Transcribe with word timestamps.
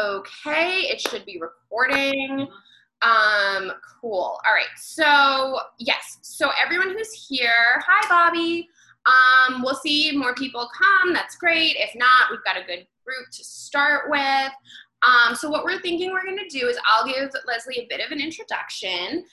okay. 0.00 0.80
It 0.82 1.00
should 1.00 1.24
be 1.24 1.40
recording. 1.40 2.48
Um, 3.02 3.72
cool. 4.00 4.38
All 4.46 4.52
right. 4.54 4.66
So, 4.76 5.60
yes. 5.78 6.18
So, 6.22 6.50
everyone 6.62 6.90
who's 6.90 7.12
here, 7.28 7.82
hi, 7.86 8.08
Bobby. 8.08 8.68
Um, 9.06 9.62
we'll 9.62 9.76
see 9.76 10.16
more 10.16 10.34
people 10.34 10.68
come. 10.76 11.12
That's 11.14 11.36
great. 11.36 11.76
If 11.78 11.94
not, 11.94 12.30
we've 12.30 12.44
got 12.44 12.56
a 12.56 12.64
good 12.66 12.86
group 13.04 13.30
to 13.32 13.44
start 13.44 14.10
with. 14.10 14.52
Um, 15.06 15.34
so, 15.34 15.48
what 15.48 15.64
we're 15.64 15.80
thinking 15.80 16.10
we're 16.12 16.24
going 16.24 16.38
to 16.38 16.58
do 16.58 16.66
is 16.66 16.76
I'll 16.86 17.06
give 17.06 17.30
Leslie 17.46 17.78
a 17.80 17.86
bit 17.88 18.04
of 18.04 18.10
an 18.10 18.20
introduction. 18.20 19.24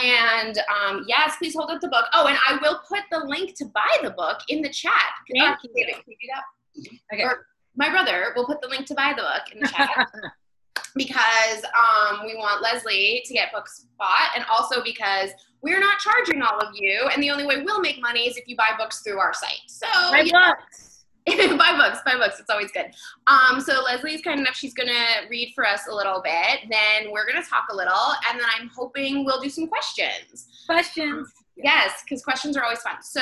And 0.00 0.56
um, 0.80 1.04
yes, 1.08 1.34
please 1.38 1.54
hold 1.54 1.70
up 1.70 1.80
the 1.80 1.88
book. 1.88 2.06
Oh, 2.14 2.26
and 2.28 2.38
I 2.48 2.58
will 2.62 2.80
put 2.88 3.00
the 3.10 3.18
link 3.26 3.54
to 3.56 3.64
buy 3.66 3.96
the 4.02 4.10
book 4.10 4.38
in 4.48 4.62
the 4.62 4.68
chat. 4.70 4.92
Thank 5.36 5.42
Uh, 5.52 5.56
you. 5.64 5.70
David, 5.74 5.94
can 5.94 6.04
you 6.06 6.16
do 6.20 6.28
that? 6.32 7.14
Okay. 7.14 7.24
Or 7.24 7.46
my 7.76 7.90
brother 7.90 8.32
will 8.36 8.46
put 8.46 8.60
the 8.60 8.68
link 8.68 8.86
to 8.86 8.94
buy 8.94 9.12
the 9.16 9.22
book 9.22 9.52
in 9.52 9.60
the 9.60 9.68
chat 9.68 10.10
because 10.96 11.64
um, 11.64 12.26
we 12.26 12.34
want 12.36 12.62
Leslie 12.62 13.22
to 13.24 13.34
get 13.34 13.52
books 13.52 13.86
bought, 13.98 14.30
and 14.34 14.44
also 14.50 14.82
because 14.82 15.30
we're 15.62 15.80
not 15.80 15.98
charging 15.98 16.42
all 16.42 16.58
of 16.58 16.74
you, 16.74 17.08
and 17.12 17.22
the 17.22 17.30
only 17.30 17.46
way 17.46 17.62
we'll 17.62 17.80
make 17.80 18.00
money 18.00 18.28
is 18.28 18.36
if 18.36 18.48
you 18.48 18.56
buy 18.56 18.70
books 18.78 19.00
through 19.00 19.18
our 19.18 19.32
site. 19.32 19.60
So 19.66 19.86
buy 20.10 20.22
books. 20.24 21.04
buy 21.26 21.76
books, 21.76 22.00
buy 22.04 22.16
books. 22.16 22.40
It's 22.40 22.50
always 22.50 22.72
good. 22.72 22.86
Um, 23.26 23.60
so 23.60 23.82
Leslie's 23.82 24.22
kind 24.22 24.40
enough. 24.40 24.56
She's 24.56 24.74
gonna 24.74 25.28
read 25.28 25.52
for 25.54 25.66
us 25.66 25.82
a 25.88 25.94
little 25.94 26.22
bit. 26.22 26.60
Then 26.70 27.12
we're 27.12 27.26
gonna 27.26 27.44
talk 27.44 27.66
a 27.70 27.76
little, 27.76 28.14
and 28.28 28.40
then 28.40 28.46
I'm 28.58 28.70
hoping 28.74 29.24
we'll 29.24 29.40
do 29.40 29.50
some 29.50 29.68
questions. 29.68 30.48
Questions. 30.66 31.30
Yes, 31.56 32.02
because 32.02 32.22
questions 32.22 32.56
are 32.56 32.64
always 32.64 32.80
fun. 32.80 33.02
So 33.02 33.20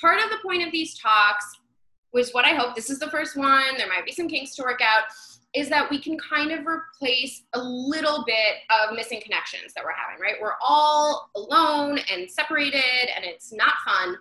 part 0.00 0.22
of 0.22 0.30
the 0.30 0.38
point 0.44 0.66
of 0.66 0.72
these 0.72 0.98
talks 0.98 1.46
was 2.12 2.30
what 2.32 2.44
I 2.44 2.54
hope. 2.54 2.74
This 2.74 2.90
is 2.90 2.98
the 2.98 3.10
first 3.10 3.36
one. 3.36 3.76
There 3.76 3.88
might 3.88 4.04
be 4.04 4.12
some 4.12 4.28
kinks 4.28 4.54
to 4.56 4.62
work 4.62 4.80
out. 4.80 5.04
Is 5.54 5.68
that 5.70 5.88
we 5.90 5.98
can 5.98 6.18
kind 6.18 6.52
of 6.52 6.66
replace 6.66 7.44
a 7.54 7.58
little 7.58 8.24
bit 8.26 8.56
of 8.70 8.94
missing 8.94 9.20
connections 9.22 9.72
that 9.74 9.84
we're 9.84 9.92
having, 9.92 10.20
right? 10.20 10.34
We're 10.40 10.56
all 10.60 11.30
alone 11.34 11.98
and 12.12 12.30
separated, 12.30 13.08
and 13.14 13.24
it's 13.24 13.52
not 13.52 13.72
fun. 13.84 14.16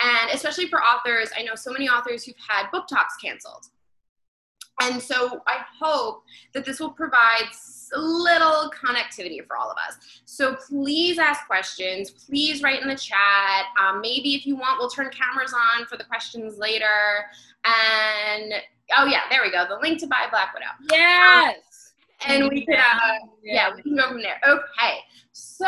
And 0.00 0.30
especially 0.32 0.68
for 0.68 0.82
authors, 0.82 1.30
I 1.36 1.42
know 1.42 1.54
so 1.54 1.72
many 1.72 1.88
authors 1.88 2.24
who've 2.24 2.34
had 2.48 2.70
book 2.70 2.86
talks 2.86 3.16
canceled. 3.16 3.66
And 4.80 5.02
so 5.02 5.42
I 5.46 5.58
hope 5.80 6.22
that 6.54 6.64
this 6.64 6.80
will 6.80 6.92
provide 6.92 7.48
little 7.96 8.70
connectivity 8.70 9.46
for 9.46 9.56
all 9.56 9.70
of 9.70 9.76
us. 9.88 9.96
So 10.24 10.54
please 10.54 11.18
ask 11.18 11.46
questions. 11.46 12.10
Please 12.10 12.62
write 12.62 12.82
in 12.82 12.88
the 12.88 12.96
chat. 12.96 13.66
Um, 13.80 14.00
maybe 14.00 14.34
if 14.34 14.46
you 14.46 14.56
want, 14.56 14.78
we'll 14.78 14.90
turn 14.90 15.10
cameras 15.10 15.52
on 15.52 15.86
for 15.86 15.96
the 15.96 16.04
questions 16.04 16.58
later. 16.58 17.24
And 17.64 18.54
oh 18.96 19.06
yeah, 19.06 19.22
there 19.30 19.40
we 19.42 19.50
go. 19.50 19.66
The 19.68 19.78
link 19.80 20.00
to 20.00 20.06
buy 20.06 20.26
Black 20.30 20.54
Widow. 20.54 20.66
Yes. 20.90 21.56
And 22.26 22.48
we 22.48 22.66
could, 22.66 22.74
uh, 22.74 23.18
yeah, 23.44 23.70
we 23.74 23.82
can 23.82 23.96
go 23.96 24.08
from 24.08 24.22
there. 24.22 24.40
Okay. 24.46 24.98
So, 25.32 25.66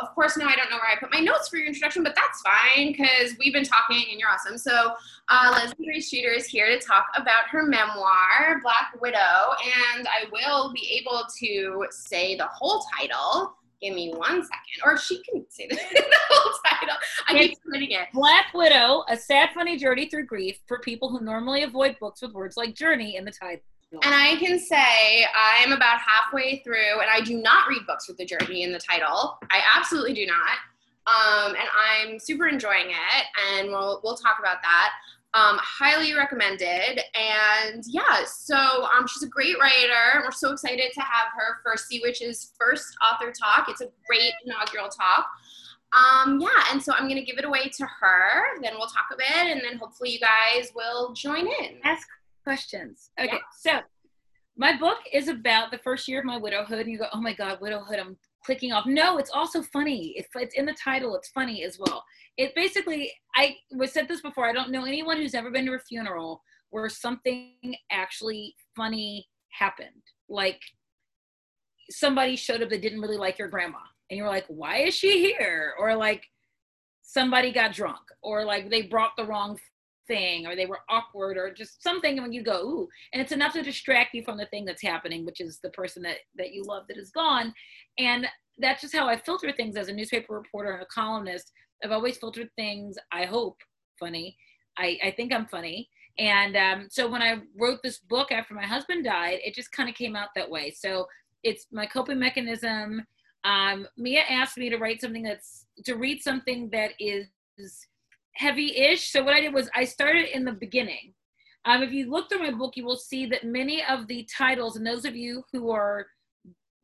of 0.00 0.14
course, 0.14 0.36
now 0.38 0.48
I 0.48 0.54
don't 0.54 0.70
know 0.70 0.76
where 0.76 0.90
I 0.90 0.98
put 0.98 1.12
my 1.12 1.20
notes 1.20 1.48
for 1.48 1.56
your 1.56 1.66
introduction, 1.66 2.02
but 2.02 2.14
that's 2.14 2.40
fine 2.40 2.92
because 2.92 3.36
we've 3.38 3.52
been 3.52 3.64
talking 3.64 4.02
and 4.10 4.18
you're 4.18 4.30
awesome. 4.30 4.56
So, 4.56 4.94
uh, 5.28 5.50
Leslie 5.52 5.84
Gray 5.84 6.00
Streeter 6.00 6.30
is 6.30 6.46
here 6.46 6.66
to 6.66 6.78
talk 6.78 7.06
about 7.16 7.48
her 7.50 7.62
memoir, 7.62 8.60
Black 8.62 8.94
Widow, 9.00 9.18
and 9.18 10.08
I 10.08 10.24
will 10.32 10.72
be 10.72 11.00
able 11.00 11.24
to 11.38 11.86
say 11.90 12.34
the 12.36 12.46
whole 12.46 12.82
title. 12.98 13.54
Give 13.82 13.94
me 13.94 14.12
one 14.14 14.42
second, 14.42 14.84
or 14.84 14.98
she 14.98 15.22
can 15.22 15.44
say 15.48 15.66
the, 15.68 15.74
the 15.92 16.16
whole 16.30 16.52
title. 16.66 16.96
I 17.28 17.34
keep 17.34 17.58
forgetting 17.62 17.92
it. 17.92 18.08
Black 18.14 18.52
Widow, 18.54 19.04
a 19.08 19.16
sad, 19.16 19.50
funny 19.54 19.76
journey 19.76 20.08
through 20.08 20.26
grief 20.26 20.58
for 20.66 20.80
people 20.80 21.10
who 21.10 21.20
normally 21.20 21.62
avoid 21.62 21.98
books 21.98 22.22
with 22.22 22.32
words 22.32 22.56
like 22.56 22.74
journey 22.74 23.16
in 23.16 23.24
the 23.24 23.32
title. 23.32 23.62
And 23.92 24.14
I 24.14 24.36
can 24.36 24.58
say 24.58 25.26
I'm 25.34 25.72
about 25.72 25.98
halfway 26.00 26.60
through, 26.60 27.00
and 27.00 27.10
I 27.10 27.20
do 27.20 27.36
not 27.36 27.68
read 27.68 27.86
books 27.86 28.06
with 28.06 28.18
the 28.18 28.24
journey 28.24 28.62
in 28.62 28.72
the 28.72 28.78
title. 28.78 29.38
I 29.50 29.60
absolutely 29.76 30.14
do 30.14 30.26
not. 30.26 30.58
Um, 31.06 31.56
and 31.56 31.68
I'm 31.74 32.18
super 32.20 32.46
enjoying 32.46 32.90
it, 32.90 33.24
and 33.56 33.68
we'll 33.68 34.00
we'll 34.04 34.16
talk 34.16 34.36
about 34.38 34.62
that. 34.62 34.92
Um, 35.32 35.58
highly 35.58 36.14
recommended. 36.14 37.00
And 37.14 37.84
yeah, 37.86 38.24
so 38.26 38.56
um, 38.56 39.06
she's 39.08 39.22
a 39.22 39.28
great 39.28 39.58
writer. 39.58 40.22
We're 40.24 40.32
so 40.32 40.52
excited 40.52 40.92
to 40.92 41.00
have 41.00 41.28
her 41.36 41.58
for 41.62 41.74
SeaWitch's 41.76 42.52
first 42.58 42.96
author 43.00 43.32
talk. 43.32 43.68
It's 43.68 43.80
a 43.80 43.88
great 44.06 44.32
inaugural 44.44 44.88
talk. 44.88 45.26
Um, 45.92 46.40
yeah, 46.40 46.48
and 46.70 46.80
so 46.80 46.92
I'm 46.94 47.08
gonna 47.08 47.24
give 47.24 47.38
it 47.38 47.44
away 47.44 47.68
to 47.76 47.86
her. 47.86 48.60
Then 48.62 48.74
we'll 48.74 48.86
talk 48.86 49.06
a 49.12 49.16
bit, 49.16 49.50
and 49.50 49.60
then 49.64 49.78
hopefully 49.78 50.10
you 50.10 50.20
guys 50.20 50.70
will 50.76 51.12
join 51.12 51.48
in. 51.48 51.80
Ask 51.82 52.06
questions. 52.44 53.10
Okay, 53.18 53.32
Yeah. 53.32 53.38
so 53.58 53.80
my 54.56 54.76
book 54.76 54.98
is 55.12 55.28
about 55.28 55.70
the 55.70 55.78
first 55.78 56.08
year 56.08 56.18
of 56.20 56.24
my 56.24 56.36
widowhood, 56.36 56.80
and 56.80 56.90
you 56.90 56.98
go, 56.98 57.08
"Oh 57.12 57.20
my 57.20 57.32
God, 57.32 57.60
widowhood!" 57.60 57.98
I'm 57.98 58.18
clicking 58.44 58.72
off. 58.72 58.86
No, 58.86 59.18
it's 59.18 59.30
also 59.30 59.62
funny. 59.62 60.14
If 60.16 60.26
it's 60.34 60.54
in 60.54 60.66
the 60.66 60.74
title, 60.74 61.14
it's 61.16 61.28
funny 61.30 61.62
as 61.64 61.78
well. 61.78 62.04
It 62.36 62.54
basically, 62.54 63.12
I 63.36 63.56
was 63.72 63.92
said 63.92 64.08
this 64.08 64.20
before. 64.22 64.46
I 64.46 64.52
don't 64.52 64.70
know 64.70 64.84
anyone 64.84 65.16
who's 65.18 65.34
ever 65.34 65.50
been 65.50 65.66
to 65.66 65.74
a 65.74 65.78
funeral 65.78 66.42
where 66.70 66.88
something 66.88 67.76
actually 67.90 68.54
funny 68.76 69.28
happened, 69.50 70.02
like 70.28 70.60
somebody 71.90 72.36
showed 72.36 72.62
up 72.62 72.70
that 72.70 72.82
didn't 72.82 73.00
really 73.00 73.16
like 73.16 73.38
your 73.38 73.48
grandma, 73.48 73.78
and 74.08 74.16
you 74.16 74.22
were 74.22 74.28
like, 74.30 74.46
"Why 74.48 74.78
is 74.78 74.94
she 74.94 75.20
here?" 75.20 75.74
Or 75.78 75.94
like 75.96 76.24
somebody 77.02 77.50
got 77.52 77.72
drunk, 77.72 78.00
or 78.22 78.44
like 78.44 78.70
they 78.70 78.82
brought 78.82 79.16
the 79.16 79.26
wrong 79.26 79.58
thing 80.10 80.44
or 80.44 80.56
they 80.56 80.66
were 80.66 80.80
awkward 80.88 81.36
or 81.36 81.54
just 81.54 81.82
something 81.82 82.20
when 82.20 82.32
you 82.32 82.42
go 82.42 82.62
ooh 82.62 82.88
and 83.12 83.22
it's 83.22 83.30
enough 83.30 83.52
to 83.52 83.62
distract 83.62 84.12
you 84.12 84.24
from 84.24 84.36
the 84.36 84.46
thing 84.46 84.64
that's 84.64 84.82
happening 84.82 85.24
which 85.24 85.40
is 85.40 85.60
the 85.62 85.70
person 85.70 86.02
that 86.02 86.16
that 86.36 86.52
you 86.52 86.64
love 86.64 86.82
that 86.88 86.98
is 86.98 87.10
gone. 87.10 87.54
And 87.98 88.26
that's 88.58 88.82
just 88.82 88.94
how 88.94 89.06
i 89.08 89.16
filter 89.16 89.52
things 89.52 89.76
as 89.76 89.88
a 89.88 89.92
newspaper 89.92 90.34
reporter 90.34 90.72
and 90.72 90.82
a 90.82 90.86
columnist. 90.86 91.52
I've 91.84 91.92
always 91.92 92.18
filtered 92.18 92.50
things 92.56 92.96
i 93.12 93.24
hope 93.24 93.58
funny. 94.00 94.36
I 94.76 94.98
i 95.04 95.10
think 95.12 95.32
i'm 95.32 95.46
funny. 95.46 95.88
And 96.18 96.56
um, 96.56 96.88
so 96.90 97.08
when 97.08 97.22
i 97.22 97.38
wrote 97.56 97.78
this 97.84 97.98
book 97.98 98.32
after 98.32 98.54
my 98.54 98.66
husband 98.66 99.04
died 99.04 99.38
it 99.44 99.54
just 99.54 99.70
kind 99.70 99.88
of 99.88 99.94
came 99.94 100.16
out 100.16 100.30
that 100.34 100.50
way. 100.50 100.72
So 100.72 101.06
it's 101.44 101.66
my 101.72 101.86
coping 101.86 102.18
mechanism. 102.18 103.06
Um, 103.44 103.86
mia 103.96 104.22
asked 104.28 104.58
me 104.58 104.68
to 104.70 104.76
write 104.76 105.00
something 105.00 105.22
that's 105.22 105.66
to 105.84 105.94
read 105.94 106.20
something 106.22 106.68
that 106.72 106.90
is 106.98 107.26
heavy-ish. 108.34 109.10
So 109.10 109.22
what 109.22 109.34
I 109.34 109.40
did 109.40 109.54
was 109.54 109.70
I 109.74 109.84
started 109.84 110.34
in 110.34 110.44
the 110.44 110.52
beginning. 110.52 111.14
Um, 111.64 111.82
if 111.82 111.92
you 111.92 112.10
look 112.10 112.28
through 112.28 112.42
my 112.42 112.52
book, 112.52 112.76
you 112.76 112.84
will 112.84 112.96
see 112.96 113.26
that 113.26 113.44
many 113.44 113.84
of 113.84 114.06
the 114.06 114.26
titles, 114.34 114.76
and 114.76 114.86
those 114.86 115.04
of 115.04 115.14
you 115.14 115.44
who 115.52 115.70
are 115.70 116.06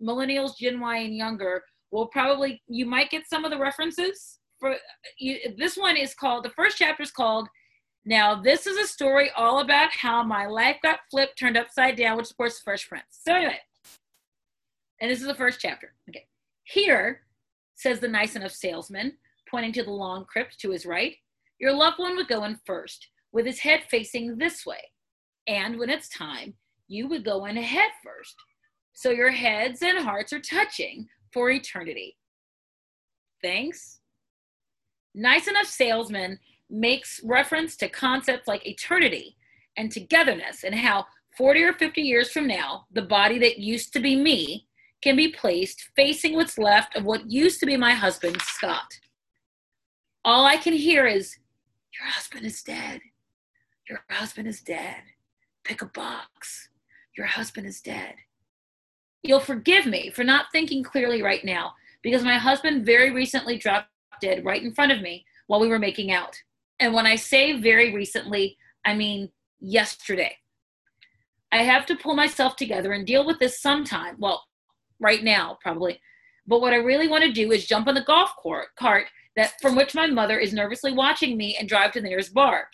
millennials, 0.02 0.58
Gen 0.58 0.80
Y, 0.80 0.98
and 0.98 1.16
younger, 1.16 1.64
will 1.90 2.06
probably 2.06 2.62
you 2.68 2.84
might 2.84 3.10
get 3.10 3.28
some 3.28 3.44
of 3.44 3.50
the 3.50 3.58
references. 3.58 4.38
For 4.58 4.76
you, 5.18 5.38
this 5.56 5.76
one 5.76 5.96
is 5.96 6.14
called 6.14 6.44
the 6.44 6.50
first 6.50 6.76
chapter 6.76 7.02
is 7.02 7.10
called. 7.10 7.48
Now 8.04 8.40
this 8.40 8.66
is 8.66 8.76
a 8.76 8.86
story 8.86 9.30
all 9.36 9.60
about 9.60 9.90
how 9.92 10.22
my 10.22 10.46
life 10.46 10.76
got 10.82 11.00
flipped, 11.10 11.38
turned 11.38 11.56
upside 11.56 11.96
down, 11.96 12.16
which 12.16 12.30
of 12.30 12.36
course 12.36 12.60
Fresh 12.60 12.88
Prince. 12.88 13.04
So 13.10 13.34
anyway, 13.34 13.58
and 15.00 15.10
this 15.10 15.20
is 15.20 15.26
the 15.26 15.34
first 15.34 15.60
chapter. 15.60 15.94
Okay, 16.08 16.26
here 16.64 17.22
says 17.74 18.00
the 18.00 18.08
nice 18.08 18.36
enough 18.36 18.52
salesman, 18.52 19.16
pointing 19.50 19.72
to 19.72 19.82
the 19.82 19.90
long 19.90 20.24
crypt 20.24 20.58
to 20.60 20.70
his 20.70 20.86
right. 20.86 21.16
Your 21.58 21.72
loved 21.72 21.98
one 21.98 22.16
would 22.16 22.28
go 22.28 22.44
in 22.44 22.58
first, 22.66 23.08
with 23.32 23.46
his 23.46 23.60
head 23.60 23.84
facing 23.90 24.36
this 24.36 24.66
way. 24.66 24.80
And 25.46 25.78
when 25.78 25.90
it's 25.90 26.08
time, 26.08 26.54
you 26.88 27.08
would 27.08 27.24
go 27.24 27.46
in 27.46 27.56
head 27.56 27.90
first. 28.04 28.34
So 28.92 29.10
your 29.10 29.30
heads 29.30 29.82
and 29.82 29.98
hearts 29.98 30.32
are 30.32 30.40
touching 30.40 31.08
for 31.32 31.50
eternity. 31.50 32.16
Thanks. 33.42 34.00
Nice 35.14 35.48
Enough 35.48 35.66
Salesman 35.66 36.38
makes 36.68 37.20
reference 37.24 37.76
to 37.76 37.88
concepts 37.88 38.48
like 38.48 38.66
eternity 38.66 39.36
and 39.76 39.90
togetherness 39.90 40.64
and 40.64 40.74
how 40.74 41.06
40 41.36 41.62
or 41.62 41.72
50 41.74 42.00
years 42.00 42.30
from 42.30 42.46
now, 42.46 42.86
the 42.92 43.02
body 43.02 43.38
that 43.38 43.58
used 43.58 43.92
to 43.92 44.00
be 44.00 44.16
me 44.16 44.66
can 45.02 45.16
be 45.16 45.28
placed 45.28 45.90
facing 45.94 46.34
what's 46.34 46.58
left 46.58 46.96
of 46.96 47.04
what 47.04 47.30
used 47.30 47.60
to 47.60 47.66
be 47.66 47.76
my 47.76 47.92
husband, 47.92 48.40
Scott. 48.40 48.98
All 50.24 50.46
I 50.46 50.56
can 50.56 50.72
hear 50.72 51.06
is, 51.06 51.36
Your 51.98 52.08
husband 52.08 52.44
is 52.44 52.62
dead. 52.62 53.00
Your 53.88 54.04
husband 54.10 54.48
is 54.48 54.60
dead. 54.60 55.02
Pick 55.64 55.82
a 55.82 55.86
box. 55.86 56.68
Your 57.16 57.26
husband 57.26 57.66
is 57.66 57.80
dead. 57.80 58.14
You'll 59.22 59.40
forgive 59.40 59.86
me 59.86 60.10
for 60.10 60.22
not 60.22 60.46
thinking 60.52 60.82
clearly 60.82 61.22
right 61.22 61.44
now 61.44 61.72
because 62.02 62.22
my 62.22 62.38
husband 62.38 62.84
very 62.84 63.10
recently 63.10 63.56
dropped 63.56 63.88
dead 64.20 64.44
right 64.44 64.62
in 64.62 64.74
front 64.74 64.92
of 64.92 65.00
me 65.00 65.24
while 65.46 65.60
we 65.60 65.68
were 65.68 65.78
making 65.78 66.12
out. 66.12 66.36
And 66.78 66.92
when 66.92 67.06
I 67.06 67.16
say 67.16 67.58
very 67.60 67.94
recently, 67.94 68.56
I 68.84 68.94
mean 68.94 69.30
yesterday. 69.60 70.36
I 71.52 71.62
have 71.62 71.86
to 71.86 71.96
pull 71.96 72.14
myself 72.14 72.56
together 72.56 72.92
and 72.92 73.06
deal 73.06 73.24
with 73.24 73.38
this 73.38 73.60
sometime. 73.60 74.16
Well, 74.18 74.44
right 75.00 75.24
now, 75.24 75.58
probably. 75.62 76.00
But 76.46 76.60
what 76.60 76.72
I 76.72 76.76
really 76.76 77.08
want 77.08 77.24
to 77.24 77.32
do 77.32 77.50
is 77.52 77.66
jump 77.66 77.88
on 77.88 77.94
the 77.94 78.04
golf 78.04 78.30
court, 78.36 78.68
cart 78.78 79.06
that 79.36 79.52
from 79.60 79.76
which 79.76 79.94
my 79.94 80.06
mother 80.06 80.38
is 80.38 80.52
nervously 80.52 80.92
watching 80.92 81.36
me 81.36 81.56
and 81.58 81.68
drive 81.68 81.92
to 81.92 82.00
the 82.00 82.08
nearest 82.08 82.34
bar. 82.34 82.68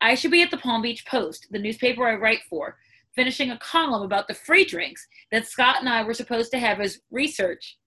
I 0.00 0.14
should 0.14 0.30
be 0.30 0.42
at 0.42 0.50
the 0.50 0.56
Palm 0.56 0.82
Beach 0.82 1.04
Post, 1.06 1.48
the 1.50 1.58
newspaper 1.58 2.06
I 2.06 2.14
write 2.14 2.42
for, 2.48 2.76
finishing 3.14 3.50
a 3.50 3.58
column 3.58 4.02
about 4.02 4.28
the 4.28 4.34
free 4.34 4.64
drinks 4.64 5.06
that 5.32 5.46
Scott 5.46 5.76
and 5.80 5.88
I 5.88 6.04
were 6.04 6.14
supposed 6.14 6.50
to 6.52 6.58
have 6.58 6.80
as 6.80 7.00
research 7.10 7.78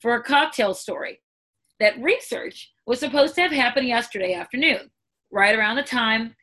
for 0.00 0.14
a 0.14 0.22
cocktail 0.22 0.74
story. 0.74 1.20
That 1.80 2.00
research 2.00 2.70
was 2.86 3.00
supposed 3.00 3.34
to 3.36 3.42
have 3.42 3.52
happened 3.52 3.88
yesterday 3.88 4.34
afternoon, 4.34 4.90
right 5.30 5.56
around 5.56 5.76
the 5.76 5.82
time 5.82 6.36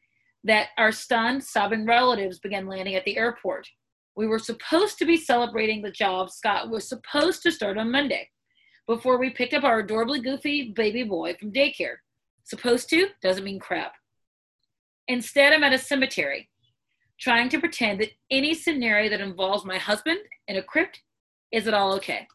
that 0.44 0.70
our 0.78 0.92
stunned, 0.92 1.44
sobbing 1.44 1.86
relatives 1.86 2.40
began 2.40 2.68
landing 2.68 2.96
at 2.96 3.06
the 3.06 3.18
airport. 3.18 3.68
We 4.16 4.28
were 4.28 4.40
supposed 4.40 4.98
to 5.00 5.06
be 5.06 5.18
celebrating 5.18 5.82
the 5.82 5.92
job 5.92 6.30
Scott 6.30 6.70
was 6.70 6.88
supposed 6.88 7.44
to 7.44 7.52
start 7.52 7.78
on 7.78 7.92
Monday 7.92 8.30
before 8.88 9.18
we 9.18 9.30
picked 9.30 9.54
up 9.54 9.64
our 9.64 9.80
adorably 9.80 10.20
goofy 10.20 10.72
baby 10.72 11.04
boy 11.04 11.36
from 11.40 11.52
daycare. 11.52 11.98
Supposed 12.44 12.90
to 12.92 13.10
doesn't 13.22 13.44
mean 13.44 13.60
crap. 13.60 13.94
Instead, 15.08 15.54
I'm 15.54 15.64
at 15.64 15.74
a 15.74 15.78
cemetery 15.78 16.50
trying 17.20 17.50
to 17.50 17.60
pretend 17.60 18.00
that 18.00 18.12
any 18.30 18.54
scenario 18.54 19.10
that 19.10 19.22
involves 19.22 19.66
my 19.66 19.78
husband 19.78 20.20
in 20.48 20.58
a 20.58 20.64
crypt 20.64 21.02
is 21.52 21.68
at 21.68 21.74
all 21.74 21.94
okay. 21.94 22.28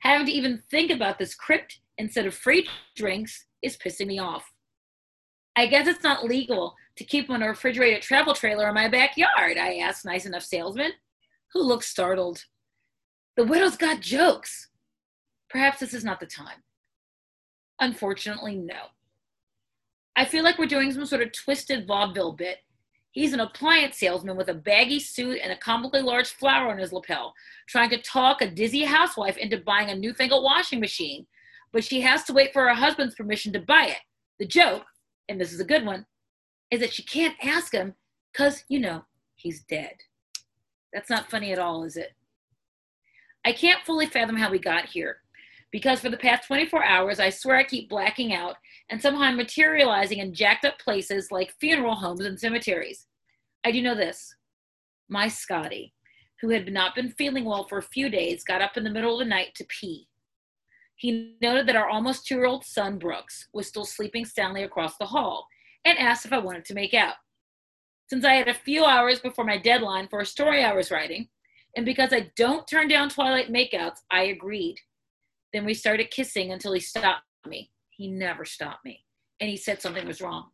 Having 0.00 0.26
to 0.26 0.32
even 0.32 0.62
think 0.70 0.90
about 0.90 1.18
this 1.18 1.34
crypt 1.34 1.80
instead 1.98 2.26
of 2.26 2.34
free 2.34 2.68
drinks 2.96 3.46
is 3.62 3.76
pissing 3.76 4.06
me 4.06 4.18
off. 4.18 4.52
I 5.56 5.66
guess 5.66 5.88
it's 5.88 6.04
not 6.04 6.24
legal 6.24 6.74
to 6.96 7.04
keep 7.04 7.28
on 7.30 7.42
a 7.42 7.48
refrigerated 7.48 8.02
travel 8.02 8.34
trailer 8.34 8.68
in 8.68 8.74
my 8.74 8.88
backyard, 8.88 9.58
I 9.58 9.78
asked 9.78 10.04
nice 10.04 10.24
enough 10.24 10.44
salesman, 10.44 10.92
who 11.52 11.62
looked 11.62 11.84
startled. 11.84 12.44
The 13.36 13.44
widow's 13.44 13.76
got 13.76 14.00
jokes. 14.00 14.68
Perhaps 15.50 15.80
this 15.80 15.94
is 15.94 16.04
not 16.04 16.20
the 16.20 16.26
time. 16.26 16.62
Unfortunately, 17.80 18.56
no. 18.56 18.88
I 20.16 20.24
feel 20.24 20.42
like 20.44 20.58
we're 20.58 20.66
doing 20.66 20.92
some 20.92 21.06
sort 21.06 21.22
of 21.22 21.32
twisted 21.32 21.86
vaudeville 21.86 22.32
bit 22.32 22.58
He's 23.18 23.32
an 23.32 23.40
appliance 23.40 23.96
salesman 23.96 24.36
with 24.36 24.48
a 24.48 24.54
baggy 24.54 25.00
suit 25.00 25.40
and 25.42 25.50
a 25.50 25.56
comically 25.56 26.02
large 26.02 26.28
flower 26.28 26.70
on 26.70 26.78
his 26.78 26.92
lapel, 26.92 27.34
trying 27.66 27.90
to 27.90 28.02
talk 28.02 28.42
a 28.42 28.50
dizzy 28.50 28.84
housewife 28.84 29.36
into 29.36 29.58
buying 29.58 29.88
a 29.88 29.94
newfangled 29.96 30.44
washing 30.44 30.78
machine, 30.78 31.26
but 31.72 31.82
she 31.82 32.00
has 32.02 32.24
to 32.24 32.32
wait 32.32 32.52
for 32.52 32.62
her 32.68 32.74
husband's 32.74 33.14
permission 33.14 33.52
to 33.54 33.60
buy 33.60 33.86
it. 33.86 33.98
The 34.38 34.46
joke, 34.46 34.84
and 35.28 35.40
this 35.40 35.52
is 35.52 35.60
a 35.60 35.64
good 35.64 35.84
one, 35.84 36.06
is 36.70 36.80
that 36.80 36.92
she 36.92 37.02
can't 37.02 37.34
ask 37.42 37.72
him 37.72 37.94
because, 38.32 38.62
you 38.68 38.78
know, 38.78 39.04
he's 39.34 39.64
dead. 39.64 39.94
That's 40.92 41.10
not 41.10 41.30
funny 41.30 41.50
at 41.50 41.58
all, 41.58 41.84
is 41.84 41.96
it? 41.96 42.12
I 43.44 43.52
can't 43.52 43.84
fully 43.84 44.06
fathom 44.06 44.36
how 44.36 44.50
we 44.50 44.58
got 44.58 44.86
here 44.86 45.22
because 45.70 46.00
for 46.00 46.08
the 46.08 46.16
past 46.16 46.46
24 46.46 46.84
hours, 46.84 47.20
I 47.20 47.30
swear 47.30 47.56
I 47.56 47.64
keep 47.64 47.88
blacking 47.88 48.32
out 48.32 48.56
and 48.90 49.00
somehow 49.00 49.22
I'm 49.22 49.36
materializing 49.36 50.18
in 50.18 50.32
jacked 50.32 50.64
up 50.64 50.78
places 50.78 51.30
like 51.30 51.54
funeral 51.60 51.94
homes 51.94 52.24
and 52.24 52.38
cemeteries. 52.38 53.06
I 53.64 53.72
do 53.72 53.82
know 53.82 53.94
this. 53.94 54.34
My 55.08 55.28
Scotty, 55.28 55.94
who 56.40 56.50
had 56.50 56.72
not 56.72 56.94
been 56.94 57.10
feeling 57.10 57.44
well 57.44 57.66
for 57.68 57.78
a 57.78 57.82
few 57.82 58.08
days, 58.08 58.44
got 58.44 58.62
up 58.62 58.76
in 58.76 58.84
the 58.84 58.90
middle 58.90 59.14
of 59.14 59.18
the 59.18 59.28
night 59.28 59.54
to 59.56 59.66
pee. 59.68 60.08
He 60.96 61.36
noted 61.40 61.66
that 61.66 61.76
our 61.76 61.88
almost 61.88 62.26
two 62.26 62.36
year 62.36 62.46
old 62.46 62.64
son, 62.64 62.98
Brooks, 62.98 63.48
was 63.52 63.68
still 63.68 63.84
sleeping 63.84 64.24
soundly 64.24 64.64
across 64.64 64.96
the 64.96 65.06
hall 65.06 65.46
and 65.84 65.98
asked 65.98 66.24
if 66.24 66.32
I 66.32 66.38
wanted 66.38 66.64
to 66.66 66.74
make 66.74 66.94
out. 66.94 67.14
Since 68.08 68.24
I 68.24 68.34
had 68.34 68.48
a 68.48 68.54
few 68.54 68.84
hours 68.84 69.20
before 69.20 69.44
my 69.44 69.58
deadline 69.58 70.08
for 70.08 70.20
a 70.20 70.26
story 70.26 70.64
I 70.64 70.72
was 70.72 70.90
writing, 70.90 71.28
and 71.76 71.84
because 71.84 72.12
I 72.12 72.30
don't 72.36 72.66
turn 72.66 72.88
down 72.88 73.10
Twilight 73.10 73.52
makeouts, 73.52 73.98
I 74.10 74.24
agreed. 74.24 74.80
Then 75.52 75.64
we 75.64 75.74
started 75.74 76.10
kissing 76.10 76.52
until 76.52 76.72
he 76.72 76.80
stopped 76.80 77.24
me. 77.46 77.70
He 77.90 78.08
never 78.08 78.44
stopped 78.44 78.84
me. 78.84 79.04
And 79.40 79.48
he 79.48 79.56
said 79.56 79.80
something 79.80 80.06
was 80.06 80.20
wrong. 80.20 80.50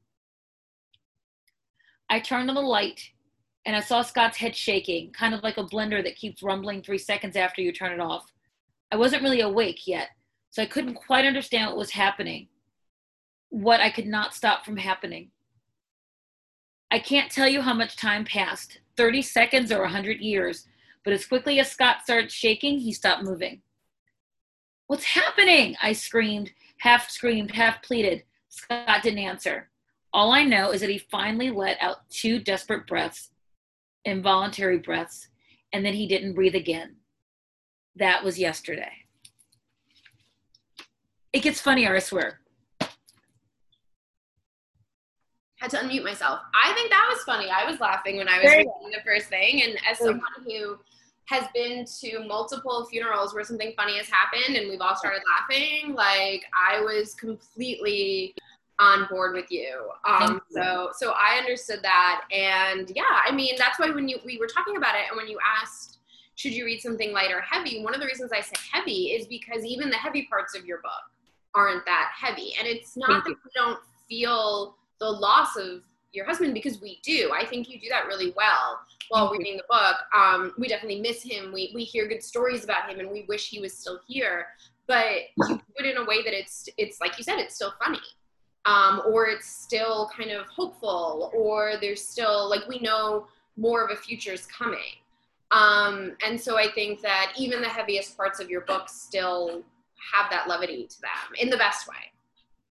I 2.08 2.20
turned 2.20 2.49
on 2.49 2.55
the 2.55 2.61
light 2.62 3.00
and 3.67 3.75
I 3.75 3.81
saw 3.81 4.02
Scott's 4.02 4.37
head 4.37 4.55
shaking, 4.55 5.12
kind 5.12 5.35
of 5.35 5.43
like 5.43 5.56
a 5.56 5.64
blender 5.64 6.05
that 6.05 6.17
keeps 6.17 6.43
rumbling 6.43 6.82
three 6.82 6.99
seconds 6.99 7.37
after 7.37 7.62
you 7.62 7.73
turn 7.73 7.93
it 7.93 8.00
off. 8.00 8.31
I 8.93 8.96
wasn't 8.96 9.23
really 9.23 9.41
awake 9.41 9.87
yet, 9.87 10.08
so 10.50 10.62
I 10.62 10.67
couldn't 10.67 10.94
quite 10.94 11.25
understand 11.25 11.69
what 11.69 11.79
was 11.79 11.90
happening, 11.90 12.49
what 13.49 13.81
I 13.81 13.90
could 13.90 14.06
not 14.06 14.35
stop 14.35 14.64
from 14.64 14.76
happening. 14.76 15.31
I 16.90 16.99
can't 16.99 17.32
tell 17.32 17.49
you 17.49 17.62
how 17.62 17.75
much 17.75 17.97
time 17.97 18.25
passed 18.25 18.81
30 18.97 19.23
seconds 19.23 19.73
or 19.73 19.81
100 19.81 20.20
years, 20.20 20.69
but 21.05 21.12
as 21.12 21.26
quickly 21.26 21.58
as 21.58 21.70
Scott 21.70 22.02
started 22.05 22.31
shaking, 22.31 22.79
he 22.79 22.93
stopped 22.93 23.25
moving. 23.25 23.62
What's 24.86 25.04
happening? 25.04 25.76
I 25.82 25.92
screamed, 25.92 26.52
half 26.78 27.08
screamed, 27.10 27.52
half 27.52 27.82
pleaded. 27.82 28.25
Scott 28.48 29.02
didn't 29.02 29.19
answer. 29.19 29.70
All 30.12 30.31
I 30.31 30.44
know 30.44 30.70
is 30.70 30.81
that 30.81 30.90
he 30.90 30.98
finally 30.98 31.50
let 31.50 31.78
out 31.81 32.08
two 32.10 32.38
desperate 32.38 32.86
breaths, 32.86 33.31
involuntary 34.04 34.78
breaths, 34.78 35.28
and 35.72 35.84
then 35.84 35.94
he 35.94 36.06
didn't 36.06 36.34
breathe 36.34 36.54
again. 36.54 36.96
That 37.96 38.22
was 38.22 38.38
yesterday. 38.38 38.92
It 41.32 41.42
gets 41.42 41.60
funnier, 41.60 41.96
I 41.96 41.98
swear. 41.98 42.40
Had 45.56 45.70
to 45.70 45.78
unmute 45.78 46.04
myself. 46.04 46.40
I 46.54 46.72
think 46.75 46.90
that 46.90 47.08
was 47.10 47.25
funny. 47.25 47.48
I 47.48 47.69
was 47.69 47.80
laughing 47.80 48.19
when 48.19 48.28
I 48.28 48.38
was 48.38 48.50
reading 48.52 48.92
the 48.92 49.02
first 49.04 49.28
thing, 49.28 49.62
and 49.62 49.78
as 49.90 49.98
someone 49.98 50.20
who 50.44 50.78
has 51.26 51.47
been 51.55 51.87
to 52.00 52.26
multiple 52.26 52.87
funerals 52.91 53.35
where 53.35 53.44
something 53.44 53.73
funny 53.76 53.97
has 53.97 54.09
happened 54.09 54.56
and 54.56 54.69
we've 54.69 54.81
all 54.81 54.97
started 54.97 55.23
laughing. 55.26 55.94
Like 55.94 56.44
I 56.55 56.81
was 56.81 57.15
completely 57.15 58.35
on 58.79 59.06
board 59.09 59.35
with 59.35 59.50
you. 59.50 59.91
Um, 60.05 60.41
you. 60.50 60.62
so 60.62 60.91
so 60.97 61.12
I 61.12 61.38
understood 61.38 61.81
that, 61.82 62.23
and 62.32 62.91
yeah, 62.94 63.21
I 63.25 63.32
mean 63.32 63.55
that's 63.59 63.79
why 63.79 63.91
when 63.91 64.09
you 64.09 64.19
we 64.25 64.38
were 64.38 64.47
talking 64.47 64.76
about 64.76 64.94
it, 64.94 65.03
and 65.11 65.17
when 65.17 65.29
you 65.29 65.38
asked 65.61 65.99
should 66.37 66.53
you 66.53 66.65
read 66.65 66.81
something 66.81 67.12
light 67.12 67.31
or 67.31 67.41
heavy, 67.41 67.82
one 67.82 67.94
of 67.94 68.00
the 68.00 68.06
reasons 68.06 68.32
I 68.32 68.41
said 68.41 68.59
heavy 68.73 69.12
is 69.12 69.26
because 69.26 69.65
even 69.65 69.88
the 69.88 69.97
heavy 69.97 70.26
parts 70.29 70.56
of 70.56 70.65
your 70.65 70.79
book 70.79 70.93
aren't 71.55 71.85
that 71.87 72.11
heavy, 72.17 72.55
and 72.59 72.67
it's 72.67 72.97
not 72.97 73.09
Thank 73.09 73.25
that 73.25 73.31
you. 73.31 73.37
you 73.44 73.50
don't 73.55 73.79
feel 74.09 74.76
the 74.99 75.11
loss 75.11 75.56
of 75.56 75.82
your 76.14 76.25
husband 76.25 76.55
because 76.55 76.81
we 76.81 77.00
do. 77.02 77.32
I 77.34 77.44
think 77.44 77.69
you 77.69 77.81
do 77.81 77.88
that 77.90 78.06
really 78.06 78.32
well 78.37 78.81
while 79.08 79.31
reading 79.31 79.56
the 79.56 79.64
book. 79.69 79.96
Um, 80.14 80.52
we 80.58 80.69
definitely 80.69 81.00
miss 81.00 81.22
him. 81.22 81.52
We 81.52 81.72
we 81.75 81.84
hear 81.84 82.08
good 82.08 82.22
stories 82.22 82.64
about 82.64 82.88
him, 82.88 83.00
and 83.00 83.11
we 83.11 83.25
wish 83.28 83.49
he 83.49 83.61
was 83.61 83.76
still 83.76 84.00
here. 84.06 84.46
But 84.87 85.14
you 85.49 85.56
do 85.56 85.61
it 85.78 85.87
in 85.87 85.96
a 85.96 86.05
way 86.05 86.22
that 86.22 86.32
it's 86.32 86.69
it's 86.76 87.00
like 87.00 87.19
you 87.19 87.25
said, 87.25 87.38
it's 87.38 87.55
still 87.55 87.75
funny, 87.82 88.00
um, 88.64 89.02
or 89.06 89.26
it's 89.26 89.49
still 89.49 90.11
kind 90.16 90.31
of 90.31 90.46
hopeful, 90.46 91.31
or 91.34 91.75
there's 91.81 92.02
still 92.02 92.49
like 92.49 92.69
we 92.69 92.78
know 92.81 93.26
more 93.56 93.84
of 93.84 93.90
a 93.90 93.96
future 93.96 94.32
is 94.32 94.46
coming. 94.46 95.00
Um, 95.50 96.16
and 96.26 96.40
so 96.40 96.58
I 96.58 96.69
think 96.75 97.00
that 97.02 97.33
even 97.38 97.61
the 97.61 97.68
heaviest 97.68 98.16
parts 98.16 98.40
of 98.40 98.50
your 98.50 98.62
book 98.62 98.88
still 98.88 99.62
have 100.12 100.30
that 100.30 100.49
levity 100.49 100.87
to 100.87 101.00
them 101.00 101.11
in 101.38 101.49
the 101.49 101.56
best 101.56 101.88
way. 101.88 102.12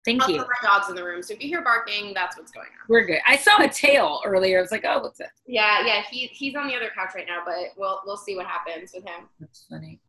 Thank 0.04 0.23
also, 0.23 0.35
you. 0.35 0.40
My 0.40 0.47
dog's 0.68 0.88
in 0.88 0.97
the 0.97 1.04
room, 1.04 1.23
so 1.23 1.32
if 1.35 1.42
you 1.42 1.49
hear 1.49 1.62
barking, 1.62 2.12
that's 2.12 2.37
what's 2.37 2.50
going 2.50 2.66
on. 2.66 2.87
We're 2.88 3.04
good. 3.04 3.21
I 3.26 3.37
saw 3.37 3.62
a 3.62 3.68
tail 3.68 4.21
earlier. 4.25 4.59
I 4.59 4.61
was 4.61 4.73
like, 4.73 4.85
oh, 4.85 5.00
what's 5.00 5.21
it? 5.21 5.28
Yeah, 5.47 5.87
yeah. 5.87 6.02
He 6.11 6.26
he's 6.26 6.56
on 6.56 6.66
the 6.66 6.75
other 6.75 6.90
couch 6.94 7.12
right 7.14 7.26
now, 7.26 7.42
but 7.44 7.73
we'll 7.76 8.00
we'll 8.04 8.16
see 8.16 8.35
what 8.35 8.47
happens 8.47 8.92
with 8.94 9.04
him. 9.04 9.28
That's 9.38 9.64
funny. 9.71 10.00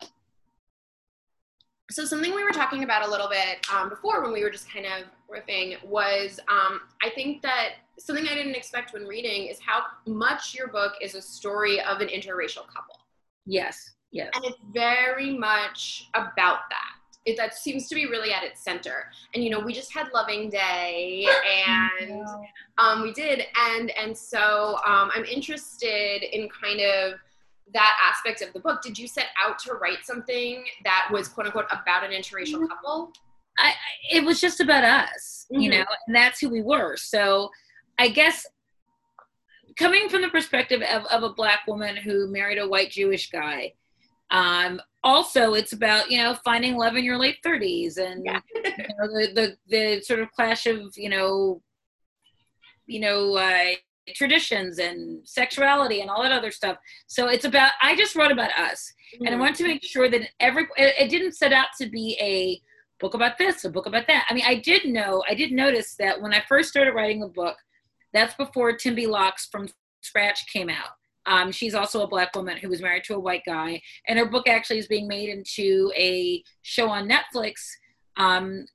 So 1.92 2.06
something 2.06 2.34
we 2.34 2.44
were 2.44 2.52
talking 2.52 2.84
about 2.84 3.06
a 3.06 3.12
little 3.12 3.30
bit 3.30 3.64
um, 3.72 3.90
before 3.90 4.24
when 4.24 4.34
we 4.34 4.42
were 4.42 4.50
just 4.50 4.68
kind 4.72 4.88
of 4.88 5.04
riffing 5.32 5.84
was 5.86 6.40
um, 6.50 6.82
I 7.04 7.12
think 7.12 7.44
that 7.44 7.74
something 8.00 8.28
I 8.28 8.34
didn't 8.34 8.56
expect 8.56 8.94
when 8.94 9.06
reading 9.06 9.46
is 9.48 9.60
how 9.60 9.84
much 10.08 10.56
your 10.56 10.70
book 10.70 10.94
is 11.02 11.14
a 11.14 11.22
story 11.22 11.82
of 11.82 12.02
an 12.02 12.08
interracial 12.08 12.66
couple. 12.68 12.96
Yes. 13.46 13.92
Yes. 14.12 14.32
And 14.36 14.46
it's 14.46 14.58
very 14.74 15.38
much 15.38 16.10
about 16.16 16.60
that 16.70 16.96
it, 17.26 17.38
that 17.38 17.56
seems 17.56 17.88
to 17.88 17.96
be 17.96 18.06
really 18.06 18.34
at 18.34 18.44
its 18.44 18.62
center. 18.62 19.10
And 19.34 19.44
you 19.44 19.50
know, 19.50 19.60
we 19.60 19.74
just 19.74 19.94
had 19.94 20.08
Loving 20.14 20.50
Day, 20.50 21.26
and 21.68 22.26
um, 22.78 23.02
we 23.02 23.14
did, 23.14 23.46
and 23.72 23.92
and 23.92 24.18
so 24.18 24.78
um, 24.86 25.10
I'm 25.14 25.26
interested 25.26 26.24
in 26.24 26.50
kind 26.50 26.82
of 26.82 27.20
that 27.74 27.98
aspect 28.02 28.42
of 28.42 28.54
the 28.54 28.60
book. 28.60 28.82
Did 28.82 28.98
you 28.98 29.08
set 29.08 29.28
out 29.44 29.58
to 29.60 29.74
write 29.74 30.04
something 30.04 30.66
that 30.84 31.08
was 31.12 31.28
quote 31.28 31.48
unquote 31.48 31.66
about 31.72 32.04
an 32.04 32.12
interracial 32.12 32.56
mm-hmm. 32.56 32.68
couple? 32.68 33.14
I, 33.58 33.74
it 34.12 34.24
was 34.24 34.42
just 34.42 34.60
about 34.60 34.84
us, 34.84 35.46
mm-hmm. 35.52 35.62
you 35.62 35.70
know, 35.70 35.86
and 36.08 36.16
that's 36.16 36.40
who 36.40 36.50
we 36.50 36.62
were. 36.62 36.98
So 36.98 37.50
I 38.00 38.10
guess 38.10 38.46
coming 39.78 40.10
from 40.10 40.22
the 40.22 40.30
perspective 40.30 40.82
of, 40.82 41.06
of 41.06 41.24
a 41.24 41.34
black 41.34 41.62
woman 41.68 41.96
who 41.96 42.28
married 42.28 42.58
a 42.58 42.68
white 42.68 42.92
Jewish 42.92 43.30
guy, 43.30 43.74
um, 44.34 44.82
also, 45.04 45.54
it's 45.54 45.74
about 45.74 46.10
you 46.10 46.18
know 46.18 46.36
finding 46.44 46.76
love 46.76 46.96
in 46.96 47.04
your 47.06 47.20
late 47.20 47.38
thirties 47.44 47.98
and 47.98 48.26
yeah. 48.26 48.42
you 48.56 48.62
know, 48.64 49.08
the, 49.08 49.32
the 49.34 49.58
the 49.68 50.02
sort 50.02 50.20
of 50.20 50.32
clash 50.32 50.66
of 50.66 50.98
you 50.98 51.10
know 51.10 51.62
you 52.88 53.00
know 53.00 53.36
uh, 53.36 53.76
traditions 54.16 54.80
and 54.80 55.26
sexuality 55.28 56.02
and 56.02 56.10
all 56.10 56.24
that 56.24 56.32
other 56.32 56.52
stuff. 56.52 56.78
So 57.06 57.28
it's 57.28 57.46
about 57.46 57.74
I 57.82 57.96
just 57.96 58.16
wrote 58.16 58.32
about 58.32 58.52
us, 58.58 58.92
mm-hmm. 59.14 59.26
and 59.26 59.30
I 59.30 59.32
mm-hmm. 59.34 59.42
wanted 59.42 59.58
to 59.58 59.68
make 59.68 59.84
sure 59.84 60.10
that 60.10 60.22
every 60.40 60.64
it, 60.78 60.96
it 61.00 61.10
didn't 61.10 61.34
set 61.34 61.54
out 61.54 61.68
to 61.80 61.88
be 61.88 62.18
a 62.20 62.60
book 63.00 63.14
about 63.14 63.38
this, 63.38 63.66
a 63.66 63.70
book 63.70 63.86
about 63.86 64.08
that. 64.08 64.26
I 64.30 64.34
mean, 64.34 64.46
I 64.48 64.56
did 64.56 64.86
know, 64.86 65.24
I 65.30 65.36
did 65.36 65.52
notice 65.52 65.96
that 65.96 66.22
when 66.22 66.34
I 66.34 66.42
first 66.48 66.70
started 66.70 66.94
writing 66.94 67.20
the 67.20 67.28
book, 67.28 67.58
that's 68.14 68.34
before 68.36 68.74
Tembi 68.74 69.08
Locke's 69.08 69.46
from 69.52 69.68
Scratch 70.02 70.48
came 70.52 70.70
out 70.70 70.92
Um, 71.26 71.52
she's 71.52 71.74
also 71.74 72.02
a 72.02 72.08
black 72.08 72.36
woman 72.36 72.58
who 72.58 72.70
was 72.70 72.82
married 72.82 73.04
to 73.06 73.16
a 73.16 73.20
white 73.20 73.44
guy, 73.46 73.82
and 74.08 74.20
her 74.20 74.26
book 74.26 74.48
actually 74.48 74.80
is 74.80 74.88
being 74.88 75.08
made 75.08 75.30
into 75.30 75.92
a 75.96 76.44
show 76.62 76.90
on 76.90 77.10
Netflix. 77.10 77.54
Um, 78.18 78.66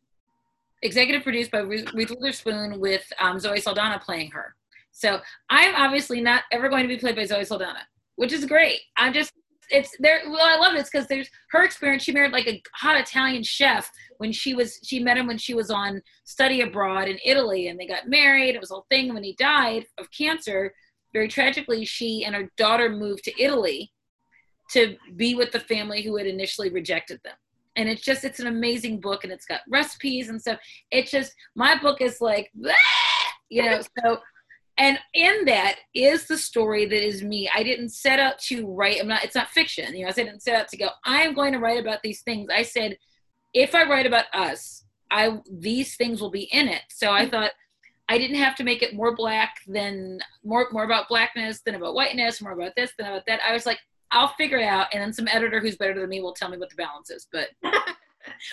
executive 0.83 1.23
produced 1.23 1.51
by 1.51 1.59
Ruth 1.59 1.93
Witherspoon 1.93 2.81
with 2.81 3.05
um, 3.21 3.39
Zoe 3.39 3.61
Saldana 3.61 4.01
playing 4.05 4.31
her. 4.31 4.55
So 4.93 5.21
I'm 5.51 5.75
obviously 5.75 6.21
not 6.21 6.43
ever 6.51 6.69
going 6.69 6.83
to 6.83 6.89
be 6.89 6.99
played 6.99 7.17
by 7.17 7.25
Zoe 7.25 7.45
Saldana, 7.45 7.81
which 8.17 8.33
is 8.33 8.45
great. 8.45 8.81
I'm 8.97 9.13
just 9.13 9.33
it's 9.71 9.95
there. 9.99 10.23
Well, 10.27 10.43
I 10.43 10.57
love. 10.57 10.75
It's 10.75 10.91
because 10.91 11.07
there's 11.09 11.29
her 11.51 11.63
experience. 11.63 12.03
She 12.03 12.13
married 12.13 12.33
like 12.33 12.47
a 12.47 12.63
hot 12.75 12.99
Italian 12.99 13.43
chef 13.43 13.91
when 14.19 14.33
she 14.33 14.55
was 14.55 14.81
she 14.83 14.99
met 14.99 15.17
him 15.17 15.27
when 15.27 15.39
she 15.39 15.55
was 15.55 15.71
on 15.71 16.03
study 16.25 16.63
abroad 16.63 17.09
in 17.09 17.19
Italy, 17.25 17.69
and 17.69 17.79
they 17.79 17.87
got 17.87 18.09
married. 18.09 18.55
It 18.55 18.61
was 18.61 18.71
a 18.71 18.75
whole 18.75 18.87
thing. 18.91 19.13
When 19.13 19.25
he 19.25 19.35
died 19.35 19.87
of 19.99 20.11
cancer, 20.11 20.73
very 21.19 21.29
tragically, 21.29 21.85
she 21.85 22.25
and 22.25 22.33
her 22.33 22.49
daughter 22.57 22.89
moved 22.89 23.25
to 23.25 23.43
Italy 23.43 23.91
to 24.71 24.97
be 25.17 25.35
with 25.35 25.51
the 25.51 25.59
family 25.59 26.01
who 26.01 26.17
had 26.17 26.29
initially 26.29 26.71
rejected 26.71 27.21
them. 27.25 27.35
And 27.75 27.89
it's 27.89 28.03
just 28.03 28.23
it's 28.25 28.39
an 28.39 28.47
amazing 28.47 29.01
book, 29.01 29.25
and 29.25 29.33
it's 29.33 29.47
got 29.47 29.63
recipes 29.69 30.29
and 30.29 30.41
stuff. 30.41 30.59
It's 30.93 31.11
just 31.11 31.33
my 31.57 31.77
book 31.77 32.01
is 32.01 32.21
like, 32.21 32.53
you 33.51 33.65
know, 33.65 33.81
so 34.05 34.19
and 34.79 34.97
in 35.13 35.45
that 35.47 35.79
is 35.93 36.29
the 36.29 36.39
story 36.39 36.87
that 36.87 37.05
is 37.05 37.21
me 37.21 37.51
i 37.53 37.65
didn't 37.65 37.89
set 37.89 38.21
out 38.21 38.39
to 38.39 38.65
write 38.69 39.01
i'm 39.01 39.09
not 39.09 39.25
it's 39.25 39.35
not 39.35 39.49
fiction 39.49 39.93
you 39.93 40.05
know 40.05 40.09
i 40.09 40.13
didn't 40.13 40.41
set 40.41 40.55
out 40.55 40.69
to 40.69 40.77
go 40.77 40.89
i'm 41.05 41.35
going 41.35 41.53
to 41.53 41.59
write 41.59 41.81
about 41.81 42.01
these 42.05 42.23
things 42.23 42.49
i 42.55 42.63
said 42.63 42.97
if 43.55 43.75
i 43.75 43.83
write 43.83 44.07
about 44.07 44.27
us 44.33 44.85
i 45.11 45.37
these 45.51 45.97
things 45.97 46.21
will 46.21 46.31
be 46.31 46.45
in 46.53 46.69
it 46.69 46.83
so 46.91 47.11
i 47.11 47.23
mm-hmm. 47.23 47.31
thought 47.31 47.51
i 48.09 48.19
didn't 48.19 48.37
have 48.37 48.55
to 48.57 48.65
make 48.65 48.83
it 48.83 48.95
more 48.95 49.15
black 49.15 49.57
than 49.67 50.19
more 50.45 50.69
more 50.73 50.85
about 50.85 51.09
blackness 51.09 51.61
than 51.61 51.75
about 51.75 51.95
whiteness 51.95 52.41
more 52.41 52.53
about 52.53 52.73
this 52.77 52.93
than 52.99 53.07
about 53.07 53.27
that 53.27 53.41
i 53.47 53.53
was 53.53 53.67
like 53.67 53.79
i'll 54.13 54.35
figure 54.35 54.59
it 54.59 54.65
out 54.65 54.87
and 54.93 55.03
then 55.03 55.13
some 55.13 55.29
editor 55.29 55.61
who's 55.61 55.77
better 55.77 55.99
than 55.99 56.09
me 56.09 56.21
will 56.21 56.35
tell 56.35 56.49
me 56.49 56.57
what 56.57 56.71
the 56.71 56.77
balance 56.77 57.11
is 57.11 57.27
but 57.33 57.49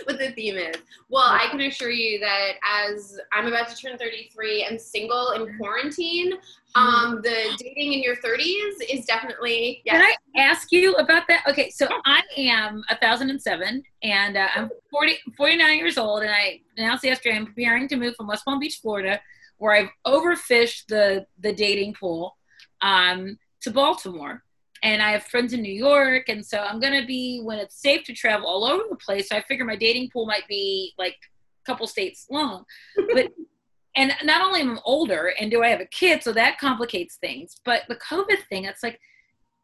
what 0.05 0.19
the 0.19 0.31
theme 0.31 0.57
is. 0.57 0.75
Well, 1.09 1.23
I 1.23 1.47
can 1.49 1.61
assure 1.61 1.91
you 1.91 2.19
that 2.19 2.53
as 2.63 3.19
I'm 3.31 3.47
about 3.47 3.69
to 3.69 3.75
turn 3.75 3.97
33 3.97 4.67
and 4.69 4.79
single 4.79 5.31
in 5.31 5.57
quarantine, 5.57 6.33
um, 6.75 7.21
the 7.23 7.55
dating 7.57 7.93
in 7.93 8.03
your 8.03 8.15
30s 8.17 8.73
is 8.89 9.05
definitely. 9.05 9.81
Yes. 9.85 9.95
Can 9.95 10.15
I 10.35 10.41
ask 10.41 10.71
you 10.71 10.95
about 10.95 11.27
that? 11.27 11.43
Okay, 11.47 11.69
so 11.69 11.87
I 12.05 12.21
am 12.37 12.83
1007 12.89 13.83
and 14.03 14.37
uh, 14.37 14.47
I'm 14.55 14.69
40, 14.91 15.17
49 15.37 15.77
years 15.77 15.97
old, 15.97 16.23
and 16.23 16.31
I 16.31 16.61
announced 16.77 17.03
yesterday 17.03 17.37
I'm 17.37 17.45
preparing 17.45 17.87
to 17.89 17.95
move 17.95 18.15
from 18.15 18.27
West 18.27 18.45
Palm 18.45 18.59
Beach, 18.59 18.79
Florida, 18.81 19.21
where 19.57 19.73
I've 19.73 19.89
overfished 20.05 20.87
the 20.87 21.25
the 21.39 21.53
dating 21.53 21.93
pool, 21.93 22.37
um, 22.81 23.37
to 23.61 23.71
Baltimore 23.71 24.43
and 24.85 25.01
I 25.01 25.11
have 25.11 25.23
friends 25.23 25.51
in 25.51 25.63
New 25.63 25.73
York, 25.73 26.29
and 26.29 26.45
so 26.45 26.59
I'm 26.59 26.79
gonna 26.79 27.05
be 27.05 27.41
when 27.43 27.57
it's 27.57 27.81
safe 27.81 28.03
to 28.05 28.13
travel 28.13 28.47
all 28.47 28.63
over 28.63 28.83
the 28.87 28.95
place. 28.95 29.29
So 29.29 29.35
I 29.35 29.41
figure 29.41 29.65
my 29.65 29.75
dating 29.75 30.11
pool 30.11 30.27
might 30.27 30.47
be 30.47 30.93
like 30.97 31.15
a 31.15 31.65
couple 31.65 31.87
states 31.87 32.27
long, 32.29 32.65
but 32.95 33.31
and 33.95 34.13
not 34.23 34.45
only 34.45 34.61
am 34.61 34.77
I 34.77 34.81
older, 34.85 35.33
and 35.39 35.49
do 35.49 35.63
I 35.63 35.69
have 35.69 35.81
a 35.81 35.87
kid, 35.87 36.21
so 36.21 36.31
that 36.33 36.59
complicates 36.59 37.15
things. 37.15 37.55
But 37.65 37.81
the 37.89 37.95
COVID 37.95 38.47
thing, 38.47 38.65
it's 38.65 38.83
like 38.83 38.99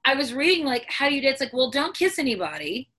I 0.06 0.16
was 0.16 0.34
reading 0.34 0.66
like 0.66 0.86
how 0.90 1.08
you? 1.08 1.22
Do 1.22 1.28
it's 1.28 1.40
like 1.40 1.54
well, 1.54 1.70
don't 1.70 1.96
kiss 1.96 2.18
anybody 2.18 2.90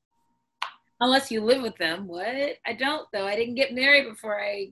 unless 1.00 1.32
you 1.32 1.42
live 1.42 1.60
with 1.60 1.76
them. 1.78 2.06
What? 2.06 2.26
I 2.64 2.72
don't 2.78 3.08
though. 3.12 3.26
I 3.26 3.34
didn't 3.34 3.56
get 3.56 3.74
married 3.74 4.08
before 4.08 4.40
I 4.40 4.68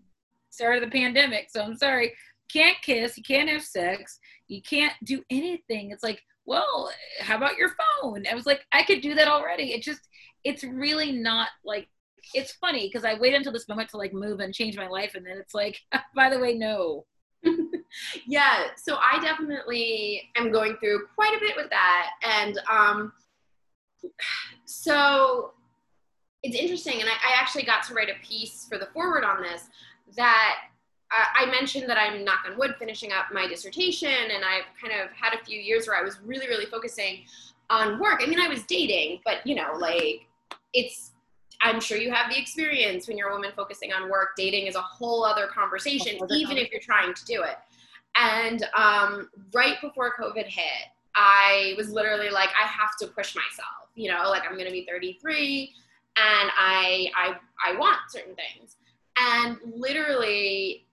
started 0.50 0.82
the 0.82 0.90
pandemic, 0.90 1.48
so 1.50 1.62
I'm 1.62 1.76
sorry. 1.76 2.14
Can't 2.52 2.76
kiss. 2.82 3.16
You 3.16 3.22
can't 3.22 3.48
have 3.48 3.62
sex. 3.62 4.18
You 4.48 4.60
can't 4.62 4.92
do 5.04 5.22
anything. 5.30 5.90
It's 5.90 6.02
like 6.02 6.22
well, 6.50 6.90
how 7.20 7.36
about 7.36 7.56
your 7.56 7.70
phone? 8.02 8.24
I 8.30 8.34
was 8.34 8.44
like, 8.44 8.66
I 8.72 8.82
could 8.82 9.00
do 9.02 9.14
that 9.14 9.28
already. 9.28 9.72
It 9.72 9.82
just, 9.82 10.08
it's 10.42 10.64
really 10.64 11.12
not 11.12 11.48
like, 11.64 11.86
it's 12.34 12.52
funny 12.52 12.88
because 12.88 13.04
I 13.04 13.18
wait 13.18 13.34
until 13.34 13.52
this 13.52 13.68
moment 13.68 13.90
to 13.90 13.96
like 13.96 14.12
move 14.12 14.40
and 14.40 14.52
change 14.52 14.76
my 14.76 14.88
life. 14.88 15.14
And 15.14 15.24
then 15.24 15.38
it's 15.38 15.54
like, 15.54 15.78
by 16.16 16.28
the 16.28 16.40
way, 16.40 16.54
no. 16.54 17.06
yeah. 18.26 18.64
So 18.76 18.96
I 18.96 19.20
definitely 19.20 20.28
am 20.36 20.50
going 20.50 20.76
through 20.80 21.06
quite 21.14 21.36
a 21.36 21.40
bit 21.40 21.54
with 21.56 21.70
that. 21.70 22.10
And 22.22 22.60
um, 22.68 23.12
so 24.64 25.52
it's 26.42 26.56
interesting. 26.56 27.00
And 27.00 27.08
I, 27.08 27.12
I 27.12 27.40
actually 27.40 27.62
got 27.62 27.84
to 27.84 27.94
write 27.94 28.08
a 28.08 28.26
piece 28.26 28.66
for 28.68 28.76
the 28.76 28.86
forward 28.86 29.22
on 29.22 29.40
this 29.40 29.68
that 30.16 30.56
I 31.12 31.46
mentioned 31.46 31.88
that 31.88 31.98
I'm 31.98 32.24
knock 32.24 32.44
on 32.48 32.56
wood 32.56 32.76
finishing 32.78 33.10
up 33.10 33.26
my 33.32 33.48
dissertation, 33.48 34.08
and 34.08 34.44
I've 34.44 34.64
kind 34.80 35.00
of 35.00 35.10
had 35.10 35.34
a 35.34 35.44
few 35.44 35.58
years 35.58 35.88
where 35.88 35.96
I 35.96 36.02
was 36.02 36.20
really, 36.24 36.46
really 36.46 36.66
focusing 36.66 37.24
on 37.68 37.98
work. 37.98 38.20
I 38.22 38.26
mean, 38.26 38.40
I 38.40 38.48
was 38.48 38.62
dating, 38.64 39.20
but 39.24 39.46
you 39.46 39.54
know, 39.54 39.72
like 39.76 40.26
it's. 40.72 41.12
I'm 41.62 41.78
sure 41.78 41.98
you 41.98 42.10
have 42.10 42.30
the 42.30 42.40
experience 42.40 43.06
when 43.06 43.18
you're 43.18 43.28
a 43.28 43.34
woman 43.34 43.50
focusing 43.54 43.92
on 43.92 44.08
work. 44.08 44.30
Dating 44.34 44.66
is 44.66 44.76
a 44.76 44.80
whole 44.80 45.24
other 45.24 45.46
conversation, 45.46 46.16
other 46.22 46.34
even 46.34 46.56
if 46.56 46.70
you're 46.72 46.80
trying 46.80 47.12
to 47.12 47.24
do 47.26 47.42
it. 47.42 47.56
And 48.18 48.66
um, 48.74 49.28
right 49.52 49.78
before 49.82 50.14
COVID 50.18 50.46
hit, 50.46 50.88
I 51.14 51.74
was 51.76 51.90
literally 51.90 52.30
like, 52.30 52.48
I 52.58 52.66
have 52.66 52.96
to 53.00 53.08
push 53.08 53.34
myself. 53.34 53.90
You 53.94 54.10
know, 54.10 54.30
like 54.30 54.44
I'm 54.48 54.54
going 54.54 54.66
to 54.66 54.72
be 54.72 54.86
33, 54.88 55.74
and 56.16 56.50
I 56.56 57.10
I 57.14 57.34
I 57.66 57.76
want 57.76 57.98
certain 58.08 58.34
things. 58.34 58.76
And 59.20 59.58
literally, 59.64 60.86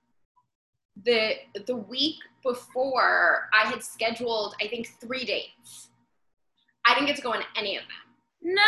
the 1.04 1.36
the 1.66 1.76
week 1.76 2.16
before 2.44 3.50
I 3.54 3.68
had 3.68 3.84
scheduled 3.84 4.56
I 4.62 4.68
think 4.68 4.90
three 5.00 5.26
dates. 5.26 5.90
I 6.86 6.94
didn't 6.94 7.08
get 7.08 7.18
to 7.18 7.22
go 7.22 7.34
on 7.34 7.44
any 7.56 7.76
of 7.76 7.84
them. 7.84 8.56
No. 8.56 8.62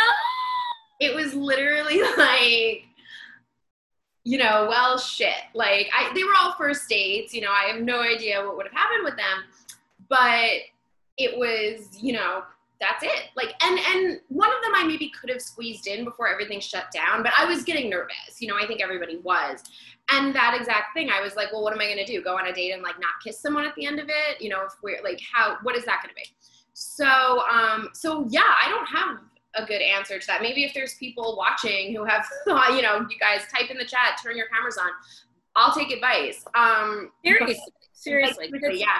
It 1.00 1.14
was 1.14 1.34
literally 1.34 2.02
like 2.16 2.84
you 4.22 4.36
know, 4.38 4.66
well 4.68 4.98
shit. 4.98 5.34
Like 5.54 5.90
I 5.96 6.12
they 6.14 6.24
were 6.24 6.34
all 6.38 6.52
first 6.52 6.88
dates, 6.88 7.34
you 7.34 7.40
know, 7.40 7.50
I 7.50 7.70
have 7.72 7.80
no 7.80 8.00
idea 8.00 8.44
what 8.44 8.56
would 8.56 8.66
have 8.66 8.76
happened 8.76 9.04
with 9.04 9.16
them, 9.16 9.44
but 10.08 10.60
it 11.16 11.38
was, 11.38 11.98
you 12.00 12.12
know, 12.12 12.42
that's 12.80 13.04
it. 13.04 13.28
Like 13.36 13.54
and 13.62 13.78
and 13.78 14.20
one 14.28 14.48
of 14.48 14.62
them 14.62 14.74
I 14.74 14.84
maybe 14.84 15.12
could 15.20 15.30
have 15.30 15.42
squeezed 15.42 15.86
in 15.86 16.04
before 16.04 16.28
everything 16.28 16.60
shut 16.60 16.86
down, 16.92 17.22
but 17.22 17.32
I 17.38 17.44
was 17.44 17.62
getting 17.62 17.90
nervous. 17.90 18.40
You 18.40 18.48
know, 18.48 18.56
I 18.56 18.66
think 18.66 18.80
everybody 18.82 19.18
was. 19.18 19.62
And 20.12 20.34
that 20.34 20.56
exact 20.58 20.92
thing 20.92 21.08
i 21.08 21.20
was 21.20 21.36
like 21.36 21.52
well 21.52 21.62
what 21.62 21.72
am 21.72 21.80
i 21.80 21.84
going 21.84 22.04
to 22.04 22.04
do? 22.04 22.22
Go 22.22 22.36
on 22.36 22.48
a 22.48 22.52
date 22.52 22.72
and 22.72 22.82
like 22.82 22.98
not 22.98 23.12
kiss 23.22 23.38
someone 23.38 23.64
at 23.64 23.74
the 23.76 23.86
end 23.86 24.00
of 24.00 24.08
it? 24.08 24.40
You 24.40 24.48
know 24.48 24.62
if 24.62 24.72
we're 24.82 25.02
like 25.04 25.20
how 25.32 25.58
what 25.62 25.76
is 25.76 25.84
that 25.84 26.02
going 26.02 26.08
to 26.08 26.14
be? 26.16 26.24
So 26.72 27.42
um 27.48 27.90
so 27.92 28.26
yeah 28.30 28.40
i 28.64 28.68
don't 28.68 28.86
have 28.86 29.18
a 29.56 29.66
good 29.66 29.82
answer 29.82 30.18
to 30.18 30.26
that. 30.28 30.42
Maybe 30.42 30.62
if 30.62 30.72
there's 30.74 30.94
people 30.94 31.36
watching 31.36 31.94
who 31.94 32.04
have 32.04 32.24
you 32.46 32.82
know 32.82 33.06
you 33.08 33.18
guys 33.18 33.42
type 33.54 33.70
in 33.70 33.76
the 33.76 33.84
chat 33.84 34.18
turn 34.22 34.36
your 34.36 34.46
cameras 34.48 34.78
on 34.78 34.90
i'll 35.54 35.74
take 35.74 35.90
advice. 35.90 36.44
Um 36.54 37.12
seriously 37.24 37.60
seriously 37.92 38.50
yeah. 38.72 38.98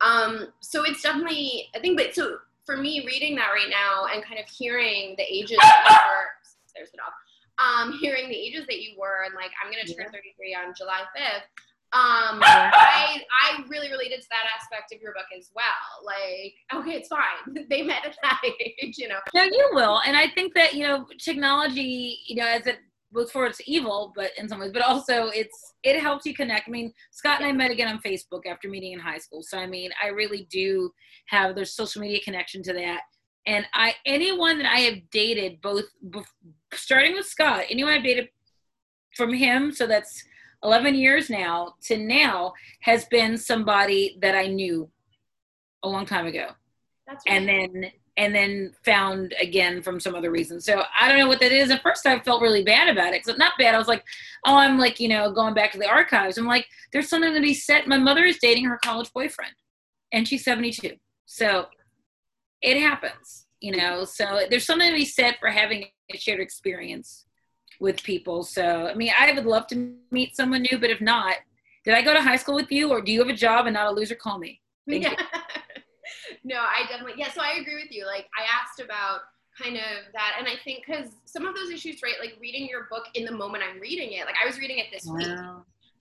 Um 0.00 0.48
so 0.60 0.84
it's 0.84 1.02
definitely 1.02 1.68
i 1.74 1.78
think 1.80 1.98
but 1.98 2.14
so 2.14 2.38
for 2.64 2.76
me 2.76 3.04
reading 3.06 3.34
that 3.36 3.50
right 3.52 3.70
now 3.70 4.06
and 4.12 4.24
kind 4.24 4.38
of 4.38 4.46
hearing 4.48 5.14
the 5.18 5.24
ages 5.24 5.58
there's 6.74 6.90
the 6.90 6.96
dog 6.96 7.12
um, 7.58 7.98
hearing 8.00 8.28
the 8.28 8.34
ages 8.34 8.66
that 8.66 8.80
you 8.80 8.96
were 8.98 9.24
and 9.24 9.34
like 9.34 9.50
I'm 9.62 9.70
gonna 9.70 9.84
turn 9.84 10.10
33 10.12 10.54
on 10.54 10.74
July 10.76 11.02
5th. 11.16 11.46
Um, 11.94 12.40
I 12.42 13.22
I 13.42 13.64
really 13.68 13.90
related 13.90 14.22
to 14.22 14.28
that 14.30 14.48
aspect 14.58 14.94
of 14.94 15.02
your 15.02 15.12
book 15.12 15.26
as 15.36 15.50
well. 15.54 15.64
Like, 16.02 16.54
okay, 16.72 16.96
it's 16.96 17.08
fine. 17.08 17.66
they 17.70 17.82
met 17.82 18.06
at 18.06 18.16
that 18.22 18.40
age, 18.60 18.96
you 18.96 19.08
know. 19.08 19.18
No, 19.34 19.42
you 19.42 19.70
will, 19.72 20.00
and 20.06 20.16
I 20.16 20.28
think 20.28 20.54
that 20.54 20.72
you 20.72 20.86
know 20.86 21.06
technology, 21.18 22.18
you 22.26 22.36
know, 22.36 22.46
as 22.46 22.66
it 22.66 22.78
looks 23.12 23.32
forward 23.32 23.50
it's 23.50 23.60
evil, 23.66 24.12
but 24.16 24.30
in 24.38 24.48
some 24.48 24.60
ways, 24.60 24.72
but 24.72 24.82
also 24.82 25.28
it's 25.28 25.74
it 25.82 26.00
helps 26.00 26.24
you 26.26 26.34
connect. 26.34 26.68
I 26.68 26.70
mean, 26.70 26.92
Scott 27.10 27.40
and 27.40 27.46
I 27.46 27.52
met 27.52 27.70
again 27.70 27.88
on 27.88 28.00
Facebook 28.00 28.46
after 28.46 28.68
meeting 28.68 28.92
in 28.92 29.00
high 29.00 29.18
school, 29.18 29.42
so 29.42 29.58
I 29.58 29.66
mean, 29.66 29.90
I 30.02 30.08
really 30.08 30.46
do 30.50 30.90
have 31.26 31.54
there's 31.54 31.74
social 31.74 32.00
media 32.00 32.20
connection 32.24 32.62
to 32.64 32.72
that 32.72 33.02
and 33.46 33.66
I 33.74 33.94
anyone 34.06 34.58
that 34.58 34.72
I 34.72 34.80
have 34.80 35.10
dated, 35.10 35.60
both 35.60 35.84
starting 36.72 37.14
with 37.14 37.26
Scott, 37.26 37.64
anyone 37.70 37.92
I've 37.92 38.04
dated 38.04 38.28
from 39.16 39.32
him, 39.32 39.72
so 39.72 39.86
that's 39.86 40.22
11 40.62 40.94
years 40.94 41.28
now 41.28 41.74
to 41.82 41.98
now, 41.98 42.52
has 42.80 43.04
been 43.06 43.36
somebody 43.36 44.16
that 44.22 44.36
I 44.36 44.46
knew 44.46 44.88
a 45.82 45.88
long 45.88 46.06
time 46.06 46.26
ago, 46.26 46.50
that's 47.06 47.24
right. 47.28 47.36
and 47.36 47.48
then 47.48 47.90
and 48.16 48.34
then 48.34 48.72
found 48.84 49.34
again 49.40 49.82
from 49.82 49.98
some 49.98 50.14
other 50.14 50.30
reason. 50.30 50.60
So 50.60 50.82
I 50.98 51.08
don't 51.08 51.18
know 51.18 51.28
what 51.28 51.40
that 51.40 51.52
is. 51.52 51.70
At 51.70 51.82
first, 51.82 52.06
I 52.06 52.18
felt 52.20 52.42
really 52.42 52.62
bad 52.62 52.88
about 52.88 53.14
it. 53.14 53.24
So 53.24 53.34
not 53.36 53.54
bad. 53.58 53.74
I 53.74 53.78
was 53.78 53.88
like, 53.88 54.04
oh, 54.46 54.56
I'm 54.56 54.78
like 54.78 55.00
you 55.00 55.08
know 55.08 55.32
going 55.32 55.54
back 55.54 55.72
to 55.72 55.78
the 55.78 55.88
archives. 55.88 56.38
I'm 56.38 56.46
like, 56.46 56.66
there's 56.92 57.08
something 57.08 57.32
to 57.32 57.40
be 57.40 57.54
said. 57.54 57.86
My 57.86 57.98
mother 57.98 58.24
is 58.24 58.38
dating 58.40 58.66
her 58.66 58.78
college 58.84 59.12
boyfriend, 59.12 59.54
and 60.12 60.26
she's 60.28 60.44
72. 60.44 60.96
So 61.26 61.66
it 62.60 62.78
happens, 62.78 63.46
you 63.60 63.76
know. 63.76 64.04
So 64.04 64.42
there's 64.50 64.66
something 64.66 64.90
to 64.90 64.96
be 64.96 65.04
said 65.04 65.36
for 65.40 65.48
having 65.48 65.86
a 66.12 66.18
shared 66.18 66.40
experience 66.40 67.24
with 67.80 68.02
people. 68.02 68.42
So 68.42 68.88
I 68.88 68.94
mean, 68.94 69.12
I 69.18 69.32
would 69.32 69.46
love 69.46 69.66
to 69.68 69.94
meet 70.10 70.36
someone 70.36 70.66
new, 70.70 70.78
but 70.78 70.90
if 70.90 71.00
not, 71.00 71.36
did 71.84 71.94
I 71.94 72.02
go 72.02 72.12
to 72.12 72.20
high 72.20 72.36
school 72.36 72.54
with 72.54 72.70
you, 72.70 72.90
or 72.90 73.00
do 73.00 73.10
you 73.10 73.20
have 73.20 73.28
a 73.28 73.36
job 73.36 73.66
and 73.66 73.74
not 73.74 73.86
a 73.86 73.90
loser? 73.90 74.14
Call 74.14 74.38
me. 74.38 74.60
Thank 74.88 75.04
yeah. 75.04 75.14
no, 76.44 76.56
I 76.56 76.86
definitely 76.88 77.14
yeah. 77.16 77.30
So 77.32 77.40
I 77.40 77.58
agree 77.60 77.76
with 77.76 77.90
you. 77.90 78.06
Like 78.06 78.26
I 78.38 78.44
asked 78.44 78.80
about 78.80 79.20
kind 79.60 79.76
of 79.76 80.12
that, 80.12 80.36
and 80.38 80.48
I 80.48 80.54
think 80.64 80.84
because 80.86 81.10
some 81.24 81.46
of 81.46 81.54
those 81.54 81.70
issues, 81.70 82.02
right? 82.02 82.14
Like 82.20 82.36
reading 82.40 82.68
your 82.68 82.86
book 82.90 83.04
in 83.14 83.24
the 83.24 83.32
moment 83.32 83.64
I'm 83.68 83.80
reading 83.80 84.12
it. 84.12 84.26
Like 84.26 84.36
I 84.42 84.46
was 84.46 84.58
reading 84.58 84.78
it 84.78 84.86
this 84.92 85.06
wow. 85.06 85.16
week. 85.16 85.28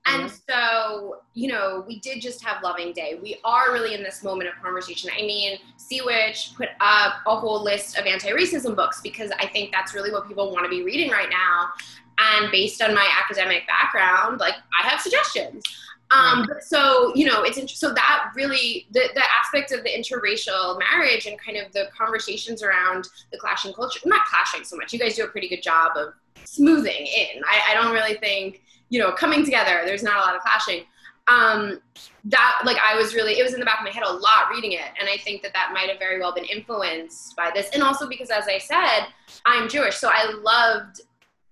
And 0.07 0.31
so, 0.49 1.17
you 1.35 1.47
know, 1.47 1.85
we 1.87 1.99
did 1.99 2.21
just 2.21 2.43
have 2.43 2.63
Loving 2.63 2.91
Day. 2.91 3.19
We 3.21 3.37
are 3.43 3.71
really 3.71 3.93
in 3.93 4.01
this 4.01 4.23
moment 4.23 4.49
of 4.49 4.55
conversation. 4.61 5.11
I 5.15 5.21
mean, 5.21 5.59
SeaWitch 5.77 6.55
put 6.55 6.69
up 6.79 7.17
a 7.27 7.35
whole 7.35 7.63
list 7.63 7.99
of 7.99 8.07
anti-racism 8.07 8.75
books 8.75 8.99
because 9.01 9.29
I 9.39 9.45
think 9.45 9.71
that's 9.71 9.93
really 9.93 10.11
what 10.11 10.27
people 10.27 10.51
want 10.51 10.65
to 10.65 10.69
be 10.69 10.83
reading 10.83 11.11
right 11.11 11.29
now. 11.29 11.69
And 12.17 12.51
based 12.51 12.81
on 12.81 12.95
my 12.95 13.07
academic 13.23 13.67
background, 13.67 14.39
like 14.39 14.55
I 14.79 14.87
have 14.87 14.99
suggestions. 15.01 15.63
Um, 16.11 16.47
so 16.59 17.13
you 17.15 17.25
know, 17.25 17.43
it's 17.43 17.79
so 17.79 17.93
that 17.93 18.31
really 18.35 18.87
the, 18.91 19.09
the 19.15 19.23
aspect 19.39 19.71
of 19.71 19.83
the 19.83 19.89
interracial 19.89 20.77
marriage 20.77 21.25
and 21.25 21.39
kind 21.39 21.57
of 21.57 21.71
the 21.71 21.87
conversations 21.97 22.61
around 22.61 23.07
the 23.31 23.37
clashing 23.37 23.73
culture, 23.73 23.99
not 24.05 24.25
clashing 24.25 24.63
so 24.63 24.75
much. 24.75 24.91
You 24.91 24.99
guys 24.99 25.15
do 25.15 25.23
a 25.23 25.27
pretty 25.27 25.47
good 25.47 25.63
job 25.63 25.95
of 25.95 26.13
smoothing 26.43 27.05
in. 27.05 27.41
I, 27.47 27.71
I 27.71 27.73
don't 27.73 27.93
really 27.93 28.15
think 28.15 28.61
you 28.89 28.99
know 28.99 29.11
coming 29.13 29.45
together. 29.45 29.81
There's 29.85 30.03
not 30.03 30.17
a 30.17 30.19
lot 30.19 30.35
of 30.35 30.41
clashing. 30.41 30.83
Um, 31.27 31.79
that 32.25 32.61
like 32.65 32.77
I 32.83 32.97
was 32.97 33.15
really 33.15 33.39
it 33.39 33.43
was 33.43 33.53
in 33.53 33.59
the 33.59 33.65
back 33.65 33.79
of 33.79 33.85
my 33.85 33.91
head 33.91 34.03
a 34.03 34.11
lot 34.11 34.49
reading 34.51 34.73
it, 34.73 34.91
and 34.99 35.07
I 35.07 35.15
think 35.17 35.41
that 35.43 35.53
that 35.53 35.71
might 35.73 35.89
have 35.89 35.99
very 35.99 36.19
well 36.19 36.33
been 36.33 36.45
influenced 36.45 37.37
by 37.37 37.51
this, 37.55 37.69
and 37.73 37.81
also 37.81 38.09
because 38.09 38.29
as 38.31 38.47
I 38.47 38.57
said, 38.57 39.07
I'm 39.45 39.69
Jewish, 39.69 39.95
so 39.95 40.09
I 40.11 40.33
loved. 40.43 41.01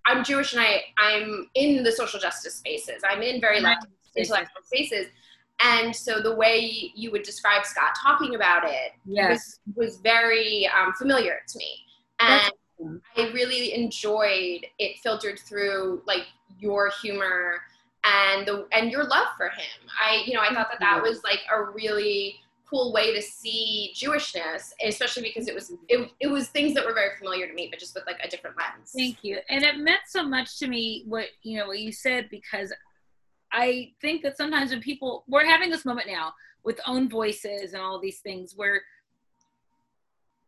I'm 0.05 0.23
Jewish 0.23 0.53
and 0.53 0.61
I, 0.61 0.81
I'm 0.97 1.49
in 1.53 1.83
the 1.83 1.91
social 1.91 2.19
justice 2.19 2.55
spaces. 2.55 3.03
I'm 3.07 3.21
in 3.21 3.39
very 3.39 3.59
left 3.59 3.85
intellectual 4.19 4.61
spaces. 4.63 5.07
And 5.61 5.93
so 5.93 6.21
the 6.21 6.33
way 6.33 6.91
you 6.95 7.11
would 7.11 7.23
describe 7.23 7.65
Scott 7.65 7.93
talking 8.01 8.35
about 8.35 8.63
it 8.65 8.93
yes. 9.05 9.59
was, 9.67 9.75
was 9.75 9.97
very 9.97 10.67
um, 10.67 10.93
familiar 10.93 11.41
to 11.47 11.57
me. 11.57 11.85
And 12.21 12.51
I 13.17 13.31
really 13.33 13.73
enjoyed 13.73 14.65
it 14.77 14.97
filtered 15.03 15.39
through 15.39 16.01
like 16.05 16.27
your 16.59 16.91
humor 17.01 17.61
and 18.03 18.47
the 18.47 18.67
and 18.71 18.91
your 18.91 19.03
love 19.03 19.27
for 19.37 19.47
him. 19.49 19.89
I 20.01 20.23
you 20.25 20.33
know 20.33 20.41
I 20.41 20.53
thought 20.53 20.69
that 20.71 20.79
that 20.79 21.01
was 21.01 21.23
like 21.23 21.39
a 21.53 21.63
really 21.63 22.35
cool 22.69 22.93
way 22.93 23.13
to 23.13 23.21
see 23.21 23.91
Jewishness, 23.95 24.71
especially 24.85 25.23
because 25.23 25.47
it 25.47 25.55
was 25.55 25.73
it, 25.87 26.09
it 26.19 26.27
was 26.27 26.47
things 26.49 26.73
that 26.75 26.85
were 26.85 26.93
very 26.93 27.17
familiar 27.17 27.47
to 27.47 27.53
me, 27.53 27.67
but 27.69 27.79
just 27.79 27.95
with 27.95 28.05
like 28.05 28.19
a 28.23 28.29
different 28.29 28.55
lens. 28.57 28.93
Thank 28.95 29.23
you, 29.23 29.39
and 29.49 29.63
it 29.63 29.77
meant 29.77 30.01
so 30.07 30.23
much 30.23 30.59
to 30.59 30.67
me 30.67 31.03
what 31.07 31.25
you 31.43 31.57
know 31.57 31.67
what 31.67 31.79
you 31.79 31.91
said 31.91 32.29
because 32.29 32.71
I 33.51 33.93
think 34.01 34.21
that 34.23 34.37
sometimes 34.37 34.71
when 34.71 34.81
people 34.81 35.23
we're 35.27 35.45
having 35.45 35.69
this 35.69 35.85
moment 35.85 36.07
now 36.07 36.33
with 36.63 36.79
own 36.85 37.09
voices 37.09 37.73
and 37.73 37.81
all 37.81 37.99
these 37.99 38.19
things 38.19 38.53
where 38.55 38.81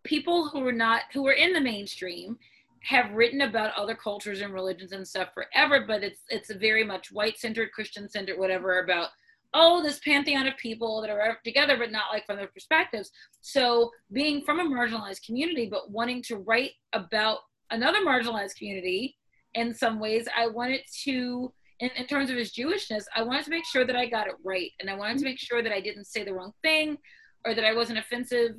people 0.03 0.47
who 0.49 0.65
are 0.67 0.73
not 0.73 1.03
who 1.13 1.25
are 1.27 1.33
in 1.33 1.53
the 1.53 1.61
mainstream 1.61 2.37
have 2.83 3.11
written 3.11 3.41
about 3.41 3.77
other 3.77 3.95
cultures 3.95 4.41
and 4.41 4.53
religions 4.53 4.91
and 4.91 5.07
stuff 5.07 5.29
forever, 5.33 5.85
but 5.85 6.03
it's 6.03 6.21
it's 6.29 6.49
a 6.49 6.57
very 6.57 6.83
much 6.83 7.11
white 7.11 7.37
centered, 7.37 7.71
Christian 7.71 8.09
centered, 8.09 8.39
whatever 8.39 8.79
about 8.79 9.09
oh 9.53 9.83
this 9.83 9.99
pantheon 9.99 10.47
of 10.47 10.57
people 10.57 11.01
that 11.01 11.09
are 11.09 11.37
together, 11.43 11.77
but 11.77 11.91
not 11.91 12.11
like 12.11 12.25
from 12.25 12.37
their 12.37 12.47
perspectives. 12.47 13.11
So 13.41 13.91
being 14.11 14.41
from 14.43 14.59
a 14.59 14.63
marginalized 14.63 15.25
community, 15.25 15.67
but 15.69 15.91
wanting 15.91 16.23
to 16.23 16.37
write 16.37 16.71
about 16.93 17.39
another 17.69 17.99
marginalized 17.99 18.55
community 18.57 19.17
in 19.53 19.73
some 19.73 19.99
ways, 19.99 20.27
I 20.35 20.47
wanted 20.47 20.81
to 21.03 21.53
in, 21.81 21.89
in 21.97 22.05
terms 22.05 22.29
of 22.29 22.37
his 22.37 22.53
Jewishness, 22.53 23.05
I 23.15 23.23
wanted 23.23 23.43
to 23.45 23.49
make 23.49 23.65
sure 23.65 23.85
that 23.85 23.95
I 23.95 24.05
got 24.05 24.27
it 24.27 24.35
right. 24.43 24.71
And 24.79 24.89
I 24.89 24.95
wanted 24.95 25.17
to 25.17 25.25
make 25.25 25.39
sure 25.39 25.61
that 25.61 25.73
I 25.73 25.81
didn't 25.81 26.05
say 26.05 26.23
the 26.23 26.33
wrong 26.33 26.53
thing 26.61 26.97
or 27.43 27.53
that 27.55 27.65
I 27.65 27.73
wasn't 27.73 27.99
offensive 27.99 28.55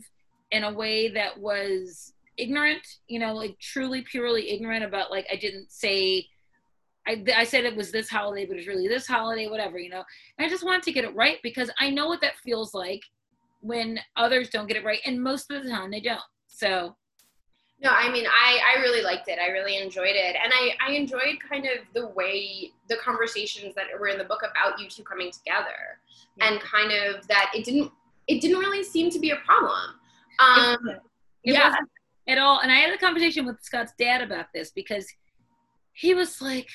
in 0.50 0.64
a 0.64 0.72
way 0.72 1.08
that 1.08 1.38
was 1.38 2.12
ignorant, 2.36 2.86
you 3.06 3.20
know, 3.20 3.32
like 3.32 3.56
truly, 3.60 4.02
purely 4.02 4.50
ignorant 4.50 4.84
about 4.84 5.10
like 5.10 5.26
I 5.32 5.36
didn't 5.36 5.70
say, 5.70 6.26
I, 7.06 7.24
I 7.34 7.44
said 7.44 7.64
it 7.64 7.76
was 7.76 7.92
this 7.92 8.10
holiday, 8.10 8.44
but 8.44 8.56
it's 8.56 8.66
really 8.66 8.88
this 8.88 9.06
holiday, 9.06 9.48
whatever, 9.48 9.78
you 9.78 9.88
know. 9.88 10.02
And 10.36 10.46
I 10.46 10.50
just 10.50 10.64
wanted 10.64 10.82
to 10.84 10.92
get 10.92 11.04
it 11.04 11.14
right 11.14 11.38
because 11.42 11.70
I 11.78 11.90
know 11.90 12.08
what 12.08 12.20
that 12.22 12.38
feels 12.44 12.74
like 12.74 13.02
when 13.60 14.00
others 14.16 14.50
don't 14.50 14.66
get 14.66 14.76
it 14.76 14.84
right. 14.84 15.00
And 15.06 15.22
most 15.22 15.50
of 15.50 15.62
the 15.62 15.70
time 15.70 15.92
they 15.92 16.00
don't. 16.00 16.20
So 16.48 16.96
no, 17.82 17.90
I 17.90 18.10
mean, 18.12 18.26
I, 18.26 18.60
I 18.76 18.80
really 18.80 19.02
liked 19.02 19.28
it. 19.28 19.38
I 19.42 19.50
really 19.50 19.76
enjoyed 19.76 20.14
it. 20.14 20.36
And 20.42 20.52
I, 20.54 20.70
I 20.86 20.92
enjoyed 20.92 21.38
kind 21.48 21.64
of 21.64 21.84
the 21.94 22.06
way 22.08 22.70
the 22.88 22.96
conversations 22.96 23.74
that 23.74 23.86
were 23.98 24.06
in 24.06 24.18
the 24.18 24.24
book 24.24 24.42
about 24.48 24.78
you 24.78 24.88
two 24.88 25.02
coming 25.02 25.32
together 25.32 25.98
and 26.40 26.60
kind 26.60 26.92
of 26.92 27.26
that 27.26 27.50
it 27.52 27.64
didn't, 27.64 27.90
it 28.28 28.40
didn't 28.40 28.58
really 28.58 28.84
seem 28.84 29.10
to 29.10 29.18
be 29.18 29.30
a 29.30 29.36
problem. 29.44 29.96
Um, 30.38 30.88
it 31.42 31.54
yeah. 31.54 31.74
At 32.28 32.38
all. 32.38 32.60
And 32.60 32.70
I 32.70 32.76
had 32.76 32.94
a 32.94 32.98
conversation 32.98 33.46
with 33.46 33.60
Scott's 33.62 33.92
dad 33.98 34.22
about 34.22 34.46
this 34.54 34.70
because 34.70 35.06
he 35.92 36.14
was 36.14 36.40
like, 36.40 36.68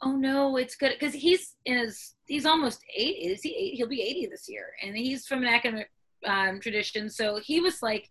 oh 0.00 0.12
no, 0.12 0.56
it's 0.56 0.74
good. 0.74 0.98
Cause 0.98 1.12
he's 1.12 1.56
in 1.66 1.76
his, 1.76 2.14
he's 2.26 2.46
almost 2.46 2.82
eight. 2.96 3.16
Is 3.30 3.42
he 3.42 3.50
eight? 3.50 3.74
He'll 3.74 3.88
be 3.88 4.00
80 4.00 4.28
this 4.28 4.48
year. 4.48 4.68
And 4.82 4.96
he's 4.96 5.26
from 5.26 5.42
an 5.42 5.48
academic 5.48 5.90
um, 6.24 6.60
tradition. 6.60 7.10
So 7.10 7.40
he 7.44 7.60
was 7.60 7.82
like, 7.82 8.08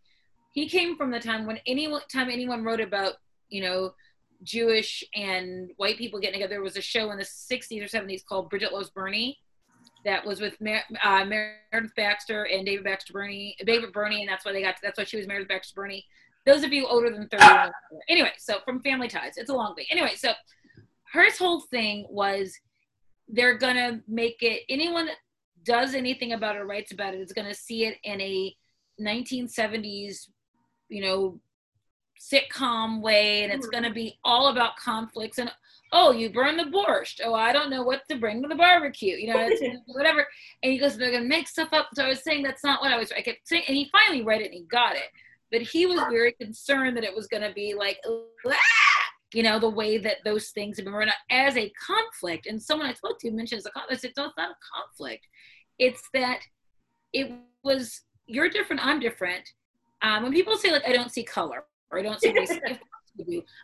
he 0.55 0.69
came 0.69 0.95
from 0.95 1.11
the 1.11 1.19
time 1.19 1.45
when 1.45 1.59
any 1.67 1.87
time 2.11 2.29
anyone 2.29 2.63
wrote 2.63 2.79
about 2.79 3.15
you 3.49 3.61
know 3.61 3.93
Jewish 4.41 5.03
and 5.13 5.69
white 5.77 5.97
people 5.97 6.19
getting 6.19 6.39
together. 6.39 6.55
There 6.55 6.63
was 6.63 6.77
a 6.77 6.81
show 6.81 7.11
in 7.11 7.17
the 7.17 7.23
60s 7.23 7.81
or 7.81 7.87
70s 7.87 8.25
called 8.25 8.49
Bridget 8.49 8.73
Loves 8.73 8.89
Bernie 8.89 9.37
that 10.05 10.25
was 10.25 10.39
with 10.39 10.59
Mer- 10.61 10.83
uh, 11.03 11.25
Meredith 11.25 11.95
Baxter 11.97 12.43
and 12.43 12.65
David 12.65 12.85
Baxter 12.85 13.11
Birney, 13.11 13.55
David 13.65 13.91
Birney, 13.91 14.21
and 14.21 14.29
that's 14.29 14.45
why 14.45 14.53
they 14.53 14.61
got. 14.61 14.75
To, 14.77 14.81
that's 14.81 14.97
why 14.97 15.03
she 15.03 15.17
was 15.17 15.27
Meredith 15.27 15.49
Baxter 15.49 15.75
Birney. 15.75 16.05
Those 16.45 16.63
of 16.63 16.71
you 16.71 16.87
older 16.87 17.09
than 17.09 17.27
30. 17.27 17.71
anyway, 18.07 18.31
so 18.37 18.59
from 18.63 18.81
Family 18.81 19.07
Ties, 19.07 19.33
it's 19.35 19.49
a 19.49 19.53
long 19.53 19.75
thing. 19.75 19.85
Anyway, 19.91 20.13
so 20.15 20.31
her 21.11 21.25
whole 21.37 21.61
thing 21.61 22.05
was 22.09 22.57
they're 23.27 23.57
gonna 23.57 24.01
make 24.07 24.37
it. 24.41 24.61
Anyone 24.69 25.07
that 25.07 25.17
does 25.63 25.95
anything 25.95 26.31
about 26.33 26.55
it 26.55 26.61
writes 26.61 26.93
about 26.93 27.13
it 27.13 27.19
is 27.19 27.33
gonna 27.33 27.53
see 27.53 27.85
it 27.85 27.97
in 28.03 28.21
a 28.21 28.55
1970s 29.01 30.29
you 30.89 31.01
know, 31.01 31.39
sitcom 32.19 33.01
way 33.01 33.43
and 33.43 33.51
it's 33.51 33.67
going 33.67 33.83
to 33.83 33.91
be 33.91 34.17
all 34.23 34.47
about 34.47 34.77
conflicts 34.77 35.37
and 35.37 35.51
oh 35.91 36.11
you 36.11 36.29
burn 36.29 36.57
the 36.57 36.63
borscht. 36.63 37.19
Oh 37.23 37.33
i 37.33 37.51
don't 37.51 37.69
know 37.69 37.83
what 37.83 38.01
to 38.09 38.17
bring 38.17 38.41
to 38.41 38.47
the 38.47 38.55
barbecue 38.55 39.15
you 39.15 39.33
know 39.33 39.49
whatever. 39.87 40.25
And 40.63 40.71
he 40.71 40.79
goes 40.79 40.97
they're 40.97 41.11
going 41.11 41.23
to 41.23 41.29
make 41.29 41.47
stuff 41.47 41.69
up. 41.71 41.89
So 41.93 42.05
i 42.05 42.07
was 42.07 42.23
saying 42.23 42.43
that's 42.43 42.63
not 42.63 42.81
what 42.81 42.91
i 42.91 42.97
was 42.97 43.11
i 43.11 43.21
kept 43.21 43.47
saying 43.47 43.63
and 43.67 43.75
he 43.75 43.89
finally 43.91 44.23
read 44.23 44.41
it 44.41 44.45
and 44.45 44.53
he 44.53 44.63
got 44.63 44.95
it. 44.95 45.09
But 45.51 45.61
he 45.61 45.85
was 45.85 45.99
very 46.09 46.31
concerned 46.33 46.97
that 46.97 47.03
it 47.03 47.15
was 47.15 47.27
going 47.27 47.43
to 47.43 47.53
be 47.53 47.75
like 47.77 47.99
ah! 48.05 48.55
you 49.33 49.43
know 49.43 49.59
the 49.59 49.69
way 49.69 49.97
that 49.97 50.17
those 50.23 50.49
things 50.49 50.77
have 50.77 50.85
been 50.85 50.93
run 50.93 51.11
as 51.29 51.57
a 51.57 51.71
conflict. 51.85 52.47
And 52.47 52.61
someone 52.61 52.87
i 52.87 52.93
spoke 52.93 53.19
to 53.19 53.31
mentions 53.31 53.65
a 53.65 53.71
conflict 53.71 53.99
i 53.99 54.01
said 54.01 54.13
no 54.17 54.25
it's 54.27 54.37
not 54.37 54.51
a 54.51 54.55
conflict. 54.73 55.27
It's 55.77 56.01
that 56.13 56.39
it 57.13 57.31
was 57.63 58.01
you're 58.25 58.49
different 58.49 58.83
i'm 58.83 58.99
different 58.99 59.47
um, 60.05 60.23
when 60.23 60.31
people 60.31 60.55
say 60.55 60.71
like 60.71 60.87
I 60.87 60.93
don't 60.93 61.11
see 61.11 61.23
color 61.23 61.65
or 61.91 61.99
I 61.99 62.03
don't 62.03 62.21
see 62.21 62.31
race, 62.31 62.51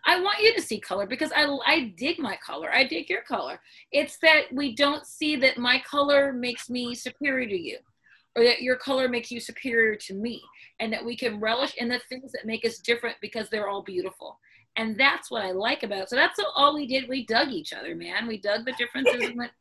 I 0.05 0.19
want 0.21 0.41
you 0.41 0.53
to 0.55 0.61
see 0.61 0.79
color 0.79 1.05
because 1.05 1.31
I 1.35 1.45
I 1.65 1.93
dig 1.97 2.17
my 2.19 2.37
color. 2.45 2.73
I 2.73 2.85
dig 2.85 3.09
your 3.09 3.21
color. 3.21 3.59
It's 3.91 4.17
that 4.19 4.43
we 4.51 4.75
don't 4.75 5.05
see 5.05 5.35
that 5.37 5.57
my 5.57 5.81
color 5.87 6.33
makes 6.33 6.69
me 6.69 6.95
superior 6.95 7.47
to 7.47 7.59
you, 7.59 7.77
or 8.35 8.43
that 8.43 8.61
your 8.61 8.75
color 8.77 9.07
makes 9.07 9.29
you 9.29 9.39
superior 9.39 9.95
to 9.95 10.13
me, 10.15 10.41
and 10.79 10.91
that 10.91 11.05
we 11.05 11.15
can 11.15 11.39
relish 11.39 11.75
in 11.77 11.89
the 11.89 12.01
things 12.09 12.31
that 12.31 12.45
make 12.45 12.65
us 12.65 12.79
different 12.79 13.17
because 13.21 13.49
they're 13.49 13.69
all 13.69 13.83
beautiful. 13.83 14.39
And 14.77 14.97
that's 14.97 15.29
what 15.29 15.43
I 15.43 15.51
like 15.51 15.83
about 15.83 16.03
it. 16.03 16.09
So 16.09 16.15
that's 16.15 16.39
all 16.55 16.73
we 16.73 16.87
did. 16.87 17.09
We 17.09 17.25
dug 17.25 17.49
each 17.49 17.73
other, 17.73 17.93
man. 17.93 18.25
We 18.25 18.39
dug 18.39 18.65
the 18.65 18.73
differences 18.77 19.21
and 19.21 19.37
went 19.37 19.51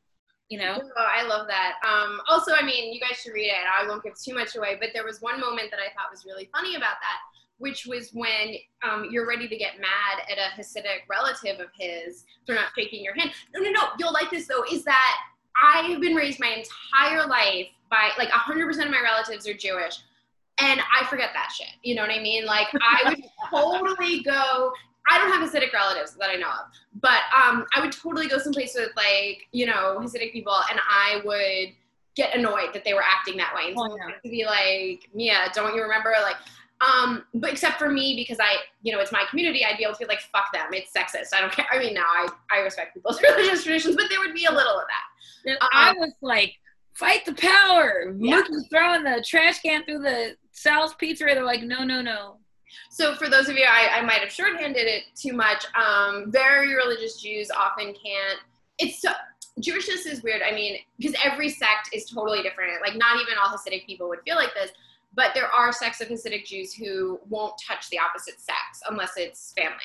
you 0.50 0.58
know? 0.58 0.76
Oh, 0.82 1.06
i 1.08 1.22
love 1.22 1.46
that. 1.46 1.74
Um, 1.86 2.20
also 2.28 2.52
i 2.52 2.62
mean 2.62 2.92
you 2.92 3.00
guys 3.00 3.18
should 3.18 3.32
read 3.32 3.48
it. 3.48 3.64
I 3.72 3.86
won't 3.88 4.02
give 4.02 4.14
too 4.20 4.34
much 4.34 4.56
away 4.56 4.76
but 4.78 4.90
there 4.92 5.04
was 5.04 5.22
one 5.22 5.40
moment 5.40 5.70
that 5.70 5.80
i 5.80 5.88
thought 5.94 6.10
was 6.10 6.26
really 6.26 6.50
funny 6.52 6.74
about 6.76 7.00
that 7.00 7.18
which 7.58 7.84
was 7.84 8.10
when 8.14 8.54
um, 8.82 9.08
you're 9.10 9.28
ready 9.28 9.46
to 9.46 9.56
get 9.56 9.78
mad 9.78 10.24
at 10.30 10.38
a 10.38 10.58
hasidic 10.58 11.04
relative 11.10 11.60
of 11.60 11.66
his 11.78 12.24
for 12.46 12.54
not 12.54 12.68
shaking 12.74 13.04
your 13.04 13.14
hand. 13.14 13.32
No 13.54 13.60
no 13.60 13.70
no. 13.70 13.82
You'll 13.98 14.14
like 14.14 14.30
this 14.30 14.46
though 14.46 14.64
is 14.70 14.82
that 14.84 15.16
i 15.62 15.82
have 15.82 16.00
been 16.00 16.14
raised 16.14 16.40
my 16.40 16.64
entire 16.64 17.26
life 17.26 17.66
by 17.90 18.10
like 18.16 18.30
100% 18.30 18.84
of 18.84 18.90
my 18.90 19.00
relatives 19.02 19.46
are 19.46 19.52
jewish 19.52 19.98
and 20.60 20.80
I 20.80 21.06
forget 21.06 21.30
that 21.34 21.52
shit. 21.54 21.68
You 21.82 21.94
know 21.94 22.02
what 22.02 22.10
I 22.10 22.20
mean? 22.20 22.44
Like 22.44 22.68
I 22.74 23.08
would 23.08 23.24
totally 23.50 24.22
go 24.22 24.72
I 25.10 25.18
don't 25.18 25.30
have 25.30 25.48
Hasidic 25.48 25.72
relatives 25.72 26.14
that 26.14 26.30
I 26.30 26.36
know 26.36 26.48
of, 26.48 26.66
but 27.00 27.22
um, 27.34 27.66
I 27.74 27.80
would 27.80 27.92
totally 27.92 28.28
go 28.28 28.38
someplace 28.38 28.74
with 28.74 28.90
like 28.96 29.48
you 29.52 29.66
know 29.66 29.98
Hasidic 30.00 30.32
people, 30.32 30.56
and 30.70 30.80
I 30.88 31.20
would 31.24 31.74
get 32.16 32.34
annoyed 32.34 32.72
that 32.74 32.84
they 32.84 32.94
were 32.94 33.02
acting 33.02 33.36
that 33.38 33.54
way, 33.54 33.68
and 33.68 33.76
so 33.76 33.88
oh, 33.90 33.96
yeah. 33.96 34.30
be 34.30 34.44
like, 34.44 35.08
Mia, 35.14 35.50
don't 35.54 35.74
you 35.74 35.82
remember? 35.82 36.14
Like, 36.22 36.36
um, 36.80 37.24
but 37.34 37.50
except 37.50 37.78
for 37.78 37.90
me 37.90 38.14
because 38.16 38.38
I, 38.40 38.56
you 38.82 38.92
know, 38.92 39.00
it's 39.00 39.12
my 39.12 39.24
community, 39.28 39.64
I'd 39.64 39.76
be 39.76 39.84
able 39.84 39.94
to 39.94 40.00
be 40.00 40.06
like, 40.06 40.20
fuck 40.20 40.52
them, 40.52 40.68
it's 40.72 40.92
sexist. 40.92 41.34
I 41.34 41.40
don't 41.40 41.52
care. 41.52 41.66
I 41.70 41.78
mean, 41.78 41.94
now 41.94 42.06
I 42.06 42.28
I 42.50 42.58
respect 42.60 42.94
people's 42.94 43.20
religious 43.36 43.64
traditions, 43.64 43.96
but 43.96 44.06
there 44.08 44.20
would 44.20 44.34
be 44.34 44.44
a 44.44 44.52
little 44.52 44.78
of 44.78 44.84
that. 44.88 45.52
Um, 45.60 45.68
I 45.72 45.92
was 45.92 46.12
like 46.22 46.54
fight 46.94 47.24
the 47.24 47.34
power. 47.34 48.14
Yeah. 48.18 48.42
throwing 48.70 49.04
the 49.04 49.24
trash 49.26 49.60
can 49.60 49.84
through 49.84 50.00
the 50.00 50.36
Sal's 50.52 50.94
pizzeria. 50.94 51.34
They're 51.34 51.44
like, 51.44 51.62
no, 51.62 51.84
no, 51.84 52.02
no. 52.02 52.36
So 52.90 53.14
for 53.14 53.28
those 53.28 53.48
of 53.48 53.56
you, 53.56 53.64
I, 53.68 53.98
I 53.98 54.02
might 54.02 54.20
have 54.20 54.30
shorthanded 54.30 54.86
it 54.86 55.04
too 55.14 55.32
much. 55.32 55.64
Um, 55.74 56.30
very 56.30 56.74
religious 56.74 57.20
Jews 57.20 57.50
often 57.50 57.94
can't. 57.94 58.40
It's 58.78 59.00
so 59.00 59.10
Jewishness 59.60 60.06
is 60.06 60.22
weird. 60.22 60.42
I 60.42 60.52
mean, 60.52 60.78
because 60.98 61.14
every 61.24 61.48
sect 61.48 61.90
is 61.92 62.06
totally 62.06 62.42
different. 62.42 62.72
Like 62.80 62.96
not 62.96 63.20
even 63.20 63.34
all 63.40 63.56
Hasidic 63.56 63.86
people 63.86 64.08
would 64.08 64.20
feel 64.24 64.36
like 64.36 64.54
this, 64.54 64.70
but 65.14 65.32
there 65.34 65.48
are 65.48 65.72
sects 65.72 66.00
of 66.00 66.08
Hasidic 66.08 66.46
Jews 66.46 66.72
who 66.72 67.20
won't 67.28 67.54
touch 67.66 67.88
the 67.90 67.98
opposite 67.98 68.40
sex 68.40 68.80
unless 68.88 69.12
it's 69.16 69.52
family. 69.52 69.76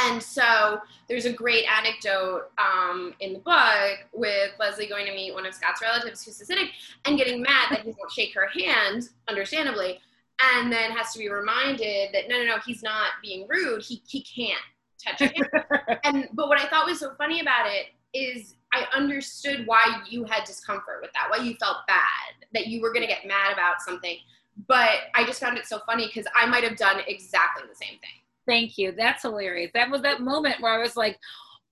And 0.00 0.22
so 0.22 0.80
there's 1.08 1.26
a 1.26 1.32
great 1.32 1.64
anecdote 1.70 2.50
um, 2.58 3.14
in 3.20 3.34
the 3.34 3.38
book 3.38 3.98
with 4.12 4.50
Leslie 4.58 4.86
going 4.86 5.06
to 5.06 5.12
meet 5.12 5.34
one 5.34 5.46
of 5.46 5.54
Scott's 5.54 5.82
relatives 5.82 6.24
who's 6.24 6.40
Hasidic 6.40 6.70
and 7.04 7.18
getting 7.18 7.42
mad 7.42 7.68
that 7.70 7.80
he 7.80 7.90
won't 7.90 8.10
shake 8.10 8.34
her 8.34 8.48
hand, 8.48 9.10
understandably, 9.28 10.00
and 10.42 10.72
then 10.72 10.90
has 10.92 11.12
to 11.12 11.18
be 11.18 11.28
reminded 11.28 12.10
that 12.12 12.28
no, 12.28 12.38
no, 12.38 12.44
no, 12.44 12.56
he's 12.64 12.82
not 12.82 13.10
being 13.22 13.46
rude. 13.48 13.82
He 13.82 14.02
he 14.06 14.22
can't 14.22 14.58
touch 15.02 15.30
her. 15.30 15.98
and 16.04 16.28
but 16.32 16.48
what 16.48 16.60
I 16.60 16.66
thought 16.68 16.86
was 16.86 17.00
so 17.00 17.14
funny 17.16 17.40
about 17.40 17.66
it 17.66 17.86
is 18.14 18.56
I 18.72 18.86
understood 18.94 19.66
why 19.66 20.02
you 20.08 20.24
had 20.24 20.44
discomfort 20.44 20.98
with 21.00 21.12
that, 21.12 21.28
why 21.30 21.44
you 21.44 21.54
felt 21.60 21.78
bad, 21.86 22.46
that 22.54 22.66
you 22.66 22.80
were 22.80 22.92
gonna 22.92 23.06
get 23.06 23.26
mad 23.26 23.52
about 23.52 23.80
something. 23.80 24.16
But 24.68 24.90
I 25.14 25.24
just 25.24 25.40
found 25.40 25.56
it 25.58 25.66
so 25.66 25.80
funny 25.86 26.06
because 26.06 26.26
I 26.36 26.46
might 26.46 26.64
have 26.64 26.76
done 26.76 27.00
exactly 27.06 27.64
the 27.68 27.74
same 27.74 27.98
thing. 28.00 28.22
Thank 28.46 28.76
you. 28.76 28.92
That's 28.92 29.22
hilarious. 29.22 29.70
That 29.74 29.90
was 29.90 30.02
that 30.02 30.20
moment 30.20 30.60
where 30.60 30.72
I 30.72 30.78
was 30.78 30.96
like, 30.96 31.18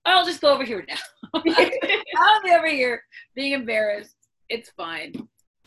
I'll 0.05 0.25
just 0.25 0.41
go 0.41 0.53
over 0.53 0.63
here 0.63 0.85
now. 0.87 0.95
I'll 1.33 2.43
be 2.43 2.51
over 2.51 2.67
here 2.67 3.03
being 3.35 3.53
embarrassed. 3.53 4.15
It's 4.49 4.69
fine. 4.71 5.13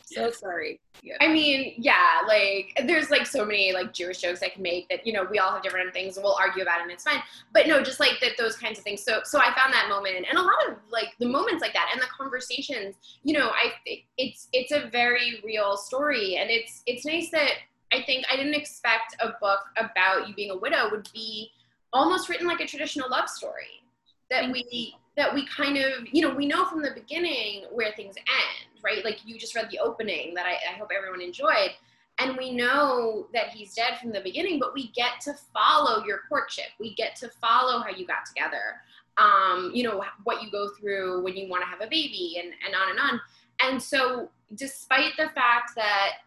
So 0.05 0.29
sorry. 0.29 0.79
Yeah. 1.01 1.15
I 1.19 1.27
mean, 1.27 1.73
yeah, 1.77 2.21
like 2.27 2.79
there's 2.85 3.09
like 3.09 3.25
so 3.25 3.43
many 3.43 3.73
like 3.73 3.91
Jewish 3.91 4.21
jokes 4.21 4.43
I 4.43 4.49
can 4.49 4.61
make 4.61 4.87
that 4.89 5.05
you 5.05 5.11
know 5.11 5.27
we 5.29 5.39
all 5.39 5.51
have 5.51 5.63
different 5.63 5.93
things 5.93 6.15
and 6.15 6.23
we'll 6.23 6.35
argue 6.35 6.61
about 6.61 6.79
it 6.79 6.83
and 6.83 6.91
it's 6.91 7.03
fine. 7.03 7.21
But 7.53 7.67
no, 7.67 7.81
just 7.81 7.99
like 7.99 8.19
that 8.21 8.33
those 8.37 8.55
kinds 8.55 8.77
of 8.77 8.83
things. 8.83 9.03
So 9.03 9.21
so 9.23 9.39
I 9.39 9.45
found 9.55 9.73
that 9.73 9.87
moment 9.89 10.25
and 10.29 10.37
a 10.37 10.41
lot 10.41 10.53
of 10.69 10.77
like 10.91 11.15
the 11.19 11.27
moments 11.27 11.61
like 11.61 11.73
that 11.73 11.89
and 11.91 11.99
the 11.99 12.07
conversations. 12.15 12.95
You 13.23 13.33
know, 13.33 13.49
I 13.49 13.73
it's 14.17 14.47
it's 14.53 14.71
a 14.71 14.89
very 14.91 15.41
real 15.43 15.75
story 15.75 16.37
and 16.37 16.51
it's 16.51 16.83
it's 16.85 17.03
nice 17.03 17.31
that 17.31 17.53
I 17.91 18.03
think 18.03 18.25
I 18.31 18.35
didn't 18.35 18.55
expect 18.55 19.15
a 19.19 19.29
book 19.41 19.61
about 19.77 20.27
you 20.27 20.35
being 20.35 20.51
a 20.51 20.57
widow 20.57 20.89
would 20.91 21.09
be 21.13 21.49
almost 21.93 22.29
written 22.29 22.45
like 22.45 22.59
a 22.59 22.67
traditional 22.67 23.09
love 23.09 23.27
story. 23.27 23.81
That 24.29 24.51
we 24.51 24.95
that 25.17 25.33
we 25.33 25.47
kind 25.47 25.77
of 25.77 26.07
you 26.11 26.21
know 26.21 26.33
we 26.33 26.45
know 26.45 26.65
from 26.65 26.81
the 26.81 26.91
beginning 26.91 27.65
where 27.71 27.91
things 27.93 28.15
end, 28.17 28.74
right? 28.85 29.03
Like 29.03 29.19
you 29.25 29.37
just 29.39 29.55
read 29.55 29.69
the 29.71 29.79
opening 29.79 30.33
that 30.35 30.45
I, 30.45 30.53
I 30.71 30.77
hope 30.77 30.89
everyone 30.95 31.21
enjoyed. 31.21 31.71
And 32.19 32.37
we 32.37 32.51
know 32.51 33.27
that 33.33 33.49
he's 33.49 33.73
dead 33.73 33.97
from 33.99 34.11
the 34.13 34.21
beginning, 34.21 34.59
but 34.59 34.73
we 34.73 34.91
get 34.91 35.19
to 35.21 35.33
follow 35.53 36.05
your 36.05 36.21
courtship. 36.29 36.67
We 36.79 36.95
get 36.95 37.15
to 37.17 37.29
follow 37.41 37.81
how 37.81 37.89
you 37.89 38.07
got 38.07 38.25
together. 38.25 38.79
Um, 39.17 39.71
you 39.73 39.83
know, 39.83 40.03
what 40.23 40.43
you 40.43 40.51
go 40.51 40.69
through 40.79 41.23
when 41.23 41.35
you 41.35 41.49
want 41.49 41.63
to 41.63 41.67
have 41.67 41.81
a 41.81 41.87
baby 41.87 42.37
and, 42.41 42.53
and 42.65 42.75
on 42.75 42.91
and 42.91 42.99
on. 42.99 43.21
And 43.63 43.81
so 43.81 44.29
despite 44.53 45.17
the 45.17 45.29
fact 45.29 45.71
that 45.75 46.17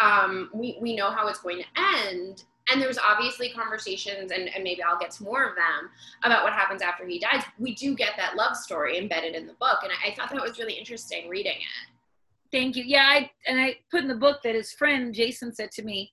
um, 0.00 0.50
we, 0.52 0.78
we 0.80 0.96
know 0.96 1.10
how 1.10 1.28
it's 1.28 1.40
going 1.40 1.58
to 1.62 1.80
end. 2.04 2.44
And 2.72 2.80
there's 2.80 2.98
obviously 2.98 3.50
conversations, 3.50 4.30
and, 4.30 4.48
and 4.54 4.62
maybe 4.62 4.82
I'll 4.82 4.98
get 4.98 5.10
to 5.12 5.24
more 5.24 5.44
of 5.44 5.56
them 5.56 5.90
about 6.22 6.44
what 6.44 6.52
happens 6.52 6.82
after 6.82 7.06
he 7.06 7.18
dies. 7.18 7.42
We 7.58 7.74
do 7.74 7.96
get 7.96 8.10
that 8.16 8.36
love 8.36 8.56
story 8.56 8.96
embedded 8.96 9.34
in 9.34 9.46
the 9.46 9.54
book, 9.54 9.80
and 9.82 9.90
I, 9.92 10.10
I 10.10 10.14
thought 10.14 10.30
that 10.30 10.40
was 10.40 10.58
really 10.58 10.74
interesting 10.74 11.28
reading 11.28 11.56
it. 11.56 11.90
Thank 12.52 12.76
you. 12.76 12.84
Yeah, 12.84 13.04
I 13.04 13.30
and 13.46 13.60
I 13.60 13.76
put 13.90 14.02
in 14.02 14.08
the 14.08 14.14
book 14.14 14.42
that 14.42 14.54
his 14.54 14.72
friend 14.72 15.14
Jason 15.14 15.54
said 15.54 15.70
to 15.72 15.82
me, 15.82 16.12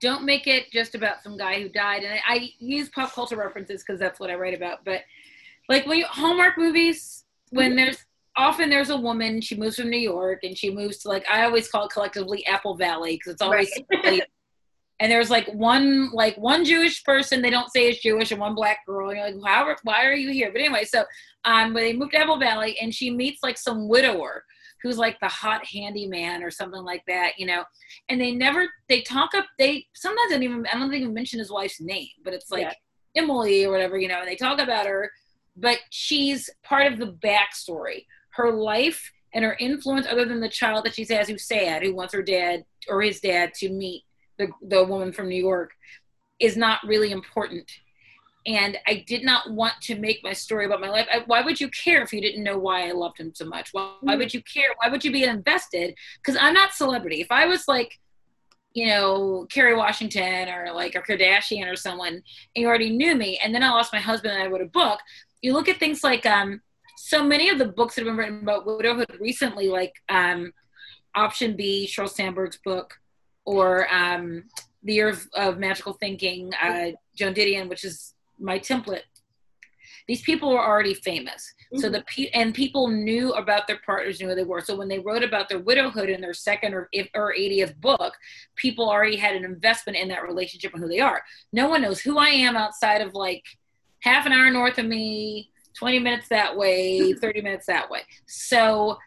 "Don't 0.00 0.24
make 0.24 0.46
it 0.46 0.70
just 0.70 0.94
about 0.94 1.22
some 1.22 1.36
guy 1.36 1.60
who 1.60 1.68
died." 1.68 2.02
And 2.02 2.14
I, 2.14 2.20
I 2.26 2.50
use 2.58 2.90
pop 2.90 3.12
culture 3.12 3.36
references 3.36 3.82
because 3.82 3.98
that's 3.98 4.20
what 4.20 4.30
I 4.30 4.34
write 4.34 4.54
about. 4.54 4.84
But 4.84 5.02
like 5.68 5.86
when 5.86 5.98
you 5.98 6.06
Hallmark 6.06 6.58
movies, 6.58 7.24
when 7.50 7.76
there's 7.76 8.04
often 8.36 8.68
there's 8.68 8.90
a 8.90 8.96
woman 8.96 9.40
she 9.40 9.56
moves 9.56 9.76
from 9.76 9.90
new 9.90 9.96
york 9.96 10.40
and 10.42 10.56
she 10.58 10.70
moves 10.70 10.98
to 10.98 11.08
like 11.08 11.24
i 11.30 11.44
always 11.44 11.68
call 11.68 11.84
it 11.84 11.92
collectively 11.92 12.44
apple 12.46 12.74
valley 12.74 13.16
because 13.16 13.32
it's 13.32 13.42
always 13.42 13.70
right. 14.04 14.22
and 15.00 15.10
there's 15.10 15.30
like 15.30 15.46
one 15.52 16.10
like 16.12 16.36
one 16.36 16.64
jewish 16.64 17.04
person 17.04 17.40
they 17.40 17.50
don't 17.50 17.70
say 17.72 17.88
is 17.88 17.98
jewish 17.98 18.32
and 18.32 18.40
one 18.40 18.54
black 18.54 18.84
girl 18.86 19.10
and 19.10 19.18
you're 19.18 19.30
like 19.30 19.40
why, 19.40 19.74
why 19.84 20.04
are 20.04 20.14
you 20.14 20.30
here 20.30 20.50
but 20.50 20.60
anyway 20.60 20.84
so 20.84 21.04
um 21.44 21.72
when 21.74 21.84
they 21.84 21.92
moved 21.92 22.12
to 22.12 22.18
apple 22.18 22.38
valley 22.38 22.76
and 22.80 22.92
she 22.92 23.10
meets 23.10 23.42
like 23.42 23.56
some 23.56 23.88
widower 23.88 24.44
who's 24.84 24.98
like 24.98 25.18
the 25.18 25.28
hot 25.28 25.64
handyman 25.64 26.42
or 26.42 26.50
something 26.50 26.84
like 26.84 27.02
that 27.08 27.32
you 27.38 27.46
know 27.46 27.64
and 28.08 28.20
they 28.20 28.30
never 28.30 28.68
they 28.88 29.00
talk 29.00 29.34
up 29.34 29.46
they 29.58 29.84
sometimes 29.94 30.30
don't 30.30 30.42
even 30.44 30.64
i 30.72 30.78
don't 30.78 30.92
even 30.94 31.12
mention 31.12 31.40
his 31.40 31.50
wife's 31.50 31.80
name 31.80 32.06
but 32.22 32.34
it's 32.34 32.52
like 32.52 32.62
yeah. 32.62 33.22
emily 33.22 33.64
or 33.64 33.72
whatever 33.72 33.98
you 33.98 34.06
know 34.06 34.20
and 34.20 34.28
they 34.28 34.36
talk 34.36 34.60
about 34.60 34.86
her 34.86 35.10
but 35.56 35.78
she's 35.90 36.50
part 36.62 36.92
of 36.92 36.98
the 36.98 37.12
backstory 37.24 38.04
her 38.30 38.52
life 38.52 39.10
and 39.32 39.44
her 39.44 39.56
influence 39.58 40.06
other 40.06 40.26
than 40.26 40.40
the 40.40 40.48
child 40.48 40.84
that 40.84 40.94
she 40.94 41.04
has 41.06 41.28
who's 41.28 41.48
sad 41.48 41.82
who 41.82 41.94
wants 41.94 42.12
her 42.12 42.22
dad 42.22 42.62
or 42.88 43.00
his 43.00 43.20
dad 43.20 43.52
to 43.54 43.70
meet 43.70 44.04
the, 44.38 44.48
the 44.68 44.84
woman 44.84 45.12
from 45.12 45.28
new 45.28 45.42
york 45.42 45.72
is 46.40 46.56
not 46.58 46.78
really 46.86 47.10
important 47.10 47.70
and 48.46 48.76
i 48.86 49.04
did 49.06 49.24
not 49.24 49.50
want 49.50 49.74
to 49.80 49.98
make 49.98 50.22
my 50.22 50.32
story 50.32 50.66
about 50.66 50.80
my 50.80 50.90
life. 50.90 51.06
I, 51.12 51.22
why 51.26 51.40
would 51.40 51.60
you 51.60 51.68
care 51.70 52.02
if 52.02 52.12
you 52.12 52.20
didn't 52.20 52.44
know 52.44 52.58
why 52.58 52.88
i 52.88 52.92
loved 52.92 53.18
him 53.18 53.32
so 53.34 53.46
much? 53.46 53.70
Why, 53.72 53.92
why 54.00 54.16
would 54.16 54.34
you 54.34 54.42
care? 54.42 54.74
Why 54.80 54.90
would 54.90 55.04
you 55.04 55.12
be 55.12 55.24
invested? 55.24 55.94
Because 56.18 56.38
i'm 56.40 56.54
not 56.54 56.72
celebrity. 56.72 57.20
If 57.20 57.30
i 57.30 57.46
was 57.46 57.68
like 57.68 57.98
you 58.72 58.88
know 58.88 59.46
kerry 59.52 59.76
washington 59.76 60.48
or 60.48 60.72
like 60.74 60.96
a 60.96 61.00
kardashian 61.00 61.70
or 61.70 61.76
someone 61.76 62.14
and 62.14 62.22
you 62.56 62.66
already 62.66 62.90
knew 62.90 63.14
me 63.14 63.38
and 63.40 63.54
then 63.54 63.62
i 63.62 63.70
lost 63.70 63.92
my 63.92 64.00
husband 64.00 64.34
and 64.34 64.42
i 64.42 64.46
wrote 64.48 64.60
a 64.60 64.66
book 64.66 64.98
you 65.42 65.52
look 65.52 65.68
at 65.68 65.78
things 65.78 66.02
like 66.02 66.26
um 66.26 66.60
so 66.96 67.22
many 67.22 67.48
of 67.48 67.58
the 67.58 67.66
books 67.66 67.94
that 67.94 68.02
have 68.02 68.06
been 68.06 68.16
written 68.16 68.40
about 68.42 68.66
widowhood 68.66 69.18
recently, 69.20 69.68
like 69.68 69.94
um, 70.08 70.52
Option 71.14 71.56
B, 71.56 71.86
Sheryl 71.90 72.08
Sandberg's 72.08 72.58
book, 72.64 72.94
or 73.44 73.92
um, 73.92 74.44
The 74.84 74.94
Year 74.94 75.08
of, 75.10 75.28
of 75.34 75.58
Magical 75.58 75.94
Thinking, 75.94 76.52
uh, 76.62 76.92
Joan 77.14 77.34
Didion, 77.34 77.68
which 77.68 77.84
is 77.84 78.13
my 78.44 78.58
template. 78.58 79.02
These 80.06 80.22
people 80.22 80.50
were 80.50 80.64
already 80.64 80.92
famous, 80.92 81.52
mm-hmm. 81.72 81.80
so 81.80 81.88
the 81.88 82.04
pe- 82.06 82.28
and 82.34 82.54
people 82.54 82.88
knew 82.88 83.32
about 83.32 83.66
their 83.66 83.80
partners, 83.86 84.20
knew 84.20 84.28
who 84.28 84.34
they 84.34 84.44
were. 84.44 84.60
So 84.60 84.76
when 84.76 84.88
they 84.88 84.98
wrote 84.98 85.24
about 85.24 85.48
their 85.48 85.60
widowhood 85.60 86.10
in 86.10 86.20
their 86.20 86.34
second 86.34 86.74
or 86.74 86.90
or 87.14 87.34
80th 87.34 87.80
book, 87.80 88.12
people 88.54 88.88
already 88.88 89.16
had 89.16 89.34
an 89.34 89.44
investment 89.44 89.96
in 89.96 90.08
that 90.08 90.22
relationship 90.22 90.74
and 90.74 90.82
who 90.82 90.88
they 90.88 91.00
are. 91.00 91.22
No 91.52 91.68
one 91.68 91.80
knows 91.80 92.00
who 92.00 92.18
I 92.18 92.28
am 92.28 92.54
outside 92.54 93.00
of 93.00 93.14
like 93.14 93.44
half 94.00 94.26
an 94.26 94.32
hour 94.32 94.50
north 94.50 94.78
of 94.78 94.84
me, 94.84 95.50
20 95.78 95.98
minutes 96.00 96.28
that 96.28 96.54
way, 96.54 97.12
30 97.20 97.40
minutes 97.40 97.66
that 97.66 97.88
way. 97.90 98.02
So 98.26 98.98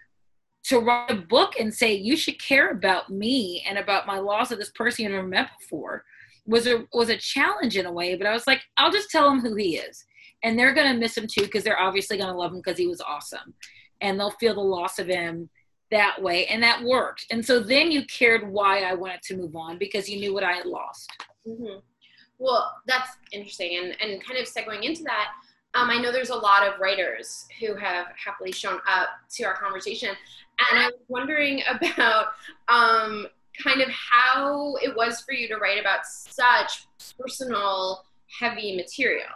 to 0.63 0.79
write 0.79 1.11
a 1.11 1.15
book 1.15 1.53
and 1.59 1.73
say 1.73 1.93
you 1.93 2.17
should 2.17 2.41
care 2.41 2.71
about 2.71 3.09
me 3.11 3.63
and 3.69 3.77
about 3.77 4.07
my 4.07 4.17
loss 4.17 4.51
of 4.51 4.57
this 4.57 4.71
person 4.71 5.03
you 5.03 5.11
never 5.11 5.27
met 5.27 5.49
before 5.59 6.03
was 6.47 6.67
a 6.67 6.85
was 6.93 7.09
a 7.09 7.17
challenge 7.17 7.77
in 7.77 7.85
a 7.85 7.91
way. 7.91 8.15
But 8.15 8.27
I 8.27 8.33
was 8.33 8.47
like, 8.47 8.61
I'll 8.77 8.91
just 8.91 9.09
tell 9.09 9.29
them 9.29 9.41
who 9.41 9.55
he 9.55 9.77
is, 9.77 10.03
and 10.43 10.57
they're 10.57 10.73
gonna 10.73 10.93
miss 10.93 11.17
him 11.17 11.27
too 11.27 11.43
because 11.43 11.63
they're 11.63 11.79
obviously 11.79 12.17
gonna 12.17 12.37
love 12.37 12.51
him 12.51 12.59
because 12.59 12.77
he 12.77 12.87
was 12.87 13.01
awesome, 13.01 13.53
and 14.01 14.19
they'll 14.19 14.31
feel 14.31 14.55
the 14.55 14.61
loss 14.61 14.99
of 14.99 15.07
him 15.07 15.49
that 15.91 16.21
way, 16.21 16.45
and 16.47 16.61
that 16.63 16.83
worked. 16.83 17.25
And 17.31 17.45
so 17.45 17.59
then 17.59 17.91
you 17.91 18.05
cared 18.05 18.49
why 18.49 18.81
I 18.81 18.93
wanted 18.93 19.21
to 19.23 19.37
move 19.37 19.55
on 19.55 19.77
because 19.77 20.09
you 20.09 20.19
knew 20.19 20.33
what 20.33 20.43
I 20.43 20.53
had 20.53 20.65
lost. 20.65 21.09
Mm-hmm. 21.47 21.79
Well, 22.39 22.71
that's 22.87 23.09
interesting, 23.31 23.77
and 23.77 23.95
and 24.01 24.23
kind 24.23 24.39
of 24.39 24.47
segueing 24.47 24.83
into 24.83 25.03
that 25.03 25.31
um, 25.77 25.89
I 25.89 25.97
know 25.99 26.11
there's 26.11 26.29
a 26.29 26.35
lot 26.35 26.67
of 26.67 26.79
writers 26.79 27.45
who 27.59 27.75
have 27.75 28.07
happily 28.23 28.51
shown 28.51 28.79
up 28.89 29.09
to 29.35 29.43
our 29.43 29.55
conversation, 29.55 30.09
and 30.09 30.79
I 30.79 30.85
was 30.87 30.99
wondering 31.07 31.61
about 31.69 32.27
um, 32.67 33.27
kind 33.61 33.81
of 33.81 33.89
how 33.89 34.75
it 34.81 34.95
was 34.95 35.21
for 35.21 35.33
you 35.33 35.47
to 35.47 35.57
write 35.57 35.79
about 35.79 36.05
such 36.05 36.87
personal, 37.19 38.03
heavy 38.39 38.75
material. 38.75 39.27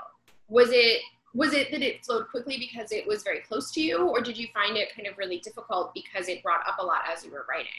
Was 0.48 0.70
it 0.72 1.02
was 1.34 1.54
it 1.54 1.72
that 1.72 1.82
it 1.82 2.04
flowed 2.04 2.28
quickly 2.30 2.58
because 2.58 2.92
it 2.92 3.08
was 3.08 3.24
very 3.24 3.40
close 3.40 3.72
to 3.72 3.82
you, 3.82 4.10
or 4.10 4.22
did 4.22 4.38
you 4.38 4.48
find 4.54 4.76
it 4.76 4.94
kind 4.94 5.08
of 5.08 5.18
really 5.18 5.40
difficult 5.40 5.94
because 5.94 6.28
it 6.28 6.44
brought 6.44 6.68
up 6.68 6.76
a 6.80 6.86
lot 6.86 7.04
as 7.12 7.24
you 7.24 7.32
were 7.32 7.46
writing? 7.50 7.72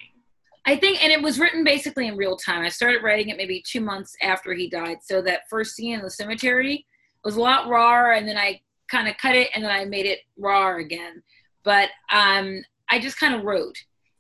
I 0.65 0.77
think, 0.77 1.03
and 1.03 1.13
it 1.13 1.21
was 1.21 1.39
written 1.39 1.65
basically 1.65 2.07
in 2.07 2.17
real 2.17 2.37
time. 2.37 2.63
I 2.63 2.69
started 2.71 3.03
writing 3.03 3.29
it 3.29 3.37
maybe 3.37 3.63
two 3.67 3.81
months 3.81 4.17
after 4.23 4.55
he 4.55 4.71
died. 4.71 4.99
So 5.03 5.21
that 5.23 5.49
first 5.51 5.75
scene 5.75 5.95
in 5.95 6.03
the 6.03 6.11
cemetery, 6.11 6.87
was 7.25 7.37
a 7.37 7.41
lot 7.41 7.69
rawer, 7.69 8.13
and 8.13 8.27
then 8.27 8.37
I 8.37 8.61
kind 8.91 9.09
of 9.09 9.17
cut 9.17 9.37
it, 9.37 9.51
and 9.55 9.63
then 9.63 9.71
I 9.71 9.85
made 9.85 10.07
it 10.07 10.21
raw 10.39 10.77
again. 10.77 11.23
But 11.63 11.91
um, 12.11 12.63
I 12.89 12.99
just 12.99 13.19
kind 13.19 13.35
of 13.35 13.45
wrote. 13.45 13.77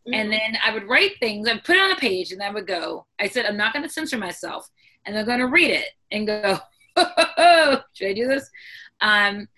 Mm-hmm. 0.06 0.14
And 0.14 0.32
then 0.32 0.58
I 0.64 0.74
would 0.74 0.88
write 0.88 1.18
things, 1.20 1.48
I'd 1.48 1.64
put 1.64 1.76
it 1.76 1.82
on 1.82 1.92
a 1.92 1.96
page, 1.96 2.32
and 2.32 2.42
I 2.42 2.50
would 2.50 2.66
go. 2.66 3.06
I 3.20 3.28
said, 3.28 3.46
I'm 3.46 3.56
not 3.56 3.72
going 3.72 3.84
to 3.84 3.92
censor 3.92 4.18
myself, 4.18 4.68
and 5.04 5.14
they're 5.14 5.24
going 5.24 5.38
to 5.38 5.46
read 5.46 5.70
it 5.70 5.88
and 6.10 6.26
go, 6.26 6.58
should 7.92 8.08
I 8.08 8.12
do 8.12 8.26
this? 8.26 8.50
Um, 9.00 9.48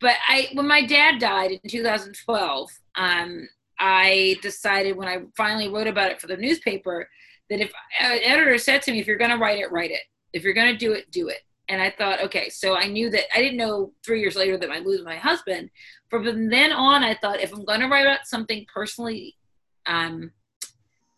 but 0.00 0.16
I, 0.26 0.48
when 0.54 0.66
my 0.66 0.84
dad 0.84 1.20
died 1.20 1.52
in 1.52 1.70
2012, 1.70 2.70
um, 2.96 3.48
I 3.78 4.36
decided 4.42 4.96
when 4.96 5.08
I 5.08 5.22
finally 5.36 5.68
wrote 5.68 5.86
about 5.86 6.10
it 6.10 6.20
for 6.20 6.26
the 6.26 6.36
newspaper 6.36 7.08
that 7.50 7.60
if 7.60 7.72
an 8.00 8.18
editor 8.22 8.56
said 8.58 8.82
to 8.82 8.92
me, 8.92 9.00
if 9.00 9.06
you're 9.06 9.16
going 9.16 9.30
to 9.30 9.36
write 9.36 9.58
it, 9.58 9.70
write 9.70 9.90
it. 9.90 10.00
If 10.32 10.42
you're 10.42 10.54
going 10.54 10.72
to 10.72 10.78
do 10.78 10.92
it, 10.92 11.10
do 11.10 11.28
it. 11.28 11.40
And 11.68 11.80
I 11.80 11.90
thought, 11.90 12.22
okay, 12.22 12.48
so 12.48 12.76
I 12.76 12.86
knew 12.86 13.10
that 13.10 13.24
I 13.34 13.40
didn't 13.40 13.58
know 13.58 13.92
three 14.04 14.20
years 14.20 14.36
later 14.36 14.56
that 14.58 14.70
I 14.70 14.78
lose 14.78 15.04
my 15.04 15.16
husband. 15.16 15.70
From 16.10 16.48
then 16.48 16.72
on, 16.72 17.04
I 17.04 17.14
thought 17.14 17.40
if 17.40 17.52
I'm 17.52 17.64
going 17.64 17.80
to 17.80 17.88
write 17.88 18.06
about 18.06 18.26
something 18.26 18.66
personally 18.72 19.36
um, 19.86 20.32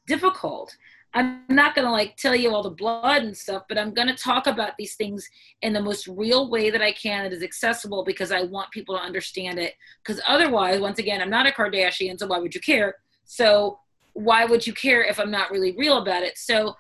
difficult, 0.06 0.76
I'm 1.14 1.42
not 1.48 1.76
going 1.76 1.86
to 1.86 1.92
like 1.92 2.16
tell 2.16 2.34
you 2.34 2.52
all 2.52 2.62
the 2.62 2.70
blood 2.70 3.22
and 3.22 3.36
stuff, 3.36 3.62
but 3.68 3.78
I'm 3.78 3.94
going 3.94 4.08
to 4.08 4.16
talk 4.16 4.48
about 4.48 4.72
these 4.76 4.96
things 4.96 5.28
in 5.62 5.72
the 5.72 5.80
most 5.80 6.08
real 6.08 6.50
way 6.50 6.70
that 6.70 6.82
I 6.82 6.92
can 6.92 7.24
that 7.24 7.32
is 7.32 7.42
accessible 7.42 8.04
because 8.04 8.32
I 8.32 8.42
want 8.42 8.72
people 8.72 8.96
to 8.96 9.02
understand 9.02 9.60
it. 9.60 9.74
Because 10.02 10.20
otherwise, 10.26 10.80
once 10.80 10.98
again, 10.98 11.22
I'm 11.22 11.30
not 11.30 11.46
a 11.46 11.50
Kardashian, 11.50 12.18
so 12.18 12.26
why 12.26 12.38
would 12.38 12.54
you 12.54 12.60
care? 12.60 12.96
So 13.24 13.78
why 14.14 14.44
would 14.44 14.66
you 14.66 14.72
care 14.72 15.04
if 15.04 15.20
I'm 15.20 15.30
not 15.30 15.52
really 15.52 15.72
real 15.76 15.98
about 15.98 16.24
it? 16.24 16.36
So 16.36 16.76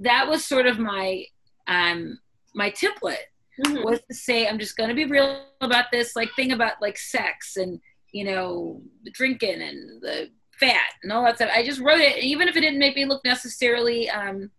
that 0.00 0.26
was 0.26 0.44
sort 0.44 0.66
of 0.66 0.78
my 0.78 1.24
um 1.68 2.18
my 2.54 2.70
template 2.70 3.28
mm-hmm. 3.64 3.82
was 3.82 4.00
to 4.08 4.14
say 4.14 4.46
I'm 4.46 4.58
just 4.58 4.76
going 4.76 4.88
to 4.88 4.94
be 4.94 5.04
real 5.04 5.44
about 5.60 5.86
this 5.92 6.14
like 6.16 6.30
thing 6.34 6.52
about 6.52 6.80
like 6.80 6.98
sex 6.98 7.56
and 7.56 7.80
you 8.12 8.24
know 8.24 8.82
drinking 9.12 9.62
and 9.62 10.02
the 10.02 10.30
fat 10.58 10.94
and 11.02 11.12
all 11.12 11.24
that 11.24 11.36
stuff. 11.36 11.50
I 11.54 11.64
just 11.64 11.80
wrote 11.80 12.00
it, 12.00 12.22
even 12.22 12.48
if 12.48 12.56
it 12.56 12.60
didn't 12.60 12.78
make 12.78 12.96
me 12.96 13.04
look 13.04 13.24
necessarily 13.24 14.08
um, 14.10 14.50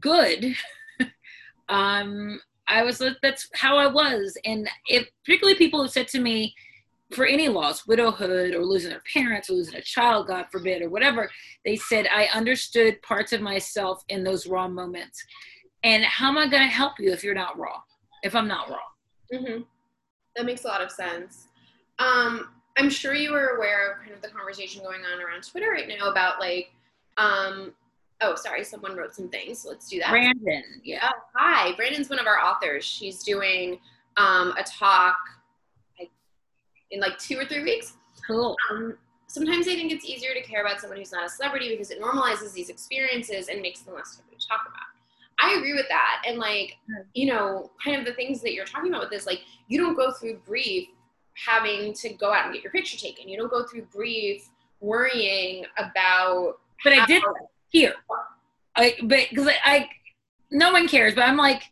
good. 0.00 0.54
um, 1.68 2.40
I 2.68 2.82
was 2.82 3.02
that's 3.22 3.48
how 3.54 3.76
I 3.76 3.86
was, 3.86 4.36
and 4.44 4.68
if 4.86 5.08
particularly 5.24 5.58
people 5.58 5.82
who 5.82 5.88
said 5.88 6.08
to 6.08 6.20
me, 6.20 6.54
for 7.14 7.26
any 7.26 7.48
loss, 7.48 7.86
widowhood 7.86 8.54
or 8.54 8.64
losing 8.64 8.90
their 8.90 9.02
parents 9.12 9.50
or 9.50 9.54
losing 9.54 9.74
a 9.74 9.82
child, 9.82 10.28
God 10.28 10.46
forbid, 10.50 10.82
or 10.82 10.90
whatever, 10.90 11.30
they 11.64 11.76
said 11.76 12.06
I 12.10 12.26
understood 12.34 13.02
parts 13.02 13.32
of 13.32 13.40
myself 13.40 14.02
in 14.08 14.24
those 14.24 14.46
raw 14.46 14.68
moments. 14.68 15.22
And 15.84 16.04
how 16.04 16.28
am 16.28 16.38
I 16.38 16.46
going 16.46 16.62
to 16.62 16.68
help 16.68 16.94
you 16.98 17.12
if 17.12 17.22
you're 17.24 17.34
not 17.34 17.58
raw? 17.58 17.80
If 18.22 18.34
I'm 18.34 18.48
not 18.48 18.70
raw? 18.70 18.76
Mm-hmm. 19.34 19.62
That 20.36 20.46
makes 20.46 20.64
a 20.64 20.68
lot 20.68 20.80
of 20.80 20.90
sense. 20.90 21.48
Um, 21.98 22.48
I'm 22.78 22.88
sure 22.88 23.14
you 23.14 23.32
were 23.32 23.56
aware 23.56 23.92
of 23.92 23.98
kind 23.98 24.12
of 24.12 24.22
the 24.22 24.28
conversation 24.28 24.82
going 24.82 25.00
on 25.04 25.22
around 25.22 25.46
Twitter 25.46 25.70
right 25.70 25.88
now 25.88 26.10
about 26.10 26.40
like, 26.40 26.70
um, 27.16 27.74
oh, 28.22 28.34
sorry, 28.34 28.64
someone 28.64 28.96
wrote 28.96 29.14
some 29.14 29.28
things. 29.28 29.66
let's 29.68 29.88
do 29.88 29.98
that. 29.98 30.10
Brandon, 30.10 30.62
yeah. 30.82 31.10
Oh, 31.12 31.20
hi, 31.34 31.74
Brandon's 31.76 32.08
one 32.08 32.18
of 32.18 32.26
our 32.26 32.38
authors. 32.38 32.84
She's 32.84 33.22
doing 33.22 33.78
um, 34.16 34.54
a 34.58 34.62
talk 34.64 35.18
like, 35.98 36.10
in 36.90 37.00
like 37.00 37.18
two 37.18 37.38
or 37.38 37.44
three 37.44 37.62
weeks. 37.62 37.94
Cool. 38.26 38.56
Um, 38.70 38.96
sometimes 39.26 39.66
I 39.68 39.74
think 39.74 39.92
it's 39.92 40.04
easier 40.04 40.34
to 40.34 40.42
care 40.42 40.64
about 40.64 40.80
someone 40.80 40.98
who's 40.98 41.12
not 41.12 41.26
a 41.26 41.28
celebrity 41.28 41.70
because 41.70 41.90
it 41.90 42.00
normalizes 42.00 42.52
these 42.52 42.70
experiences 42.70 43.48
and 43.48 43.60
makes 43.60 43.80
them 43.80 43.94
less 43.94 44.16
taboo 44.16 44.36
to 44.38 44.46
talk 44.48 44.60
about. 44.62 44.92
I 45.40 45.56
agree 45.58 45.74
with 45.74 45.88
that. 45.88 46.22
And 46.26 46.38
like, 46.38 46.76
hmm. 46.86 47.02
you 47.14 47.26
know, 47.26 47.70
kind 47.84 47.98
of 47.98 48.06
the 48.06 48.12
things 48.12 48.40
that 48.42 48.52
you're 48.54 48.64
talking 48.64 48.90
about 48.90 49.02
with 49.02 49.10
this, 49.10 49.26
like, 49.26 49.40
you 49.68 49.78
don't 49.78 49.96
go 49.96 50.12
through 50.12 50.38
grief 50.46 50.88
having 51.34 51.92
to 51.94 52.10
go 52.14 52.32
out 52.32 52.46
and 52.46 52.54
get 52.54 52.62
your 52.62 52.72
picture 52.72 52.98
taken. 52.98 53.28
You 53.28 53.38
don't 53.38 53.50
go 53.50 53.64
through 53.64 53.86
grief 53.92 54.48
worrying 54.80 55.64
about. 55.78 56.54
But 56.84 56.94
I 56.94 57.06
did 57.06 57.22
here. 57.70 57.94
I 58.76 58.96
but 59.02 59.28
because 59.30 59.46
I, 59.46 59.56
I, 59.64 59.88
no 60.50 60.72
one 60.72 60.88
cares. 60.88 61.14
But 61.14 61.22
I'm 61.22 61.36
like 61.36 61.62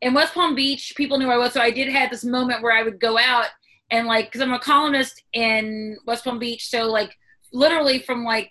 in 0.00 0.14
West 0.14 0.34
Palm 0.34 0.54
Beach, 0.54 0.94
people 0.96 1.18
knew 1.18 1.30
I 1.30 1.36
was. 1.36 1.52
So 1.52 1.60
I 1.60 1.70
did 1.70 1.88
have 1.88 2.10
this 2.10 2.24
moment 2.24 2.62
where 2.62 2.76
I 2.76 2.82
would 2.82 3.00
go 3.00 3.18
out 3.18 3.46
and 3.90 4.06
like 4.06 4.26
because 4.26 4.40
I'm 4.40 4.52
a 4.52 4.58
columnist 4.58 5.22
in 5.32 5.98
West 6.06 6.24
Palm 6.24 6.38
Beach, 6.38 6.68
so 6.68 6.86
like 6.86 7.16
literally 7.52 7.98
from 7.98 8.24
like 8.24 8.50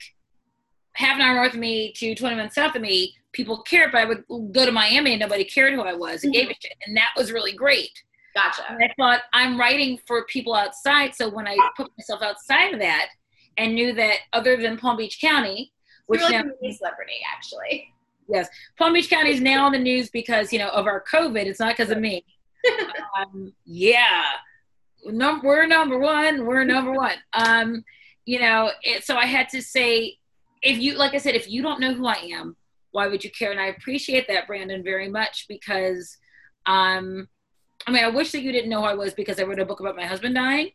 half 0.94 1.16
an 1.16 1.22
hour 1.22 1.36
north 1.36 1.54
of 1.54 1.60
me 1.60 1.94
to 1.94 2.14
20 2.14 2.36
minutes 2.36 2.56
south 2.56 2.76
of 2.76 2.82
me, 2.82 3.16
people 3.32 3.62
cared. 3.64 3.92
But 3.92 4.02
I 4.02 4.06
would 4.06 4.24
go 4.52 4.66
to 4.66 4.72
Miami 4.72 5.14
and 5.14 5.20
nobody 5.20 5.44
cared 5.44 5.74
who 5.74 5.82
I 5.82 5.94
was. 5.94 6.24
and 6.24 6.34
mm-hmm. 6.34 6.48
gave 6.48 6.52
a 6.52 6.60
shit, 6.62 6.78
and 6.86 6.96
that 6.98 7.10
was 7.16 7.32
really 7.32 7.54
great. 7.54 7.92
Gotcha. 8.34 8.64
And 8.70 8.84
I 8.84 8.94
thought 8.98 9.22
I'm 9.34 9.60
writing 9.60 10.00
for 10.08 10.26
people 10.26 10.54
outside. 10.54 11.16
So 11.16 11.30
when 11.30 11.48
I 11.48 11.58
put 11.76 11.92
myself 11.98 12.22
outside 12.22 12.74
of 12.74 12.80
that 12.80 13.10
and 13.58 13.76
knew 13.76 13.94
that 13.94 14.20
other 14.34 14.58
than 14.58 14.78
Palm 14.78 14.98
Beach 14.98 15.20
County, 15.20 15.74
which 16.08 16.22
now, 16.22 16.44
a 16.64 16.72
celebrity 16.72 17.20
actually. 17.34 17.94
Yes, 18.28 18.48
Palm 18.78 18.94
Beach 18.94 19.10
County 19.10 19.32
is 19.32 19.42
now 19.42 19.68
in 19.68 19.74
the 19.74 19.80
news 19.80 20.10
because 20.10 20.54
you 20.54 20.60
know 20.60 20.70
of 20.70 20.88
our 20.88 21.04
COVID. 21.12 21.46
It's 21.46 21.60
not 21.60 21.76
because 21.76 21.92
of 21.92 22.00
me. 22.00 22.26
um, 23.20 23.54
yeah, 23.66 24.24
no, 25.06 25.40
we're 25.44 25.66
number 25.68 25.98
one. 25.98 26.46
We're 26.46 26.64
number 26.64 26.92
one. 26.94 27.16
Um, 27.34 27.84
you 28.26 28.40
know, 28.40 28.72
it, 28.84 29.04
so 29.04 29.16
I 29.16 29.26
had 29.26 29.50
to 29.50 29.62
say, 29.62 30.18
if 30.62 30.78
you, 30.78 30.98
like 30.98 31.14
I 31.14 31.18
said, 31.18 31.36
if 31.36 31.50
you 31.50 31.62
don't 31.62 31.80
know 31.80 31.94
who 31.94 32.06
I 32.06 32.30
am, 32.34 32.56
why 32.92 33.08
would 33.08 33.24
you 33.24 33.32
care? 33.32 33.52
And 33.52 33.60
I 33.60 33.68
appreciate 33.68 34.28
that, 34.28 34.48
Brandon, 34.48 34.84
very 34.84 35.10
much 35.10 35.46
because 35.48 36.18
um, 36.66 37.28
I 37.88 37.92
mean, 37.92 38.04
I 38.04 38.10
wish 38.10 38.32
that 38.32 38.42
you 38.42 38.52
didn't 38.52 38.70
know 38.70 38.82
who 38.82 38.88
I 38.88 38.94
was 38.94 39.14
because 39.14 39.40
I 39.40 39.44
wrote 39.44 39.60
a 39.60 39.66
book 39.66 39.80
about 39.80 39.96
my 39.96 40.06
husband 40.06 40.36
dying, 40.36 40.72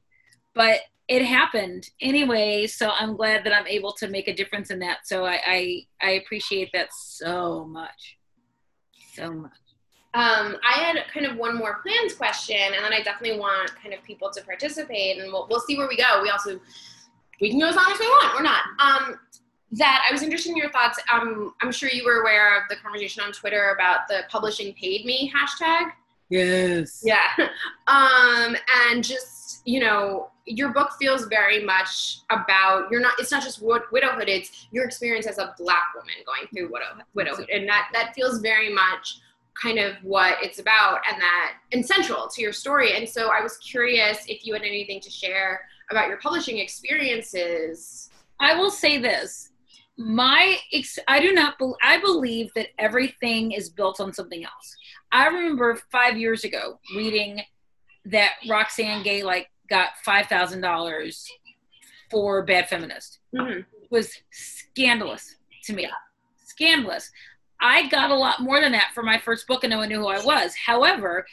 but 0.54 0.80
it 1.08 1.24
happened 1.24 1.88
anyway. 2.00 2.66
So 2.66 2.90
I'm 2.90 3.16
glad 3.16 3.44
that 3.44 3.52
I'm 3.52 3.66
able 3.66 3.92
to 3.94 4.08
make 4.08 4.28
a 4.28 4.34
difference 4.34 4.70
in 4.70 4.78
that. 4.80 5.06
So 5.06 5.24
I 5.24 5.40
I, 5.46 5.86
I 6.02 6.10
appreciate 6.12 6.70
that 6.72 6.88
so 6.92 7.64
much, 7.64 8.18
so 9.14 9.32
much. 9.32 9.52
Um, 10.14 10.56
I 10.66 10.78
had 10.78 10.96
kind 11.12 11.26
of 11.26 11.36
one 11.36 11.56
more 11.56 11.80
plans 11.82 12.14
question, 12.14 12.56
and 12.56 12.82
then 12.82 12.92
I 12.92 13.02
definitely 13.02 13.38
want 13.38 13.70
kind 13.82 13.92
of 13.92 14.02
people 14.02 14.30
to 14.30 14.42
participate, 14.42 15.18
and 15.18 15.30
we'll 15.30 15.46
we'll 15.48 15.60
see 15.60 15.76
where 15.76 15.88
we 15.88 15.96
go. 15.96 16.22
We 16.22 16.30
also 16.30 16.58
we 17.40 17.50
can 17.50 17.60
go 17.60 17.68
as 17.68 17.76
long 17.76 17.90
as 17.92 17.98
we 17.98 18.06
want 18.06 18.40
or 18.40 18.42
not. 18.42 18.62
Um, 18.78 19.20
that 19.72 20.06
I 20.08 20.12
was 20.12 20.22
interested 20.22 20.50
in 20.50 20.56
your 20.56 20.70
thoughts. 20.70 20.98
Um, 21.12 21.54
I'm 21.60 21.72
sure 21.72 21.90
you 21.90 22.04
were 22.04 22.22
aware 22.22 22.56
of 22.56 22.62
the 22.68 22.76
conversation 22.76 23.22
on 23.22 23.32
Twitter 23.32 23.74
about 23.74 24.08
the 24.08 24.22
publishing 24.30 24.72
paid 24.74 25.04
me 25.04 25.30
hashtag. 25.34 25.90
Yes. 26.28 27.02
Yeah. 27.04 27.28
Um, 27.88 28.56
and 28.88 29.04
just, 29.04 29.62
you 29.64 29.78
know, 29.78 30.30
your 30.44 30.72
book 30.72 30.90
feels 30.98 31.26
very 31.26 31.62
much 31.62 32.18
about 32.30 32.90
you're 32.90 33.00
not 33.00 33.14
it's 33.18 33.30
not 33.30 33.44
just 33.44 33.62
widowhood 33.62 34.28
it's 34.28 34.66
your 34.72 34.84
experience 34.84 35.26
as 35.26 35.38
a 35.38 35.54
black 35.56 35.94
woman 35.94 36.14
going 36.24 36.48
through 36.52 36.72
widow, 36.72 37.00
widowhood. 37.14 37.48
And 37.50 37.68
that 37.68 37.88
that 37.92 38.12
feels 38.14 38.40
very 38.40 38.72
much 38.72 39.20
kind 39.60 39.78
of 39.78 39.94
what 40.02 40.36
it's 40.42 40.58
about 40.58 40.98
and 41.10 41.20
that 41.20 41.54
and 41.72 41.86
central 41.86 42.28
to 42.28 42.42
your 42.42 42.52
story. 42.52 42.96
And 42.96 43.08
so 43.08 43.30
i 43.30 43.40
was 43.40 43.56
curious 43.58 44.24
if 44.28 44.44
you 44.44 44.52
had 44.52 44.62
anything 44.62 45.00
to 45.00 45.10
share 45.10 45.60
about 45.90 46.08
your 46.08 46.18
publishing 46.18 46.58
experiences. 46.58 48.10
I 48.40 48.54
will 48.56 48.70
say 48.70 48.98
this. 48.98 49.50
My 49.96 50.58
ex- 50.72 50.98
i 51.08 51.20
do 51.20 51.32
not 51.32 51.58
be- 51.58 51.72
i 51.82 51.98
believe 51.98 52.50
that 52.54 52.68
everything 52.78 53.52
is 53.52 53.70
built 53.70 54.00
on 54.00 54.12
something 54.12 54.44
else 54.44 54.76
I 55.12 55.26
remember 55.26 55.78
five 55.90 56.18
years 56.18 56.44
ago 56.44 56.78
reading 56.94 57.42
that 58.06 58.32
Roxane 58.48 59.02
Gay 59.02 59.22
like 59.22 59.48
got 59.68 59.90
five 60.04 60.26
thousand 60.26 60.60
dollars 60.60 61.26
for 62.10 62.42
Bad 62.42 62.68
Feminist. 62.68 63.18
Mm-hmm. 63.34 63.60
It 63.60 63.90
was 63.90 64.12
scandalous 64.30 65.36
to 65.64 65.72
me. 65.72 65.82
Yeah. 65.82 65.90
Scandalous. 66.44 67.10
I 67.60 67.88
got 67.88 68.10
a 68.10 68.14
lot 68.14 68.40
more 68.40 68.60
than 68.60 68.72
that 68.72 68.90
for 68.94 69.02
my 69.02 69.18
first 69.18 69.46
book, 69.46 69.64
and 69.64 69.70
no 69.70 69.78
one 69.78 69.88
knew 69.88 70.00
who 70.00 70.08
I 70.08 70.22
was. 70.22 70.54
However, 70.54 71.26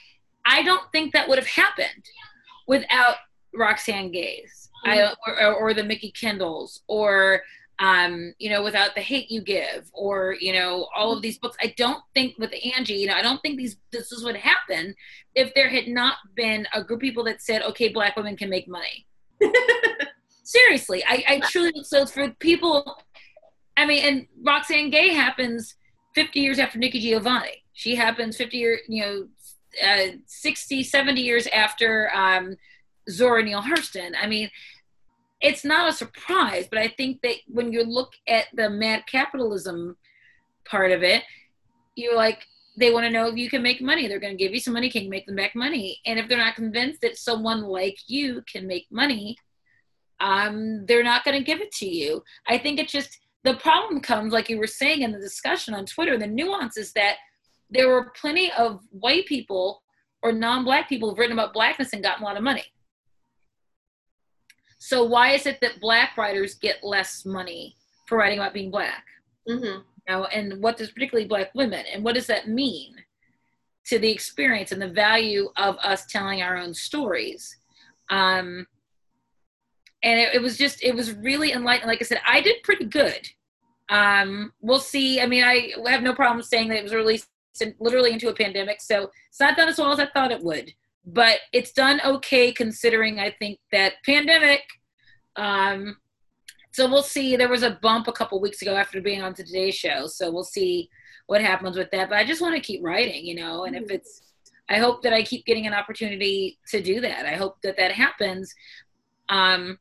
I 0.45 0.63
don't 0.63 0.91
think 0.91 1.13
that 1.13 1.27
would 1.27 1.37
have 1.37 1.47
happened 1.47 2.05
without 2.67 3.15
Roxane 3.53 4.11
Gay's, 4.11 4.69
mm-hmm. 4.85 5.13
I, 5.29 5.41
or, 5.41 5.53
or, 5.55 5.73
the 5.73 5.83
Mikki 5.83 6.11
Kendalls, 6.11 6.79
or 6.87 7.41
um, 7.79 8.33
you 8.37 8.49
know, 8.49 8.63
without 8.63 8.95
the 8.95 9.01
hate 9.01 9.31
you 9.31 9.41
give, 9.41 9.89
or 9.93 10.35
you 10.39 10.53
know, 10.53 10.87
all 10.95 11.11
of 11.11 11.21
these 11.21 11.37
books. 11.37 11.57
I 11.61 11.73
don't 11.77 12.01
think 12.13 12.37
with 12.37 12.53
Angie, 12.75 12.95
you 12.95 13.07
know, 13.07 13.15
I 13.15 13.21
don't 13.21 13.41
think 13.41 13.57
these 13.57 13.77
this 13.91 14.11
is 14.11 14.23
what 14.23 14.35
happened 14.35 14.95
if 15.35 15.53
there 15.53 15.69
had 15.69 15.87
not 15.87 16.17
been 16.35 16.67
a 16.73 16.83
group 16.83 16.97
of 16.97 17.01
people 17.01 17.23
that 17.25 17.41
said, 17.41 17.61
okay, 17.63 17.89
black 17.89 18.15
women 18.15 18.37
can 18.37 18.49
make 18.49 18.67
money. 18.67 19.07
Seriously, 20.43 21.03
I, 21.07 21.23
I 21.27 21.39
truly 21.49 21.83
so 21.83 22.05
for 22.05 22.29
people. 22.39 22.97
I 23.75 23.85
mean, 23.85 24.05
and 24.05 24.27
Roxane 24.45 24.91
Gay 24.91 25.09
happens 25.09 25.75
50 26.13 26.39
years 26.39 26.59
after 26.59 26.77
Nikki 26.77 26.99
Giovanni. 26.99 27.63
She 27.73 27.95
happens 27.95 28.37
50 28.37 28.57
years, 28.57 28.79
you 28.87 29.01
know, 29.01 29.27
uh, 29.83 30.17
60, 30.27 30.83
70 30.83 31.21
years 31.21 31.47
after 31.47 32.11
um, 32.13 32.55
Zora 33.09 33.43
Neale 33.43 33.63
Hurston. 33.63 34.11
I 34.21 34.27
mean, 34.27 34.51
it's 35.43 35.65
not 35.65 35.89
a 35.89 35.93
surprise, 35.93 36.67
but 36.69 36.79
I 36.79 36.87
think 36.87 37.21
that 37.21 37.35
when 37.47 37.73
you 37.73 37.83
look 37.83 38.13
at 38.27 38.45
the 38.53 38.69
mad 38.69 39.03
capitalism 39.05 39.97
part 40.65 40.91
of 40.91 41.03
it, 41.03 41.23
you're 41.95 42.15
like, 42.15 42.45
they 42.77 42.91
want 42.91 43.05
to 43.05 43.11
know 43.11 43.27
if 43.27 43.35
you 43.35 43.49
can 43.49 43.61
make 43.61 43.81
money. 43.81 44.07
They're 44.07 44.21
going 44.21 44.35
to 44.35 44.41
give 44.43 44.53
you 44.53 44.61
some 44.61 44.73
money, 44.73 44.89
can 44.89 45.03
you 45.03 45.09
make 45.09 45.25
them 45.27 45.35
back 45.35 45.53
money? 45.53 45.99
And 46.05 46.17
if 46.17 46.27
they're 46.27 46.37
not 46.37 46.55
convinced 46.55 47.01
that 47.01 47.17
someone 47.17 47.61
like 47.61 47.97
you 48.07 48.41
can 48.51 48.65
make 48.65 48.87
money, 48.89 49.35
um, 50.21 50.85
they're 50.85 51.03
not 51.03 51.25
going 51.25 51.37
to 51.37 51.43
give 51.43 51.59
it 51.59 51.73
to 51.73 51.85
you. 51.85 52.23
I 52.47 52.57
think 52.57 52.79
it's 52.79 52.91
just 52.91 53.19
the 53.43 53.55
problem 53.55 53.99
comes, 53.99 54.31
like 54.31 54.49
you 54.49 54.57
were 54.57 54.65
saying 54.65 55.01
in 55.01 55.11
the 55.11 55.19
discussion 55.19 55.73
on 55.73 55.85
Twitter, 55.85 56.17
the 56.17 56.25
nuance 56.25 56.77
is 56.77 56.93
that 56.93 57.17
there 57.69 57.89
were 57.89 58.11
plenty 58.19 58.49
of 58.53 58.79
white 58.91 59.25
people 59.25 59.83
or 60.21 60.31
non 60.31 60.63
black 60.63 60.87
people 60.87 61.09
who've 61.09 61.19
written 61.19 61.37
about 61.37 61.53
blackness 61.53 61.91
and 61.91 62.01
gotten 62.01 62.23
a 62.23 62.25
lot 62.25 62.37
of 62.37 62.43
money. 62.43 62.63
So 64.85 65.01
why 65.01 65.31
is 65.31 65.45
it 65.45 65.61
that 65.61 65.79
black 65.79 66.17
writers 66.17 66.55
get 66.55 66.83
less 66.83 67.25
money 67.25 67.77
for 68.05 68.17
writing 68.17 68.39
about 68.39 68.53
being 68.53 68.69
black? 68.69 69.05
Mm-hmm. 69.47 69.63
You 69.63 69.83
know, 70.09 70.25
and 70.25 70.61
what 70.61 70.75
does 70.75 70.91
particularly 70.91 71.25
black 71.25 71.55
women 71.55 71.85
and 71.93 72.03
what 72.03 72.15
does 72.15 72.27
that 72.27 72.49
mean 72.49 72.95
to 73.85 73.97
the 73.97 74.11
experience 74.11 74.73
and 74.73 74.81
the 74.81 74.89
value 74.89 75.49
of 75.55 75.77
us 75.77 76.05
telling 76.07 76.41
our 76.41 76.57
own 76.57 76.73
stories? 76.73 77.55
Um, 78.09 78.67
and 80.03 80.19
it, 80.19 80.35
it 80.35 80.41
was 80.41 80.57
just 80.57 80.83
it 80.83 80.93
was 80.93 81.13
really 81.13 81.53
enlightening. 81.53 81.87
Like 81.87 82.01
I 82.01 82.05
said, 82.05 82.19
I 82.27 82.41
did 82.41 82.61
pretty 82.63 82.83
good. 82.83 83.25
Um, 83.87 84.51
we'll 84.59 84.79
see. 84.79 85.21
I 85.21 85.27
mean, 85.27 85.45
I 85.45 85.71
have 85.87 86.03
no 86.03 86.13
problem 86.13 86.43
saying 86.43 86.67
that 86.67 86.79
it 86.79 86.83
was 86.83 86.93
released 86.93 87.29
in, 87.61 87.73
literally 87.79 88.11
into 88.11 88.27
a 88.27 88.35
pandemic, 88.35 88.81
so 88.81 89.09
it's 89.29 89.39
not 89.39 89.55
done 89.55 89.69
as 89.69 89.77
well 89.77 89.93
as 89.93 89.99
I 89.99 90.07
thought 90.07 90.33
it 90.33 90.43
would. 90.43 90.73
But 91.05 91.39
it's 91.51 91.73
done 91.73 91.99
okay 92.05 92.51
considering 92.51 93.19
I 93.19 93.31
think 93.31 93.59
that 93.71 93.93
pandemic. 94.05 94.61
Um, 95.35 95.97
so 96.71 96.89
we'll 96.89 97.03
see. 97.03 97.35
There 97.35 97.49
was 97.49 97.63
a 97.63 97.77
bump 97.81 98.07
a 98.07 98.13
couple 98.13 98.39
weeks 98.39 98.61
ago 98.61 98.75
after 98.75 99.01
being 99.01 99.21
on 99.21 99.33
today's 99.33 99.75
show, 99.75 100.07
so 100.07 100.31
we'll 100.31 100.43
see 100.43 100.89
what 101.27 101.41
happens 101.41 101.77
with 101.77 101.91
that. 101.91 102.09
But 102.09 102.17
I 102.17 102.25
just 102.25 102.41
want 102.41 102.55
to 102.55 102.61
keep 102.61 102.83
writing, 102.83 103.25
you 103.25 103.35
know. 103.35 103.65
And 103.65 103.75
if 103.75 103.91
it's, 103.91 104.21
I 104.69 104.77
hope 104.77 105.03
that 105.03 105.13
I 105.13 105.23
keep 105.23 105.45
getting 105.45 105.67
an 105.67 105.73
opportunity 105.73 106.57
to 106.69 106.81
do 106.81 107.01
that. 107.01 107.25
I 107.25 107.35
hope 107.35 107.57
that 107.63 107.77
that 107.77 107.91
happens. 107.91 108.53
Um, 109.29 109.77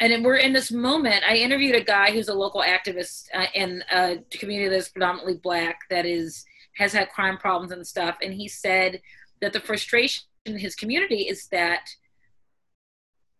and 0.00 0.24
we're 0.24 0.36
in 0.36 0.52
this 0.52 0.72
moment. 0.72 1.24
I 1.28 1.36
interviewed 1.36 1.76
a 1.76 1.84
guy 1.84 2.10
who's 2.10 2.28
a 2.28 2.34
local 2.34 2.62
activist 2.62 3.26
uh, 3.34 3.46
in 3.54 3.82
a 3.92 4.18
community 4.30 4.68
that's 4.68 4.88
predominantly 4.88 5.40
black 5.42 5.80
that 5.90 6.06
is 6.06 6.44
has 6.76 6.92
had 6.92 7.08
crime 7.10 7.38
problems 7.38 7.70
and 7.70 7.86
stuff, 7.86 8.16
and 8.20 8.34
he 8.34 8.48
said 8.48 9.00
that 9.40 9.52
the 9.52 9.60
frustration 9.60 10.24
in 10.46 10.58
his 10.58 10.74
community 10.74 11.22
is 11.22 11.48
that 11.48 11.88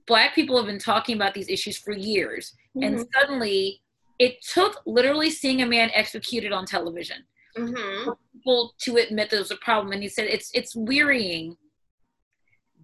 black 0.06 0.34
people 0.34 0.56
have 0.56 0.66
been 0.66 0.78
talking 0.78 1.16
about 1.16 1.34
these 1.34 1.48
issues 1.48 1.76
for 1.76 1.92
years, 1.92 2.54
mm-hmm. 2.76 2.84
and 2.84 3.06
suddenly 3.14 3.80
it 4.18 4.42
took 4.42 4.80
literally 4.86 5.30
seeing 5.30 5.62
a 5.62 5.66
man 5.66 5.90
executed 5.92 6.52
on 6.52 6.64
television 6.66 7.24
mm-hmm. 7.56 8.04
for 8.04 8.16
people 8.32 8.74
to 8.80 8.96
admit 8.96 9.30
there 9.30 9.40
was 9.40 9.50
a 9.50 9.56
problem. 9.56 9.92
And 9.92 10.02
he 10.02 10.08
said 10.08 10.26
it's 10.26 10.50
it's 10.54 10.74
wearying 10.76 11.56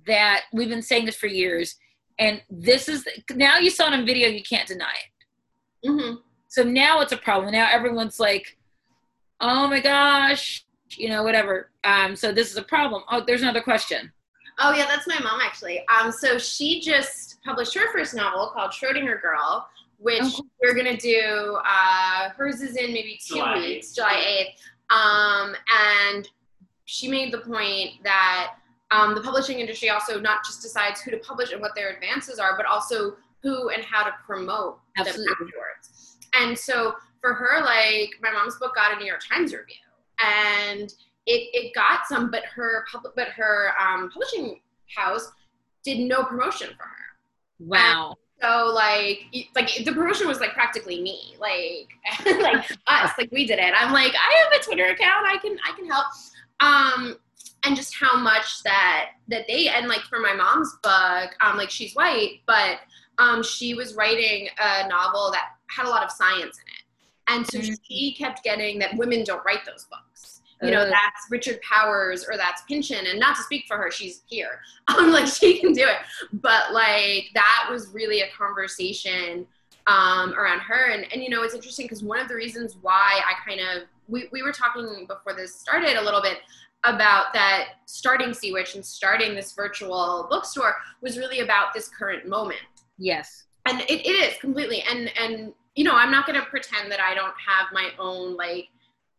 that 0.06 0.42
we've 0.52 0.68
been 0.68 0.82
saying 0.82 1.06
this 1.06 1.16
for 1.16 1.26
years 1.26 1.76
and 2.18 2.42
this 2.50 2.88
is 2.88 3.06
now 3.34 3.58
you 3.58 3.70
saw 3.70 3.86
it 3.86 3.94
on 3.94 4.06
video, 4.06 4.28
you 4.28 4.42
can't 4.42 4.68
deny 4.68 4.92
it. 4.92 5.88
Mm-hmm. 5.88 6.16
So 6.48 6.62
now 6.62 7.00
it's 7.00 7.12
a 7.12 7.16
problem. 7.16 7.52
Now 7.52 7.68
everyone's 7.70 8.20
like, 8.20 8.58
oh 9.40 9.68
my 9.68 9.80
gosh, 9.80 10.64
you 10.96 11.08
know, 11.08 11.22
whatever. 11.22 11.70
Um, 11.84 12.16
so 12.16 12.32
this 12.32 12.50
is 12.50 12.56
a 12.56 12.62
problem. 12.62 13.02
Oh, 13.10 13.22
there's 13.26 13.42
another 13.42 13.60
question. 13.60 14.12
Oh 14.58 14.74
yeah, 14.74 14.86
that's 14.86 15.06
my 15.06 15.18
mom 15.20 15.40
actually. 15.40 15.82
Um, 15.88 16.12
so 16.12 16.38
she 16.38 16.80
just 16.80 17.38
published 17.44 17.74
her 17.74 17.92
first 17.92 18.14
novel 18.14 18.50
called 18.52 18.72
Schrodinger 18.72 19.20
Girl, 19.22 19.66
which 19.98 20.22
oh. 20.22 20.46
we're 20.62 20.74
gonna 20.74 20.96
do. 20.96 21.58
Uh, 21.64 22.30
hers 22.30 22.60
is 22.60 22.76
in 22.76 22.92
maybe 22.92 23.18
two 23.26 23.36
July 23.36 23.58
weeks, 23.58 23.94
July 23.94 24.22
eighth. 24.26 24.60
Um, 24.90 25.54
and 26.12 26.28
she 26.84 27.08
made 27.08 27.32
the 27.32 27.38
point 27.38 28.02
that 28.02 28.56
um, 28.90 29.14
the 29.14 29.20
publishing 29.20 29.60
industry 29.60 29.88
also 29.88 30.20
not 30.20 30.44
just 30.44 30.62
decides 30.62 31.00
who 31.00 31.10
to 31.12 31.18
publish 31.18 31.52
and 31.52 31.60
what 31.60 31.74
their 31.74 31.90
advances 31.90 32.38
are, 32.38 32.56
but 32.56 32.66
also 32.66 33.16
who 33.42 33.70
and 33.70 33.84
how 33.84 34.02
to 34.02 34.12
promote 34.26 34.80
Absolutely. 34.98 35.24
them 35.24 35.34
afterwards. 35.40 36.16
And 36.34 36.58
so 36.58 36.94
for 37.20 37.34
her, 37.34 37.60
like 37.64 38.10
my 38.20 38.32
mom's 38.32 38.56
book 38.56 38.74
got 38.74 38.94
a 38.94 38.98
New 38.98 39.06
York 39.06 39.22
Times 39.26 39.52
review, 39.52 39.76
and 40.24 40.92
it, 41.26 41.48
it 41.52 41.74
got 41.74 42.06
some, 42.06 42.30
but 42.30 42.44
her 42.44 42.84
public, 42.90 43.14
but 43.16 43.28
her 43.28 43.72
um, 43.80 44.10
publishing 44.10 44.60
house 44.94 45.30
did 45.84 46.00
no 46.00 46.24
promotion 46.24 46.68
for 46.76 46.84
her. 46.84 46.96
Wow. 47.60 48.08
And 48.08 48.16
so 48.42 48.72
like 48.74 49.24
like 49.54 49.84
the 49.84 49.92
promotion 49.92 50.26
was 50.26 50.40
like 50.40 50.54
practically 50.54 51.00
me, 51.02 51.36
like 51.38 51.88
like 52.40 52.70
us, 52.86 53.10
like 53.18 53.30
we 53.30 53.46
did 53.46 53.58
it. 53.58 53.74
I'm 53.76 53.92
like 53.92 54.14
I 54.14 54.44
have 54.44 54.60
a 54.60 54.64
Twitter 54.64 54.86
account, 54.86 55.26
I 55.26 55.36
can 55.38 55.56
I 55.66 55.76
can 55.76 55.86
help. 55.86 56.06
Um, 56.60 57.16
and 57.64 57.76
just 57.76 57.94
how 57.94 58.16
much 58.18 58.62
that 58.62 59.10
that 59.28 59.46
they 59.46 59.68
and 59.68 59.88
like 59.88 60.00
for 60.02 60.18
my 60.18 60.32
mom's 60.32 60.76
book 60.82 61.34
um 61.40 61.56
like 61.56 61.70
she's 61.70 61.94
white 61.94 62.40
but 62.46 62.78
um 63.18 63.42
she 63.42 63.74
was 63.74 63.94
writing 63.94 64.48
a 64.58 64.88
novel 64.88 65.30
that 65.30 65.50
had 65.68 65.86
a 65.86 65.88
lot 65.88 66.02
of 66.02 66.10
science 66.10 66.40
in 66.42 66.44
it 66.46 66.79
and 67.30 67.46
so 67.46 67.58
mm-hmm. 67.58 67.74
she 67.82 68.14
kept 68.14 68.42
getting 68.42 68.78
that 68.78 68.96
women 68.96 69.24
don't 69.24 69.44
write 69.44 69.64
those 69.64 69.86
books 69.86 70.42
you 70.62 70.70
know 70.70 70.84
that's 70.84 71.26
richard 71.30 71.58
powers 71.62 72.26
or 72.28 72.36
that's 72.36 72.62
pynchon 72.62 73.06
and 73.06 73.18
not 73.18 73.34
to 73.34 73.42
speak 73.42 73.64
for 73.66 73.78
her 73.78 73.90
she's 73.90 74.22
here 74.26 74.60
um 74.88 75.10
like 75.10 75.26
she 75.26 75.58
can 75.58 75.72
do 75.72 75.82
it 75.82 75.96
but 76.34 76.72
like 76.72 77.28
that 77.32 77.66
was 77.70 77.88
really 77.94 78.20
a 78.20 78.28
conversation 78.36 79.46
um 79.86 80.34
around 80.34 80.60
her 80.60 80.90
and 80.90 81.10
and 81.12 81.22
you 81.22 81.30
know 81.30 81.42
it's 81.42 81.54
interesting 81.54 81.86
because 81.86 82.02
one 82.02 82.20
of 82.20 82.28
the 82.28 82.34
reasons 82.34 82.76
why 82.82 83.22
i 83.24 83.32
kind 83.48 83.60
of 83.60 83.88
we, 84.06 84.28
we 84.32 84.42
were 84.42 84.52
talking 84.52 85.06
before 85.06 85.32
this 85.32 85.54
started 85.54 85.96
a 85.96 86.02
little 86.02 86.20
bit 86.20 86.38
about 86.84 87.32
that 87.34 87.68
starting 87.86 88.30
SeaWitch 88.30 88.74
and 88.74 88.84
starting 88.84 89.34
this 89.34 89.52
virtual 89.52 90.26
bookstore 90.30 90.74
was 91.02 91.18
really 91.18 91.40
about 91.40 91.74
this 91.74 91.88
current 91.88 92.26
moment. 92.26 92.60
Yes. 92.98 93.44
And 93.66 93.80
it, 93.82 94.06
it 94.06 94.08
is 94.08 94.38
completely. 94.40 94.82
And, 94.90 95.12
and, 95.18 95.52
you 95.80 95.84
know, 95.84 95.94
I'm 95.94 96.10
not 96.10 96.26
going 96.26 96.38
to 96.38 96.44
pretend 96.44 96.92
that 96.92 97.00
I 97.00 97.14
don't 97.14 97.32
have 97.48 97.68
my 97.72 97.88
own, 97.98 98.36
like, 98.36 98.68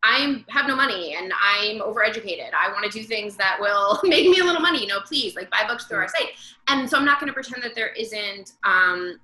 I 0.03 0.43
have 0.49 0.67
no 0.67 0.75
money 0.75 1.15
and 1.15 1.33
I'm 1.43 1.79
overeducated. 1.79 2.51
I 2.53 2.71
want 2.71 2.85
to 2.85 2.91
do 2.91 3.03
things 3.03 3.35
that 3.37 3.57
will 3.59 3.99
make 4.03 4.29
me 4.29 4.41
a 4.41 4.43
little 4.43 4.61
money. 4.61 4.81
You 4.81 4.85
know, 4.85 4.99
please, 4.99 5.35
like, 5.35 5.49
buy 5.49 5.63
books 5.67 5.85
through 5.85 5.97
our 5.97 6.07
site. 6.07 6.33
And 6.67 6.87
so 6.87 6.99
I'm 6.99 7.05
not 7.05 7.19
going 7.19 7.29
to 7.29 7.33
pretend 7.33 7.63
that 7.63 7.73
there 7.73 7.87
isn't, 7.93 8.53
um, 8.63 9.19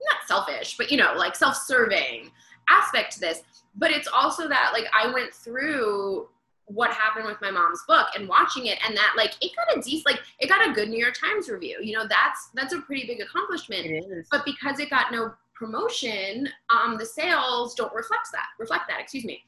not 0.00 0.28
selfish, 0.28 0.76
but, 0.76 0.92
you 0.92 0.96
know, 0.96 1.14
like 1.16 1.34
self-serving 1.34 2.30
aspect 2.70 3.14
to 3.14 3.20
this. 3.20 3.42
But 3.74 3.90
it's 3.90 4.06
also 4.06 4.46
that, 4.46 4.70
like, 4.72 4.86
I 4.96 5.12
went 5.12 5.34
through 5.34 6.28
what 6.66 6.92
happened 6.92 7.26
with 7.26 7.40
my 7.40 7.50
mom's 7.50 7.82
book 7.88 8.06
and 8.16 8.28
watching 8.28 8.66
it 8.66 8.78
and 8.86 8.96
that 8.96 9.12
like 9.18 9.32
it 9.42 9.50
got 9.54 9.76
a 9.76 9.82
decent 9.82 10.06
like 10.06 10.22
it 10.38 10.48
got 10.48 10.66
a 10.66 10.72
good 10.72 10.88
new 10.88 10.98
york 10.98 11.12
times 11.12 11.50
review 11.50 11.76
you 11.82 11.92
know 11.92 12.06
that's 12.08 12.48
that's 12.54 12.72
a 12.72 12.80
pretty 12.80 13.06
big 13.06 13.20
accomplishment 13.20 13.86
but 14.30 14.46
because 14.46 14.80
it 14.80 14.88
got 14.88 15.12
no 15.12 15.34
promotion 15.54 16.48
um 16.70 16.96
the 16.98 17.06
sales 17.06 17.74
don't 17.74 17.94
reflect 17.94 18.28
that 18.32 18.46
reflect 18.58 18.84
that 18.88 19.00
excuse 19.00 19.24
me 19.24 19.42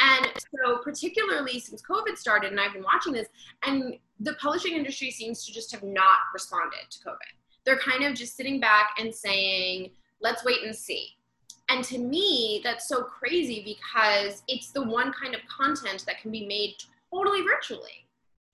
and 0.00 0.26
so 0.36 0.78
particularly 0.78 1.58
since 1.58 1.82
covid 1.82 2.16
started 2.16 2.50
and 2.50 2.60
i've 2.60 2.72
been 2.72 2.82
watching 2.82 3.12
this 3.12 3.28
and 3.64 3.98
the 4.20 4.34
publishing 4.34 4.74
industry 4.74 5.10
seems 5.10 5.44
to 5.44 5.52
just 5.52 5.72
have 5.72 5.82
not 5.82 6.18
responded 6.32 6.88
to 6.90 6.98
covid 7.00 7.32
they're 7.64 7.78
kind 7.78 8.04
of 8.04 8.14
just 8.14 8.36
sitting 8.36 8.60
back 8.60 8.90
and 8.98 9.14
saying 9.14 9.90
let's 10.20 10.44
wait 10.44 10.62
and 10.64 10.74
see 10.74 11.18
and 11.68 11.84
to 11.84 11.98
me, 11.98 12.60
that's 12.64 12.88
so 12.88 13.02
crazy 13.02 13.62
because 13.62 14.42
it's 14.48 14.70
the 14.70 14.82
one 14.82 15.12
kind 15.12 15.34
of 15.34 15.40
content 15.46 16.04
that 16.06 16.20
can 16.20 16.30
be 16.30 16.46
made 16.46 16.74
totally 17.12 17.42
virtually. 17.42 18.06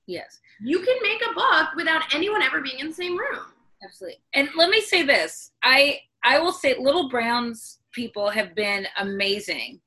Yes. 0.06 0.40
You 0.60 0.80
can 0.80 0.96
make 1.02 1.22
a 1.22 1.32
book 1.32 1.68
without 1.76 2.02
anyone 2.14 2.42
ever 2.42 2.60
being 2.60 2.80
in 2.80 2.88
the 2.88 2.94
same 2.94 3.16
room. 3.16 3.40
Absolutely. 3.84 4.18
And 4.34 4.48
let 4.56 4.68
me 4.68 4.80
say 4.80 5.02
this. 5.02 5.52
I 5.62 6.00
I 6.24 6.38
will 6.38 6.52
say 6.52 6.76
Little 6.78 7.08
Brown's 7.08 7.80
people 7.92 8.30
have 8.30 8.54
been 8.54 8.86
amazing. 8.98 9.80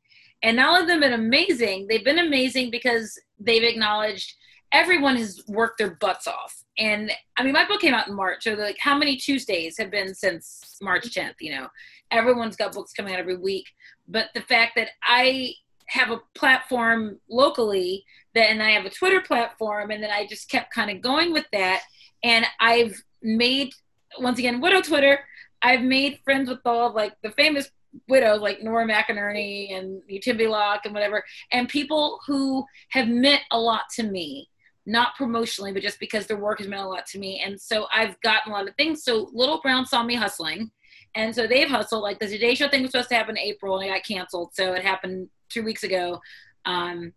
And 0.43 0.57
not 0.57 0.81
only 0.81 0.93
have 0.93 1.01
been 1.01 1.13
amazing, 1.13 1.87
they've 1.87 2.05
been 2.05 2.19
amazing 2.19 2.69
because 2.69 3.19
they've 3.39 3.63
acknowledged 3.63 4.35
everyone 4.71 5.15
has 5.15 5.41
worked 5.47 5.77
their 5.77 5.95
butts 5.95 6.27
off. 6.27 6.63
And 6.77 7.11
I 7.37 7.43
mean, 7.43 7.53
my 7.53 7.67
book 7.67 7.81
came 7.81 7.93
out 7.93 8.07
in 8.07 8.15
March. 8.15 8.43
So, 8.43 8.53
like, 8.53 8.77
how 8.79 8.97
many 8.97 9.17
Tuesdays 9.17 9.77
have 9.77 9.89
been 9.89 10.13
since 10.13 10.77
March 10.81 11.05
10th? 11.05 11.35
You 11.39 11.55
know, 11.55 11.67
everyone's 12.11 12.55
got 12.55 12.73
books 12.73 12.93
coming 12.93 13.13
out 13.13 13.19
every 13.19 13.37
week. 13.37 13.65
But 14.07 14.27
the 14.35 14.41
fact 14.41 14.73
that 14.75 14.89
I 15.03 15.53
have 15.87 16.11
a 16.11 16.21
platform 16.35 17.19
locally, 17.29 18.05
that 18.35 18.49
and 18.49 18.61
I 18.61 18.71
have 18.71 18.85
a 18.85 18.89
Twitter 18.89 19.21
platform, 19.21 19.89
and 19.89 20.03
then 20.03 20.11
I 20.11 20.27
just 20.27 20.49
kept 20.51 20.73
kind 20.73 20.91
of 20.91 21.01
going 21.01 21.33
with 21.33 21.45
that. 21.53 21.81
And 22.23 22.45
I've 22.59 23.01
made, 23.21 23.71
once 24.19 24.37
again, 24.37 24.61
Widow 24.61 24.81
Twitter. 24.81 25.19
I've 25.61 25.81
made 25.81 26.19
friends 26.23 26.49
with 26.49 26.59
all 26.65 26.89
of 26.89 26.95
like 26.95 27.13
the 27.23 27.31
famous 27.31 27.69
widows 28.07 28.41
like 28.41 28.61
Nora 28.61 28.85
McInerney 28.85 29.73
and 29.77 30.01
Tembi 30.09 30.49
Locke 30.49 30.81
and 30.85 30.93
whatever, 30.93 31.23
and 31.51 31.67
people 31.67 32.19
who 32.27 32.65
have 32.89 33.07
meant 33.07 33.41
a 33.51 33.59
lot 33.59 33.83
to 33.95 34.03
me 34.03 34.49
not 34.87 35.15
promotionally, 35.19 35.73
but 35.73 35.83
just 35.83 35.99
because 35.99 36.25
their 36.25 36.37
work 36.37 36.59
has 36.59 36.67
meant 36.67 36.81
a 36.81 36.87
lot 36.87 37.05
to 37.05 37.19
me. 37.19 37.43
And 37.45 37.59
so 37.59 37.87
I've 37.93 38.19
gotten 38.21 38.53
a 38.53 38.55
lot 38.55 38.69
of 38.69 38.75
things. 38.75 39.03
So 39.03 39.29
Little 39.33 39.59
Brown 39.61 39.85
saw 39.85 40.01
me 40.01 40.15
hustling. 40.15 40.71
And 41.13 41.35
so 41.35 41.45
they've 41.45 41.67
hustled. 41.67 42.03
Like 42.03 42.19
the 42.19 42.27
Today 42.27 42.55
Show 42.55 42.69
thing 42.69 42.83
was 42.83 42.91
supposed 42.91 43.09
to 43.09 43.15
happen 43.15 43.35
in 43.35 43.43
April 43.43 43.77
and 43.77 43.89
it 43.89 43.93
got 43.93 44.05
canceled. 44.05 44.51
So 44.53 44.73
it 44.73 44.83
happened 44.83 45.27
two 45.49 45.63
weeks 45.63 45.83
ago. 45.83 46.21
Um, 46.65 47.11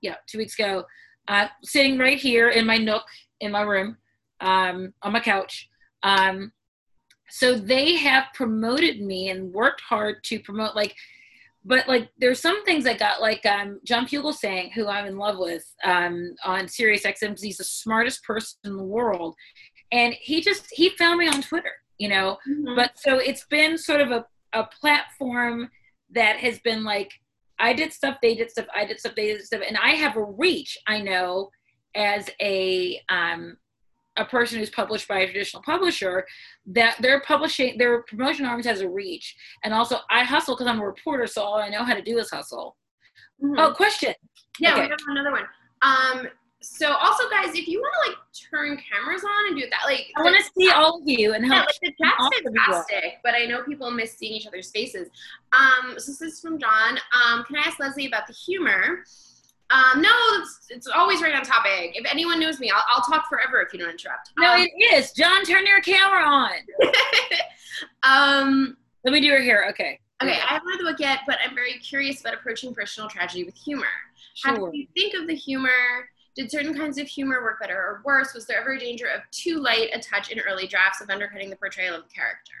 yeah, 0.00 0.16
two 0.26 0.38
weeks 0.38 0.58
ago. 0.58 0.84
Uh, 1.28 1.46
sitting 1.62 1.96
right 1.96 2.18
here 2.18 2.48
in 2.48 2.66
my 2.66 2.76
nook 2.76 3.04
in 3.40 3.52
my 3.52 3.62
room 3.62 3.98
um, 4.40 4.92
on 5.02 5.12
my 5.12 5.20
couch. 5.20 5.68
Um, 6.02 6.50
so 7.30 7.54
they 7.54 7.96
have 7.96 8.24
promoted 8.34 9.00
me 9.00 9.30
and 9.30 9.52
worked 9.52 9.80
hard 9.80 10.22
to 10.24 10.38
promote 10.40 10.76
like 10.76 10.94
but 11.64 11.86
like 11.86 12.10
there's 12.18 12.40
some 12.40 12.64
things 12.64 12.86
I 12.86 12.94
got 12.94 13.20
like 13.20 13.44
um, 13.46 13.80
John 13.84 14.06
Fugelsang, 14.06 14.72
who 14.72 14.88
I'm 14.88 15.06
in 15.06 15.16
love 15.16 15.38
with 15.38 15.64
um, 15.84 16.34
on 16.44 16.66
Sirius 16.66 17.04
XM. 17.04 17.40
He's 17.40 17.58
the 17.58 17.64
smartest 17.64 18.24
person 18.24 18.58
in 18.64 18.76
the 18.76 18.82
world, 18.82 19.36
and 19.92 20.14
he 20.20 20.40
just 20.40 20.66
he 20.72 20.90
found 20.90 21.18
me 21.18 21.28
on 21.28 21.40
Twitter. 21.42 21.70
you 21.98 22.08
know. 22.08 22.38
Mhm. 22.48 22.74
But 22.74 22.98
so 22.98 23.18
it's 23.18 23.44
been 23.46 23.78
sort 23.78 24.00
of 24.00 24.10
a, 24.10 24.26
a 24.52 24.64
platform 24.64 25.70
that 26.10 26.38
has 26.38 26.58
been 26.60 26.82
like, 26.84 27.12
I 27.60 27.72
did 27.74 27.92
stuff, 27.92 28.16
they 28.20 28.34
did 28.34 28.50
stuff, 28.50 28.66
I 28.74 28.84
did 28.84 28.98
stuff, 28.98 29.14
they 29.14 29.28
did 29.28 29.44
stuff, 29.44 29.62
and 29.66 29.76
I 29.76 29.90
have 29.90 30.16
a 30.16 30.24
reach. 30.24 30.76
I 30.88 31.00
know 31.00 31.50
as 31.94 32.28
a 32.40 33.00
um, 33.08 33.56
a 34.16 34.24
person 34.24 34.58
who's 34.58 34.70
published 34.70 35.08
by 35.08 35.20
a 35.20 35.26
traditional 35.26 35.62
publisher 35.62 36.26
that 36.66 36.96
their 37.00 37.20
publishing 37.22 37.78
their 37.78 38.02
promotion 38.02 38.44
arms 38.44 38.66
has 38.66 38.80
a 38.82 38.88
reach 38.88 39.34
and 39.64 39.72
also 39.72 39.96
i 40.10 40.22
hustle 40.22 40.54
because 40.54 40.66
i'm 40.66 40.80
a 40.80 40.86
reporter 40.86 41.26
so 41.26 41.40
all 41.42 41.58
i 41.58 41.68
know 41.68 41.82
how 41.82 41.94
to 41.94 42.02
do 42.02 42.18
is 42.18 42.30
hustle 42.30 42.76
Mhm. 43.42 43.54
oh 43.58 43.72
question 43.74 44.14
Yeah, 44.60 44.72
Okay. 44.74 44.82
we 44.82 44.88
have 44.90 44.98
another 45.08 45.32
one. 45.32 45.46
Um, 45.80 46.28
so 46.60 46.92
also, 46.92 47.28
guys, 47.28 47.56
if 47.56 47.66
you 47.66 47.80
want 47.80 47.92
to 48.04 48.10
like 48.10 48.18
turn 48.52 48.80
cameras 48.88 49.24
on 49.24 49.46
and 49.48 49.56
do 49.60 49.68
that, 49.68 49.80
like 49.84 50.06
i 50.16 50.22
want 50.22 50.36
to 50.36 50.48
see 50.56 50.70
all 50.70 50.98
of 51.00 51.02
you 51.08 51.32
and 51.34 51.44
yeah, 51.44 51.54
help 51.54 51.66
like 51.66 51.74
the 51.82 51.92
chat's 52.04 52.14
awesome 52.20 52.46
as 52.46 52.52
well. 52.54 52.84
fantastic, 52.84 53.18
but 53.24 53.34
I 53.34 53.46
know 53.46 53.64
people 53.64 53.90
miss 53.90 54.12
seeing 54.16 54.34
each 54.34 54.46
other's 54.46 54.70
faces. 54.70 55.08
Um, 55.52 55.98
so 55.98 56.12
this 56.12 56.22
is 56.22 56.40
from 56.40 56.60
John. 56.60 56.98
Um, 57.20 57.42
can 57.44 57.56
I 57.56 57.62
ask 57.66 57.80
Leslie 57.80 58.06
about 58.06 58.28
the 58.28 58.32
humor? 58.32 59.02
Um, 59.72 60.02
no, 60.02 60.10
it's, 60.40 60.66
it's 60.68 60.86
always 60.86 61.22
right 61.22 61.34
on 61.34 61.42
topic. 61.42 61.92
If 61.94 62.04
anyone 62.10 62.38
knows 62.38 62.60
me, 62.60 62.70
I'll, 62.70 62.84
I'll 62.94 63.02
talk 63.02 63.28
forever 63.28 63.60
if 63.62 63.72
you 63.72 63.78
don't 63.78 63.90
interrupt. 63.90 64.30
no 64.38 64.52
Um, 64.52 64.60
it 64.60 64.94
is 64.94 65.12
john 65.12 65.44
turn 65.44 65.66
your 65.66 65.80
camera 65.80 66.24
on 66.24 66.50
um, 68.02 68.76
let 69.04 69.12
me 69.12 69.20
do 69.20 69.30
her 69.30 69.40
hair 69.40 69.68
okay 69.70 69.98
okay, 70.22 70.38
I 70.48 70.54
haven't 70.54 70.68
read 70.68 70.80
the 70.80 70.84
book 70.84 71.00
yet, 71.00 71.20
but 71.26 71.38
I'm 71.44 71.54
very 71.54 71.74
curious 71.74 72.20
about 72.20 72.34
approaching 72.34 72.74
personal 72.74 73.08
tragedy 73.08 73.44
with 73.44 73.56
humor. 73.56 73.86
Sure. 74.34 74.52
How 74.54 74.70
do 74.70 74.78
you 74.78 74.86
think 74.96 75.14
of 75.14 75.26
the 75.26 75.34
humor? 75.34 75.70
Did 76.34 76.50
certain 76.50 76.74
kinds 76.74 76.98
of 76.98 77.06
humor 77.06 77.42
work 77.42 77.60
better 77.60 77.76
or 77.76 78.02
worse? 78.04 78.32
Was 78.32 78.46
there 78.46 78.60
ever 78.60 78.72
a 78.72 78.78
danger 78.78 79.06
of 79.06 79.20
too 79.30 79.58
light 79.58 79.90
a 79.92 79.98
touch 79.98 80.30
in 80.30 80.40
early 80.40 80.66
drafts 80.66 81.00
of 81.00 81.10
undercutting 81.10 81.50
the 81.50 81.56
portrayal 81.56 81.94
of 81.94 82.04
the 82.04 82.08
character? 82.08 82.52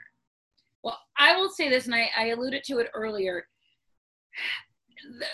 Well, 0.82 0.98
I 1.16 1.36
will 1.36 1.48
say 1.48 1.68
this, 1.68 1.86
and 1.86 1.94
I, 1.94 2.10
I 2.18 2.26
alluded 2.26 2.64
to 2.64 2.78
it 2.78 2.90
earlier. 2.94 3.46
The- 5.18 5.26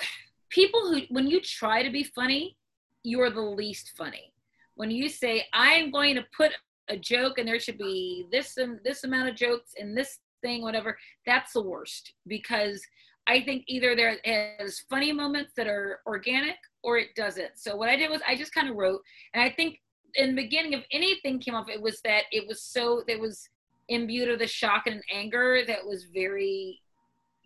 people 0.51 0.89
who, 0.89 1.03
when 1.11 1.27
you 1.27 1.41
try 1.41 1.83
to 1.83 1.91
be 1.91 2.05
funny, 2.05 2.57
you're 3.03 3.31
the 3.31 3.41
least 3.41 3.93
funny. 3.97 4.33
When 4.75 4.91
you 4.91 5.09
say, 5.09 5.45
I'm 5.53 5.91
going 5.91 6.15
to 6.17 6.25
put 6.37 6.53
a 6.89 6.97
joke 6.97 7.39
and 7.39 7.47
there 7.47 7.61
should 7.61 7.79
be 7.79 8.27
this 8.33 8.57
and 8.57 8.79
this 8.85 9.05
amount 9.05 9.29
of 9.29 9.35
jokes 9.37 9.73
in 9.77 9.95
this 9.95 10.19
thing, 10.43 10.63
whatever, 10.63 10.97
that's 11.27 11.53
the 11.53 11.63
worst 11.63 12.15
because 12.27 12.83
I 13.27 13.43
think 13.43 13.65
either 13.67 13.95
there 13.95 14.17
is 14.61 14.85
funny 14.89 15.13
moments 15.13 15.53
that 15.57 15.67
are 15.67 16.01
organic 16.07 16.57
or 16.83 16.97
it 16.97 17.15
doesn't. 17.15 17.59
So 17.59 17.77
what 17.77 17.91
I 17.91 17.97
did 17.97 18.11
was 18.11 18.23
I 18.27 18.37
just 18.37 18.55
kind 18.55 18.69
of 18.69 18.77
wrote, 18.77 19.01
and 19.35 19.43
I 19.43 19.51
think 19.51 19.81
in 20.15 20.35
the 20.35 20.43
beginning 20.43 20.75
of 20.75 20.83
anything 20.93 21.39
came 21.39 21.55
up, 21.55 21.69
it 21.69 21.81
was 21.81 22.01
that 22.03 22.23
it 22.33 22.47
was 22.49 22.63
so, 22.63 23.03
it 23.07 23.21
was 23.21 23.49
imbued 23.89 24.31
of 24.31 24.39
the 24.39 24.47
shock 24.47 24.87
and 24.87 25.03
anger 25.13 25.63
that 25.67 25.85
was 25.85 26.05
very 26.05 26.81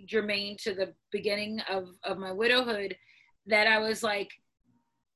germane 0.07 0.57
to 0.59 0.75
the 0.75 0.93
beginning 1.11 1.61
of 1.71 1.89
of 2.05 2.19
my 2.19 2.33
widowhood 2.33 2.97
that 3.47 3.67
I 3.67 3.79
was 3.79 4.03
like 4.03 4.31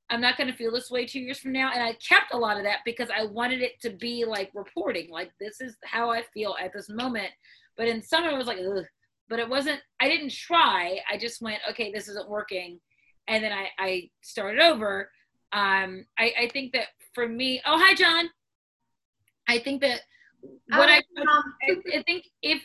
I'm 0.08 0.20
not 0.20 0.36
going 0.36 0.48
to 0.48 0.56
feel 0.56 0.70
this 0.70 0.90
way 0.90 1.04
2 1.04 1.18
years 1.18 1.40
from 1.40 1.52
now. 1.52 1.72
And 1.74 1.82
I 1.82 1.94
kept 1.94 2.32
a 2.32 2.38
lot 2.38 2.56
of 2.58 2.62
that 2.62 2.78
because 2.84 3.08
I 3.10 3.24
wanted 3.24 3.60
it 3.60 3.72
to 3.82 3.90
be 3.90 4.24
like 4.24 4.50
reporting 4.54 5.10
like 5.10 5.32
this 5.40 5.60
is 5.60 5.76
how 5.84 6.10
I 6.10 6.22
feel 6.32 6.54
at 6.62 6.72
this 6.72 6.88
moment. 6.88 7.30
But 7.76 7.88
in 7.88 8.02
summer 8.02 8.30
I 8.30 8.38
was 8.38 8.46
like 8.46 8.58
Ugh. 8.58 8.84
but 9.28 9.38
it 9.40 9.48
wasn't 9.48 9.80
I 10.00 10.08
didn't 10.08 10.32
try. 10.32 11.00
I 11.10 11.16
just 11.18 11.42
went 11.42 11.58
okay 11.70 11.90
this 11.92 12.08
isn't 12.08 12.28
working. 12.28 12.80
And 13.28 13.42
then 13.42 13.52
I 13.52 13.68
I 13.78 14.10
started 14.22 14.60
over. 14.62 15.10
Um 15.52 16.06
I 16.18 16.32
I 16.42 16.50
think 16.52 16.72
that 16.72 16.86
for 17.14 17.28
me 17.28 17.60
oh 17.66 17.78
hi 17.78 17.94
John. 17.94 18.30
I 19.48 19.58
think 19.58 19.80
that 19.82 20.00
what 20.68 20.88
I 20.88 20.98
Um, 20.98 21.54
I, 21.68 21.98
I 21.98 22.02
think 22.02 22.26
if 22.42 22.64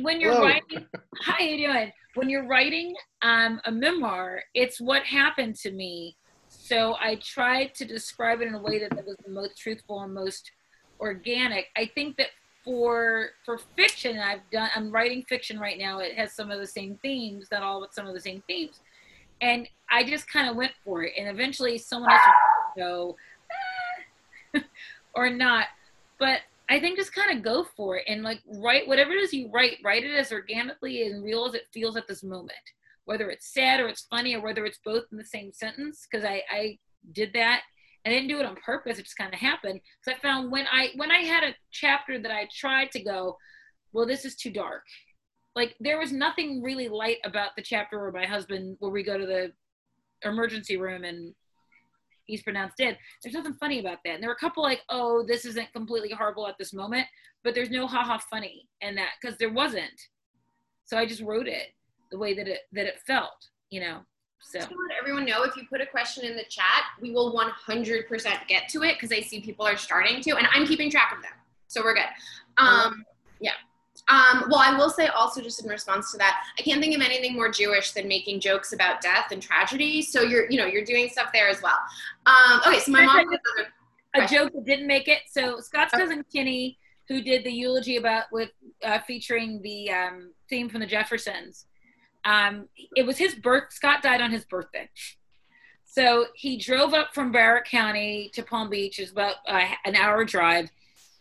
when 0.00 0.20
you're 0.20 0.40
writing, 0.40 0.86
how 1.22 1.38
you 1.38 1.66
doing? 1.66 1.92
When 2.14 2.28
you're 2.28 2.46
writing 2.46 2.94
um, 3.22 3.60
a 3.64 3.72
memoir, 3.72 4.42
it's 4.54 4.80
what 4.80 5.02
happened 5.04 5.56
to 5.56 5.70
me. 5.70 6.16
So 6.48 6.96
I 7.00 7.16
tried 7.16 7.74
to 7.76 7.84
describe 7.84 8.40
it 8.40 8.48
in 8.48 8.54
a 8.54 8.60
way 8.60 8.80
that, 8.80 8.90
that 8.90 9.06
was 9.06 9.16
the 9.24 9.30
most 9.30 9.58
truthful 9.58 10.00
and 10.02 10.12
most 10.12 10.50
organic. 10.98 11.66
I 11.76 11.90
think 11.94 12.16
that 12.16 12.28
for 12.64 13.30
for 13.44 13.58
fiction, 13.76 14.18
I've 14.18 14.48
done. 14.52 14.68
I'm 14.74 14.90
writing 14.90 15.24
fiction 15.28 15.58
right 15.58 15.78
now. 15.78 16.00
It 16.00 16.14
has 16.16 16.34
some 16.34 16.50
of 16.50 16.60
the 16.60 16.66
same 16.66 16.98
themes, 17.02 17.48
not 17.50 17.62
all, 17.62 17.80
but 17.80 17.94
some 17.94 18.06
of 18.06 18.14
the 18.14 18.20
same 18.20 18.42
themes. 18.46 18.80
And 19.40 19.68
I 19.90 20.04
just 20.04 20.30
kind 20.30 20.50
of 20.50 20.56
went 20.56 20.72
for 20.84 21.04
it. 21.04 21.14
And 21.18 21.28
eventually, 21.28 21.78
someone 21.78 22.10
else 22.12 22.20
would 22.76 22.82
go, 22.82 23.16
"Ah," 24.54 24.60
or 25.14 25.30
not. 25.30 25.66
But 26.18 26.40
I 26.70 26.78
think 26.78 26.96
just 26.96 27.14
kind 27.14 27.36
of 27.36 27.42
go 27.42 27.66
for 27.76 27.96
it 27.96 28.04
and 28.06 28.22
like 28.22 28.40
write 28.46 28.86
whatever 28.86 29.10
it 29.10 29.20
is 29.20 29.32
you 29.32 29.50
write, 29.52 29.78
write 29.84 30.04
it 30.04 30.14
as 30.14 30.30
organically 30.30 31.02
and 31.06 31.24
real 31.24 31.44
as 31.44 31.54
it 31.54 31.66
feels 31.74 31.96
at 31.96 32.06
this 32.06 32.22
moment. 32.22 32.52
Whether 33.06 33.28
it's 33.30 33.52
sad 33.52 33.80
or 33.80 33.88
it's 33.88 34.06
funny 34.08 34.36
or 34.36 34.40
whether 34.42 34.64
it's 34.64 34.78
both 34.84 35.04
in 35.10 35.18
the 35.18 35.24
same 35.24 35.52
sentence, 35.52 36.06
because 36.08 36.24
I, 36.24 36.42
I 36.48 36.78
did 37.12 37.32
that. 37.34 37.62
I 38.06 38.10
didn't 38.10 38.28
do 38.28 38.38
it 38.38 38.46
on 38.46 38.54
purpose. 38.64 38.98
It 38.98 39.02
just 39.02 39.18
kind 39.18 39.34
of 39.34 39.40
happened. 39.40 39.80
Because 40.04 40.16
I 40.16 40.22
found 40.22 40.52
when 40.52 40.66
I 40.70 40.90
when 40.94 41.10
I 41.10 41.18
had 41.18 41.42
a 41.42 41.54
chapter 41.72 42.20
that 42.20 42.30
I 42.30 42.48
tried 42.54 42.92
to 42.92 43.02
go, 43.02 43.36
well, 43.92 44.06
this 44.06 44.24
is 44.24 44.36
too 44.36 44.50
dark. 44.50 44.84
Like 45.56 45.74
there 45.80 45.98
was 45.98 46.12
nothing 46.12 46.62
really 46.62 46.88
light 46.88 47.18
about 47.24 47.50
the 47.56 47.62
chapter 47.62 48.00
where 48.00 48.12
my 48.12 48.26
husband, 48.26 48.76
where 48.78 48.92
we 48.92 49.02
go 49.02 49.18
to 49.18 49.26
the 49.26 49.52
emergency 50.22 50.76
room 50.76 51.02
and 51.02 51.34
he's 52.30 52.42
pronounced 52.42 52.76
dead. 52.76 52.98
There's 53.22 53.34
nothing 53.34 53.54
funny 53.54 53.80
about 53.80 53.98
that. 54.04 54.14
And 54.14 54.22
there 54.22 54.30
were 54.30 54.34
a 54.34 54.38
couple 54.38 54.62
like, 54.62 54.82
oh, 54.88 55.24
this 55.26 55.44
isn't 55.44 55.72
completely 55.72 56.10
horrible 56.10 56.46
at 56.46 56.56
this 56.58 56.72
moment, 56.72 57.06
but 57.44 57.54
there's 57.54 57.70
no 57.70 57.86
haha 57.86 58.18
funny 58.18 58.68
in 58.80 58.94
that 58.96 59.10
because 59.20 59.36
there 59.38 59.52
wasn't. 59.52 60.08
So 60.84 60.96
I 60.96 61.06
just 61.06 61.22
wrote 61.22 61.46
it 61.46 61.68
the 62.10 62.18
way 62.18 62.34
that 62.34 62.48
it 62.48 62.60
that 62.72 62.86
it 62.86 63.00
felt, 63.06 63.48
you 63.70 63.80
know. 63.80 64.00
So 64.42 64.58
let 64.58 64.68
everyone 64.98 65.26
know, 65.26 65.42
if 65.42 65.54
you 65.54 65.64
put 65.68 65.80
a 65.82 65.86
question 65.86 66.24
in 66.24 66.34
the 66.34 66.44
chat, 66.48 66.84
we 67.00 67.10
will 67.12 67.34
100% 67.34 68.46
get 68.48 68.68
to 68.70 68.82
it 68.82 68.94
because 68.94 69.12
I 69.12 69.20
see 69.20 69.40
people 69.40 69.66
are 69.66 69.76
starting 69.76 70.22
to, 70.22 70.30
and 70.36 70.48
I'm 70.52 70.66
keeping 70.66 70.90
track 70.90 71.12
of 71.14 71.22
them. 71.22 71.32
So 71.68 71.82
we're 71.82 71.94
good. 71.94 72.08
Um, 72.56 73.04
yeah. 73.38 73.52
Um, 74.10 74.46
well, 74.50 74.58
I 74.58 74.76
will 74.76 74.90
say 74.90 75.06
also, 75.06 75.40
just 75.40 75.62
in 75.62 75.70
response 75.70 76.10
to 76.10 76.18
that, 76.18 76.42
I 76.58 76.62
can't 76.62 76.80
think 76.80 76.96
of 76.96 77.00
anything 77.00 77.34
more 77.34 77.48
Jewish 77.48 77.92
than 77.92 78.08
making 78.08 78.40
jokes 78.40 78.72
about 78.72 79.00
death 79.00 79.30
and 79.30 79.40
tragedy. 79.40 80.02
So 80.02 80.22
you're, 80.22 80.50
you 80.50 80.58
know, 80.58 80.66
you're 80.66 80.84
doing 80.84 81.08
stuff 81.08 81.30
there 81.32 81.48
as 81.48 81.62
well. 81.62 81.78
Um, 82.26 82.60
okay, 82.66 82.80
so 82.80 82.90
my 82.90 83.04
mom. 83.04 83.26
a 84.14 84.26
joke 84.26 84.52
that 84.52 84.64
didn't 84.64 84.88
make 84.88 85.06
it. 85.06 85.20
So 85.30 85.60
Scott's 85.60 85.92
cousin 85.92 86.24
Kenny, 86.34 86.76
who 87.08 87.22
did 87.22 87.44
the 87.44 87.52
eulogy 87.52 87.96
about 87.96 88.24
with 88.32 88.50
uh, 88.84 88.98
featuring 89.00 89.62
the 89.62 89.90
um, 89.90 90.32
theme 90.48 90.68
from 90.68 90.80
the 90.80 90.86
Jeffersons, 90.86 91.66
um, 92.24 92.68
it 92.96 93.06
was 93.06 93.16
his 93.16 93.36
birth. 93.36 93.72
Scott 93.72 94.02
died 94.02 94.20
on 94.20 94.32
his 94.32 94.44
birthday, 94.44 94.90
so 95.84 96.26
he 96.34 96.56
drove 96.56 96.94
up 96.94 97.14
from 97.14 97.32
Broward 97.32 97.64
County 97.64 98.30
to 98.34 98.42
Palm 98.42 98.68
Beach. 98.68 98.98
It's 98.98 99.12
about 99.12 99.36
uh, 99.46 99.64
an 99.84 99.94
hour 99.96 100.24
drive, 100.24 100.70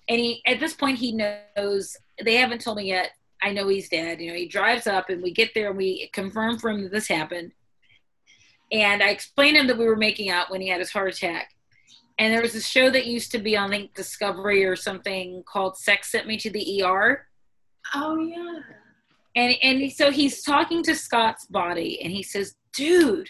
and 0.10 0.20
he 0.20 0.42
at 0.46 0.60
this 0.60 0.74
point 0.74 0.98
he 0.98 1.14
knows 1.14 1.96
they 2.24 2.36
haven't 2.36 2.62
told 2.62 2.78
me 2.78 2.88
yet. 2.88 3.12
I 3.42 3.52
know 3.52 3.68
he's 3.68 3.90
dead. 3.90 4.20
You 4.20 4.30
know, 4.30 4.38
he 4.38 4.48
drives 4.48 4.86
up, 4.86 5.10
and 5.10 5.24
we 5.24 5.32
get 5.32 5.54
there, 5.54 5.70
and 5.70 5.78
we 5.78 6.10
confirm 6.14 6.60
for 6.60 6.70
him 6.70 6.84
that 6.84 6.92
this 6.92 7.08
happened. 7.08 7.54
And 8.72 9.02
I 9.02 9.10
explained 9.10 9.56
to 9.56 9.62
him 9.62 9.68
that 9.68 9.78
we 9.78 9.86
were 9.86 9.96
making 9.96 10.30
out 10.30 10.52
when 10.52 10.62
he 10.62 10.68
had 10.68 10.80
his 10.80 10.92
heart 10.92 11.16
attack 11.16 11.54
and 12.20 12.34
there 12.34 12.42
was 12.42 12.54
a 12.54 12.62
show 12.62 12.90
that 12.90 13.08
used 13.08 13.32
to 13.32 13.40
be 13.40 13.56
on 13.56 13.72
like 13.72 13.94
Discovery 13.94 14.66
or 14.66 14.76
something 14.76 15.42
called 15.48 15.78
Sex 15.78 16.12
Sent 16.12 16.28
Me 16.28 16.38
to 16.38 16.50
the 16.50 16.84
ER. 16.84 17.26
Oh, 17.96 18.20
yeah. 18.20 18.60
And 19.36 19.56
and 19.64 19.92
so 19.92 20.12
he's 20.12 20.44
talking 20.44 20.84
to 20.84 20.96
Scott's 20.96 21.46
body 21.46 22.02
and 22.04 22.12
he 22.12 22.22
says, 22.22 22.56
"Dude, 22.76 23.30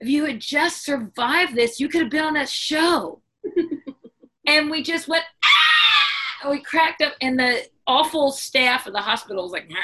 if 0.00 0.08
you 0.08 0.24
had 0.24 0.40
just 0.40 0.82
survived 0.82 1.54
this, 1.54 1.78
you 1.78 1.88
could 1.88 2.02
have 2.02 2.10
been 2.10 2.24
on 2.24 2.34
that 2.34 2.48
show." 2.48 3.20
and 4.46 4.70
we 4.70 4.82
just 4.82 5.08
went 5.08 5.24
ah! 5.44 6.42
and 6.42 6.50
we 6.52 6.62
cracked 6.62 7.02
up 7.02 7.12
and 7.20 7.38
the 7.38 7.66
awful 7.86 8.32
staff 8.32 8.86
of 8.86 8.92
the 8.92 9.00
hospital 9.00 9.42
was 9.44 9.52
like 9.52 9.68
"Nah." 9.70 9.76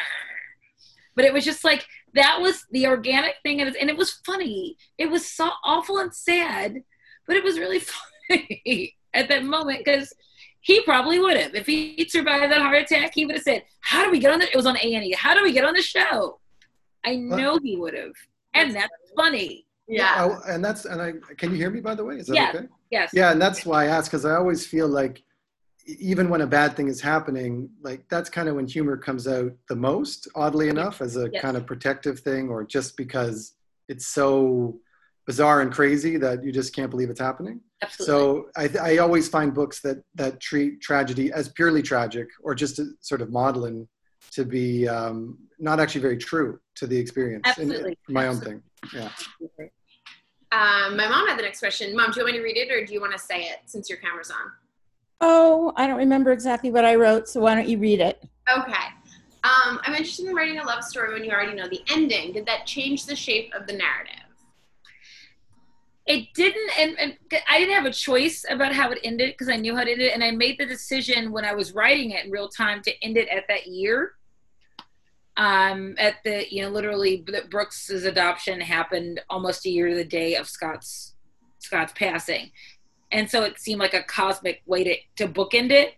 but 1.15 1.25
it 1.25 1.33
was 1.33 1.45
just 1.45 1.65
like 1.65 1.87
that 2.15 2.39
was 2.41 2.65
the 2.71 2.87
organic 2.87 3.35
thing 3.43 3.61
and 3.61 3.71
it, 3.71 3.77
and 3.81 3.89
it 3.91 3.97
was 3.97 4.13
funny 4.25 4.77
it 4.99 5.11
was 5.11 5.27
so 5.27 5.51
awful 5.65 5.99
and 5.99 6.15
sad 6.15 6.83
but 7.27 7.37
it 7.37 7.45
was 7.45 7.59
really 7.59 7.79
funny 8.29 8.95
at 9.15 9.29
that 9.29 9.45
moment 9.45 9.81
because 9.85 10.13
he 10.61 10.81
probably 10.83 11.19
would 11.19 11.37
have 11.37 11.55
if 11.55 11.67
he 11.67 12.07
survived 12.09 12.53
that 12.53 12.61
heart 12.63 12.77
attack 12.83 13.13
he 13.15 13.27
would 13.27 13.35
have 13.37 13.45
said 13.45 13.63
how 13.81 14.05
do 14.05 14.11
we 14.11 14.19
get 14.19 14.31
on 14.33 14.39
the 14.39 14.49
it 14.51 14.57
was 14.57 14.67
on 14.67 14.77
a&e 14.77 15.13
how 15.17 15.35
do 15.35 15.43
we 15.43 15.53
get 15.53 15.65
on 15.65 15.75
the 15.75 15.83
show 15.83 16.39
i 17.05 17.15
know 17.17 17.59
he 17.63 17.77
would 17.77 17.95
have 17.95 18.13
and 18.55 18.75
that's 18.75 18.93
funny 19.17 19.67
Yeah. 19.89 20.15
I- 20.47 20.53
and 20.55 20.65
that's 20.65 20.85
and 20.87 21.01
I 21.03 21.13
can 21.37 21.51
you 21.51 21.57
hear 21.57 21.71
me 21.71 21.81
by 21.81 21.95
the 21.95 22.05
way? 22.05 22.17
Is 22.17 22.27
that 22.29 22.37
Yeah. 22.37 22.53
okay? 22.55 22.67
yes 22.91 23.11
Yeah, 23.13 23.33
and 23.33 23.41
that's 23.43 23.67
why 23.67 23.85
I 23.85 23.87
ask 23.97 24.11
because 24.11 24.25
I 24.25 24.35
always 24.37 24.65
feel 24.67 24.89
like 24.89 25.17
e- 25.19 25.25
even 25.87 26.29
when 26.29 26.41
a 26.43 26.47
bad 26.47 26.77
thing 26.77 26.89
is 26.89 27.01
happening, 27.01 27.69
like 27.83 28.09
that's 28.09 28.31
kind 28.31 28.49
of 28.49 28.57
when 28.57 28.67
humor 28.67 28.97
comes 28.97 29.27
out 29.27 29.53
the 29.69 29.77
most, 29.77 30.29
oddly 30.35 30.69
enough, 30.69 31.01
as 31.01 31.17
a 31.17 31.29
Yes. 31.33 31.43
kind 31.43 31.57
of 31.57 31.67
protective 31.67 32.21
thing, 32.21 32.49
or 32.49 32.65
just 32.65 32.97
because 32.97 33.55
it's 33.89 34.07
so 34.07 34.79
bizarre 35.27 35.61
and 35.61 35.73
crazy 35.73 36.17
that 36.17 36.45
you 36.45 36.53
just 36.53 36.75
can't 36.75 36.91
believe 36.91 37.11
it's 37.11 37.21
happening. 37.21 37.61
Absolutely. 37.83 38.07
So 38.07 38.51
I, 38.57 38.95
I 38.95 38.97
always 38.99 39.29
find 39.29 39.55
books 39.55 39.81
that 39.83 40.03
that 40.15 40.41
treat 40.41 40.81
tragedy 40.81 41.33
as 41.33 41.49
purely 41.49 41.83
tragic 41.83 42.29
or 42.43 42.55
just 42.55 42.79
a 42.79 42.87
sort 43.01 43.21
of 43.23 43.31
maudlin 43.31 43.89
to 44.33 44.45
be 44.45 44.89
um, 44.89 45.39
not 45.59 45.81
actually 45.81 46.01
very 46.01 46.17
true 46.17 46.61
to 46.77 46.87
the 46.87 46.97
experience. 46.97 47.43
Absolutely. 47.45 47.97
In, 48.09 48.15
my 48.15 48.27
Absolutely. 48.27 48.55
own 48.55 48.63
thing. 48.93 49.01
Yeah. 49.01 49.69
Um, 50.53 50.97
my 50.97 51.09
mom 51.09 51.27
had 51.29 51.39
the 51.39 51.43
next 51.43 51.61
question. 51.61 51.97
Mom, 51.97 52.11
do 52.11 52.21
you 52.21 52.25
want 52.25 52.35
me 52.35 52.39
to 52.39 52.45
read 52.45 52.57
it 52.57 52.71
or 52.71 52.85
do 52.85 52.93
you 52.93 53.01
want 53.01 53.13
to 53.13 53.19
say 53.19 53.43
it 53.45 53.61
since 53.67 53.89
your 53.89 53.99
camera's 53.99 54.31
on? 54.31 54.53
Oh, 55.23 55.73
I 55.77 55.87
don't 55.87 55.99
remember 55.99 56.33
exactly 56.33 56.71
what 56.71 56.85
I 56.85 56.97
wrote, 56.97 57.29
so 57.29 57.41
why 57.41 57.55
don't 57.55 57.69
you 57.69 57.79
read 57.79 58.01
it? 58.01 58.23
Okay. 58.53 58.87
Um, 59.45 59.81
I'm 59.85 59.95
interested 59.95 60.27
in 60.27 60.35
writing 60.35 60.59
a 60.59 60.65
love 60.65 60.85
story 60.85 61.15
when 61.15 61.25
you 61.25 61.31
already 61.31 61.55
know 61.55 61.69
the 61.69 61.81
ending. 61.91 62.33
Did 62.33 62.45
that 62.47 62.67
change 62.67 63.07
the 63.07 63.17
shape 63.17 63.53
of 63.55 63.67
the 63.67 63.73
narrative? 63.73 64.23
it 66.07 66.27
didn't 66.35 66.71
and, 66.79 66.99
and 66.99 67.17
i 67.49 67.59
didn't 67.59 67.75
have 67.75 67.87
a 67.87 67.93
choice 67.93 68.45
about 68.51 68.73
how 68.73 68.91
it 68.91 68.99
ended 69.05 69.33
because 69.33 69.49
i 69.49 69.57
knew 69.57 69.75
how 69.75 69.83
it 69.83 69.89
ended 69.89 70.11
and 70.11 70.25
i 70.25 70.31
made 70.31 70.59
the 70.59 70.67
decision 70.67 71.31
when 71.31 71.45
i 71.45 71.55
was 71.55 71.75
writing 71.75 72.11
it 72.11 72.25
in 72.25 72.31
real 72.31 72.49
time 72.49 72.83
to 72.83 72.93
end 73.05 73.17
it 73.17 73.29
at 73.29 73.45
that 73.49 73.67
year 73.67 74.13
um 75.37 75.95
at 75.99 76.17
the 76.25 76.45
you 76.53 76.63
know 76.63 76.69
literally 76.69 77.25
brooks's 77.51 78.05
adoption 78.05 78.61
happened 78.61 79.21
almost 79.31 79.65
a 79.65 79.71
year 79.71 79.89
to 79.89 79.95
the 79.95 80.05
day 80.05 80.35
of 80.35 80.49
scott's 80.49 81.15
scott's 81.59 81.93
passing 81.95 82.51
and 83.13 83.31
so 83.31 83.43
it 83.45 83.59
seemed 83.59 83.81
like 83.81 83.95
a 83.95 84.03
cosmic 84.03 84.63
way 84.67 84.85
to, 84.85 84.97
to 85.17 85.33
bookend 85.33 85.71
it 85.71 85.95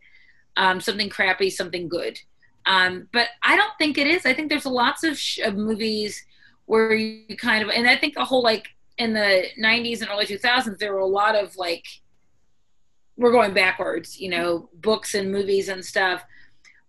um 0.57 0.81
something 0.81 1.09
crappy 1.09 1.51
something 1.51 1.89
good. 1.89 2.19
Um 2.67 3.09
but 3.13 3.29
i 3.43 3.57
don't 3.57 3.73
think 3.79 3.99
it 3.99 4.07
is. 4.07 4.27
I 4.27 4.35
think 4.35 4.49
there's 4.49 4.67
lots 4.67 5.05
of, 5.05 5.19
sh- 5.19 5.39
of 5.39 5.55
movies 5.57 6.25
where 6.67 6.95
you 6.95 7.37
kind 7.37 7.63
of 7.63 7.71
and 7.71 7.89
i 7.89 7.97
think 7.97 8.15
the 8.15 8.25
whole 8.25 8.43
like 8.43 8.69
in 8.97 9.13
the 9.13 9.45
90s 9.61 10.01
and 10.01 10.11
early 10.11 10.25
2000s 10.27 10.79
there 10.79 10.93
were 10.93 11.01
a 11.01 11.07
lot 11.07 11.35
of 11.35 11.57
like 11.57 11.85
we're 13.17 13.33
going 13.33 13.53
backwards 13.53 14.21
you 14.21 14.29
know 14.29 14.69
books 14.75 15.15
and 15.15 15.31
movies 15.31 15.69
and 15.69 15.85
stuff. 15.85 16.25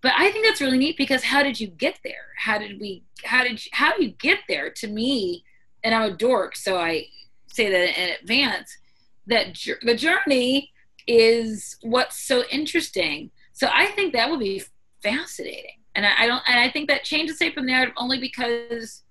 But 0.01 0.13
i 0.17 0.29
think 0.31 0.45
that's 0.45 0.61
really 0.61 0.77
neat 0.77 0.97
because 0.97 1.23
how 1.23 1.41
did 1.43 1.59
you 1.59 1.67
get 1.67 1.99
there? 2.03 2.27
How 2.37 2.57
did 2.57 2.79
we 2.79 3.03
how 3.23 3.43
did 3.43 3.65
you, 3.65 3.71
how 3.73 3.95
do 3.95 4.03
you 4.03 4.11
get 4.11 4.39
there? 4.47 4.69
To 4.69 4.87
me 4.87 5.43
and 5.85 5.95
i'm 5.95 6.11
a 6.11 6.17
dork 6.17 6.57
so 6.57 6.77
i 6.77 7.05
say 7.47 7.69
that 7.69 7.97
in 7.97 8.15
advance 8.21 8.77
that 9.27 9.57
the 9.81 9.95
journey 9.95 10.71
is 11.07 11.77
what's 11.81 12.19
so 12.19 12.43
interesting 12.51 13.29
so 13.53 13.69
i 13.73 13.85
think 13.87 14.13
that 14.13 14.29
would 14.29 14.39
be 14.39 14.61
fascinating 15.03 15.77
and 15.95 16.05
i, 16.05 16.11
I 16.19 16.27
don't 16.27 16.41
and 16.47 16.59
i 16.59 16.69
think 16.69 16.89
that 16.89 17.03
changes 17.03 17.37
shape 17.37 17.57
of 17.57 17.63
narrative 17.63 17.93
only 17.97 18.19
because 18.19 19.03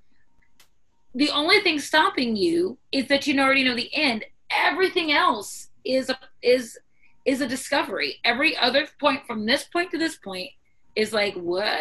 the 1.14 1.30
only 1.30 1.60
thing 1.60 1.78
stopping 1.78 2.34
you 2.34 2.76
is 2.90 3.06
that 3.06 3.26
you 3.26 3.38
already 3.38 3.62
know 3.62 3.76
the 3.76 3.94
end. 3.94 4.24
Everything 4.50 5.12
else 5.12 5.68
is 5.84 6.10
a, 6.10 6.18
is 6.42 6.78
is 7.24 7.40
a 7.40 7.46
discovery. 7.46 8.16
Every 8.24 8.56
other 8.56 8.86
point 9.00 9.26
from 9.26 9.46
this 9.46 9.64
point 9.64 9.90
to 9.92 9.98
this 9.98 10.16
point 10.16 10.50
is 10.96 11.12
like 11.12 11.34
what? 11.34 11.80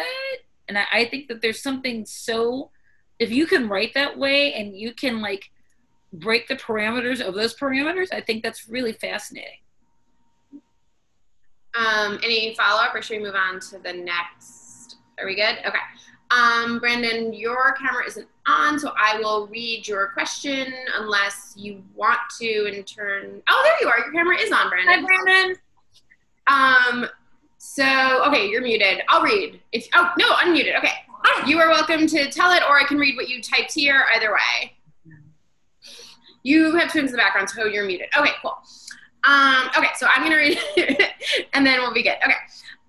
And 0.68 0.78
I, 0.78 0.84
I 0.92 1.04
think 1.06 1.28
that 1.28 1.42
there's 1.42 1.62
something 1.62 2.06
so 2.06 2.70
if 3.18 3.30
you 3.30 3.46
can 3.46 3.68
write 3.68 3.94
that 3.94 4.18
way 4.18 4.54
and 4.54 4.76
you 4.76 4.94
can 4.94 5.20
like 5.20 5.50
break 6.14 6.48
the 6.48 6.56
parameters 6.56 7.20
of 7.20 7.34
those 7.34 7.56
parameters, 7.56 8.08
I 8.12 8.20
think 8.20 8.42
that's 8.42 8.68
really 8.68 8.92
fascinating. 8.92 9.58
Um, 11.74 12.20
any 12.22 12.54
follow 12.54 12.80
up, 12.82 12.94
or 12.94 13.02
should 13.02 13.18
we 13.18 13.24
move 13.24 13.34
on 13.34 13.58
to 13.60 13.78
the 13.78 13.92
next? 13.92 14.96
Are 15.18 15.26
we 15.26 15.34
good? 15.34 15.58
Okay. 15.66 15.78
Um, 16.30 16.78
Brandon, 16.78 17.32
your 17.32 17.74
camera 17.74 18.06
isn't 18.06 18.26
on, 18.46 18.78
so 18.78 18.92
I 18.96 19.18
will 19.18 19.46
read 19.48 19.86
your 19.86 20.08
question 20.08 20.72
unless 20.98 21.54
you 21.56 21.82
want 21.94 22.20
to 22.40 22.70
and 22.72 22.86
turn. 22.86 23.42
Oh, 23.48 23.62
there 23.64 23.76
you 23.80 23.88
are. 23.88 23.98
Your 23.98 24.12
camera 24.12 24.36
is 24.38 24.52
on, 24.52 24.68
Brandon. 24.68 25.06
Hi, 25.08 25.24
Brandon. 25.24 25.56
Um, 26.46 27.08
so, 27.58 28.24
okay, 28.26 28.48
you're 28.48 28.62
muted. 28.62 29.02
I'll 29.08 29.22
read. 29.22 29.60
If 29.72 29.88
Oh, 29.94 30.12
no, 30.18 30.26
unmuted. 30.36 30.78
Okay. 30.78 30.92
You 31.46 31.58
are 31.58 31.68
welcome 31.68 32.06
to 32.06 32.30
tell 32.30 32.52
it, 32.52 32.62
or 32.68 32.78
I 32.78 32.84
can 32.84 32.98
read 32.98 33.16
what 33.16 33.28
you 33.28 33.40
typed 33.40 33.72
here. 33.72 34.04
Either 34.14 34.30
way. 34.32 34.76
You 36.44 36.76
have 36.76 36.92
twins 36.92 37.10
in 37.10 37.16
the 37.16 37.18
background, 37.18 37.50
so 37.50 37.64
you're 37.64 37.86
muted. 37.86 38.08
Okay, 38.16 38.30
cool. 38.40 38.56
Um, 39.24 39.70
okay, 39.76 39.88
so 39.96 40.06
I'm 40.14 40.28
to 40.30 40.36
read 40.36 40.58
it, 40.76 41.10
and 41.54 41.66
then 41.66 41.80
we'll 41.80 41.94
be 41.94 42.02
good. 42.02 42.16
Okay. 42.24 42.34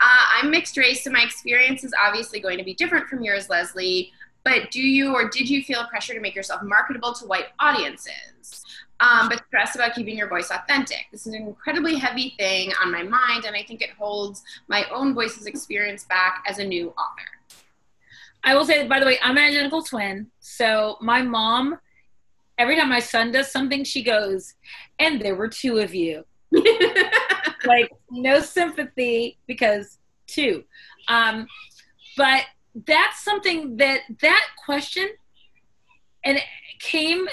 Uh, 0.02 0.24
I'm 0.36 0.52
mixed 0.52 0.78
race, 0.78 1.04
so 1.04 1.10
my 1.10 1.24
experience 1.24 1.84
is 1.84 1.94
obviously 2.00 2.40
going 2.42 2.58
to 2.58 2.64
be 2.64 2.74
different 2.74 3.08
from 3.08 3.24
yours, 3.24 3.50
Leslie. 3.50 4.12
But 4.44 4.70
do 4.70 4.82
you 4.82 5.16
or 5.16 5.30
did 5.30 5.50
you 5.50 5.64
feel 5.64 5.86
pressure 5.88 6.14
to 6.14 6.20
make 6.20 6.36
yourself 6.36 6.62
marketable 6.62 7.14
to 7.14 7.26
white 7.26 7.48
audiences? 7.60 8.64
Um, 9.00 9.28
but 9.30 9.44
stress 9.48 9.76
about 9.76 9.96
keeping 9.96 10.18
your 10.18 10.30
voice 10.30 10.52
authentic. 10.52 11.08
This 11.12 11.26
is 11.26 11.34
an 11.34 11.42
incredibly 11.42 11.96
heavy 11.96 12.36
thing 12.38 12.72
on 12.84 12.92
my 12.92 13.04
mind, 13.04 13.46
and 13.46 13.56
I 13.56 13.64
think 13.64 13.82
it 13.82 13.92
holds 13.98 14.44
my 14.68 14.86
own 14.94 15.14
voice's 15.14 15.48
experience 15.48 16.04
back 16.04 16.44
as 16.48 16.60
a 16.60 16.64
new 16.64 16.90
author. 16.90 17.60
I 18.44 18.54
will 18.54 18.66
say, 18.66 18.88
by 18.88 19.00
the 19.00 19.06
way, 19.06 19.18
I'm 19.24 19.38
an 19.38 19.44
identical 19.44 19.82
twin. 19.82 20.28
So 20.40 20.98
my 21.02 21.22
mom, 21.22 21.80
every 22.58 22.76
time 22.76 22.90
my 22.90 23.00
son 23.00 23.32
does 23.32 23.52
something, 23.52 23.84
she 23.84 24.04
goes, 24.04 24.54
and 25.00 25.22
there 25.22 25.36
were 25.36 25.48
two 25.48 25.78
of 25.78 25.94
you. 25.94 26.26
like 27.66 27.90
no 28.12 28.40
sympathy 28.40 29.38
because 29.48 30.00
two. 30.28 30.64
Um, 31.08 31.48
but 32.18 32.44
that's 32.88 33.24
something 33.24 33.78
that 33.78 34.02
that 34.22 34.46
question 34.64 35.08
and 36.24 36.38
it 36.38 36.44
came 36.80 37.28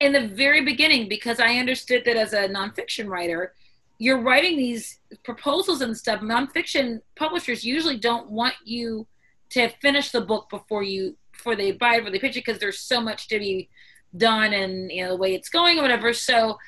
in 0.00 0.12
the 0.12 0.28
very 0.28 0.64
beginning 0.64 1.08
because 1.08 1.40
I 1.40 1.54
understood 1.56 2.02
that 2.04 2.16
as 2.16 2.32
a 2.32 2.48
nonfiction 2.48 3.08
writer, 3.08 3.54
you're 3.98 4.20
writing 4.20 4.56
these 4.56 4.98
proposals 5.24 5.80
and 5.80 5.96
stuff. 5.96 6.20
Nonfiction 6.20 7.00
publishers 7.16 7.64
usually 7.64 7.96
don't 7.96 8.28
want 8.30 8.54
you 8.64 9.06
to 9.50 9.68
finish 9.80 10.10
the 10.10 10.20
book 10.20 10.50
before 10.50 10.82
you 10.82 11.16
before 11.32 11.56
they 11.56 11.72
buy 11.72 11.96
it 11.96 12.06
or 12.06 12.10
they 12.10 12.18
pitch 12.18 12.36
it 12.36 12.44
because 12.44 12.60
there's 12.60 12.78
so 12.78 13.00
much 13.00 13.28
to 13.28 13.38
be 13.38 13.68
done 14.16 14.52
and 14.52 14.90
you 14.90 15.02
know 15.02 15.10
the 15.10 15.16
way 15.16 15.34
it's 15.34 15.48
going 15.48 15.78
or 15.78 15.82
whatever. 15.82 16.12
So 16.12 16.58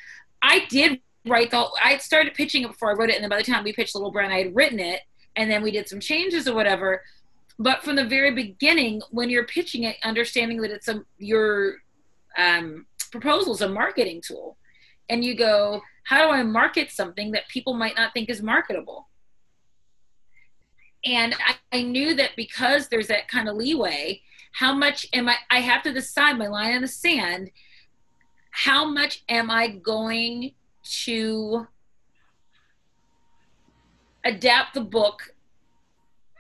I 0.43 0.67
did 0.69 1.01
write 1.27 1.51
the 1.51 1.67
I 1.83 1.99
started 1.99 2.35
pitching 2.35 2.63
it 2.63 2.69
before 2.69 2.91
I 2.91 2.95
wrote 2.95 3.11
it, 3.11 3.17
and 3.17 3.23
then 3.23 3.31
by 3.31 3.39
the 3.39 3.51
time 3.51 3.65
we 3.65 3.73
pitched 3.73 3.95
Little 3.95 4.11
Brown, 4.11 4.31
I 4.31 4.39
had 4.39 4.55
written 4.57 4.81
it, 4.81 5.01
and 5.35 5.51
then 5.51 5.63
we 5.63 5.71
did 5.71 5.89
some 5.89 6.01
changes 6.01 6.49
or 6.49 6.55
whatever. 6.55 7.03
But 7.59 7.83
from 7.83 7.97
the 7.97 8.05
very 8.05 8.33
beginning, 8.33 9.01
when 9.11 9.31
you're 9.31 9.47
pitching 9.47 9.85
it, 9.85 9.97
understanding 10.03 10.61
that 10.63 10.71
it's 10.71 10.89
a 10.89 11.03
your 11.19 11.77
um, 12.37 12.87
proposal 13.11 13.55
is 13.55 13.63
a 13.63 13.69
marketing 13.69 14.23
tool, 14.27 14.57
and 15.09 15.25
you 15.25 15.35
go, 15.35 15.83
how 16.05 16.25
do 16.25 16.33
I 16.33 16.43
market 16.43 16.91
something 16.91 17.33
that 17.33 17.49
people 17.49 17.75
might 17.75 17.97
not 17.97 18.13
think 18.13 18.31
is 18.31 18.43
marketable? 18.43 19.09
And 21.05 21.35
I, 21.35 21.79
I 21.79 21.83
knew 21.83 22.15
that 22.15 22.31
because 22.37 22.89
there's 22.89 23.09
that 23.09 23.29
kind 23.29 23.49
of 23.49 23.57
leeway, 23.57 24.21
how 24.59 24.75
much 24.75 25.07
am 25.13 25.29
I? 25.29 25.37
I 25.51 25.61
have 25.61 25.83
to 25.83 25.93
decide 25.93 26.39
my 26.39 26.49
line 26.49 26.73
in 26.73 26.83
the 26.83 26.89
sand. 26.89 27.51
How 28.51 28.85
much 28.87 29.23
am 29.29 29.51
I 29.51 29.69
going 29.69 30.53
to 31.05 31.67
adapt 34.27 34.75
the 34.75 34.81
book 34.81 35.35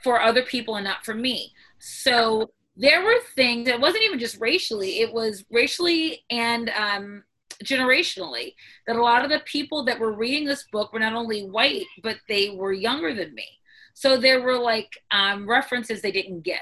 for 0.02 0.20
other 0.20 0.42
people 0.42 0.76
and 0.76 0.84
not 0.84 1.04
for 1.04 1.14
me. 1.14 1.52
So 1.78 2.50
there 2.76 3.02
were 3.02 3.18
things, 3.34 3.68
it 3.68 3.80
wasn't 3.80 4.04
even 4.04 4.18
just 4.18 4.40
racially, 4.40 5.00
it 5.00 5.12
was 5.12 5.44
racially 5.50 6.24
and 6.30 6.70
um, 6.70 7.24
generationally 7.64 8.54
that 8.86 8.96
a 8.96 9.02
lot 9.02 9.24
of 9.24 9.30
the 9.30 9.40
people 9.46 9.84
that 9.84 9.98
were 9.98 10.12
reading 10.12 10.44
this 10.44 10.64
book 10.70 10.92
were 10.92 11.00
not 11.00 11.14
only 11.14 11.44
white, 11.44 11.86
but 12.02 12.16
they 12.28 12.50
were 12.50 12.72
younger 12.72 13.14
than 13.14 13.34
me. 13.34 13.48
So 13.94 14.16
there 14.16 14.42
were 14.42 14.58
like 14.58 14.90
um, 15.10 15.48
references 15.48 16.02
they 16.02 16.12
didn't 16.12 16.42
get. 16.42 16.60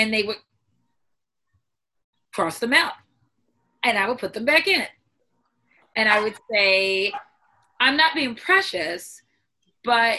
And 0.00 0.12
they 0.12 0.22
would 0.22 0.36
cross 2.32 2.58
them 2.58 2.72
out. 2.72 2.92
And 3.82 3.98
I 3.98 4.08
would 4.08 4.18
put 4.18 4.32
them 4.32 4.44
back 4.44 4.66
in 4.66 4.86
and 5.96 6.08
I 6.08 6.22
would 6.22 6.34
say, 6.50 7.12
I'm 7.80 7.96
not 7.96 8.14
being 8.14 8.34
precious, 8.34 9.22
but 9.84 10.18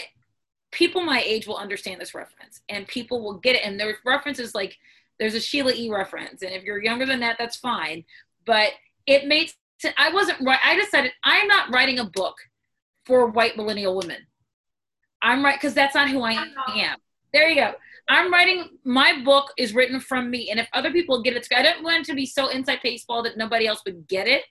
people 0.70 1.02
my 1.02 1.22
age 1.24 1.46
will 1.46 1.56
understand 1.56 2.00
this 2.00 2.14
reference 2.14 2.62
and 2.68 2.86
people 2.86 3.22
will 3.22 3.38
get 3.38 3.56
it. 3.56 3.62
And 3.64 3.78
there's 3.78 3.96
references 4.04 4.54
like 4.54 4.76
there's 5.18 5.34
a 5.34 5.40
Sheila 5.40 5.72
E 5.72 5.90
reference. 5.90 6.42
And 6.42 6.52
if 6.52 6.64
you're 6.64 6.82
younger 6.82 7.06
than 7.06 7.20
that, 7.20 7.36
that's 7.38 7.56
fine. 7.56 8.04
But 8.46 8.70
it 9.06 9.26
made 9.26 9.52
I 9.98 10.12
wasn't 10.12 10.40
right. 10.40 10.60
I 10.64 10.76
decided 10.76 11.12
I'm 11.24 11.48
not 11.48 11.72
writing 11.72 11.98
a 11.98 12.04
book 12.04 12.36
for 13.04 13.26
white 13.26 13.56
millennial 13.56 13.96
women. 13.96 14.18
I'm 15.20 15.44
right 15.44 15.56
because 15.56 15.74
that's 15.74 15.94
not 15.94 16.08
who 16.08 16.22
I 16.22 16.32
am. 16.32 16.98
There 17.32 17.48
you 17.48 17.56
go. 17.56 17.72
I'm 18.08 18.32
writing 18.32 18.78
my 18.84 19.22
book 19.24 19.52
is 19.56 19.74
written 19.74 20.00
from 20.00 20.30
me, 20.30 20.50
and 20.50 20.58
if 20.58 20.68
other 20.72 20.92
people 20.92 21.22
get 21.22 21.36
it, 21.36 21.46
I 21.54 21.62
don't 21.62 21.82
want 21.82 22.00
it 22.00 22.04
to 22.06 22.14
be 22.14 22.26
so 22.26 22.48
inside 22.48 22.80
baseball 22.82 23.22
that 23.22 23.36
nobody 23.36 23.66
else 23.66 23.82
would 23.86 24.08
get 24.08 24.26
it 24.26 24.44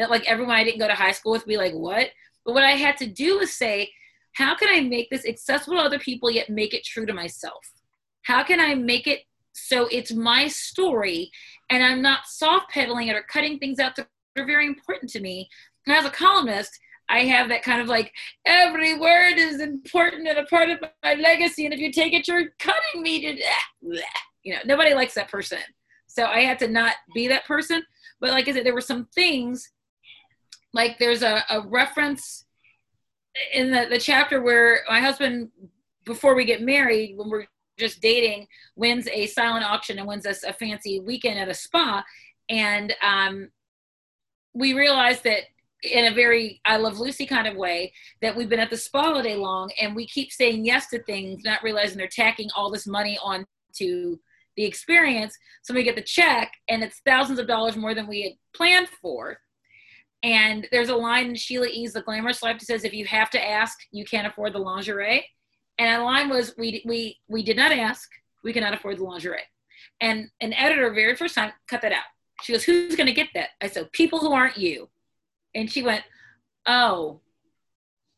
that 0.00 0.10
like 0.10 0.26
everyone 0.26 0.56
I 0.56 0.64
didn't 0.64 0.80
go 0.80 0.88
to 0.88 0.94
high 0.94 1.12
school 1.12 1.32
with 1.32 1.46
be 1.46 1.58
like, 1.58 1.74
what? 1.74 2.08
But 2.44 2.54
what 2.54 2.64
I 2.64 2.72
had 2.72 2.96
to 2.98 3.06
do 3.06 3.38
was 3.38 3.52
say, 3.52 3.90
how 4.32 4.54
can 4.56 4.68
I 4.70 4.80
make 4.80 5.10
this 5.10 5.26
accessible 5.26 5.76
to 5.76 5.82
other 5.82 5.98
people 5.98 6.30
yet 6.30 6.48
make 6.48 6.72
it 6.72 6.84
true 6.84 7.04
to 7.06 7.12
myself? 7.12 7.70
How 8.22 8.42
can 8.42 8.60
I 8.60 8.74
make 8.74 9.06
it 9.06 9.20
so 9.52 9.88
it's 9.90 10.12
my 10.12 10.48
story 10.48 11.30
and 11.68 11.84
I'm 11.84 12.00
not 12.00 12.26
soft 12.26 12.70
pedaling 12.70 13.08
it 13.08 13.16
or 13.16 13.22
cutting 13.22 13.58
things 13.58 13.78
out 13.78 13.94
that 13.96 14.08
are 14.38 14.46
very 14.46 14.66
important 14.66 15.10
to 15.12 15.20
me? 15.20 15.48
as 15.88 16.04
a 16.04 16.10
columnist, 16.10 16.78
I 17.10 17.24
have 17.24 17.48
that 17.48 17.62
kind 17.62 17.82
of 17.82 17.88
like 17.88 18.12
every 18.46 18.98
word 18.98 19.34
is 19.36 19.60
important 19.60 20.28
and 20.28 20.38
a 20.38 20.44
part 20.44 20.70
of 20.70 20.78
my 21.02 21.14
legacy, 21.14 21.64
and 21.64 21.74
if 21.74 21.80
you 21.80 21.92
take 21.92 22.12
it, 22.12 22.28
you're 22.28 22.50
cutting 22.58 23.02
me 23.02 23.20
to 23.20 23.36
death. 23.36 24.02
You 24.44 24.54
know, 24.54 24.60
nobody 24.64 24.94
likes 24.94 25.14
that 25.14 25.30
person. 25.30 25.58
So 26.06 26.24
I 26.24 26.40
had 26.40 26.58
to 26.60 26.68
not 26.68 26.94
be 27.14 27.28
that 27.28 27.46
person. 27.46 27.82
But 28.20 28.30
like 28.30 28.48
I 28.48 28.52
said, 28.52 28.64
there 28.64 28.74
were 28.74 28.80
some 28.80 29.06
things 29.14 29.70
like 30.72 30.98
there's 30.98 31.22
a, 31.22 31.42
a 31.50 31.60
reference 31.66 32.44
in 33.52 33.70
the, 33.70 33.86
the 33.90 33.98
chapter 33.98 34.42
where 34.42 34.80
my 34.88 35.00
husband, 35.00 35.50
before 36.04 36.34
we 36.34 36.44
get 36.44 36.62
married, 36.62 37.16
when 37.16 37.28
we're 37.28 37.46
just 37.78 38.00
dating, 38.00 38.46
wins 38.76 39.08
a 39.08 39.26
silent 39.26 39.64
auction 39.64 39.98
and 39.98 40.06
wins 40.06 40.26
us 40.26 40.44
a 40.44 40.52
fancy 40.52 41.00
weekend 41.00 41.38
at 41.38 41.48
a 41.48 41.54
spa. 41.54 42.04
And 42.48 42.94
um, 43.02 43.50
we 44.52 44.74
realized 44.74 45.24
that 45.24 45.44
in 45.82 46.12
a 46.12 46.14
very 46.14 46.60
I 46.64 46.76
love 46.76 46.98
Lucy 46.98 47.26
kind 47.26 47.46
of 47.46 47.56
way 47.56 47.92
that 48.22 48.36
we've 48.36 48.48
been 48.48 48.60
at 48.60 48.70
the 48.70 48.76
spa 48.76 49.12
all 49.12 49.22
day 49.22 49.36
long 49.36 49.70
and 49.80 49.96
we 49.96 50.06
keep 50.06 50.32
saying 50.32 50.64
yes 50.64 50.88
to 50.88 51.02
things, 51.04 51.42
not 51.44 51.62
realizing 51.62 51.98
they're 51.98 52.08
tacking 52.08 52.50
all 52.54 52.70
this 52.70 52.86
money 52.86 53.18
on 53.22 53.46
to 53.76 54.20
the 54.56 54.64
experience. 54.64 55.36
So 55.62 55.74
we 55.74 55.82
get 55.82 55.96
the 55.96 56.02
check 56.02 56.52
and 56.68 56.82
it's 56.82 57.00
thousands 57.06 57.38
of 57.38 57.46
dollars 57.46 57.76
more 57.76 57.94
than 57.94 58.06
we 58.06 58.22
had 58.22 58.32
planned 58.54 58.88
for. 59.00 59.38
And 60.22 60.68
there's 60.70 60.90
a 60.90 60.96
line 60.96 61.28
in 61.28 61.34
Sheila 61.34 61.68
E's 61.68 61.94
The 61.94 62.02
Glamorous 62.02 62.42
Life 62.42 62.58
that 62.58 62.66
says, 62.66 62.84
if 62.84 62.92
you 62.92 63.06
have 63.06 63.30
to 63.30 63.42
ask, 63.42 63.78
you 63.90 64.04
can't 64.04 64.26
afford 64.26 64.52
the 64.52 64.58
lingerie. 64.58 65.26
And 65.78 65.98
the 65.98 66.04
line 66.04 66.28
was, 66.28 66.52
we, 66.58 66.82
we, 66.84 67.18
we 67.28 67.42
did 67.42 67.56
not 67.56 67.72
ask, 67.72 68.06
we 68.44 68.52
cannot 68.52 68.74
afford 68.74 68.98
the 68.98 69.04
lingerie. 69.04 69.40
And 70.02 70.28
an 70.42 70.52
editor, 70.52 70.92
very 70.92 71.16
first 71.16 71.34
time, 71.34 71.52
cut 71.68 71.80
that 71.80 71.92
out. 71.92 72.04
She 72.42 72.52
goes, 72.52 72.64
who's 72.64 72.96
going 72.96 73.06
to 73.06 73.14
get 73.14 73.28
that? 73.34 73.50
I 73.62 73.68
said, 73.68 73.90
people 73.92 74.18
who 74.18 74.32
aren't 74.32 74.58
you. 74.58 74.90
And 75.54 75.70
she 75.70 75.82
went, 75.82 76.04
oh, 76.66 77.20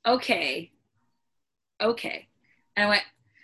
okay, 0.07 0.73
okay. 1.81 2.29
And 2.77 2.87
I 2.87 2.89
went, 2.89 3.03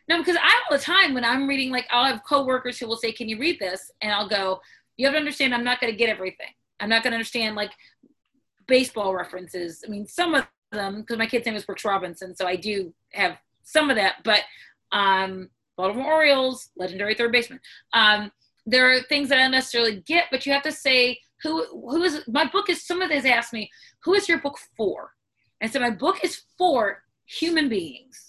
no, 0.08 0.18
because 0.18 0.36
I 0.36 0.48
all 0.70 0.76
the 0.76 0.82
time 0.82 1.14
when 1.14 1.24
I'm 1.24 1.46
reading, 1.46 1.70
like 1.70 1.86
I'll 1.90 2.06
have 2.06 2.24
coworkers 2.24 2.78
who 2.78 2.86
will 2.86 2.96
say, 2.96 3.12
can 3.12 3.28
you 3.28 3.38
read 3.38 3.58
this? 3.58 3.90
And 4.00 4.12
I'll 4.12 4.28
go, 4.28 4.60
you 4.96 5.06
have 5.06 5.14
to 5.14 5.18
understand, 5.18 5.54
I'm 5.54 5.64
not 5.64 5.80
going 5.80 5.92
to 5.92 5.98
get 5.98 6.08
everything. 6.08 6.52
I'm 6.80 6.88
not 6.88 7.02
going 7.02 7.12
to 7.12 7.16
understand 7.16 7.56
like 7.56 7.72
baseball 8.66 9.14
references. 9.14 9.82
I 9.86 9.90
mean, 9.90 10.06
some 10.06 10.34
of 10.34 10.46
them, 10.72 11.00
because 11.00 11.18
my 11.18 11.26
kid's 11.26 11.46
name 11.46 11.56
is 11.56 11.64
Brooks 11.64 11.84
Robinson, 11.84 12.34
so 12.34 12.46
I 12.46 12.56
do 12.56 12.94
have 13.12 13.38
some 13.62 13.90
of 13.90 13.96
that. 13.96 14.16
But 14.24 14.40
um, 14.92 15.50
Baltimore 15.76 16.12
Orioles, 16.12 16.70
legendary 16.76 17.14
third 17.14 17.32
baseman. 17.32 17.60
Um, 17.92 18.32
there 18.66 18.90
are 18.90 19.00
things 19.00 19.28
that 19.28 19.38
I 19.38 19.42
don't 19.42 19.52
necessarily 19.52 20.02
get, 20.06 20.26
but 20.30 20.44
you 20.44 20.52
have 20.52 20.62
to 20.62 20.72
say 20.72 21.18
who 21.42 21.64
who 21.90 22.02
is 22.02 22.22
my 22.28 22.46
book 22.46 22.68
is. 22.70 22.86
Some 22.86 23.02
of 23.02 23.10
this 23.10 23.24
ask 23.24 23.52
me 23.52 23.70
who 24.02 24.14
is 24.14 24.28
your 24.28 24.38
book 24.38 24.58
for, 24.76 25.12
and 25.60 25.72
so 25.72 25.80
my 25.80 25.90
book 25.90 26.24
is 26.24 26.42
for 26.56 27.02
human 27.26 27.68
beings. 27.68 28.28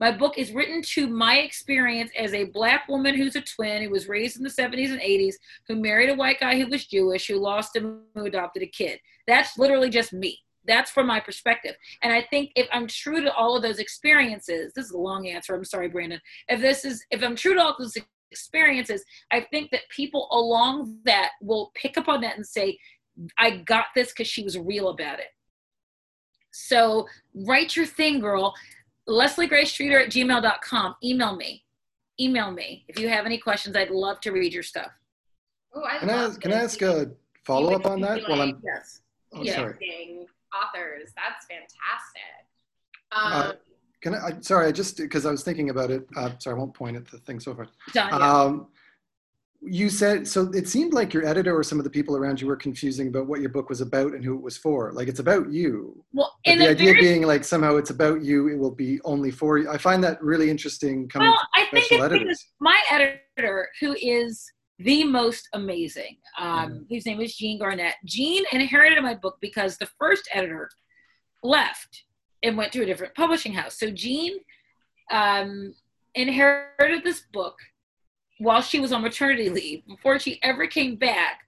My 0.00 0.12
book 0.12 0.38
is 0.38 0.52
written 0.52 0.80
to 0.94 1.08
my 1.08 1.38
experience 1.38 2.12
as 2.16 2.32
a 2.32 2.44
black 2.44 2.88
woman 2.88 3.16
who's 3.16 3.34
a 3.34 3.40
twin, 3.40 3.82
who 3.82 3.90
was 3.90 4.08
raised 4.08 4.36
in 4.36 4.44
the 4.44 4.48
70s 4.48 4.92
and 4.92 5.00
80s, 5.00 5.34
who 5.66 5.74
married 5.74 6.10
a 6.10 6.14
white 6.14 6.38
guy 6.38 6.56
who 6.56 6.68
was 6.68 6.86
Jewish, 6.86 7.26
who 7.26 7.36
lost 7.36 7.74
him, 7.74 8.02
who 8.14 8.26
adopted 8.26 8.62
a 8.62 8.66
kid. 8.66 9.00
That's 9.26 9.58
literally 9.58 9.90
just 9.90 10.12
me. 10.12 10.38
That's 10.66 10.90
from 10.90 11.06
my 11.06 11.18
perspective. 11.18 11.74
And 12.02 12.12
I 12.12 12.22
think 12.22 12.52
if 12.54 12.68
I'm 12.72 12.86
true 12.86 13.22
to 13.22 13.32
all 13.32 13.56
of 13.56 13.62
those 13.62 13.78
experiences, 13.78 14.72
this 14.74 14.84
is 14.86 14.92
a 14.92 14.98
long 14.98 15.26
answer. 15.26 15.54
I'm 15.54 15.64
sorry, 15.64 15.88
Brandon. 15.88 16.20
If 16.48 16.60
this 16.60 16.84
is, 16.84 17.04
if 17.10 17.22
I'm 17.24 17.34
true 17.34 17.54
to 17.54 17.60
all 17.60 17.74
those 17.76 17.96
experiences, 18.30 19.04
I 19.30 19.40
think 19.50 19.70
that 19.70 19.82
people 19.94 20.28
along 20.32 20.98
that 21.04 21.30
will 21.42 21.72
pick 21.74 21.96
up 21.98 22.08
on 22.08 22.20
that 22.22 22.36
and 22.36 22.46
say, 22.46 22.78
I 23.38 23.58
got 23.58 23.86
this 23.94 24.08
because 24.08 24.28
she 24.28 24.42
was 24.42 24.58
real 24.58 24.88
about 24.88 25.18
it. 25.18 25.26
So 26.52 27.06
write 27.34 27.76
your 27.76 27.86
thing, 27.86 28.20
girl. 28.20 28.54
Leslie 29.06 29.46
Gray 29.46 29.64
Streeter 29.64 30.00
at 30.00 30.10
gmail.com. 30.10 30.96
Email 31.02 31.36
me. 31.36 31.64
Email 32.20 32.50
me. 32.50 32.84
If 32.88 32.98
you 32.98 33.08
have 33.08 33.26
any 33.26 33.38
questions, 33.38 33.76
I'd 33.76 33.90
love 33.90 34.20
to 34.22 34.30
read 34.32 34.52
your 34.52 34.62
stuff. 34.62 34.90
Oh, 35.74 35.82
I 35.84 35.98
Can 35.98 36.10
I, 36.10 36.24
ask- 36.24 36.40
can 36.40 36.52
I 36.52 36.56
ask 36.62 36.80
a 36.82 37.10
follow 37.44 37.74
up 37.74 37.86
on 37.86 38.00
that? 38.00 38.20
would 38.20 38.28
Well, 38.28 38.42
I'm, 38.42 38.60
Yes. 38.64 39.00
oh, 39.32 39.42
yeah. 39.42 39.54
sorry. 39.56 40.26
authors. 40.54 41.12
That's 41.16 41.46
fantastic. 41.46 42.22
Uh, 43.12 43.50
Um, 43.50 43.56
Can 44.00 44.14
I, 44.14 44.18
I- 44.28 44.40
sorry, 44.40 44.66
I 44.66 44.72
just, 44.72 44.96
because 44.96 45.26
I 45.26 45.30
was 45.30 45.42
thinking 45.42 45.70
about 45.70 45.90
it, 45.90 46.06
uh, 46.16 46.30
sorry, 46.38 46.56
I 46.56 46.58
won't 46.58 46.74
point 46.74 46.96
at 46.96 47.06
the 47.10 47.18
thing 47.18 47.40
so 47.40 47.54
far. 47.54 47.66
Done. 47.92 48.08
yeah. 48.10 48.16
Um, 48.32 48.68
you 49.60 49.90
said, 49.90 50.28
so 50.28 50.52
it 50.54 50.68
seemed 50.68 50.92
like 50.92 51.12
your 51.12 51.26
editor 51.26 51.52
or 51.56 51.64
some 51.64 51.78
of 51.78 51.84
the 51.84 51.90
people 51.90 52.16
around 52.16 52.40
you 52.40 52.46
were 52.46 52.54
confusing 52.56 53.08
about 53.08 53.26
what 53.26 53.40
your 53.40 53.48
book 53.48 53.68
was 53.68 53.80
about 53.80 54.12
and 54.14 54.24
who 54.24 54.36
it 54.36 54.40
was 54.40 54.56
for. 54.56 54.92
Like 54.92 55.08
it's 55.08 55.18
about 55.18 55.50
you. 55.50 56.04
well, 56.12 56.32
But 56.44 56.58
the 56.58 56.68
idea 56.70 56.92
very, 56.92 57.00
being 57.00 57.22
like 57.26 57.42
somehow 57.42 57.74
it's 57.74 57.90
about 57.90 58.22
you, 58.22 58.46
it 58.48 58.56
will 58.56 58.70
be 58.70 59.00
only 59.02 59.32
for 59.32 59.58
you. 59.58 59.68
I 59.68 59.76
find 59.76 60.02
that 60.04 60.22
really 60.22 60.48
interesting 60.48 61.08
coming 61.08 61.30
well, 61.30 61.40
I 61.56 61.64
think 61.72 61.90
it's 61.90 62.00
editors. 62.00 62.20
because 62.20 62.46
my 62.60 62.80
editor, 62.92 63.68
who 63.80 63.96
is 64.00 64.48
the 64.78 65.02
most 65.02 65.48
amazing, 65.54 66.18
um, 66.38 66.70
Mhm. 66.70 66.86
whose 66.88 67.04
name 67.04 67.20
is 67.20 67.34
Jean 67.34 67.58
Garnett. 67.58 67.94
Jean 68.04 68.44
inherited 68.52 69.02
my 69.02 69.14
book 69.16 69.38
because 69.40 69.76
the 69.76 69.88
first 69.98 70.28
editor 70.32 70.70
left 71.42 72.04
and 72.42 72.56
went 72.56 72.72
to 72.72 72.82
a 72.82 72.86
different 72.86 73.14
publishing 73.14 73.52
house. 73.52 73.78
So 73.78 73.90
Jean 73.90 74.38
um, 75.10 75.74
inherited 76.14 77.04
this 77.04 77.22
book 77.32 77.56
while 78.38 78.62
she 78.62 78.80
was 78.80 78.92
on 78.92 79.02
maternity 79.02 79.50
leave 79.50 79.86
before 79.86 80.18
she 80.18 80.38
ever 80.42 80.66
came 80.66 80.96
back. 80.96 81.40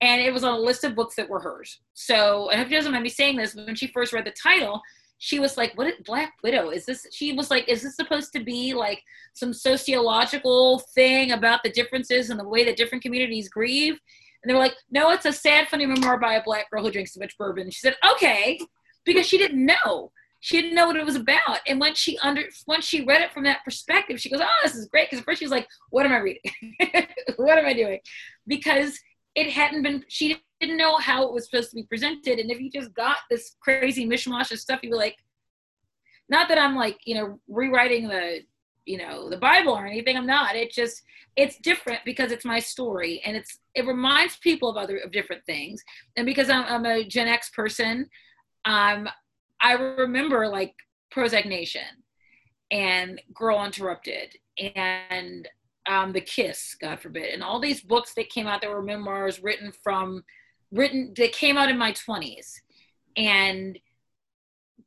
And 0.00 0.20
it 0.20 0.32
was 0.32 0.44
on 0.44 0.54
a 0.54 0.58
list 0.58 0.84
of 0.84 0.94
books 0.94 1.16
that 1.16 1.28
were 1.28 1.40
hers. 1.40 1.80
So 1.94 2.50
I 2.50 2.56
hope 2.56 2.68
she 2.68 2.74
doesn't 2.74 2.92
mind 2.92 3.02
me 3.02 3.08
saying 3.08 3.36
this, 3.36 3.54
when 3.54 3.74
she 3.74 3.86
first 3.86 4.12
read 4.12 4.26
the 4.26 4.30
title, 4.32 4.82
she 5.18 5.40
was 5.40 5.56
like, 5.56 5.76
What 5.76 5.86
is 5.86 5.94
Black 6.04 6.34
Widow? 6.42 6.70
Is 6.70 6.84
this 6.84 7.06
she 7.12 7.32
was 7.32 7.50
like, 7.50 7.68
Is 7.68 7.82
this 7.82 7.96
supposed 7.96 8.32
to 8.34 8.44
be 8.44 8.74
like 8.74 9.02
some 9.32 9.52
sociological 9.54 10.80
thing 10.94 11.32
about 11.32 11.62
the 11.62 11.70
differences 11.70 12.30
and 12.30 12.38
the 12.38 12.48
way 12.48 12.64
that 12.64 12.76
different 12.76 13.02
communities 13.02 13.48
grieve? 13.48 13.98
And 14.42 14.50
they 14.50 14.54
were 14.54 14.60
like, 14.60 14.74
No, 14.90 15.10
it's 15.10 15.24
a 15.24 15.32
sad, 15.32 15.68
funny 15.68 15.86
memoir 15.86 16.18
by 16.18 16.34
a 16.34 16.42
black 16.42 16.70
girl 16.70 16.84
who 16.84 16.90
drinks 16.90 17.14
too 17.14 17.20
much 17.20 17.36
bourbon. 17.38 17.70
She 17.70 17.80
said, 17.80 17.96
Okay, 18.12 18.58
because 19.04 19.26
she 19.26 19.38
didn't 19.38 19.64
know. 19.64 20.12
She 20.46 20.62
didn't 20.62 20.76
know 20.76 20.86
what 20.86 20.94
it 20.94 21.04
was 21.04 21.16
about. 21.16 21.58
And 21.66 21.80
when 21.80 21.96
she 21.96 22.16
under 22.18 22.44
once 22.68 22.84
she 22.84 23.04
read 23.04 23.20
it 23.20 23.32
from 23.32 23.42
that 23.42 23.64
perspective, 23.64 24.20
she 24.20 24.30
goes, 24.30 24.40
Oh, 24.40 24.60
this 24.62 24.76
is 24.76 24.86
great. 24.86 25.10
Because 25.10 25.18
at 25.18 25.24
first 25.24 25.40
she 25.40 25.44
was 25.44 25.50
like, 25.50 25.66
What 25.90 26.06
am 26.06 26.12
I 26.12 26.18
reading? 26.18 26.40
what 27.36 27.58
am 27.58 27.66
I 27.66 27.72
doing? 27.72 27.98
Because 28.46 28.96
it 29.34 29.50
hadn't 29.50 29.82
been 29.82 30.04
she 30.06 30.40
didn't 30.60 30.76
know 30.76 30.98
how 30.98 31.26
it 31.26 31.32
was 31.32 31.46
supposed 31.46 31.70
to 31.70 31.74
be 31.74 31.82
presented. 31.82 32.38
And 32.38 32.48
if 32.48 32.60
you 32.60 32.70
just 32.70 32.94
got 32.94 33.16
this 33.28 33.56
crazy 33.60 34.06
mishmash 34.06 34.52
of 34.52 34.60
stuff, 34.60 34.78
you 34.84 34.90
were 34.90 34.96
like, 34.96 35.16
not 36.28 36.48
that 36.48 36.58
I'm 36.58 36.76
like, 36.76 37.00
you 37.04 37.16
know, 37.16 37.40
rewriting 37.48 38.06
the, 38.06 38.42
you 38.84 38.98
know, 38.98 39.28
the 39.28 39.38
Bible 39.38 39.72
or 39.72 39.84
anything. 39.84 40.16
I'm 40.16 40.26
not. 40.26 40.54
It 40.54 40.70
just, 40.70 41.02
it's 41.34 41.58
different 41.58 42.02
because 42.04 42.30
it's 42.30 42.44
my 42.44 42.60
story 42.60 43.20
and 43.26 43.36
it's, 43.36 43.58
it 43.74 43.84
reminds 43.84 44.36
people 44.36 44.68
of 44.68 44.76
other, 44.76 44.98
of 44.98 45.10
different 45.10 45.44
things. 45.44 45.82
And 46.16 46.24
because 46.24 46.48
I'm, 46.48 46.62
I'm 46.66 46.86
a 46.86 47.04
Gen 47.04 47.26
X 47.26 47.50
person, 47.50 48.08
um, 48.64 49.08
I 49.66 49.72
remember 49.72 50.46
like 50.46 50.76
Prozac 51.12 51.44
Nation 51.44 51.82
and 52.70 53.20
Girl 53.34 53.64
Interrupted 53.64 54.36
and 54.76 55.48
um, 55.88 56.12
The 56.12 56.20
Kiss, 56.20 56.76
God 56.80 57.00
forbid, 57.00 57.34
and 57.34 57.42
all 57.42 57.58
these 57.58 57.80
books 57.80 58.14
that 58.14 58.30
came 58.30 58.46
out 58.46 58.60
that 58.60 58.70
were 58.70 58.80
memoirs 58.80 59.42
written 59.42 59.72
from, 59.82 60.22
written, 60.70 61.12
that 61.16 61.32
came 61.32 61.58
out 61.58 61.68
in 61.68 61.76
my 61.76 61.90
20s. 61.90 62.52
And 63.16 63.76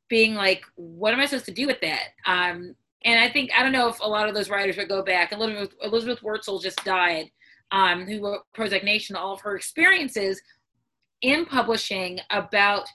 being 0.08 0.36
like, 0.36 0.64
what 0.76 1.14
am 1.14 1.20
I 1.20 1.26
supposed 1.26 1.46
to 1.48 1.52
do 1.52 1.68
with 1.68 1.82
that? 1.82 2.04
Um, 2.26 2.74
and 3.04 3.20
I 3.20 3.30
think 3.30 3.52
I 3.58 3.64
don't 3.64 3.74
know 3.74 3.90
if 3.90 4.00
a 4.00 4.08
lot 4.08 4.30
of 4.30 4.34
those 4.34 4.50
writers 4.50 4.78
would 4.78 4.88
go 4.88 5.04
back. 5.04 5.34
Elizabeth, 5.34 5.74
Elizabeth 5.84 6.22
Wurtzel 6.22 6.62
just 6.62 6.86
died, 6.86 7.30
um, 7.72 8.06
who 8.06 8.24
wrote 8.24 8.44
Prozac 8.56 8.86
Nation, 8.86 9.18
all 9.18 9.34
of 9.34 9.42
her 9.42 9.58
experiences 9.58 10.42
in 11.22 11.46
publishing 11.46 12.22
about 12.30 12.88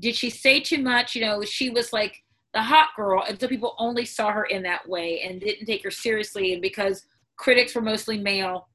did 0.00 0.14
she 0.14 0.30
say 0.30 0.60
too 0.60 0.82
much? 0.82 1.14
You 1.14 1.22
know, 1.22 1.42
she 1.42 1.70
was 1.70 1.92
like 1.92 2.22
the 2.54 2.62
hot 2.62 2.88
girl, 2.96 3.24
and 3.28 3.38
so 3.40 3.48
people 3.48 3.74
only 3.78 4.04
saw 4.04 4.32
her 4.32 4.44
in 4.44 4.62
that 4.62 4.88
way 4.88 5.22
and 5.22 5.40
didn't 5.40 5.66
take 5.66 5.82
her 5.84 5.90
seriously. 5.90 6.52
And 6.52 6.62
because 6.62 7.04
critics 7.36 7.74
were 7.74 7.82
mostly 7.82 8.18
male, 8.18 8.68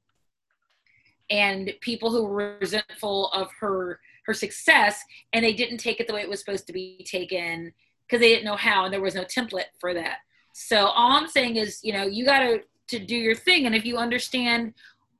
and 1.30 1.72
people 1.80 2.10
who 2.10 2.24
were 2.24 2.56
resentful 2.60 3.28
of 3.32 3.48
her 3.60 4.00
her 4.26 4.34
success, 4.34 5.02
and 5.32 5.44
they 5.44 5.52
didn't 5.52 5.78
take 5.78 6.00
it 6.00 6.06
the 6.06 6.14
way 6.14 6.22
it 6.22 6.28
was 6.28 6.40
supposed 6.40 6.66
to 6.66 6.72
be 6.72 7.04
taken 7.08 7.72
because 8.06 8.20
they 8.20 8.28
didn't 8.28 8.44
know 8.44 8.56
how, 8.56 8.84
and 8.84 8.92
there 8.92 9.00
was 9.00 9.14
no 9.14 9.24
template 9.24 9.64
for 9.78 9.92
that. 9.92 10.18
So 10.54 10.86
all 10.86 11.12
I'm 11.12 11.28
saying 11.28 11.56
is, 11.56 11.80
you 11.82 11.92
know, 11.92 12.04
you 12.04 12.24
got 12.24 12.40
to 12.40 12.60
to 12.86 12.98
do 12.98 13.16
your 13.16 13.34
thing, 13.34 13.66
and 13.66 13.74
if 13.74 13.84
you 13.84 13.96
understand, 13.96 14.74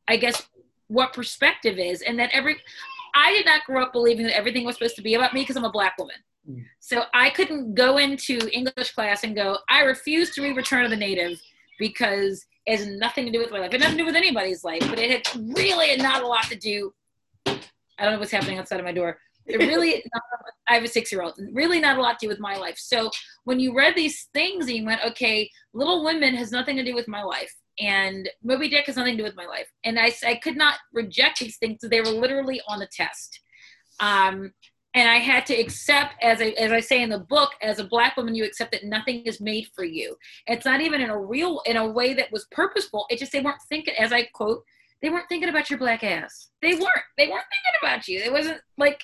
I 0.07 0.17
guess 0.17 0.47
what 0.89 1.15
perspective 1.15 1.79
is, 1.79 2.03
and 2.03 2.19
that 2.19 2.31
every 2.33 2.57
I 3.15 3.33
did 3.33 3.47
not 3.47 3.65
grow 3.65 3.83
up 3.83 3.93
believing 3.93 4.27
that 4.27 4.37
everything 4.37 4.65
was 4.65 4.77
supposed 4.77 4.97
to 4.97 5.03
be 5.03 5.15
about 5.15 5.33
me 5.33 5.43
because 5.43 5.57
I'm 5.57 5.65
a 5.65 5.71
black 5.71 5.97
woman. 5.99 6.17
Mm. 6.49 6.65
So 6.81 7.05
I 7.15 7.31
couldn't 7.31 7.75
go 7.75 7.99
into 7.99 8.39
English 8.53 8.93
class 8.93 9.25
and 9.25 9.35
go, 9.35 9.59
I 9.69 9.83
refuse 9.83 10.35
to 10.35 10.43
read 10.43 10.57
Return 10.57 10.85
of 10.85 10.91
the 10.91 10.97
Native 10.97 11.41
because 11.79 12.45
it 12.67 12.79
has 12.79 12.87
nothing 12.87 13.27
to 13.27 13.33
do 13.33 13.39
with 13.39 13.51
my 13.51 13.59
life. 13.59 13.69
It 13.69 13.73
had 13.75 13.81
nothing 13.81 13.99
to 13.99 14.03
do 14.03 14.07
with 14.07 14.17
anybody's 14.17 14.65
life, 14.65 14.85
but 14.89 14.99
it 14.99 15.11
had 15.11 15.57
really 15.57 15.97
not 15.97 16.23
a 16.23 16.27
lot 16.27 16.45
to 16.45 16.57
do. 16.57 16.93
I 17.47 17.55
don't 17.99 18.15
know 18.15 18.19
what's 18.19 18.33
happening 18.33 18.59
outside 18.59 18.81
of 18.81 18.85
my 18.85 18.93
door. 18.93 19.19
It 19.47 19.59
really, 19.59 20.03
not, 20.15 20.23
I 20.69 20.75
have 20.75 20.85
a 20.85 20.89
six 20.89 21.13
year 21.13 21.23
old, 21.23 21.39
really 21.53 21.81
not 21.81 21.99
a 21.99 22.03
lot 22.03 22.19
to 22.19 22.27
do 22.27 22.29
with 22.29 22.41
my 22.41 22.57
life. 22.57 22.79
So 22.79 23.11
when 23.45 23.61
you 23.61 23.77
read 23.77 23.95
these 23.95 24.29
things 24.35 24.67
and 24.67 24.77
you 24.77 24.85
went, 24.85 25.05
okay, 25.05 25.51
Little 25.73 26.05
Women 26.05 26.35
has 26.35 26.51
nothing 26.51 26.77
to 26.77 26.85
do 26.85 26.95
with 26.95 27.09
my 27.09 27.23
life, 27.23 27.55
and 27.79 28.29
Moby 28.43 28.69
Dick 28.69 28.87
has 28.87 28.97
nothing 28.97 29.17
to 29.17 29.23
do 29.23 29.25
with 29.25 29.37
my 29.37 29.47
life. 29.47 29.71
And 29.85 29.99
I, 29.99 30.13
I 30.27 30.37
could 30.37 30.57
not 30.57 30.77
reject 30.93 31.41
these 31.41 31.57
things. 31.57 31.81
They 31.83 32.01
were 32.01 32.07
literally 32.07 32.61
on 32.69 32.79
the 32.79 32.87
test. 32.87 33.41
Um, 34.01 34.53
and 34.95 35.09
I 35.09 35.17
had 35.17 35.45
to 35.47 35.55
accept, 35.55 36.15
as 36.23 36.41
I, 36.41 36.51
as 36.51 36.71
I 36.71 36.79
say 36.79 37.03
in 37.03 37.11
the 37.11 37.19
book, 37.19 37.51
as 37.61 37.81
a 37.81 37.85
black 37.85 38.17
woman, 38.17 38.35
you 38.35 38.45
accept 38.45 38.71
that 38.73 38.85
nothing 38.85 39.23
is 39.25 39.41
made 39.41 39.67
for 39.75 39.85
you. 39.85 40.17
It's 40.47 40.65
not 40.65 40.81
even 40.81 41.01
in 41.01 41.11
a 41.11 41.21
real, 41.21 41.63
in 41.67 41.77
a 41.77 41.87
way 41.87 42.15
that 42.15 42.31
was 42.31 42.47
purposeful. 42.53 43.07
It 43.11 43.19
just 43.19 43.33
they 43.33 43.41
weren't 43.41 43.61
thinking, 43.69 43.95
as 43.99 44.13
I 44.13 44.29
quote, 44.33 44.63
they 45.03 45.11
weren't 45.11 45.29
thinking 45.29 45.49
about 45.49 45.69
your 45.69 45.81
black 45.81 46.05
ass. 46.05 46.51
They 46.63 46.75
weren't. 46.75 47.05
They 47.19 47.29
weren't 47.29 47.45
thinking 47.51 47.81
about 47.83 48.09
you. 48.09 48.21
It 48.21 48.33
wasn't 48.33 48.61
like 48.79 49.03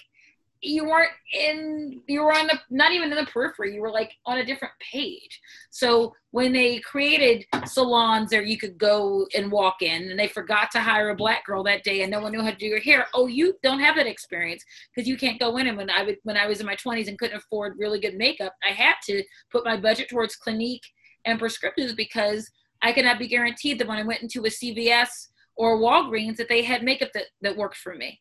you 0.63 0.85
weren't 0.85 1.11
in 1.33 2.03
you 2.07 2.23
were 2.23 2.35
on 2.35 2.47
the 2.47 2.59
not 2.69 2.93
even 2.93 3.11
in 3.11 3.17
the 3.17 3.31
periphery 3.31 3.75
you 3.75 3.81
were 3.81 3.91
like 3.91 4.13
on 4.27 4.39
a 4.39 4.45
different 4.45 4.75
page. 4.93 5.41
So 5.71 6.15
when 6.33 6.53
they 6.53 6.81
created 6.81 7.45
salons 7.65 8.31
there 8.31 8.43
you 8.43 8.59
could 8.59 8.77
go 8.77 9.27
and 9.35 9.51
walk 9.51 9.81
in 9.81 10.11
and 10.11 10.19
they 10.19 10.29
forgot 10.29 10.71
to 10.73 10.81
hire 10.81 11.11
a 11.11 11.17
black 11.17 11.47
girl 11.47 11.63
that 11.65 11.83
day 11.83 12.03
and 12.03 12.11
no 12.11 12.21
one 12.21 12.33
knew 12.33 12.43
how 12.43 12.51
to 12.51 12.57
do 12.57 12.67
your 12.67 12.81
hair. 12.81 13.07
Oh 13.15 13.27
you 13.27 13.55
don't 13.63 13.81
have 13.81 13.97
that 13.97 14.07
experience 14.07 14.63
because 14.95 15.09
you 15.09 15.17
can't 15.17 15.41
go 15.41 15.57
in 15.57 15.67
and 15.67 15.77
when 15.77 15.91
i 15.91 16.03
would 16.03 16.19
when 16.25 16.37
i 16.37 16.47
was 16.47 16.61
in 16.61 16.67
my 16.67 16.77
20s 16.77 17.09
and 17.09 17.19
couldn't 17.19 17.37
afford 17.37 17.79
really 17.79 18.01
good 18.01 18.15
makeup 18.15 18.55
i 18.69 18.73
had 18.73 18.95
to 19.05 19.23
put 19.51 19.65
my 19.65 19.77
budget 19.77 20.09
towards 20.09 20.37
clinique 20.37 20.85
and 21.25 21.41
prescriptives 21.41 21.97
because 21.97 22.51
i 22.83 22.93
could 22.93 23.05
not 23.05 23.19
be 23.19 23.29
guaranteed 23.29 23.79
that 23.79 23.89
when 23.89 23.99
i 23.99 24.03
went 24.03 24.23
into 24.23 24.45
a 24.45 24.49
cvs 24.49 25.29
or 25.57 25.79
walgreens 25.79 26.37
that 26.37 26.49
they 26.49 26.63
had 26.63 26.83
makeup 26.83 27.11
that, 27.15 27.25
that 27.43 27.57
worked 27.57 27.77
for 27.77 27.95
me 27.95 28.21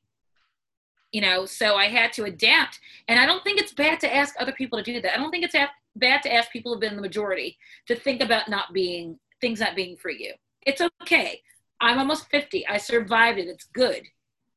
you 1.12 1.22
know 1.22 1.45
so 1.45 1.76
i 1.76 1.88
had 1.88 2.14
to 2.14 2.24
adapt. 2.26 2.80
And 3.07 3.20
i 3.20 3.26
don't 3.26 3.43
think 3.43 3.60
it's 3.60 3.74
bad 3.74 3.99
to 4.01 4.16
ask 4.16 4.36
other 4.39 4.51
people 4.51 4.78
to 4.78 4.84
do 4.84 5.01
that. 5.01 5.14
I 5.14 5.18
don't 5.18 5.32
think 5.32 5.45
it's 5.45 5.55
bad 5.95 6.22
to 6.24 6.34
ask 6.34 6.51
people 6.51 6.72
who've 6.72 6.82
been 6.82 6.91
in 6.91 6.95
the 6.95 7.01
majority 7.01 7.57
to 7.88 7.95
think 7.95 8.22
about 8.22 8.49
not 8.49 8.74
being 8.74 9.20
things 9.41 9.60
not 9.60 9.76
being 9.76 9.95
for 9.97 10.12
you. 10.12 10.34
It's 10.66 10.82
okay. 11.01 11.41
I'm 11.82 11.97
almost 11.97 12.30
50 12.30 12.68
i 12.68 12.78
survived 12.78 13.39
it. 13.39 13.47
It's 13.47 13.66
good. 13.74 14.03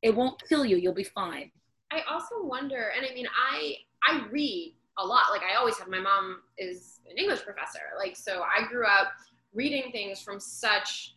It 0.01 0.13
won't 0.15 0.41
kill 0.47 0.65
you. 0.65 0.77
You'll 0.77 0.93
be 0.93 1.03
fine. 1.03 1.51
I 1.91 2.01
also 2.11 2.35
wonder 2.43 2.91
and 2.95 3.05
i 3.09 3.13
mean 3.13 3.27
i 3.51 3.75
i 4.07 4.25
read 4.29 4.75
a 4.99 5.05
lot. 5.05 5.31
Like 5.31 5.41
i 5.43 5.55
always 5.55 5.77
have 5.77 5.87
my 5.87 5.99
mom 5.99 6.41
is 6.57 6.99
an 7.09 7.17
english 7.17 7.43
professor. 7.43 7.81
Like 7.97 8.15
so 8.15 8.43
i 8.43 8.67
grew 8.67 8.85
up 8.85 9.13
reading 9.53 9.91
things 9.91 10.21
from 10.21 10.39
such 10.39 11.15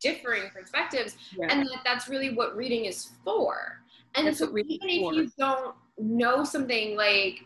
differing 0.00 0.50
perspectives. 0.52 1.16
Yeah. 1.36 1.46
and 1.50 1.66
that 1.66 1.80
that's 1.84 2.08
really 2.08 2.34
what 2.34 2.56
reading 2.56 2.86
is 2.86 3.10
for 3.24 3.81
and 4.14 4.26
That's 4.26 4.38
so 4.38 4.56
even 4.56 4.88
if 4.88 5.14
you 5.14 5.32
don't 5.38 5.74
know 5.98 6.44
something 6.44 6.96
like 6.96 7.44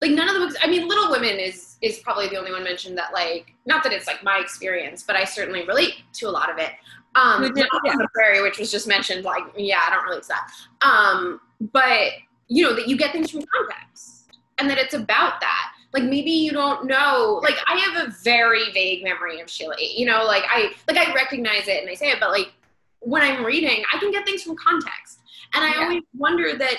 like 0.00 0.12
none 0.12 0.28
of 0.28 0.34
the 0.34 0.40
books 0.40 0.56
i 0.62 0.66
mean 0.66 0.86
little 0.86 1.10
women 1.10 1.38
is 1.38 1.76
is 1.80 1.98
probably 1.98 2.28
the 2.28 2.36
only 2.36 2.52
one 2.52 2.62
mentioned 2.62 2.96
that 2.96 3.12
like 3.12 3.54
not 3.66 3.82
that 3.82 3.92
it's 3.92 4.06
like 4.06 4.22
my 4.22 4.38
experience 4.38 5.02
but 5.02 5.16
i 5.16 5.24
certainly 5.24 5.66
relate 5.66 5.94
to 6.12 6.26
a 6.26 6.30
lot 6.30 6.50
of 6.50 6.58
it. 6.58 6.72
Um 7.16 7.44
yeah. 7.56 7.64
the 7.74 8.08
prairie 8.12 8.42
which 8.42 8.58
was 8.58 8.70
just 8.70 8.88
mentioned 8.88 9.24
like 9.24 9.44
yeah 9.56 9.80
i 9.86 9.90
don't 9.90 10.04
relate 10.04 10.22
to 10.22 10.28
that. 10.28 10.50
Um 10.82 11.40
but 11.72 12.12
you 12.48 12.64
know 12.64 12.74
that 12.74 12.88
you 12.88 12.96
get 12.96 13.12
things 13.12 13.30
from 13.30 13.44
context 13.56 14.36
and 14.58 14.68
that 14.68 14.78
it's 14.78 14.94
about 14.94 15.40
that. 15.40 15.70
Like 15.92 16.04
maybe 16.04 16.32
you 16.32 16.50
don't 16.50 16.86
know 16.86 17.40
like 17.42 17.54
i 17.68 17.76
have 17.78 18.08
a 18.08 18.12
very 18.24 18.72
vague 18.72 19.04
memory 19.04 19.40
of 19.40 19.48
sheila 19.48 19.76
you 19.78 20.06
know 20.06 20.24
like 20.24 20.42
i 20.48 20.72
like 20.88 20.96
i 20.96 21.14
recognize 21.14 21.68
it 21.68 21.80
and 21.80 21.88
i 21.88 21.94
say 21.94 22.10
it 22.10 22.18
but 22.18 22.30
like 22.30 22.52
when 22.98 23.22
i'm 23.22 23.44
reading 23.44 23.84
i 23.94 23.98
can 23.98 24.10
get 24.10 24.26
things 24.26 24.42
from 24.42 24.56
context 24.56 25.20
and 25.54 25.64
I 25.64 25.70
yeah. 25.70 25.82
always 25.82 26.02
wonder 26.16 26.56
that 26.56 26.76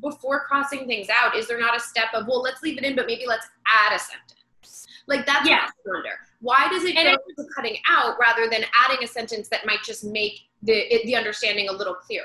before 0.00 0.44
crossing 0.46 0.86
things 0.86 1.08
out, 1.08 1.36
is 1.36 1.46
there 1.46 1.60
not 1.60 1.76
a 1.76 1.80
step 1.80 2.08
of, 2.14 2.26
well, 2.26 2.42
let's 2.42 2.62
leave 2.62 2.78
it 2.78 2.84
in, 2.84 2.96
but 2.96 3.06
maybe 3.06 3.24
let's 3.26 3.46
add 3.66 3.94
a 3.94 3.98
sentence? 3.98 4.86
Like 5.06 5.26
that's 5.26 5.48
yeah. 5.48 5.66
what 5.82 5.94
I 5.94 5.96
wonder. 5.96 6.10
Why 6.40 6.68
does 6.70 6.84
it 6.84 6.96
and 6.96 7.16
go 7.36 7.42
to 7.42 7.48
cutting 7.54 7.76
out 7.88 8.16
rather 8.20 8.48
than 8.50 8.64
adding 8.84 9.04
a 9.04 9.06
sentence 9.06 9.48
that 9.48 9.66
might 9.66 9.82
just 9.82 10.04
make 10.04 10.40
the 10.62 11.00
the 11.04 11.14
understanding 11.14 11.68
a 11.68 11.72
little 11.72 11.94
clearer? 11.94 12.24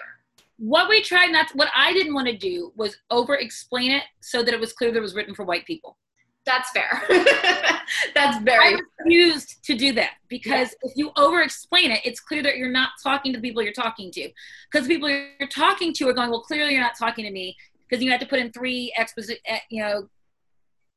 What 0.58 0.90
we 0.90 1.02
tried 1.02 1.28
not, 1.28 1.50
to, 1.50 1.58
what 1.58 1.70
I 1.76 1.94
didn't 1.94 2.14
want 2.14 2.28
to 2.28 2.38
do 2.38 2.74
was 2.76 2.98
over 3.12 3.36
explain 3.36 3.92
it 3.92 4.04
so 4.20 4.44
that 4.44 4.54
it 4.54 4.60
was 4.60 4.74
clear 4.74 4.92
that 4.92 4.98
it 4.98 5.02
was 5.02 5.16
written 5.16 5.34
for 5.34 5.46
white 5.46 5.66
people. 5.66 5.98
That's 6.46 6.72
fair. 6.72 7.04
That's 8.16 8.40
very. 8.44 8.76
I 8.76 8.80
refused 9.00 9.64
to 9.66 9.76
do 9.76 9.94
that 9.94 10.12
because 10.28 10.76
if 10.82 10.94
you 10.96 11.12
over 11.16 11.42
explain 11.42 11.92
it, 11.92 12.02
it's 12.04 12.20
clear 12.20 12.42
that 12.44 12.58
you're 12.58 12.72
not 12.72 12.92
talking 13.04 13.34
to 13.34 13.40
the 13.40 13.48
people 13.48 13.62
you're 13.62 13.74
talking 13.74 14.12
to. 14.12 14.30
Because 14.72 14.88
people 14.88 15.10
you're 15.10 15.50
talking 15.50 15.94
to 15.94 16.08
are 16.08 16.14
going, 16.14 16.30
well, 16.30 16.42
clearly 16.42 16.74
you're 16.74 16.82
not 16.82 16.98
talking 16.98 17.26
to 17.26 17.32
me 17.32 17.56
because 17.88 18.04
you 18.04 18.10
have 18.12 18.20
to 18.22 18.26
put 18.26 18.40
in 18.40 18.52
three 18.52 18.94
exposi- 18.98 19.38
eh, 19.46 19.60
you 19.70 19.84
know, 19.84 20.10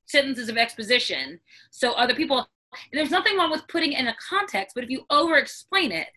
sentences 0.07 0.49
of 0.49 0.57
exposition. 0.57 1.40
So 1.70 1.93
other 1.93 2.14
people, 2.14 2.47
there's 2.93 3.11
nothing 3.11 3.36
wrong 3.36 3.51
with 3.51 3.66
putting 3.68 3.93
in 3.93 4.09
a 4.09 4.14
context, 4.28 4.74
but 4.74 4.84
if 4.84 4.90
you 4.90 5.05
over 5.11 5.36
explain 5.36 5.93
it, 5.93 6.09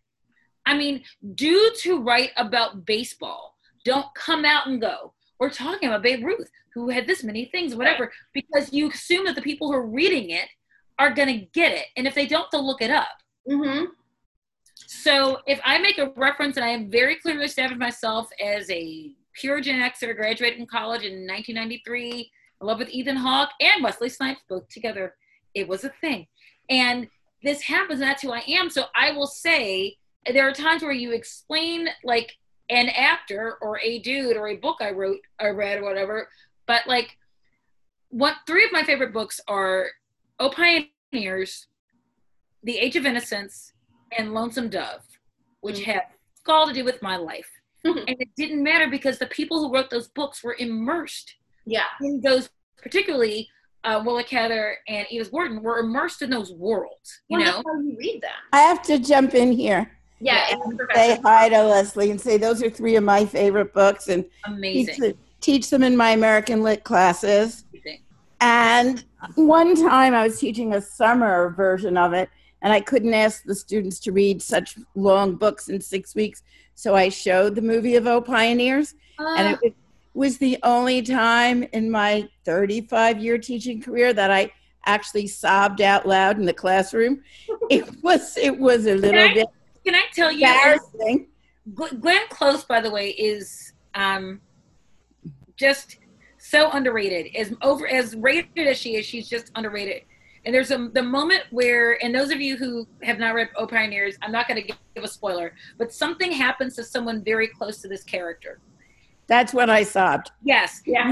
I 0.66 0.78
mean, 0.78 1.04
do 1.36 1.72
to 1.82 2.02
write 2.02 2.32
about 2.38 2.86
baseball 2.86 3.56
don't 3.86 4.08
come 4.16 4.46
out 4.46 4.68
and 4.68 4.82
go, 4.82 5.14
we're 5.40 5.52
talking 5.52 5.90
about 5.90 6.02
Babe 6.02 6.26
Ruth, 6.26 6.50
who 6.76 6.90
had 6.90 7.08
this 7.08 7.24
many 7.24 7.46
things, 7.46 7.74
whatever, 7.74 8.12
because 8.34 8.72
you 8.72 8.90
assume 8.90 9.26
that 9.26 9.36
the 9.36 9.42
people 9.42 9.72
who 9.72 9.78
are 9.78 9.88
reading 9.88 10.30
it 10.30 10.48
are 11.00 11.10
going 11.10 11.28
to 11.28 11.46
get 11.54 11.72
it. 11.72 11.86
And 11.98 12.06
if 12.06 12.14
they 12.14 12.28
don't, 12.28 12.52
they'll 12.52 12.66
look 12.66 12.82
it 12.82 12.92
up. 12.92 13.08
Mm-hmm. 13.50 13.86
So 14.76 15.40
if 15.48 15.60
I 15.64 15.78
make 15.78 15.98
a 15.98 16.12
reference 16.18 16.58
and 16.58 16.66
I 16.66 16.70
am 16.70 16.92
very 16.92 17.16
clearly 17.16 17.46
established 17.46 17.80
myself 17.80 18.30
as 18.44 18.70
a 18.70 19.12
pure 19.34 19.62
Gen 19.62 19.80
Xer, 19.80 20.16
graduated 20.16 20.58
from 20.58 20.68
college 20.68 21.04
in 21.04 21.26
1993, 21.26 22.32
in 22.62 22.68
love 22.68 22.80
with 22.80 22.90
Ethan 22.90 23.16
Hawke 23.16 23.50
and 23.62 23.84
Wesley 23.84 24.10
Snipes, 24.10 24.42
both 24.50 24.68
together, 24.70 25.16
it 25.54 25.68
was 25.68 25.86
a 25.86 25.94
thing. 26.02 26.28
And 26.70 27.08
this 27.44 27.62
happens, 27.62 28.02
and 28.02 28.10
that's 28.10 28.22
who 28.22 28.32
I 28.32 28.44
am. 28.48 28.70
So 28.70 28.86
I 28.96 29.12
will 29.12 29.28
say 29.28 29.98
there 30.32 30.48
are 30.48 30.54
times 30.54 30.82
where 30.82 30.92
you 30.92 31.12
explain 31.12 31.90
like 32.04 32.36
an 32.70 32.90
actor 32.90 33.58
or 33.62 33.80
a 33.80 34.00
dude 34.00 34.38
or 34.38 34.48
a 34.48 34.56
book 34.56 34.78
I 34.82 34.92
wrote, 34.92 35.20
I 35.40 35.50
read, 35.50 35.80
or 35.80 35.84
whatever. 35.84 36.30
But 36.68 36.88
like, 36.88 37.18
what 38.10 38.36
three 38.48 38.66
of 38.66 38.72
my 38.72 38.84
favorite 38.84 39.14
books 39.14 39.40
are 39.48 39.88
Oh 40.40 40.50
Pioneers, 40.50 41.68
The 42.64 42.78
Age 42.78 42.96
of 42.96 43.06
Innocence, 43.06 43.74
and 44.18 44.34
Lonesome 44.34 44.70
Dove, 44.70 45.04
which 45.62 45.78
mm-hmm. 45.78 45.92
have 45.92 46.04
all 46.48 46.68
to 46.68 46.74
do 46.74 46.84
with 46.84 47.02
my 47.02 47.18
life. 47.18 47.50
And 47.86 48.04
it 48.08 48.30
didn't 48.36 48.64
matter 48.64 48.90
because 48.90 49.20
the 49.20 49.28
people 49.28 49.60
who 49.60 49.72
wrote 49.72 49.92
those 49.92 50.08
books 50.08 50.44
were 50.44 50.56
immersed 50.58 51.36
yeah. 51.68 51.84
in 52.02 52.20
those, 52.20 52.50
particularly 52.82 53.48
uh, 53.84 54.02
Willa 54.04 54.24
Cather 54.24 54.78
and 54.88 55.06
Edith 55.12 55.32
Wharton 55.32 55.62
were 55.62 55.78
immersed 55.78 56.24
in 56.24 56.32
those 56.32 56.52
worlds. 56.52 57.22
You 57.30 57.38
well, 57.38 57.46
know, 57.46 57.64
how 57.64 57.80
you 57.80 57.96
read 58.00 58.22
them. 58.24 58.32
I 58.52 58.62
have 58.62 58.82
to 58.84 58.98
jump 58.98 59.36
in 59.36 59.52
here. 59.52 59.92
Yeah, 60.20 60.56
say 60.96 61.20
hi 61.24 61.50
to 61.50 61.62
Leslie 61.64 62.10
and 62.10 62.20
say 62.20 62.38
those 62.38 62.64
are 62.64 62.70
three 62.70 62.96
of 62.96 63.04
my 63.04 63.26
favorite 63.26 63.74
books 63.74 64.08
and 64.08 64.26
amazing. 64.46 65.16
Teach, 65.42 65.70
them 65.70 65.84
in 65.84 65.96
my 65.96 66.12
American 66.12 66.64
Lit 66.64 66.84
classes. 66.84 67.66
And 68.42 69.04
one 69.36 69.76
time 69.76 70.14
I 70.14 70.24
was 70.24 70.40
teaching 70.40 70.74
a 70.74 70.82
summer 70.82 71.50
version 71.52 71.98
of 71.98 72.14
it, 72.14 72.30
and 72.62 72.74
I 72.74 72.82
couldn't 72.82 73.14
ask 73.14 73.44
the 73.44 73.56
students 73.56 74.00
to 74.02 74.12
read 74.12 74.42
such 74.42 74.78
long 74.96 75.36
books 75.36 75.70
in 75.70 75.80
six 75.80 76.16
weeks. 76.16 76.44
So 76.74 76.96
I 76.96 77.10
showed 77.10 77.56
the 77.56 77.62
movie 77.62 77.96
of 77.96 78.08
O 78.08 78.22
Pioneers, 78.22 78.96
uh. 79.20 79.36
and 79.38 79.58
it 79.62 79.76
was 80.14 80.38
the 80.38 80.58
only 80.64 81.02
time 81.02 81.64
in 81.74 81.90
my 81.90 82.28
35 82.44 83.22
year 83.22 83.38
teaching 83.38 83.82
career 83.82 84.14
that 84.14 84.32
I 84.32 84.52
actually 84.86 85.28
sobbed 85.28 85.82
out 85.82 86.08
loud 86.08 86.38
in 86.38 86.46
the 86.46 86.54
classroom. 86.54 87.22
It 87.70 88.04
was 88.04 88.38
it 88.38 88.56
was 88.60 88.86
a 88.86 88.94
little 88.94 89.34
bit 89.34 89.48
can 89.86 89.96
I 89.96 90.04
tell 90.14 90.32
you? 90.32 90.48
Embarrassing. 90.48 91.28
Glenn 91.74 92.28
Close, 92.30 92.64
by 92.64 92.82
the 92.82 92.90
way, 92.90 93.10
is 93.12 93.74
um, 93.94 94.42
just 95.56 95.98
so 96.38 96.72
underrated. 96.72 97.36
As 97.36 97.54
over 97.62 97.88
as 97.88 98.16
rated 98.16 98.68
as 98.68 98.78
she 98.78 98.96
is, 98.96 99.06
she's 99.06 99.28
just 99.28 99.52
underrated. 99.56 100.04
And 100.46 100.54
there's 100.54 100.72
a 100.72 100.90
the 100.94 101.02
moment 101.02 101.44
where, 101.50 102.04
and 102.04 102.14
those 102.14 102.30
of 102.32 102.40
you 102.40 102.56
who 102.56 102.88
have 103.02 103.18
not 103.18 103.34
read 103.34 103.50
O 103.56 103.66
Pioneers, 103.66 104.16
I'm 104.22 104.32
not 104.32 104.48
going 104.48 104.62
to 104.62 104.68
give 104.68 105.04
a 105.04 105.08
spoiler, 105.08 105.54
but 105.78 105.92
something 105.92 106.32
happens 106.32 106.76
to 106.76 106.84
someone 106.84 107.24
very 107.24 107.48
close 107.48 107.82
to 107.82 107.88
this 107.88 108.04
character. 108.04 108.60
That's 109.28 109.56
when 109.56 109.72
I 109.72 109.82
sobbed. 109.82 110.30
Yes. 110.44 110.82
Yeah. 110.86 111.12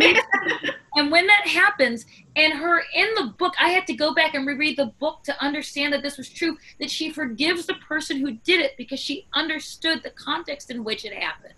and 0.96 1.12
when 1.12 1.26
that 1.26 1.48
happens, 1.48 2.06
and 2.36 2.54
her 2.54 2.84
in 2.94 3.08
the 3.16 3.34
book, 3.40 3.56
I 3.60 3.70
had 3.70 3.88
to 3.88 3.94
go 3.94 4.14
back 4.14 4.36
and 4.36 4.46
reread 4.46 4.78
the 4.78 4.94
book 5.00 5.24
to 5.24 5.44
understand 5.44 5.94
that 5.94 6.04
this 6.04 6.18
was 6.18 6.30
true, 6.30 6.58
that 6.80 6.92
she 6.92 7.10
forgives 7.10 7.66
the 7.66 7.74
person 7.76 8.18
who 8.18 8.34
did 8.34 8.62
it 8.62 8.74
because 8.78 9.00
she 9.00 9.28
understood 9.34 10.04
the 10.04 10.12
context 10.12 10.70
in 10.70 10.84
which 10.84 11.06
it 11.06 11.14
happened. 11.14 11.56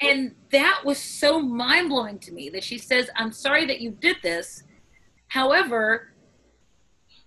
And 0.00 0.34
that 0.50 0.82
was 0.84 0.98
so 0.98 1.40
mind 1.40 1.88
blowing 1.88 2.18
to 2.20 2.32
me 2.32 2.48
that 2.50 2.62
she 2.62 2.78
says, 2.78 3.10
I'm 3.16 3.32
sorry 3.32 3.66
that 3.66 3.80
you 3.80 3.90
did 3.90 4.16
this. 4.22 4.62
However, 5.28 6.12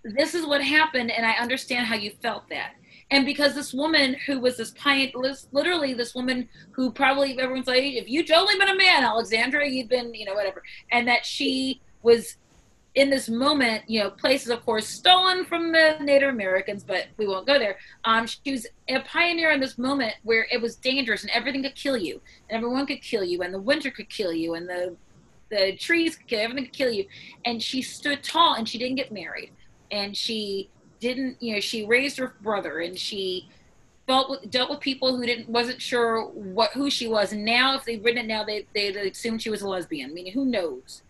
this 0.02 0.34
is 0.34 0.46
what 0.46 0.62
happened, 0.62 1.10
and 1.10 1.26
I 1.26 1.32
understand 1.32 1.86
how 1.86 1.96
you 1.96 2.12
felt 2.22 2.48
that. 2.48 2.72
And 3.10 3.24
because 3.24 3.54
this 3.54 3.72
woman 3.72 4.14
who 4.26 4.38
was 4.38 4.56
this 4.56 4.70
pioneer, 4.72 5.12
literally 5.52 5.94
this 5.94 6.14
woman 6.14 6.48
who 6.72 6.90
probably 6.92 7.38
everyone's 7.38 7.66
like, 7.66 7.82
if 7.82 8.08
you'd 8.08 8.30
only 8.30 8.58
been 8.58 8.68
a 8.68 8.76
man, 8.76 9.02
Alexandra, 9.04 9.68
you'd 9.68 9.88
been, 9.88 10.14
you 10.14 10.26
know, 10.26 10.34
whatever. 10.34 10.62
And 10.90 11.08
that 11.08 11.24
she 11.24 11.80
was 12.02 12.36
in 12.98 13.10
this 13.10 13.28
moment, 13.28 13.84
you 13.86 14.00
know, 14.00 14.10
places, 14.10 14.50
of 14.50 14.64
course, 14.66 14.88
stolen 14.88 15.44
from 15.44 15.70
the 15.70 15.96
Native 16.00 16.30
Americans, 16.30 16.82
but 16.82 17.06
we 17.16 17.28
won't 17.28 17.46
go 17.46 17.56
there. 17.56 17.78
Um, 18.04 18.26
she 18.26 18.50
was 18.50 18.66
a 18.88 18.98
pioneer 19.00 19.52
in 19.52 19.60
this 19.60 19.78
moment 19.78 20.14
where 20.24 20.48
it 20.50 20.60
was 20.60 20.74
dangerous 20.74 21.22
and 21.22 21.30
everything 21.30 21.62
could 21.62 21.76
kill 21.76 21.96
you, 21.96 22.20
and 22.50 22.56
everyone 22.56 22.86
could 22.86 23.00
kill 23.00 23.22
you, 23.22 23.42
and 23.42 23.54
the 23.54 23.60
winter 23.60 23.92
could 23.92 24.10
kill 24.10 24.32
you, 24.32 24.54
and 24.54 24.68
the 24.68 24.96
the 25.48 25.76
trees 25.76 26.16
could 26.16 26.26
kill 26.26 26.40
everything 26.40 26.64
could 26.64 26.74
kill 26.74 26.90
you. 26.90 27.06
And 27.44 27.62
she 27.62 27.82
stood 27.82 28.24
tall, 28.24 28.54
and 28.54 28.68
she 28.68 28.78
didn't 28.78 28.96
get 28.96 29.12
married, 29.12 29.52
and 29.92 30.16
she 30.16 30.68
didn't, 30.98 31.40
you 31.40 31.54
know, 31.54 31.60
she 31.60 31.86
raised 31.86 32.18
her 32.18 32.34
brother, 32.40 32.80
and 32.80 32.98
she 32.98 33.48
dealt 34.08 34.28
with, 34.28 34.50
dealt 34.50 34.70
with 34.70 34.80
people 34.80 35.16
who 35.16 35.24
didn't 35.24 35.48
wasn't 35.48 35.80
sure 35.80 36.24
what 36.30 36.72
who 36.72 36.90
she 36.90 37.06
was. 37.06 37.32
And 37.32 37.44
now, 37.44 37.76
if 37.76 37.84
they've 37.84 38.04
written 38.04 38.24
it 38.24 38.26
now, 38.26 38.42
they 38.42 38.66
they 38.74 38.88
assumed 38.88 39.40
she 39.40 39.50
was 39.50 39.62
a 39.62 39.68
lesbian. 39.68 40.10
I 40.10 40.14
Meaning, 40.14 40.32
who 40.32 40.44
knows? 40.44 41.02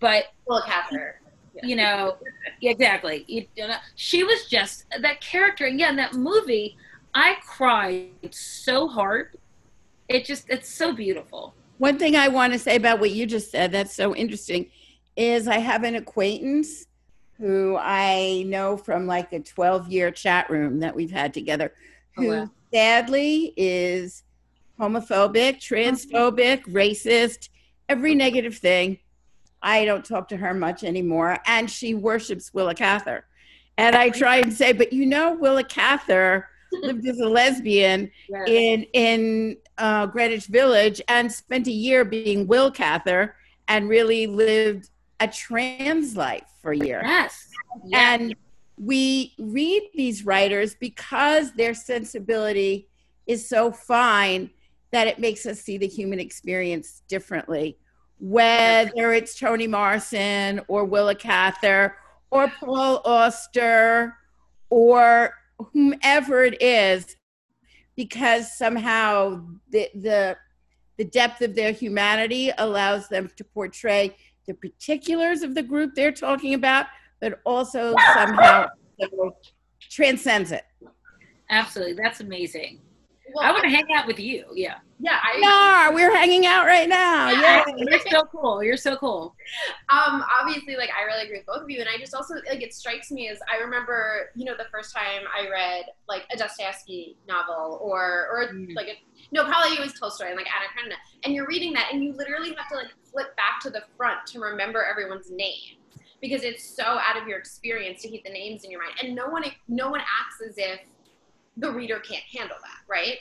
But 0.00 0.26
well, 0.46 0.62
Catherine 0.66 1.14
you 1.62 1.76
know 1.76 2.16
exactly. 2.62 3.24
You, 3.26 3.46
know, 3.56 3.76
she 3.94 4.24
was 4.24 4.46
just 4.46 4.86
that 5.00 5.20
character 5.20 5.66
and 5.66 5.78
yeah 5.78 5.90
in 5.90 5.96
that 5.96 6.14
movie 6.14 6.76
i 7.14 7.36
cried 7.46 8.10
so 8.30 8.88
hard. 8.88 9.36
It 10.08 10.24
just 10.24 10.48
it's 10.48 10.68
so 10.68 10.92
beautiful. 10.92 11.54
One 11.78 11.98
thing 11.98 12.16
i 12.16 12.28
want 12.28 12.52
to 12.52 12.58
say 12.58 12.76
about 12.76 13.00
what 13.00 13.10
you 13.12 13.26
just 13.26 13.50
said 13.50 13.72
that's 13.72 13.94
so 13.94 14.14
interesting 14.14 14.70
is 15.16 15.48
i 15.48 15.58
have 15.58 15.84
an 15.84 15.94
acquaintance 15.96 16.86
who 17.38 17.76
i 17.76 18.44
know 18.46 18.76
from 18.76 19.06
like 19.06 19.32
a 19.32 19.40
12 19.40 19.88
year 19.88 20.10
chat 20.10 20.48
room 20.50 20.80
that 20.80 20.94
we've 20.94 21.10
had 21.10 21.32
together 21.32 21.72
oh, 22.16 22.22
who 22.22 22.32
oh, 22.32 22.38
wow. 22.40 22.50
sadly 22.72 23.52
is 23.56 24.22
homophobic 24.78 25.58
transphobic 25.60 26.62
racist 26.66 27.48
every 27.88 28.12
mm-hmm. 28.12 28.18
negative 28.18 28.56
thing 28.56 28.98
I 29.62 29.84
don't 29.84 30.04
talk 30.04 30.28
to 30.28 30.36
her 30.36 30.54
much 30.54 30.84
anymore. 30.84 31.38
And 31.46 31.70
she 31.70 31.94
worships 31.94 32.52
Willa 32.54 32.74
Cather. 32.74 33.24
And 33.76 33.94
I 33.94 34.10
try 34.10 34.36
and 34.38 34.52
say, 34.52 34.72
but 34.72 34.92
you 34.92 35.06
know, 35.06 35.34
Willa 35.34 35.64
Cather 35.64 36.48
lived 36.72 37.06
as 37.06 37.20
a 37.20 37.28
lesbian 37.28 38.10
yes. 38.28 38.48
in 38.48 38.82
in 38.92 39.56
uh, 39.78 40.06
Greenwich 40.06 40.46
Village 40.46 41.00
and 41.08 41.30
spent 41.30 41.66
a 41.66 41.72
year 41.72 42.04
being 42.04 42.46
Will 42.46 42.70
Cather 42.70 43.36
and 43.68 43.88
really 43.88 44.26
lived 44.26 44.90
a 45.20 45.28
trans 45.28 46.16
life 46.16 46.46
for 46.60 46.72
a 46.72 46.76
year. 46.76 47.02
Yes. 47.04 47.48
yes. 47.84 48.00
And 48.00 48.34
we 48.76 49.34
read 49.38 49.82
these 49.94 50.24
writers 50.24 50.74
because 50.74 51.52
their 51.52 51.74
sensibility 51.74 52.88
is 53.26 53.48
so 53.48 53.72
fine 53.72 54.50
that 54.90 55.06
it 55.06 55.18
makes 55.18 55.44
us 55.46 55.60
see 55.60 55.78
the 55.78 55.86
human 55.86 56.18
experience 56.18 57.02
differently 57.08 57.76
whether 58.18 59.12
it's 59.12 59.38
Toni 59.38 59.66
Morrison 59.66 60.60
or 60.68 60.84
Willa 60.84 61.14
Cather 61.14 61.96
or 62.30 62.52
Paul 62.60 63.00
Auster 63.04 64.14
or 64.70 65.34
whomever 65.72 66.44
it 66.44 66.60
is, 66.60 67.16
because 67.96 68.56
somehow 68.56 69.44
the, 69.70 69.88
the, 69.94 70.36
the 70.98 71.04
depth 71.04 71.42
of 71.42 71.54
their 71.54 71.72
humanity 71.72 72.50
allows 72.58 73.08
them 73.08 73.30
to 73.36 73.44
portray 73.44 74.14
the 74.46 74.54
particulars 74.54 75.42
of 75.42 75.54
the 75.54 75.62
group 75.62 75.94
they're 75.94 76.12
talking 76.12 76.54
about, 76.54 76.86
but 77.20 77.40
also 77.44 77.94
somehow 78.14 78.66
transcends 79.90 80.52
it. 80.52 80.64
Absolutely. 81.50 81.94
That's 81.94 82.20
amazing. 82.20 82.80
Well, 83.34 83.44
I 83.44 83.52
want 83.52 83.64
to 83.64 83.70
hang 83.70 83.86
out 83.94 84.06
with 84.06 84.18
you. 84.18 84.44
Yeah. 84.54 84.76
Yeah. 84.98 85.18
I, 85.22 85.38
no, 85.88 85.94
we're 85.94 86.14
hanging 86.14 86.46
out 86.46 86.66
right 86.66 86.88
now. 86.88 87.30
Yeah. 87.30 87.64
You're 87.76 88.00
so 88.10 88.24
cool. 88.24 88.62
You're 88.62 88.76
so 88.76 88.96
cool. 88.96 89.34
Um, 89.90 90.24
obviously, 90.40 90.76
like 90.76 90.90
I 90.90 91.04
really 91.04 91.24
agree 91.24 91.38
with 91.38 91.46
both 91.46 91.62
of 91.62 91.70
you, 91.70 91.80
and 91.80 91.88
I 91.88 91.98
just 91.98 92.14
also 92.14 92.34
like 92.34 92.62
it 92.62 92.74
strikes 92.74 93.10
me 93.10 93.28
as 93.28 93.38
I 93.52 93.62
remember, 93.62 94.30
you 94.34 94.44
know, 94.44 94.54
the 94.56 94.66
first 94.72 94.94
time 94.94 95.22
I 95.36 95.48
read 95.48 95.86
like 96.08 96.22
a 96.32 96.36
Dostoevsky 96.36 97.16
novel 97.28 97.78
or 97.82 98.28
or 98.32 98.48
mm. 98.52 98.74
like 98.74 98.88
a 98.88 98.94
no, 99.32 99.44
probably 99.44 99.76
it 99.76 99.80
was 99.80 99.92
Tolstoy 99.92 100.26
and 100.26 100.36
like 100.36 100.46
Anna 100.46 100.66
Karenina, 100.74 100.96
and 101.24 101.34
you're 101.34 101.46
reading 101.46 101.72
that, 101.74 101.90
and 101.92 102.02
you 102.02 102.12
literally 102.12 102.54
have 102.54 102.68
to 102.70 102.76
like 102.76 102.88
flip 103.10 103.36
back 103.36 103.60
to 103.62 103.70
the 103.70 103.82
front 103.96 104.26
to 104.28 104.40
remember 104.40 104.84
everyone's 104.84 105.30
name 105.30 105.76
because 106.20 106.42
it's 106.42 106.64
so 106.64 106.82
out 106.82 107.20
of 107.20 107.28
your 107.28 107.38
experience 107.38 108.02
to 108.02 108.08
keep 108.08 108.24
the 108.24 108.30
names 108.30 108.64
in 108.64 108.70
your 108.70 108.80
mind, 108.82 108.94
and 109.02 109.14
no 109.14 109.28
one 109.28 109.44
no 109.68 109.90
one 109.90 110.00
acts 110.00 110.40
as 110.46 110.54
if 110.56 110.80
the 111.58 111.70
reader 111.70 111.98
can't 111.98 112.24
handle 112.24 112.56
that, 112.62 112.80
right? 112.88 113.18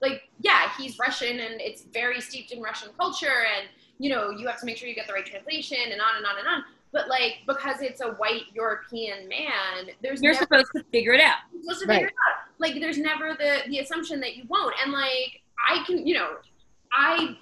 Like, 0.00 0.22
yeah, 0.40 0.70
he's 0.76 0.98
Russian 0.98 1.40
and 1.40 1.60
it's 1.60 1.82
very 1.82 2.20
steeped 2.20 2.52
in 2.52 2.60
Russian 2.60 2.90
culture, 2.98 3.44
and 3.56 3.68
you 3.98 4.10
know, 4.10 4.30
you 4.30 4.46
have 4.46 4.60
to 4.60 4.66
make 4.66 4.76
sure 4.76 4.88
you 4.88 4.94
get 4.94 5.06
the 5.06 5.12
right 5.12 5.26
translation 5.26 5.78
and 5.90 6.00
on 6.00 6.16
and 6.16 6.26
on 6.26 6.38
and 6.38 6.46
on. 6.46 6.64
But 6.92 7.08
like, 7.08 7.40
because 7.46 7.82
it's 7.82 8.00
a 8.00 8.12
white 8.12 8.44
European 8.54 9.28
man, 9.28 9.94
there's 10.02 10.22
you're 10.22 10.32
never, 10.32 10.44
supposed 10.44 10.70
to 10.76 10.84
figure 10.90 11.12
it 11.12 11.20
out. 11.20 11.36
You're 11.52 11.62
supposed 11.62 11.82
to 11.82 11.86
right. 11.88 11.94
figure 11.96 12.08
it 12.08 12.14
out. 12.28 12.48
Like, 12.58 12.80
there's 12.80 12.98
never 12.98 13.34
the 13.34 13.62
the 13.68 13.80
assumption 13.80 14.20
that 14.20 14.36
you 14.36 14.44
won't. 14.48 14.74
And 14.82 14.92
like, 14.92 15.42
I 15.68 15.84
can, 15.84 16.06
you 16.06 16.14
know, 16.14 16.36
I 16.92 17.36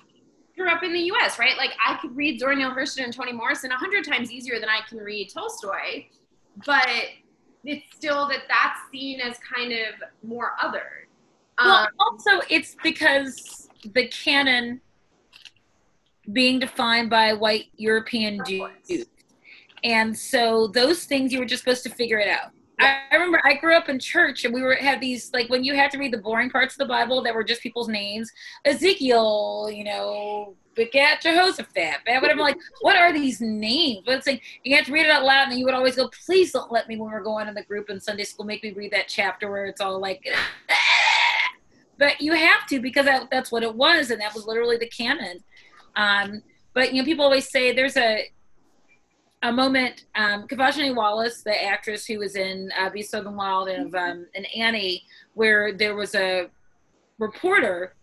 grew 0.56 0.68
up 0.68 0.82
in 0.82 0.92
the 0.92 1.00
U.S., 1.00 1.38
right? 1.38 1.56
Like, 1.58 1.72
I 1.86 1.98
could 2.00 2.16
read 2.16 2.40
Zora 2.40 2.56
Neale 2.56 2.70
Hurston 2.70 3.04
and 3.04 3.12
Toni 3.12 3.32
Morrison 3.32 3.70
a 3.70 3.76
hundred 3.76 4.04
times 4.04 4.32
easier 4.32 4.58
than 4.58 4.68
I 4.68 4.80
can 4.88 4.98
read 4.98 5.30
Tolstoy, 5.32 6.06
but 6.64 6.88
it's 7.68 7.94
still 7.94 8.28
that 8.28 8.42
that's 8.48 8.80
seen 8.90 9.20
as 9.20 9.38
kind 9.38 9.72
of 9.72 9.94
more 10.22 10.52
other. 10.62 11.08
Um, 11.58 11.68
well, 11.68 11.88
also 11.98 12.42
it's 12.48 12.76
because 12.82 13.68
the 13.94 14.08
canon 14.08 14.80
being 16.32 16.58
defined 16.58 17.10
by 17.10 17.32
white 17.32 17.66
European 17.76 18.42
dudes. 18.44 19.06
And 19.84 20.16
so 20.16 20.66
those 20.68 21.04
things 21.04 21.32
you 21.32 21.38
were 21.38 21.46
just 21.46 21.62
supposed 21.62 21.84
to 21.84 21.90
figure 21.90 22.18
it 22.18 22.28
out. 22.28 22.50
I, 22.78 23.00
remember 23.12 23.40
I 23.44 23.54
grew 23.54 23.74
up 23.74 23.88
in 23.88 23.98
church 23.98 24.44
and 24.44 24.52
we 24.52 24.62
were 24.62 24.74
had 24.74 25.00
these 25.00 25.32
like 25.32 25.48
when 25.48 25.64
you 25.64 25.74
had 25.74 25.90
to 25.92 25.98
read 25.98 26.12
the 26.12 26.18
boring 26.18 26.50
parts 26.50 26.74
of 26.74 26.78
the 26.78 26.86
Bible 26.86 27.22
that 27.22 27.34
were 27.34 27.44
just 27.44 27.62
people's 27.62 27.88
names, 27.88 28.30
Ezekiel, 28.64 29.70
you 29.72 29.84
know, 29.84 30.54
Begat 30.74 31.22
Jehoshaphat, 31.22 32.00
whatever. 32.04 32.40
like, 32.40 32.58
what 32.82 32.96
are 32.96 33.12
these 33.12 33.40
names? 33.40 34.02
But 34.04 34.16
it's 34.16 34.26
like 34.26 34.42
you 34.62 34.76
have 34.76 34.84
to 34.86 34.92
read 34.92 35.06
it 35.06 35.10
out 35.10 35.24
loud, 35.24 35.48
and 35.48 35.58
you 35.58 35.64
would 35.64 35.74
always 35.74 35.96
go, 35.96 36.10
"Please 36.26 36.52
don't 36.52 36.70
let 36.70 36.86
me 36.86 36.96
when 36.96 37.10
we're 37.10 37.22
going 37.22 37.48
in 37.48 37.54
the 37.54 37.62
group 37.62 37.88
in 37.88 37.98
Sunday 37.98 38.24
school 38.24 38.44
make 38.44 38.62
me 38.62 38.72
read 38.72 38.92
that 38.92 39.08
chapter 39.08 39.50
where 39.50 39.64
it's 39.64 39.80
all 39.80 39.98
like." 39.98 40.26
but 41.98 42.20
you 42.20 42.34
have 42.34 42.66
to 42.68 42.80
because 42.80 43.06
that, 43.06 43.28
that's 43.30 43.50
what 43.50 43.62
it 43.62 43.74
was, 43.74 44.10
and 44.10 44.20
that 44.20 44.34
was 44.34 44.46
literally 44.46 44.76
the 44.76 44.88
canon. 44.88 45.42
Um, 45.96 46.42
but 46.74 46.92
you 46.92 47.00
know, 47.00 47.06
people 47.06 47.24
always 47.24 47.50
say 47.50 47.72
there's 47.72 47.96
a 47.96 48.26
a 49.42 49.52
moment. 49.52 50.04
Um, 50.14 50.46
Quvenzhané 50.48 50.94
Wallis, 50.94 51.42
the 51.42 51.64
actress 51.64 52.06
who 52.06 52.18
was 52.18 52.36
in 52.36 52.70
uh, 52.78 52.90
Beast 52.90 53.14
of 53.14 53.24
the 53.24 53.30
Wild 53.30 53.68
and 53.68 53.94
um, 53.94 54.26
and 54.34 54.46
Annie, 54.56 55.04
where 55.34 55.72
there 55.72 55.94
was 55.94 56.14
a 56.14 56.48
reporter 57.18 57.94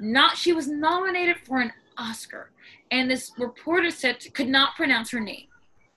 not 0.00 0.36
she 0.36 0.52
was 0.52 0.68
nominated 0.68 1.36
for 1.46 1.60
an 1.60 1.72
Oscar, 1.96 2.50
and 2.90 3.10
this 3.10 3.32
reporter 3.38 3.90
said 3.90 4.18
could 4.34 4.48
not 4.48 4.74
pronounce 4.74 5.10
her 5.12 5.20
name. 5.20 5.46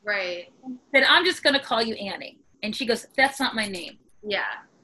Right. 0.04 0.54
Said 0.94 1.04
I'm 1.04 1.26
just 1.26 1.44
gonna 1.44 1.60
call 1.60 1.82
you 1.82 1.96
Annie, 1.96 2.38
and 2.62 2.76
she 2.76 2.86
goes, 2.86 3.08
"That's 3.18 3.40
not 3.40 3.56
my 3.56 3.68
name." 3.68 3.98
Yeah. 4.24 4.44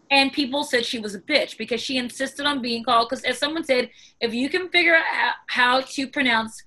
And 0.10 0.34
people 0.34 0.66
said 0.66 0.86
she 0.86 1.00
was 1.00 1.16
a 1.16 1.22
bitch 1.22 1.58
because 1.58 1.80
she 1.80 1.98
insisted 1.98 2.46
on 2.46 2.62
being 2.62 2.84
called. 2.84 3.08
Because 3.10 3.24
as 3.24 3.38
someone 3.38 3.64
said, 3.64 3.90
if 4.20 4.34
you 4.34 4.50
can 4.50 4.68
figure 4.68 4.96
out 4.96 5.36
how 5.48 5.82
to 5.82 6.08
pronounce 6.08 6.62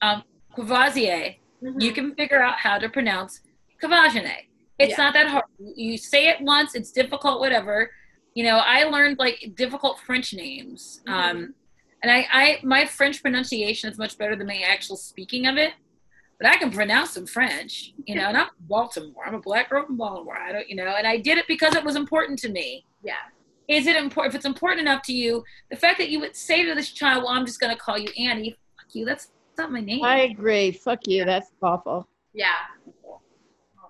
um, 0.00 0.22
Courvoisier, 0.54 1.34
mm-hmm. 1.66 1.80
you 1.80 1.92
can 1.92 2.14
figure 2.14 2.42
out 2.42 2.58
how 2.58 2.78
to 2.78 2.88
pronounce 2.88 3.40
Quvenzhané. 3.82 4.46
It's 4.78 4.90
yeah. 4.90 5.04
not 5.04 5.14
that 5.14 5.28
hard. 5.28 5.44
You 5.58 5.96
say 5.96 6.28
it 6.28 6.40
once, 6.40 6.74
it's 6.74 6.92
difficult, 6.92 7.40
whatever. 7.40 7.90
You 8.34 8.44
know, 8.44 8.58
I 8.58 8.84
learned 8.84 9.18
like 9.18 9.52
difficult 9.54 9.98
French 10.00 10.34
names. 10.34 11.00
Mm-hmm. 11.06 11.12
Um, 11.12 11.54
and 12.02 12.12
I, 12.12 12.26
I 12.30 12.58
my 12.62 12.84
French 12.84 13.22
pronunciation 13.22 13.90
is 13.90 13.98
much 13.98 14.18
better 14.18 14.36
than 14.36 14.46
my 14.46 14.62
actual 14.66 14.96
speaking 14.96 15.46
of 15.46 15.56
it. 15.56 15.72
But 16.38 16.50
I 16.50 16.56
can 16.58 16.70
pronounce 16.70 17.12
some 17.12 17.26
French, 17.26 17.94
you 18.04 18.14
know, 18.14 18.24
and 18.24 18.36
I'm 18.36 18.48
Baltimore. 18.60 19.24
I'm 19.26 19.34
a 19.34 19.40
black 19.40 19.70
girl 19.70 19.86
from 19.86 19.96
Baltimore. 19.96 20.36
I 20.36 20.52
don't, 20.52 20.68
you 20.68 20.76
know, 20.76 20.84
and 20.84 21.06
I 21.06 21.16
did 21.16 21.38
it 21.38 21.46
because 21.48 21.74
it 21.74 21.82
was 21.82 21.96
important 21.96 22.38
to 22.40 22.50
me. 22.50 22.84
Yeah. 23.02 23.14
Is 23.68 23.86
it 23.86 23.96
important? 23.96 24.34
If 24.34 24.36
it's 24.36 24.46
important 24.46 24.82
enough 24.82 25.02
to 25.04 25.14
you, 25.14 25.42
the 25.70 25.76
fact 25.76 25.96
that 25.98 26.10
you 26.10 26.20
would 26.20 26.36
say 26.36 26.64
to 26.64 26.74
this 26.74 26.92
child, 26.92 27.24
"Well, 27.24 27.32
I'm 27.32 27.46
just 27.46 27.58
going 27.58 27.74
to 27.74 27.80
call 27.80 27.98
you 27.98 28.08
Annie," 28.18 28.50
fuck 28.50 28.94
you. 28.94 29.06
That's 29.06 29.32
not 29.58 29.72
my 29.72 29.80
name. 29.80 30.04
I 30.04 30.20
agree. 30.22 30.72
Fuck 30.72 31.06
you. 31.06 31.24
That's 31.24 31.50
awful. 31.62 32.08
Yeah. 32.32 32.54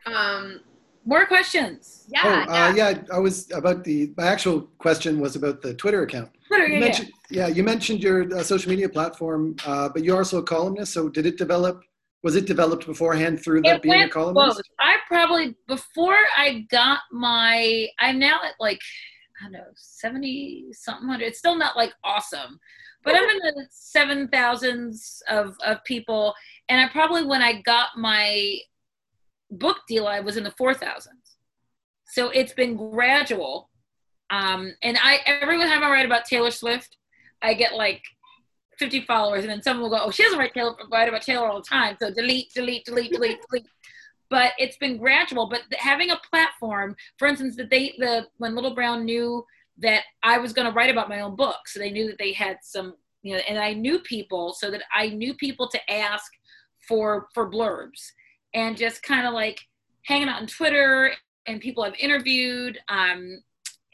Um, 0.06 0.60
more 1.04 1.24
questions. 1.26 2.04
Yeah, 2.08 2.46
oh, 2.48 2.52
uh, 2.52 2.72
yeah. 2.74 2.90
yeah. 2.90 3.02
I 3.12 3.18
was 3.18 3.50
about 3.52 3.84
the. 3.84 4.12
My 4.16 4.26
actual 4.26 4.62
question 4.78 5.20
was 5.20 5.36
about 5.36 5.62
the 5.62 5.74
Twitter 5.74 6.02
account. 6.02 6.30
Twitter, 6.48 6.66
you 6.66 6.80
mentioned, 6.80 7.10
yeah. 7.30 7.46
You 7.46 7.62
mentioned 7.62 8.02
your 8.02 8.32
uh, 8.36 8.42
social 8.42 8.70
media 8.70 8.88
platform, 8.88 9.56
uh, 9.64 9.88
but 9.88 10.04
you're 10.04 10.18
also 10.18 10.38
a 10.38 10.42
columnist. 10.42 10.92
So 10.92 11.08
did 11.08 11.26
it 11.26 11.38
develop? 11.38 11.82
Was 12.22 12.34
it 12.34 12.46
developed 12.46 12.86
beforehand 12.86 13.42
through 13.42 13.62
that 13.62 13.82
being 13.82 14.02
a 14.02 14.08
columnist? 14.08 14.56
Both. 14.56 14.64
I 14.80 14.96
probably 15.06 15.54
before 15.68 16.18
I 16.36 16.66
got 16.70 17.00
my. 17.12 17.86
I'm 18.00 18.18
now 18.18 18.40
at 18.44 18.54
like 18.58 18.80
I 19.40 19.44
don't 19.44 19.52
know, 19.52 19.64
70 19.74 20.68
something 20.72 21.08
hundred. 21.08 21.26
It's 21.26 21.38
still 21.38 21.56
not 21.56 21.76
like 21.76 21.92
awesome, 22.04 22.58
but 23.04 23.14
I'm 23.14 23.28
in 23.28 23.38
the 23.38 23.66
seven 23.70 24.28
thousands 24.28 25.22
of, 25.28 25.56
of 25.64 25.84
people. 25.84 26.34
And 26.68 26.80
I 26.80 26.88
probably, 26.88 27.24
when 27.24 27.42
I 27.42 27.60
got 27.62 27.90
my 27.96 28.58
book 29.50 29.78
deal, 29.88 30.06
I 30.06 30.20
was 30.20 30.36
in 30.36 30.44
the 30.44 30.54
four 30.58 30.74
thousands. 30.74 31.36
So 32.08 32.30
it's 32.30 32.52
been 32.52 32.76
gradual. 32.76 33.70
Um, 34.30 34.74
and 34.82 34.98
I, 35.02 35.20
every 35.26 35.58
time 35.58 35.84
I 35.84 35.90
write 35.90 36.06
about 36.06 36.24
Taylor 36.24 36.50
Swift, 36.50 36.96
I 37.42 37.54
get 37.54 37.74
like 37.74 38.02
50 38.78 39.02
followers, 39.02 39.42
and 39.42 39.50
then 39.50 39.62
someone 39.62 39.90
will 39.90 39.98
go, 39.98 40.04
"Oh, 40.04 40.10
she 40.10 40.22
doesn't 40.22 40.38
write, 40.38 40.52
Taylor, 40.52 40.74
write 40.90 41.08
about 41.08 41.22
Taylor 41.22 41.48
all 41.48 41.60
the 41.60 41.68
time." 41.68 41.96
So 42.00 42.10
delete, 42.10 42.52
delete, 42.54 42.84
delete, 42.84 43.12
delete, 43.12 43.38
delete. 43.48 43.66
But 44.28 44.52
it's 44.58 44.76
been 44.76 44.98
gradual. 44.98 45.48
But 45.48 45.62
having 45.78 46.10
a 46.10 46.20
platform, 46.30 46.96
for 47.18 47.28
instance, 47.28 47.56
that 47.56 47.70
they 47.70 47.94
the 47.98 48.26
when 48.38 48.54
Little 48.54 48.74
Brown 48.74 49.04
knew 49.04 49.44
that 49.78 50.04
I 50.22 50.38
was 50.38 50.52
going 50.52 50.66
to 50.66 50.74
write 50.74 50.90
about 50.90 51.08
my 51.08 51.20
own 51.20 51.36
book, 51.36 51.66
so 51.66 51.78
they 51.78 51.90
knew 51.90 52.06
that 52.06 52.18
they 52.18 52.32
had 52.32 52.58
some, 52.62 52.94
you 53.22 53.34
know, 53.34 53.42
and 53.48 53.58
I 53.58 53.74
knew 53.74 53.98
people, 54.00 54.54
so 54.54 54.70
that 54.70 54.82
I 54.94 55.08
knew 55.08 55.34
people 55.34 55.68
to 55.68 55.92
ask 55.92 56.32
for 56.88 57.28
for 57.34 57.50
blurbs, 57.50 58.12
and 58.54 58.76
just 58.76 59.02
kind 59.02 59.26
of 59.26 59.34
like 59.34 59.60
hanging 60.04 60.28
out 60.28 60.40
on 60.40 60.46
Twitter 60.46 61.12
and 61.46 61.60
people 61.60 61.84
I've 61.84 61.94
interviewed, 61.94 62.78
um, 62.88 63.42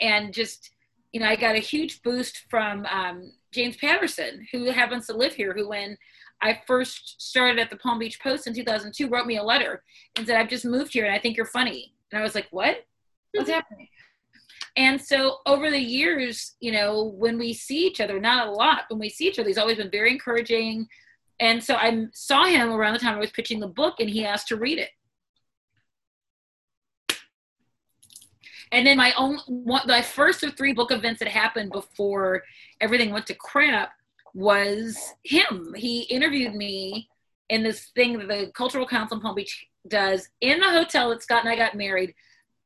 and 0.01 0.33
just 0.33 0.71
you 1.13 1.21
know, 1.21 1.27
I 1.27 1.37
got 1.37 1.57
a 1.57 1.61
huge 1.61 2.03
boost 2.03 2.45
from 2.49 2.87
um, 2.87 3.33
James 3.53 3.77
Patterson, 3.77 4.47
who 4.51 4.71
happens 4.71 5.07
to 5.07 5.17
live 5.17 5.35
here, 5.35 5.53
who 5.53 5.69
when 5.69 5.97
I 6.43 6.61
first 6.67 7.23
started 7.23 7.61
at 7.61 7.71
the 7.71 7.77
Palm 7.77 8.01
Beach 8.01 8.21
Post 8.21 8.49
in 8.49 8.55
2002 8.55 9.09
wrote 9.09 9.27
me 9.27 9.37
a 9.37 9.43
letter 9.43 9.83
and 10.17 10.27
said, 10.27 10.37
I've 10.37 10.49
just 10.49 10.65
moved 10.65 10.93
here 10.93 11.05
and 11.05 11.15
I 11.15 11.19
think 11.19 11.37
you're 11.37 11.47
funny. 11.47 11.95
And 12.11 12.21
I 12.21 12.23
was 12.23 12.35
like, 12.35 12.49
what? 12.51 12.85
What's 13.33 13.49
mm-hmm. 13.49 13.55
happening? 13.55 13.89
And 14.77 15.01
so 15.01 15.39
over 15.47 15.71
the 15.71 15.79
years, 15.79 16.55
you 16.61 16.73
know, 16.73 17.05
when 17.17 17.39
we 17.39 17.53
see 17.53 17.87
each 17.87 18.01
other, 18.01 18.19
not 18.19 18.49
a 18.49 18.51
lot, 18.51 18.85
when 18.89 18.99
we 18.99 19.09
see 19.09 19.29
each 19.29 19.39
other, 19.39 19.49
he's 19.49 19.59
always 19.59 19.77
been 19.77 19.91
very 19.91 20.11
encouraging. 20.11 20.89
And 21.39 21.63
so 21.63 21.77
I 21.77 22.07
saw 22.13 22.45
him 22.47 22.71
around 22.71 22.95
the 22.95 22.99
time 22.99 23.15
I 23.15 23.21
was 23.21 23.31
pitching 23.31 23.61
the 23.61 23.69
book 23.69 24.01
and 24.01 24.11
he 24.11 24.25
asked 24.25 24.49
to 24.49 24.57
read 24.57 24.79
it. 24.79 24.91
And 28.73 28.87
then 28.87 28.97
my 28.97 29.13
own, 29.19 29.39
one, 29.47 29.83
my 29.87 30.01
first 30.01 30.43
of 30.43 30.57
three 30.57 30.73
book 30.73 30.91
events 30.91 31.19
that 31.19 31.29
happened 31.29 31.73
before 31.73 32.43
everything 32.81 33.13
went 33.13 33.27
to 33.27 33.35
crap 33.35 33.93
was 34.35 34.99
him. 35.25 35.75
He 35.77 36.03
interviewed 36.03 36.55
me 36.55 37.09
in 37.49 37.63
this 37.63 37.91
thing 37.95 38.19
that 38.19 38.29
the 38.29 38.51
Cultural 38.55 38.87
Council 38.87 39.17
in 39.17 39.23
Palm 39.23 39.35
Beach 39.35 39.67
does 39.89 40.29
in 40.41 40.61
the 40.61 40.71
hotel 40.71 41.11
that 41.11 41.23
Scott 41.23 41.45
and 41.45 41.49
I 41.53 41.57
got 41.57 41.77
married, 41.77 42.15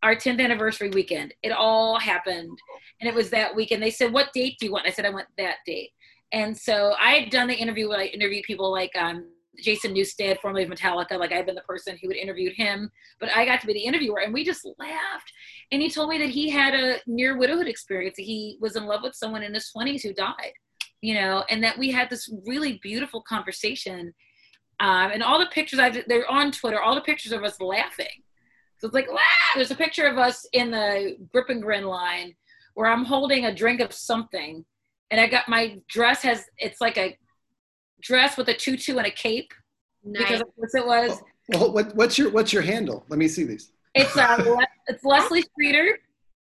our 0.03 0.15
10th 0.15 0.41
anniversary 0.41 0.91
weekend. 0.91 1.35
It 1.43 1.51
all 1.51 1.99
happened. 1.99 2.57
And 3.01 3.09
it 3.09 3.15
was 3.15 3.31
that 3.31 3.55
weekend. 3.55 3.83
They 3.83 3.91
said, 3.91 4.13
What 4.13 4.33
date 4.33 4.57
do 4.59 4.67
you 4.67 4.73
want? 4.73 4.87
I 4.87 4.91
said, 4.91 5.07
I 5.07 5.11
want 5.11 5.27
that 5.39 5.57
date. 5.67 5.91
And 6.33 6.57
so 6.57 6.95
I 7.01 7.13
had 7.13 7.31
done 7.31 7.49
the 7.49 7.55
interview 7.55 7.89
where 7.89 8.01
I 8.01 8.07
interviewed 8.07 8.45
people 8.45 8.71
like 8.71 8.95
um, 8.97 9.27
Jason 9.63 9.95
Newsted, 9.95 10.41
formerly 10.41 10.65
of 10.65 10.71
Metallica, 10.71 11.19
like 11.19 11.33
I've 11.33 11.47
been 11.47 11.55
the 11.55 11.63
person 11.63 11.99
who 12.01 12.09
had 12.09 12.17
interviewed 12.17 12.55
him, 12.55 12.91
but 13.21 13.31
I 13.35 13.45
got 13.45 13.61
to 13.61 13.67
be 13.67 13.73
the 13.73 13.85
interviewer 13.85 14.21
and 14.21 14.33
we 14.33 14.45
just 14.45 14.67
laughed. 14.79 15.33
And 15.73 15.81
he 15.81 15.91
told 15.91 16.11
me 16.11 16.19
that 16.19 16.29
he 16.29 16.51
had 16.51 16.75
a 16.75 16.99
near 17.07 17.37
widowhood 17.37 17.69
experience. 17.69 18.17
He 18.17 18.59
was 18.61 18.77
in 18.77 18.87
love 18.87 19.03
with 19.03 19.15
someone 19.15 19.43
in 19.43 19.55
his 19.55 19.71
20s 19.77 20.03
who 20.03 20.13
died, 20.13 20.53
you 21.07 21.15
know, 21.15 21.45
and 21.51 21.63
that 21.63 21.79
we 21.79 21.93
had 21.93 22.11
this 22.11 22.29
really 22.49 22.81
beautiful 22.83 23.23
conversation. 23.23 24.13
Um, 24.81 25.13
and 25.13 25.23
all 25.23 25.39
the 25.39 25.47
pictures 25.47 25.79
I 25.79 26.03
they're 26.09 26.29
on 26.29 26.51
Twitter, 26.51 26.81
all 26.83 26.97
the 26.97 27.01
pictures 27.01 27.31
of 27.31 27.45
us 27.45 27.61
laughing. 27.61 28.25
So 28.79 28.89
it's 28.89 28.95
like, 28.95 29.09
wow, 29.09 29.21
there's 29.55 29.71
a 29.71 29.77
picture 29.77 30.07
of 30.09 30.19
us 30.19 30.45
in 30.53 30.73
the 30.73 31.17
grip 31.33 31.49
and 31.49 31.63
grin 31.63 31.85
line 31.85 32.35
where 32.75 32.91
I'm 32.91 33.05
holding 33.05 33.45
a 33.45 33.55
drink 33.55 33.81
of 33.81 33.93
something 33.93 34.65
and 35.13 35.21
I 35.21 35.29
got 35.29 35.49
my 35.49 35.79
dress 35.89 36.23
has 36.23 36.45
it's 36.59 36.81
like 36.81 36.99
a 36.99 37.17
dress 38.03 38.37
with 38.37 38.49
a 38.49 38.55
tutu 38.55 38.97
and 38.97 39.07
a 39.07 39.11
cape 39.13 39.53
nice. 40.03 40.25
because 40.25 40.41
of 40.41 40.49
course 40.57 40.75
it 40.75 40.85
was. 40.85 41.23
Well, 41.51 41.73
what, 41.73 41.95
what's 41.95 42.19
your 42.19 42.33
what's 42.33 42.53
your 42.53 42.63
handle? 42.63 43.07
Let 43.09 43.21
me 43.21 43.29
see 43.29 43.45
these. 43.45 43.71
It's 43.95 44.17
uh, 44.17 44.57
it's 44.89 45.05
Leslie 45.05 45.43
Streeter. 45.43 46.01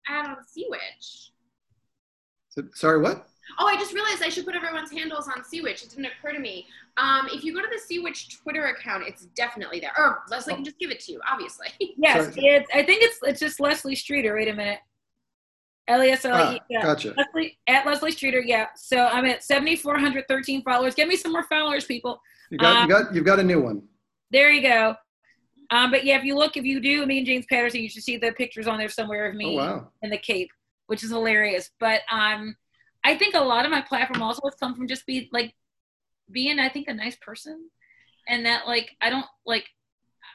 Add 0.09 0.25
on 0.25 0.37
SeaWitch. 0.37 1.29
So, 2.49 2.63
sorry, 2.73 2.99
what? 2.99 3.27
Oh, 3.57 3.67
I 3.67 3.75
just 3.75 3.93
realized 3.93 4.21
I 4.21 4.29
should 4.29 4.45
put 4.45 4.55
everyone's 4.55 4.91
handles 4.91 5.27
on 5.27 5.43
SeaWitch. 5.43 5.83
It 5.83 5.89
didn't 5.89 6.05
occur 6.05 6.33
to 6.33 6.39
me. 6.39 6.67
Um, 6.97 7.27
if 7.31 7.43
you 7.43 7.53
go 7.53 7.61
to 7.61 7.67
the 7.67 7.95
SeaWitch 7.95 8.41
Twitter 8.41 8.65
account, 8.65 9.03
it's 9.07 9.25
definitely 9.27 9.79
there. 9.79 9.91
Or 9.97 10.23
Leslie 10.29 10.53
oh. 10.53 10.55
can 10.57 10.65
just 10.65 10.79
give 10.79 10.91
it 10.91 10.99
to 11.01 11.11
you, 11.11 11.21
obviously. 11.29 11.67
Yes, 11.97 12.33
it's. 12.35 12.69
I 12.73 12.83
think 12.83 13.01
it's 13.01 13.19
it's 13.23 13.39
just 13.39 13.59
Leslie 13.59 13.95
Streeter. 13.95 14.35
Wait 14.35 14.47
a 14.47 14.53
minute. 14.53 14.79
L 15.87 16.03
E 16.03 16.09
S 16.09 16.25
L 16.25 16.53
E. 16.53 16.59
Ah, 16.77 16.81
gotcha. 16.81 17.13
Leslie, 17.15 17.57
at 17.67 17.85
Leslie 17.85 18.11
Streeter, 18.11 18.41
yeah. 18.41 18.67
So 18.75 18.97
I'm 18.97 19.25
at 19.25 19.43
7,413 19.43 20.63
followers. 20.63 20.95
Give 20.95 21.07
me 21.07 21.15
some 21.15 21.31
more 21.31 21.43
followers, 21.43 21.85
people. 21.85 22.21
You 22.49 22.57
got, 22.57 22.75
um, 22.75 22.89
you 22.89 22.95
got, 22.95 23.15
you've 23.15 23.25
got 23.25 23.39
a 23.39 23.43
new 23.43 23.61
one. 23.61 23.83
There 24.31 24.51
you 24.51 24.61
go. 24.61 24.95
Um, 25.71 25.91
but 25.91 26.05
yeah, 26.05 26.17
if 26.17 26.23
you 26.23 26.35
look, 26.35 26.57
if 26.57 26.65
you 26.65 26.79
do, 26.79 27.05
me 27.05 27.19
and 27.19 27.27
James 27.27 27.45
Patterson, 27.47 27.81
you 27.81 27.89
should 27.89 28.03
see 28.03 28.17
the 28.17 28.31
pictures 28.33 28.67
on 28.67 28.77
there 28.77 28.89
somewhere 28.89 29.27
of 29.27 29.35
me 29.35 29.57
oh, 29.59 29.63
wow. 29.63 29.87
in 30.01 30.09
the 30.09 30.17
Cape, 30.17 30.49
which 30.87 31.03
is 31.03 31.09
hilarious. 31.09 31.71
But 31.79 32.01
um, 32.11 32.55
I 33.05 33.15
think 33.15 33.35
a 33.35 33.39
lot 33.39 33.65
of 33.65 33.71
my 33.71 33.81
platform 33.81 34.23
also 34.23 34.41
has 34.45 34.55
come 34.55 34.75
from 34.75 34.87
just 34.87 35.05
be 35.05 35.29
like 35.31 35.53
being, 36.31 36.57
I 36.59 36.69
think, 36.69 36.87
a 36.87 36.93
nice 36.93 37.15
person, 37.17 37.69
and 38.27 38.45
that 38.47 38.65
like 38.65 38.97
I 38.99 39.11
don't 39.11 39.27
like 39.45 39.65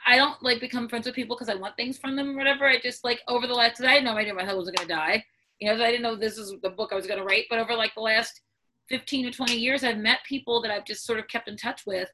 I 0.07 0.17
don't 0.17 0.41
like 0.41 0.61
become 0.61 0.89
friends 0.89 1.07
with 1.07 1.17
people 1.17 1.35
because 1.37 1.49
I 1.49 1.57
want 1.57 1.77
things 1.77 1.99
from 1.99 2.15
them 2.15 2.31
or 2.31 2.37
whatever. 2.37 2.67
I 2.67 2.79
just 2.81 3.03
like 3.05 3.21
over 3.27 3.49
the 3.49 3.55
last, 3.55 3.83
I 3.83 3.95
had 3.95 4.05
no 4.05 4.17
idea 4.17 4.33
my 4.35 4.45
husband 4.45 4.59
was 4.59 4.71
gonna 4.71 4.89
die. 4.89 5.25
You 5.59 5.69
know, 5.69 5.85
I 5.85 5.91
didn't 5.91 6.03
know 6.03 6.15
this 6.15 6.39
is 6.39 6.55
the 6.63 6.71
book 6.71 6.91
I 6.93 6.95
was 6.95 7.09
gonna 7.09 7.25
write. 7.25 7.47
But 7.51 7.59
over 7.59 7.75
like 7.75 7.95
the 7.97 8.03
last 8.03 8.41
15 8.89 9.27
to 9.27 9.31
20 9.33 9.57
years, 9.57 9.83
I've 9.83 9.99
met 9.99 10.21
people 10.29 10.63
that 10.63 10.71
I've 10.71 10.87
just 10.87 11.05
sort 11.05 11.19
of 11.19 11.27
kept 11.27 11.49
in 11.49 11.57
touch 11.57 11.83
with, 11.87 12.09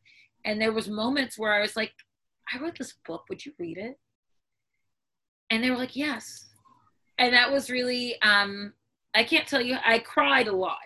and 0.47 0.59
there 0.59 0.73
was 0.73 0.89
moments 0.89 1.39
where 1.39 1.53
I 1.53 1.61
was 1.61 1.77
like, 1.77 1.93
I 2.51 2.59
wrote 2.59 2.79
this 2.79 2.95
book. 3.07 3.25
Would 3.29 3.45
you 3.45 3.53
read 3.59 3.77
it? 3.77 3.99
And 5.51 5.63
they 5.63 5.71
were 5.71 5.77
like, 5.77 5.97
yes. 5.97 6.47
And 7.19 7.35
that 7.35 7.53
was 7.53 7.71
really, 7.71 8.21
um, 8.23 8.73
I 9.17 9.25
can't 9.25 9.49
tell 9.49 9.63
you, 9.63 9.79
I 9.85 9.99
cried 9.99 10.47
a 10.47 10.55
lot 10.55 10.77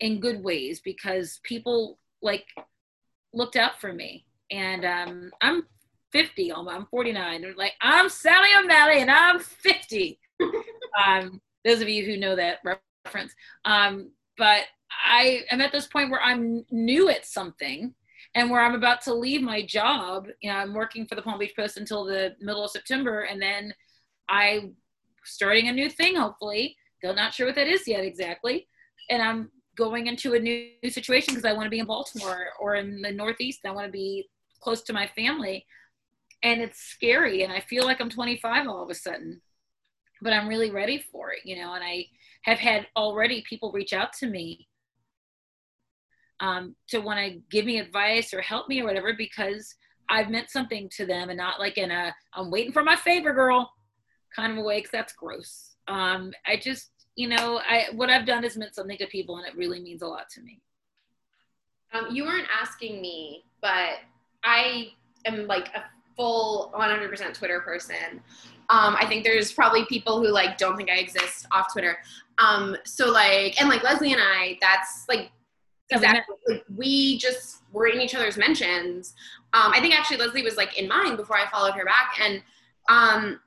in 0.00 0.20
good 0.20 0.42
ways 0.42 0.80
because 0.80 1.38
people 1.44 1.98
like 2.20 2.46
looked 3.32 3.54
out 3.54 3.80
for 3.80 3.92
me. 3.92 4.26
And 4.50 4.84
um, 4.84 5.30
I'm 5.40 5.62
50, 6.12 6.52
I'm 6.52 6.86
49. 6.86 7.40
They're 7.40 7.54
like, 7.54 7.74
I'm 7.80 8.08
Sally 8.08 8.48
O'Malley 8.58 9.00
and 9.00 9.10
I'm 9.10 9.38
50. 9.38 10.18
um, 11.06 11.40
those 11.64 11.80
of 11.80 11.88
you 11.88 12.04
who 12.04 12.16
know 12.16 12.34
that 12.34 12.58
reference. 12.64 13.32
Um, 13.64 14.10
but 14.36 14.62
I 15.04 15.42
am 15.50 15.60
at 15.60 15.70
this 15.70 15.86
point 15.86 16.10
where 16.10 16.22
I'm 16.22 16.64
new 16.72 17.08
at 17.08 17.24
something 17.24 17.94
and 18.34 18.50
where 18.50 18.60
I'm 18.60 18.74
about 18.74 19.00
to 19.02 19.14
leave 19.14 19.42
my 19.42 19.64
job. 19.64 20.26
You 20.42 20.50
know, 20.50 20.56
I'm 20.56 20.74
working 20.74 21.06
for 21.06 21.14
the 21.14 21.22
Palm 21.22 21.38
Beach 21.38 21.54
Post 21.56 21.76
until 21.76 22.04
the 22.04 22.34
middle 22.40 22.64
of 22.64 22.70
September, 22.70 23.22
and 23.22 23.40
then 23.40 23.72
I 24.28 24.72
starting 25.24 25.68
a 25.68 25.72
new 25.72 25.88
thing. 25.88 26.16
Hopefully, 26.16 26.76
still 27.04 27.14
not 27.14 27.34
sure 27.34 27.46
what 27.46 27.54
that 27.54 27.68
is 27.68 27.86
yet 27.86 28.02
exactly, 28.02 28.66
and 29.10 29.22
I'm 29.22 29.50
going 29.76 30.06
into 30.06 30.32
a 30.32 30.38
new 30.38 30.70
situation 30.88 31.34
because 31.34 31.44
I 31.44 31.52
want 31.52 31.66
to 31.66 31.70
be 31.70 31.80
in 31.80 31.86
Baltimore 31.86 32.46
or 32.58 32.76
in 32.76 33.02
the 33.02 33.12
Northeast. 33.12 33.60
I 33.66 33.72
want 33.72 33.86
to 33.86 33.92
be 33.92 34.26
close 34.62 34.82
to 34.84 34.94
my 34.94 35.06
family, 35.08 35.66
and 36.42 36.62
it's 36.62 36.80
scary. 36.80 37.42
And 37.42 37.52
I 37.52 37.60
feel 37.60 37.84
like 37.84 38.00
I'm 38.00 38.08
25 38.08 38.66
all 38.68 38.82
of 38.82 38.88
a 38.88 38.94
sudden, 38.94 39.42
but 40.22 40.32
I'm 40.32 40.48
really 40.48 40.70
ready 40.70 41.04
for 41.12 41.30
it. 41.32 41.40
You 41.44 41.56
know, 41.56 41.74
and 41.74 41.84
I 41.84 42.06
have 42.44 42.58
had 42.58 42.86
already 42.96 43.44
people 43.46 43.70
reach 43.70 43.92
out 43.92 44.14
to 44.20 44.26
me 44.26 44.66
um, 46.40 46.74
to 46.88 47.00
want 47.00 47.18
to 47.18 47.38
give 47.50 47.66
me 47.66 47.80
advice 47.80 48.32
or 48.32 48.40
help 48.40 48.66
me 48.66 48.80
or 48.80 48.86
whatever 48.86 49.12
because 49.12 49.74
I've 50.08 50.30
meant 50.30 50.48
something 50.48 50.88
to 50.96 51.04
them 51.04 51.28
and 51.28 51.36
not 51.36 51.60
like 51.60 51.76
in 51.76 51.90
a 51.90 52.14
I'm 52.32 52.50
waiting 52.50 52.72
for 52.72 52.82
my 52.82 52.96
favor 52.96 53.34
girl 53.34 53.70
kind 54.34 54.52
of 54.52 54.58
a 54.58 54.62
way 54.62 54.78
because 54.78 54.90
that's 54.90 55.12
gross. 55.12 55.74
Um, 55.86 56.32
I 56.46 56.56
just 56.56 56.90
you 57.16 57.28
know 57.28 57.60
I 57.66 57.86
what 57.92 58.10
I've 58.10 58.26
done 58.26 58.42
has 58.42 58.56
meant 58.56 58.74
something 58.74 58.98
to 58.98 59.06
people 59.06 59.36
and 59.36 59.46
it 59.46 59.56
really 59.56 59.80
means 59.80 60.02
a 60.02 60.06
lot 60.06 60.28
to 60.30 60.40
me. 60.40 60.60
Um, 61.92 62.08
you 62.10 62.24
weren't 62.24 62.48
asking 62.60 63.00
me, 63.00 63.44
but 63.60 64.00
I 64.42 64.92
am 65.24 65.46
like 65.46 65.68
a 65.74 65.84
full 66.16 66.72
100% 66.76 67.34
Twitter 67.34 67.60
person. 67.60 68.20
Um, 68.68 68.96
I 68.98 69.06
think 69.06 69.24
there's 69.24 69.52
probably 69.52 69.84
people 69.84 70.20
who 70.20 70.28
like 70.28 70.58
don't 70.58 70.76
think 70.76 70.90
I 70.90 70.96
exist 70.96 71.46
off 71.52 71.72
Twitter. 71.72 71.98
Um, 72.38 72.76
so 72.84 73.10
like, 73.12 73.60
and 73.60 73.68
like 73.68 73.84
Leslie 73.84 74.12
and 74.12 74.20
I, 74.20 74.58
that's 74.60 75.04
like 75.08 75.30
Exactly. 75.90 76.36
Like, 76.48 76.64
we 76.74 77.18
just 77.18 77.62
were 77.72 77.86
in 77.86 78.00
each 78.00 78.14
other's 78.14 78.36
mentions. 78.36 79.14
Um, 79.52 79.72
I 79.72 79.80
think 79.80 79.94
actually 79.94 80.16
Leslie 80.16 80.42
was 80.42 80.56
like 80.56 80.78
in 80.78 80.88
mine 80.88 81.16
before 81.16 81.36
I 81.36 81.48
followed 81.50 81.74
her 81.74 81.84
back. 81.84 82.18
And 82.20 82.42
um, 82.88 83.40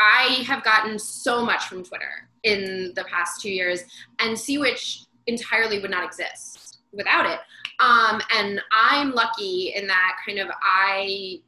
I 0.00 0.42
have 0.46 0.64
gotten 0.64 0.98
so 0.98 1.44
much 1.44 1.66
from 1.66 1.84
Twitter 1.84 2.28
in 2.42 2.92
the 2.96 3.04
past 3.04 3.40
two 3.40 3.50
years, 3.50 3.82
and 4.18 4.36
SeaWitch 4.36 5.06
entirely 5.26 5.80
would 5.80 5.90
not 5.90 6.04
exist 6.04 6.78
without 6.92 7.26
it. 7.26 7.38
Um, 7.78 8.20
and 8.36 8.60
I'm 8.72 9.12
lucky 9.12 9.72
in 9.76 9.86
that 9.86 10.16
kind 10.26 10.38
of 10.38 10.48
I 10.62 11.40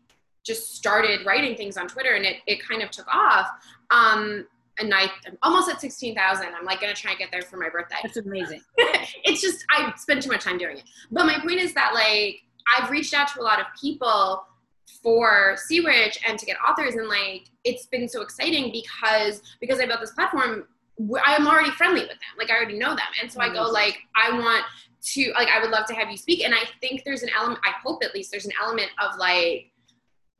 just 0.44 0.74
started 0.74 1.24
writing 1.24 1.56
things 1.56 1.76
on 1.76 1.86
Twitter 1.86 2.14
and 2.14 2.24
it, 2.24 2.36
it 2.46 2.66
kind 2.66 2.82
of 2.82 2.90
took 2.90 3.06
off. 3.08 3.48
Um, 3.90 4.46
a 4.78 4.84
night. 4.84 5.10
I'm 5.26 5.36
almost 5.42 5.70
at 5.70 5.80
sixteen 5.80 6.14
thousand. 6.14 6.48
I'm 6.58 6.64
like 6.64 6.80
gonna 6.80 6.94
try 6.94 7.10
and 7.10 7.18
get 7.18 7.30
there 7.30 7.42
for 7.42 7.58
my 7.58 7.68
birthday. 7.68 7.96
That's 8.02 8.16
amazing. 8.16 8.62
it's 8.78 9.42
just 9.42 9.64
I 9.70 9.92
spend 9.96 10.22
too 10.22 10.30
much 10.30 10.44
time 10.44 10.56
doing 10.56 10.78
it. 10.78 10.84
But 11.10 11.26
my 11.26 11.38
point 11.40 11.60
is 11.60 11.74
that 11.74 11.92
like 11.92 12.40
I've 12.74 12.90
reached 12.90 13.12
out 13.12 13.28
to 13.34 13.40
a 13.40 13.44
lot 13.44 13.60
of 13.60 13.66
people 13.78 14.44
for 15.02 15.56
SeaWitch 15.70 16.18
and 16.26 16.38
to 16.38 16.46
get 16.46 16.56
authors 16.68 16.94
and 16.94 17.08
like 17.08 17.50
it's 17.64 17.86
been 17.86 18.08
so 18.08 18.22
exciting 18.22 18.72
because 18.72 19.42
because 19.60 19.80
I 19.80 19.86
built 19.86 20.00
this 20.00 20.12
platform 20.12 20.66
I 21.24 21.34
am 21.34 21.46
already 21.46 21.70
friendly 21.70 22.02
with 22.02 22.10
them. 22.10 22.18
Like 22.38 22.50
I 22.50 22.56
already 22.56 22.78
know 22.78 22.90
them. 22.90 23.00
And 23.20 23.30
so 23.30 23.40
I 23.40 23.48
go 23.48 23.64
mm-hmm. 23.64 23.72
like 23.72 23.98
I 24.14 24.38
want 24.38 24.64
to 25.02 25.32
like 25.34 25.48
I 25.48 25.60
would 25.60 25.70
love 25.70 25.86
to 25.86 25.94
have 25.94 26.10
you 26.10 26.16
speak. 26.16 26.44
And 26.44 26.54
I 26.54 26.64
think 26.80 27.02
there's 27.04 27.22
an 27.22 27.30
element 27.36 27.60
I 27.64 27.72
hope 27.82 28.02
at 28.04 28.14
least 28.14 28.30
there's 28.30 28.46
an 28.46 28.52
element 28.60 28.90
of 29.02 29.18
like 29.18 29.70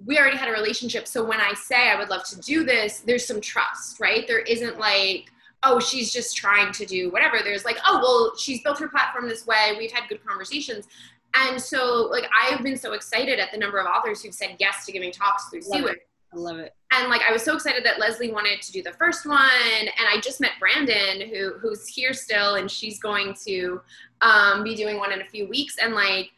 we 0.05 0.19
already 0.19 0.37
had 0.37 0.49
a 0.49 0.53
relationship. 0.53 1.07
So 1.07 1.25
when 1.25 1.41
I 1.41 1.55
say 1.55 1.91
I 1.91 1.99
would 1.99 2.11
love 2.11 2.25
to 2.25 2.41
do 2.41 2.65
this 2.65 3.01
there's 3.01 3.27
some 3.27 3.41
trust 3.41 4.01
right? 4.01 4.27
There 4.27 4.41
isn't 4.41 4.79
like 4.79 5.31
oh 5.65 5.81
she's 5.81 6.13
just 6.13 6.37
trying 6.37 6.73
to 6.73 6.87
do 6.87 7.11
whatever. 7.11 7.39
There's 7.43 7.65
like 7.65 7.79
oh 7.87 7.99
well 7.99 8.37
she's 8.37 8.63
built 8.63 8.79
her 8.79 8.89
platform 8.89 9.29
this 9.29 9.47
way. 9.47 9.75
We've 9.79 9.93
had 9.93 10.09
good 10.09 10.25
conversations 10.25 10.87
and 11.35 11.61
so, 11.61 12.09
like, 12.11 12.29
I've 12.39 12.63
been 12.63 12.77
so 12.77 12.93
excited 12.93 13.39
at 13.39 13.51
the 13.53 13.59
number 13.59 13.79
of 13.79 13.87
authors 13.87 14.23
who've 14.23 14.35
said 14.35 14.57
yes 14.59 14.85
to 14.87 14.93
giving 14.93 15.11
talks 15.11 15.49
through 15.49 15.61
SeaWitch. 15.61 15.97
I 16.35 16.37
love 16.37 16.59
it. 16.59 16.75
And 16.93 17.09
like, 17.09 17.23
I 17.29 17.33
was 17.33 17.43
so 17.43 17.55
excited 17.55 17.85
that 17.85 17.99
Leslie 17.99 18.33
wanted 18.33 18.63
to 18.63 18.73
do 18.73 18.83
the 18.83 18.93
first 18.93 19.27
one, 19.27 19.39
and 19.41 20.09
I 20.11 20.21
just 20.21 20.41
met 20.41 20.53
Brandon, 20.59 21.29
who 21.29 21.55
who's 21.59 21.87
here 21.87 22.13
still, 22.13 22.57
and 22.57 22.71
she's 22.71 22.99
going 22.99 23.35
to 23.45 23.81
um, 24.21 24.65
be 24.65 24.75
doing 24.75 24.99
one 24.99 25.13
in 25.13 25.21
a 25.21 25.25
few 25.25 25.49
weeks. 25.49 25.77
And 25.79 25.95
like, 25.95 26.31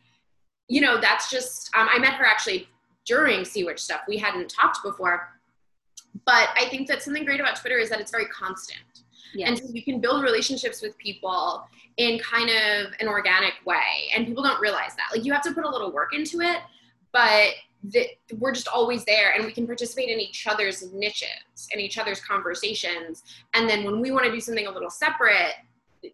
you 0.69 0.81
know, 0.81 1.01
that's 1.01 1.31
just 1.31 1.71
um, 1.77 1.89
I 1.93 1.99
met 1.99 2.15
her 2.15 2.25
actually 2.25 2.69
during 3.05 3.41
SeaWitch 3.41 3.81
stuff. 3.81 4.01
We 4.09 4.17
hadn't 4.17 4.49
talked 4.49 4.83
before, 4.83 5.29
but 6.25 6.49
I 6.57 6.67
think 6.71 6.89
that 6.89 7.03
something 7.03 7.25
great 7.25 7.41
about 7.41 7.57
Twitter 7.57 7.79
is 7.79 7.89
that 7.91 8.01
it's 8.01 8.11
very 8.11 8.27
constant. 8.27 9.04
Yes. 9.35 9.49
And 9.49 9.59
so 9.59 9.65
you 9.73 9.83
can 9.83 10.01
build 10.01 10.23
relationships 10.23 10.81
with 10.81 10.97
people 10.99 11.67
in 11.97 12.19
kind 12.19 12.51
of 12.51 12.93
an 13.01 13.09
organic 13.09 13.55
way. 13.65 14.11
And 14.15 14.27
people 14.27 14.43
don't 14.43 14.61
realize 14.61 14.95
that. 14.97 15.17
Like 15.17 15.25
you 15.25 15.33
have 15.33 15.43
to 15.43 15.53
put 15.53 15.65
a 15.65 15.71
little 15.71 15.93
work 15.93 16.15
into 16.15 16.41
it, 16.41 16.59
but 17.13 17.51
the, 17.85 18.09
we're 18.39 18.53
just 18.53 18.69
always 18.69 19.05
there 19.05 19.33
and 19.35 19.45
we 19.45 19.53
can 19.53 19.67
participate 19.67 20.09
in 20.09 20.19
each 20.19 20.47
other's 20.47 20.93
niches 20.93 21.69
and 21.73 21.81
each 21.81 21.99
other's 21.99 22.21
conversations. 22.21 23.23
And 23.55 23.69
then 23.69 23.85
when 23.85 24.01
we 24.01 24.11
want 24.11 24.25
to 24.25 24.33
do 24.33 24.41
something 24.41 24.67
a 24.67 24.71
little 24.71 24.91
separate, 24.91 25.55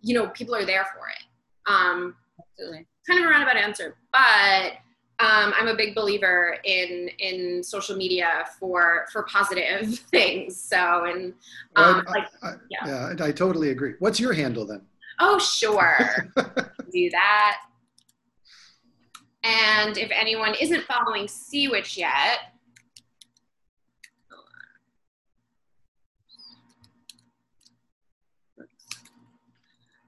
you 0.03 0.15
know, 0.15 0.29
people 0.29 0.55
are 0.55 0.65
there 0.65 0.87
for 0.87 1.09
it. 1.09 1.73
Um, 1.73 2.17
Absolutely. 2.53 2.87
Kind 3.07 3.21
of 3.21 3.27
a 3.27 3.29
roundabout 3.29 3.57
answer, 3.57 3.97
but 4.13 4.73
um, 5.21 5.53
I'm 5.59 5.69
a 5.69 5.77
big 5.77 5.95
believer 5.95 6.57
in 6.65 7.11
in 7.19 7.63
social 7.63 7.97
media 7.97 8.47
for 8.59 9.07
for 9.13 9.25
positive 9.25 9.99
things. 10.11 10.59
So 10.61 11.05
and 11.05 11.35
um, 11.77 11.97
well, 11.97 12.05
I, 12.07 12.11
like, 12.11 12.29
I, 12.43 12.53
yeah. 12.71 13.15
yeah, 13.19 13.25
I 13.25 13.33
totally 13.33 13.71
agree. 13.71 13.95
What's 13.99 14.19
your 14.19 14.33
handle 14.33 14.65
then? 14.67 14.83
Oh, 15.21 15.39
sure. 15.39 16.31
Do 16.93 17.11
that. 17.11 17.59
And 19.45 19.99
if 19.99 20.11
anyone 20.11 20.55
isn't 20.61 20.85
following 20.85 21.27
SeaWitch 21.27 21.97
yet, 21.97 22.55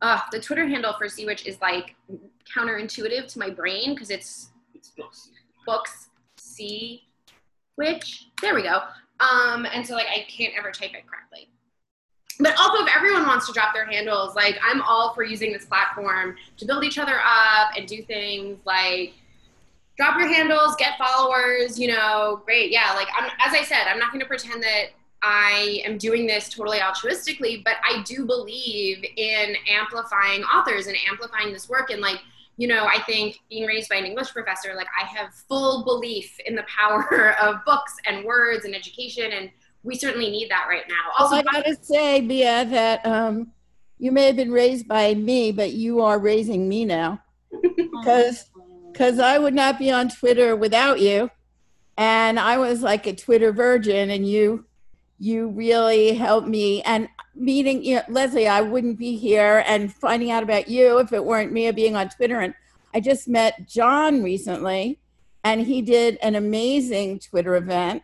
uh, 0.00 0.20
the 0.30 0.40
Twitter 0.40 0.66
handle 0.66 0.94
for 0.94 1.06
SeaWitch 1.06 1.46
is 1.46 1.60
like 1.60 1.94
counterintuitive 2.54 3.26
to 3.32 3.38
my 3.38 3.50
brain 3.50 3.94
because 3.94 4.10
it's 4.10 4.51
books. 4.96 5.30
Books, 5.66 6.08
Sea 6.36 7.02
Witch. 7.76 8.28
There 8.40 8.54
we 8.54 8.62
go. 8.62 8.82
Um, 9.20 9.66
and 9.66 9.86
so 9.86 9.94
like 9.94 10.08
I 10.08 10.26
can't 10.28 10.54
ever 10.58 10.70
type 10.70 10.94
it 10.94 11.06
correctly 11.06 11.48
but 12.42 12.56
also 12.58 12.84
if 12.84 12.96
everyone 12.96 13.26
wants 13.26 13.46
to 13.46 13.52
drop 13.52 13.72
their 13.74 13.86
handles 13.86 14.34
like 14.34 14.58
i'm 14.64 14.82
all 14.82 15.14
for 15.14 15.22
using 15.22 15.52
this 15.52 15.64
platform 15.64 16.34
to 16.56 16.64
build 16.64 16.84
each 16.84 16.98
other 16.98 17.18
up 17.20 17.70
and 17.76 17.86
do 17.86 18.02
things 18.02 18.58
like 18.64 19.14
drop 19.96 20.18
your 20.18 20.28
handles 20.28 20.74
get 20.76 20.98
followers 20.98 21.78
you 21.78 21.88
know 21.88 22.40
great 22.44 22.70
yeah 22.70 22.92
like 22.94 23.08
i'm 23.18 23.30
as 23.44 23.54
i 23.54 23.62
said 23.62 23.86
i'm 23.86 23.98
not 23.98 24.10
going 24.10 24.20
to 24.20 24.26
pretend 24.26 24.62
that 24.62 24.86
i 25.22 25.80
am 25.84 25.98
doing 25.98 26.26
this 26.26 26.48
totally 26.48 26.78
altruistically 26.78 27.62
but 27.64 27.76
i 27.88 28.02
do 28.02 28.24
believe 28.24 29.04
in 29.16 29.54
amplifying 29.68 30.42
authors 30.44 30.86
and 30.86 30.96
amplifying 31.10 31.52
this 31.52 31.68
work 31.68 31.90
and 31.90 32.00
like 32.00 32.20
you 32.56 32.68
know 32.68 32.84
i 32.84 33.00
think 33.02 33.40
being 33.48 33.66
raised 33.66 33.88
by 33.88 33.96
an 33.96 34.04
english 34.04 34.30
professor 34.32 34.74
like 34.74 34.88
i 35.00 35.04
have 35.04 35.32
full 35.48 35.84
belief 35.84 36.38
in 36.46 36.54
the 36.54 36.64
power 36.64 37.32
of 37.42 37.64
books 37.64 37.94
and 38.06 38.24
words 38.24 38.64
and 38.64 38.74
education 38.74 39.32
and 39.32 39.50
we 39.82 39.96
certainly 39.96 40.30
need 40.30 40.50
that 40.50 40.66
right 40.68 40.84
now. 40.88 40.94
Also, 41.18 41.36
well, 41.36 41.44
I 41.48 41.52
gotta 41.52 41.76
say, 41.82 42.20
Mia, 42.20 42.64
that 42.66 43.04
um, 43.04 43.52
you 43.98 44.12
may 44.12 44.26
have 44.26 44.36
been 44.36 44.52
raised 44.52 44.86
by 44.86 45.14
me, 45.14 45.52
but 45.52 45.72
you 45.72 46.00
are 46.00 46.18
raising 46.18 46.68
me 46.68 46.84
now, 46.84 47.20
because 47.76 48.46
because 48.92 49.18
I 49.18 49.38
would 49.38 49.54
not 49.54 49.78
be 49.78 49.90
on 49.90 50.08
Twitter 50.08 50.54
without 50.54 51.00
you, 51.00 51.30
and 51.96 52.38
I 52.38 52.58
was 52.58 52.82
like 52.82 53.06
a 53.06 53.14
Twitter 53.14 53.52
virgin, 53.52 54.10
and 54.10 54.26
you 54.26 54.66
you 55.18 55.48
really 55.48 56.14
helped 56.14 56.48
me. 56.48 56.82
And 56.82 57.08
meeting 57.34 57.84
you 57.84 57.96
know, 57.96 58.02
Leslie, 58.08 58.48
I 58.48 58.60
wouldn't 58.60 58.98
be 58.98 59.16
here, 59.16 59.64
and 59.66 59.92
finding 59.92 60.30
out 60.30 60.42
about 60.42 60.68
you 60.68 60.98
if 60.98 61.12
it 61.12 61.24
weren't 61.24 61.52
me 61.52 61.70
being 61.70 61.96
on 61.96 62.08
Twitter. 62.08 62.40
And 62.40 62.54
I 62.94 63.00
just 63.00 63.28
met 63.28 63.68
John 63.68 64.22
recently, 64.22 64.98
and 65.44 65.60
he 65.60 65.82
did 65.82 66.18
an 66.22 66.34
amazing 66.34 67.18
Twitter 67.18 67.56
event 67.56 68.02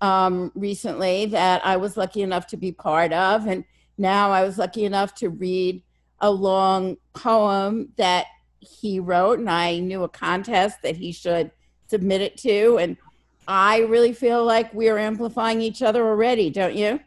um, 0.00 0.52
recently 0.54 1.26
that 1.26 1.64
I 1.64 1.76
was 1.76 1.96
lucky 1.96 2.22
enough 2.22 2.46
to 2.48 2.56
be 2.56 2.72
part 2.72 3.12
of. 3.12 3.46
And 3.46 3.64
now 3.98 4.30
I 4.30 4.44
was 4.44 4.58
lucky 4.58 4.84
enough 4.84 5.14
to 5.16 5.28
read 5.28 5.82
a 6.20 6.30
long 6.30 6.96
poem 7.12 7.90
that 7.96 8.26
he 8.60 8.98
wrote, 8.98 9.38
and 9.38 9.50
I 9.50 9.78
knew 9.78 10.04
a 10.04 10.08
contest 10.08 10.82
that 10.82 10.96
he 10.96 11.12
should 11.12 11.50
submit 11.86 12.22
it 12.22 12.36
to. 12.38 12.78
And 12.78 12.96
I 13.46 13.80
really 13.80 14.12
feel 14.12 14.44
like 14.44 14.72
we're 14.72 14.98
amplifying 14.98 15.60
each 15.60 15.82
other 15.82 16.06
already, 16.06 16.50
don't 16.50 16.74
you? 16.74 17.00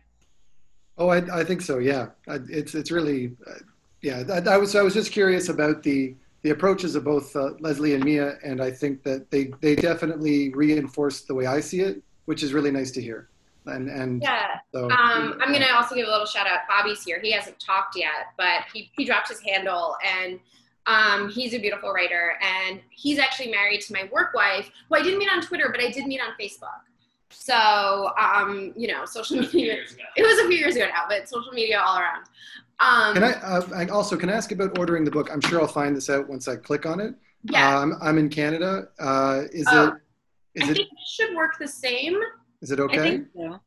Oh, 0.97 1.09
I, 1.09 1.39
I 1.39 1.43
think 1.43 1.61
so. 1.61 1.77
Yeah, 1.77 2.07
it's 2.27 2.75
it's 2.75 2.91
really, 2.91 3.35
uh, 3.45 3.53
yeah. 4.01 4.23
I, 4.29 4.55
I, 4.55 4.57
was 4.57 4.75
I 4.75 4.81
was 4.81 4.93
just 4.93 5.11
curious 5.11 5.49
about 5.49 5.83
the 5.83 6.15
the 6.41 6.49
approaches 6.51 6.95
of 6.95 7.03
both 7.03 7.35
uh, 7.35 7.51
Leslie 7.59 7.93
and 7.93 8.03
Mia, 8.03 8.37
and 8.43 8.61
I 8.61 8.71
think 8.71 9.03
that 9.03 9.29
they 9.29 9.51
they 9.61 9.75
definitely 9.75 10.53
reinforce 10.53 11.21
the 11.21 11.35
way 11.35 11.45
I 11.45 11.59
see 11.59 11.81
it 11.81 12.01
which 12.27 12.43
is 12.43 12.53
really 12.53 12.71
nice 12.71 12.91
to 12.91 13.01
hear. 13.01 13.29
And, 13.65 13.89
and 13.89 14.21
yeah, 14.21 14.59
so, 14.73 14.89
um, 14.91 15.39
I'm 15.41 15.51
gonna 15.51 15.73
also 15.73 15.95
give 15.95 16.07
a 16.07 16.11
little 16.11 16.25
shout 16.25 16.45
out. 16.45 16.59
Bobby's 16.69 17.03
here. 17.03 17.19
He 17.21 17.31
hasn't 17.31 17.59
talked 17.59 17.97
yet, 17.97 18.33
but 18.37 18.63
he, 18.73 18.91
he 18.95 19.05
dropped 19.05 19.29
his 19.29 19.41
handle 19.41 19.95
and 20.05 20.39
um, 20.85 21.29
he's 21.29 21.53
a 21.53 21.57
beautiful 21.57 21.91
writer 21.91 22.33
and 22.41 22.81
he's 22.89 23.17
actually 23.17 23.49
married 23.49 23.81
to 23.81 23.93
my 23.93 24.09
work 24.11 24.33
wife, 24.33 24.69
who 24.87 24.95
I 24.95 25.01
didn't 25.01 25.19
meet 25.19 25.29
on 25.33 25.41
Twitter, 25.41 25.69
but 25.69 25.81
I 25.81 25.89
did 25.89 26.05
meet 26.05 26.21
on 26.21 26.29
Facebook. 26.39 26.79
So, 27.29 28.11
um, 28.17 28.73
you 28.75 28.87
know, 28.87 29.05
social 29.05 29.37
media. 29.37 29.83
It 30.15 30.21
was 30.23 30.39
a 30.39 30.47
few 30.47 30.57
years 30.57 30.75
ago 30.75 30.85
now, 30.87 31.03
but 31.07 31.27
social 31.27 31.51
media 31.51 31.79
all 31.79 31.99
around. 31.99 32.25
Um, 32.79 33.13
can 33.15 33.23
I, 33.23 33.31
uh, 33.33 33.67
I 33.75 33.87
also 33.87 34.15
can 34.15 34.29
I 34.29 34.33
ask 34.33 34.51
about 34.51 34.77
ordering 34.77 35.03
the 35.03 35.11
book? 35.11 35.29
I'm 35.31 35.41
sure 35.41 35.59
I'll 35.61 35.67
find 35.67 35.95
this 35.95 36.09
out 36.09 36.29
once 36.29 36.47
I 36.47 36.55
click 36.55 36.85
on 36.85 36.99
it. 36.99 37.15
Yeah. 37.43 37.79
Um, 37.79 37.97
I'm 38.01 38.17
in 38.17 38.29
Canada. 38.29 38.89
Uh, 38.99 39.43
is 39.51 39.67
oh. 39.69 39.87
it 40.55 40.61
is 40.61 40.69
I 40.69 40.71
it, 40.71 40.75
think 40.75 40.89
it 40.91 41.07
should 41.07 41.35
work 41.35 41.57
the 41.59 41.67
same. 41.67 42.17
Is 42.61 42.71
it 42.71 42.79
okay? 42.79 42.99
I 42.99 43.01
think, 43.01 43.27
yeah. 43.35 43.57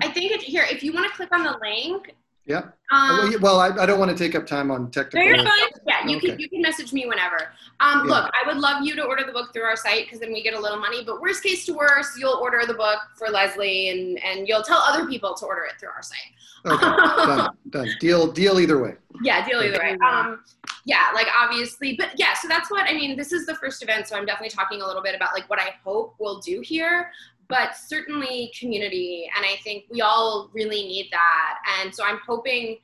I 0.00 0.08
think 0.08 0.32
it, 0.32 0.42
here, 0.42 0.64
if 0.70 0.82
you 0.82 0.92
want 0.92 1.10
to 1.10 1.16
click 1.16 1.32
on 1.32 1.42
the 1.44 1.56
link. 1.60 2.14
Yeah. 2.48 2.62
Um, 2.90 3.34
well, 3.42 3.60
I, 3.60 3.68
I 3.68 3.84
don't 3.84 3.98
want 3.98 4.10
to 4.10 4.16
take 4.16 4.34
up 4.34 4.46
time 4.46 4.70
on 4.70 4.90
technical. 4.90 5.20
No, 5.20 5.26
you're 5.26 5.44
fine. 5.44 5.68
Yeah, 5.86 6.06
you 6.06 6.16
okay. 6.16 6.30
can 6.30 6.40
you 6.40 6.48
can 6.48 6.62
message 6.62 6.94
me 6.94 7.06
whenever. 7.06 7.36
Um, 7.80 8.08
yeah. 8.08 8.14
Look, 8.14 8.30
I 8.32 8.46
would 8.46 8.56
love 8.56 8.82
you 8.82 8.96
to 8.96 9.04
order 9.04 9.22
the 9.26 9.32
book 9.32 9.52
through 9.52 9.64
our 9.64 9.76
site 9.76 10.06
because 10.06 10.18
then 10.18 10.32
we 10.32 10.42
get 10.42 10.54
a 10.54 10.58
little 10.58 10.78
money. 10.78 11.04
But 11.04 11.20
worst 11.20 11.42
case 11.42 11.66
to 11.66 11.74
worst, 11.74 12.18
you'll 12.18 12.38
order 12.40 12.62
the 12.66 12.72
book 12.72 13.00
for 13.18 13.28
Leslie 13.28 13.90
and 13.90 14.18
and 14.24 14.48
you'll 14.48 14.62
tell 14.62 14.78
other 14.78 15.06
people 15.06 15.34
to 15.34 15.44
order 15.44 15.64
it 15.64 15.78
through 15.78 15.90
our 15.90 16.02
site. 16.02 16.18
Okay, 16.64 16.86
done, 17.26 17.50
done. 17.68 17.88
Deal, 18.00 18.32
deal 18.32 18.58
either 18.58 18.82
way. 18.82 18.94
Yeah, 19.22 19.46
deal 19.46 19.60
either 19.60 19.78
way. 19.78 19.98
Um, 20.06 20.42
yeah, 20.86 21.10
like 21.14 21.26
obviously, 21.36 21.96
but 21.96 22.12
yeah. 22.16 22.32
So 22.32 22.48
that's 22.48 22.70
what 22.70 22.88
I 22.88 22.94
mean. 22.94 23.18
This 23.18 23.32
is 23.32 23.44
the 23.44 23.56
first 23.56 23.82
event, 23.82 24.08
so 24.08 24.16
I'm 24.16 24.24
definitely 24.24 24.56
talking 24.56 24.80
a 24.80 24.86
little 24.86 25.02
bit 25.02 25.14
about 25.14 25.34
like 25.34 25.50
what 25.50 25.60
I 25.60 25.74
hope 25.84 26.14
we'll 26.18 26.40
do 26.40 26.62
here 26.62 27.10
but 27.48 27.76
certainly 27.76 28.52
community. 28.58 29.28
And 29.36 29.44
I 29.44 29.56
think 29.62 29.84
we 29.90 30.00
all 30.00 30.50
really 30.52 30.82
need 30.82 31.08
that. 31.12 31.58
And 31.80 31.94
so 31.94 32.04
I'm 32.04 32.18
hoping, 32.26 32.78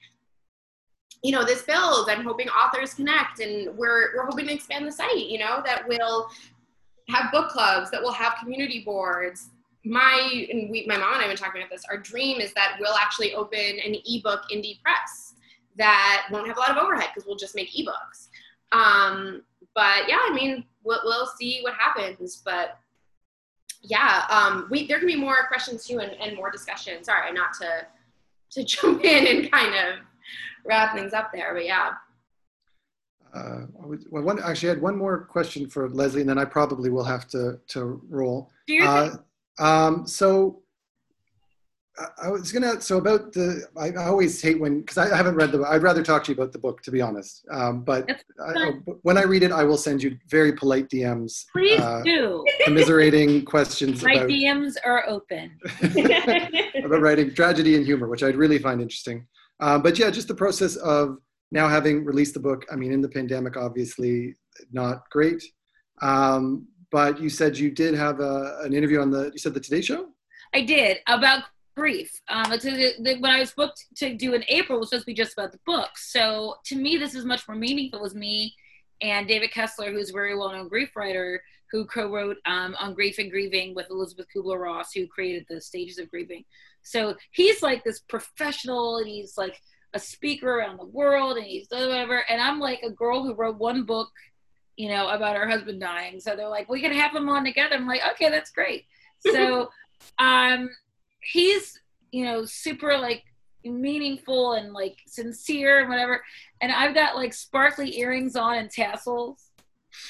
you 1.22 1.32
know, 1.32 1.44
this 1.44 1.62
builds. 1.62 2.08
I'm 2.08 2.24
hoping 2.24 2.48
authors 2.48 2.94
connect, 2.94 3.40
and 3.40 3.76
we're 3.76 4.14
we're 4.16 4.26
hoping 4.26 4.46
to 4.46 4.54
expand 4.54 4.86
the 4.86 4.92
site. 4.92 5.26
You 5.26 5.38
know, 5.38 5.62
that 5.64 5.86
will 5.88 6.28
have 7.08 7.30
book 7.32 7.50
clubs, 7.50 7.90
that 7.90 8.02
will 8.02 8.12
have 8.12 8.34
community 8.40 8.82
boards. 8.84 9.50
My 9.84 10.46
and 10.50 10.70
we, 10.70 10.86
my 10.86 10.96
mom 10.96 11.12
and 11.12 11.22
I 11.22 11.26
have 11.26 11.30
been 11.30 11.36
talking 11.36 11.60
about 11.60 11.70
this. 11.70 11.84
Our 11.90 11.98
dream 11.98 12.40
is 12.40 12.54
that 12.54 12.76
we'll 12.80 12.96
actually 12.96 13.34
open 13.34 13.58
an 13.60 13.96
ebook 14.06 14.40
indie 14.52 14.80
press 14.82 15.34
that 15.76 16.26
won't 16.30 16.46
have 16.46 16.56
a 16.56 16.60
lot 16.60 16.70
of 16.70 16.76
overhead 16.76 17.10
because 17.14 17.26
we'll 17.26 17.36
just 17.36 17.54
make 17.54 17.70
ebooks. 17.72 18.28
Um, 18.72 19.42
but 19.74 20.08
yeah, 20.08 20.18
I 20.22 20.32
mean, 20.32 20.64
we'll, 20.84 21.00
we'll 21.04 21.26
see 21.38 21.60
what 21.62 21.74
happens. 21.74 22.42
But 22.44 22.78
yeah, 23.84 24.24
um, 24.30 24.66
we 24.70 24.86
there 24.86 24.98
can 24.98 25.06
be 25.06 25.16
more 25.16 25.46
questions 25.48 25.86
too 25.86 26.00
and, 26.00 26.12
and 26.20 26.36
more 26.36 26.50
discussion. 26.50 27.04
Sorry, 27.04 27.32
not 27.32 27.52
to 27.60 27.86
to 28.52 28.64
jump 28.64 29.04
in 29.04 29.26
and 29.26 29.52
kind 29.52 29.74
of 29.74 30.00
wrap 30.64 30.94
things 30.94 31.12
up 31.12 31.30
there. 31.32 31.52
But 31.54 31.66
yeah. 31.66 31.90
Uh, 33.34 33.66
well, 34.10 34.22
one, 34.22 34.40
actually, 34.42 34.68
I 34.70 34.74
had 34.74 34.82
one 34.82 34.96
more 34.96 35.24
question 35.24 35.68
for 35.68 35.88
Leslie, 35.88 36.20
and 36.20 36.30
then 36.30 36.38
I 36.38 36.44
probably 36.44 36.90
will 36.90 37.04
have 37.04 37.26
to 37.28 37.58
to 37.68 38.00
roll. 38.08 38.50
Uh, 38.82 39.16
um, 39.58 40.06
so 40.06 40.62
I 42.20 42.28
was 42.28 42.50
gonna. 42.50 42.80
So 42.80 42.98
about 42.98 43.32
the, 43.32 43.66
I, 43.76 43.90
I 43.90 44.06
always 44.06 44.42
hate 44.42 44.58
when 44.58 44.80
because 44.80 44.98
I, 44.98 45.12
I, 45.12 45.16
haven't 45.16 45.36
read 45.36 45.52
the. 45.52 45.62
I'd 45.62 45.82
rather 45.82 46.02
talk 46.02 46.24
to 46.24 46.32
you 46.32 46.34
about 46.34 46.52
the 46.52 46.58
book, 46.58 46.82
to 46.82 46.90
be 46.90 47.00
honest. 47.00 47.46
Um, 47.52 47.84
but 47.84 48.10
I, 48.44 48.72
when 49.02 49.16
I 49.16 49.22
read 49.22 49.44
it, 49.44 49.52
I 49.52 49.62
will 49.62 49.76
send 49.76 50.02
you 50.02 50.18
very 50.28 50.52
polite 50.52 50.88
DMs. 50.88 51.44
Please 51.52 51.80
uh, 51.80 52.02
do. 52.04 52.44
Commiserating 52.64 53.44
questions. 53.44 54.02
My 54.02 54.14
about, 54.14 54.28
DMs 54.28 54.74
are 54.84 55.08
open. 55.08 55.56
about 56.84 57.00
writing 57.00 57.32
tragedy 57.32 57.76
and 57.76 57.86
humor, 57.86 58.08
which 58.08 58.24
I'd 58.24 58.36
really 58.36 58.58
find 58.58 58.82
interesting. 58.82 59.26
Um, 59.60 59.80
but 59.82 59.96
yeah, 59.96 60.10
just 60.10 60.26
the 60.26 60.34
process 60.34 60.74
of 60.76 61.18
now 61.52 61.68
having 61.68 62.04
released 62.04 62.34
the 62.34 62.40
book. 62.40 62.66
I 62.72 62.76
mean, 62.76 62.92
in 62.92 63.02
the 63.02 63.08
pandemic, 63.08 63.56
obviously 63.56 64.34
not 64.72 65.08
great. 65.10 65.44
Um, 66.02 66.66
but 66.90 67.20
you 67.20 67.28
said 67.28 67.56
you 67.56 67.70
did 67.70 67.94
have 67.94 68.18
a, 68.18 68.58
an 68.62 68.74
interview 68.74 69.00
on 69.00 69.12
the. 69.12 69.30
You 69.32 69.38
said 69.38 69.54
the 69.54 69.60
Today 69.60 69.80
Show. 69.80 70.08
I 70.52 70.62
did 70.62 70.98
about 71.08 71.44
brief. 71.74 72.20
Um, 72.28 72.50
when 72.50 73.24
I 73.24 73.40
was 73.40 73.52
booked 73.52 73.84
to 73.96 74.14
do 74.14 74.34
in 74.34 74.44
April, 74.48 74.78
it 74.78 74.80
was 74.80 74.90
supposed 74.90 75.04
to 75.04 75.06
be 75.06 75.14
just 75.14 75.32
about 75.34 75.52
the 75.52 75.60
book. 75.66 75.90
So 75.96 76.56
to 76.66 76.76
me, 76.76 76.96
this 76.96 77.14
is 77.14 77.24
much 77.24 77.46
more 77.48 77.56
meaningful. 77.56 77.98
It 77.98 78.02
was 78.02 78.14
me 78.14 78.54
and 79.00 79.28
David 79.28 79.50
Kessler, 79.50 79.90
who's 79.90 80.10
a 80.10 80.12
very 80.12 80.36
well-known 80.36 80.68
grief 80.68 80.94
writer, 80.96 81.42
who 81.70 81.84
co-wrote 81.86 82.36
um, 82.46 82.76
on 82.78 82.94
Grief 82.94 83.18
and 83.18 83.30
Grieving 83.30 83.74
with 83.74 83.90
Elisabeth 83.90 84.26
Kubler-Ross, 84.34 84.92
who 84.92 85.06
created 85.06 85.44
the 85.48 85.60
stages 85.60 85.98
of 85.98 86.10
grieving. 86.10 86.44
So 86.82 87.16
he's 87.32 87.62
like 87.62 87.82
this 87.82 88.00
professional, 88.00 88.98
and 88.98 89.08
he's 89.08 89.36
like 89.36 89.60
a 89.92 89.98
speaker 89.98 90.58
around 90.58 90.78
the 90.78 90.86
world, 90.86 91.36
and 91.36 91.44
he's 91.44 91.66
whatever. 91.68 92.24
And 92.28 92.40
I'm 92.40 92.60
like 92.60 92.80
a 92.82 92.90
girl 92.90 93.24
who 93.24 93.34
wrote 93.34 93.58
one 93.58 93.84
book, 93.84 94.10
you 94.76 94.88
know, 94.88 95.08
about 95.08 95.36
her 95.36 95.48
husband 95.48 95.80
dying. 95.80 96.20
So 96.20 96.36
they're 96.36 96.48
like, 96.48 96.68
we 96.68 96.80
can 96.80 96.92
have 96.92 97.12
them 97.12 97.28
on 97.28 97.44
together. 97.44 97.74
I'm 97.74 97.86
like, 97.86 98.02
okay, 98.12 98.30
that's 98.30 98.52
great. 98.52 98.84
So 99.18 99.70
um, 100.18 100.70
he's 101.32 101.80
you 102.12 102.24
know 102.24 102.44
super 102.44 102.96
like 102.98 103.24
meaningful 103.64 104.52
and 104.52 104.72
like 104.72 104.98
sincere 105.06 105.80
and 105.80 105.88
whatever. 105.88 106.22
And 106.60 106.70
i've 106.70 106.94
got 106.94 107.16
like 107.16 107.32
sparkly 107.32 107.98
earrings 107.98 108.36
on 108.36 108.56
and 108.58 108.70
tassels. 108.70 109.50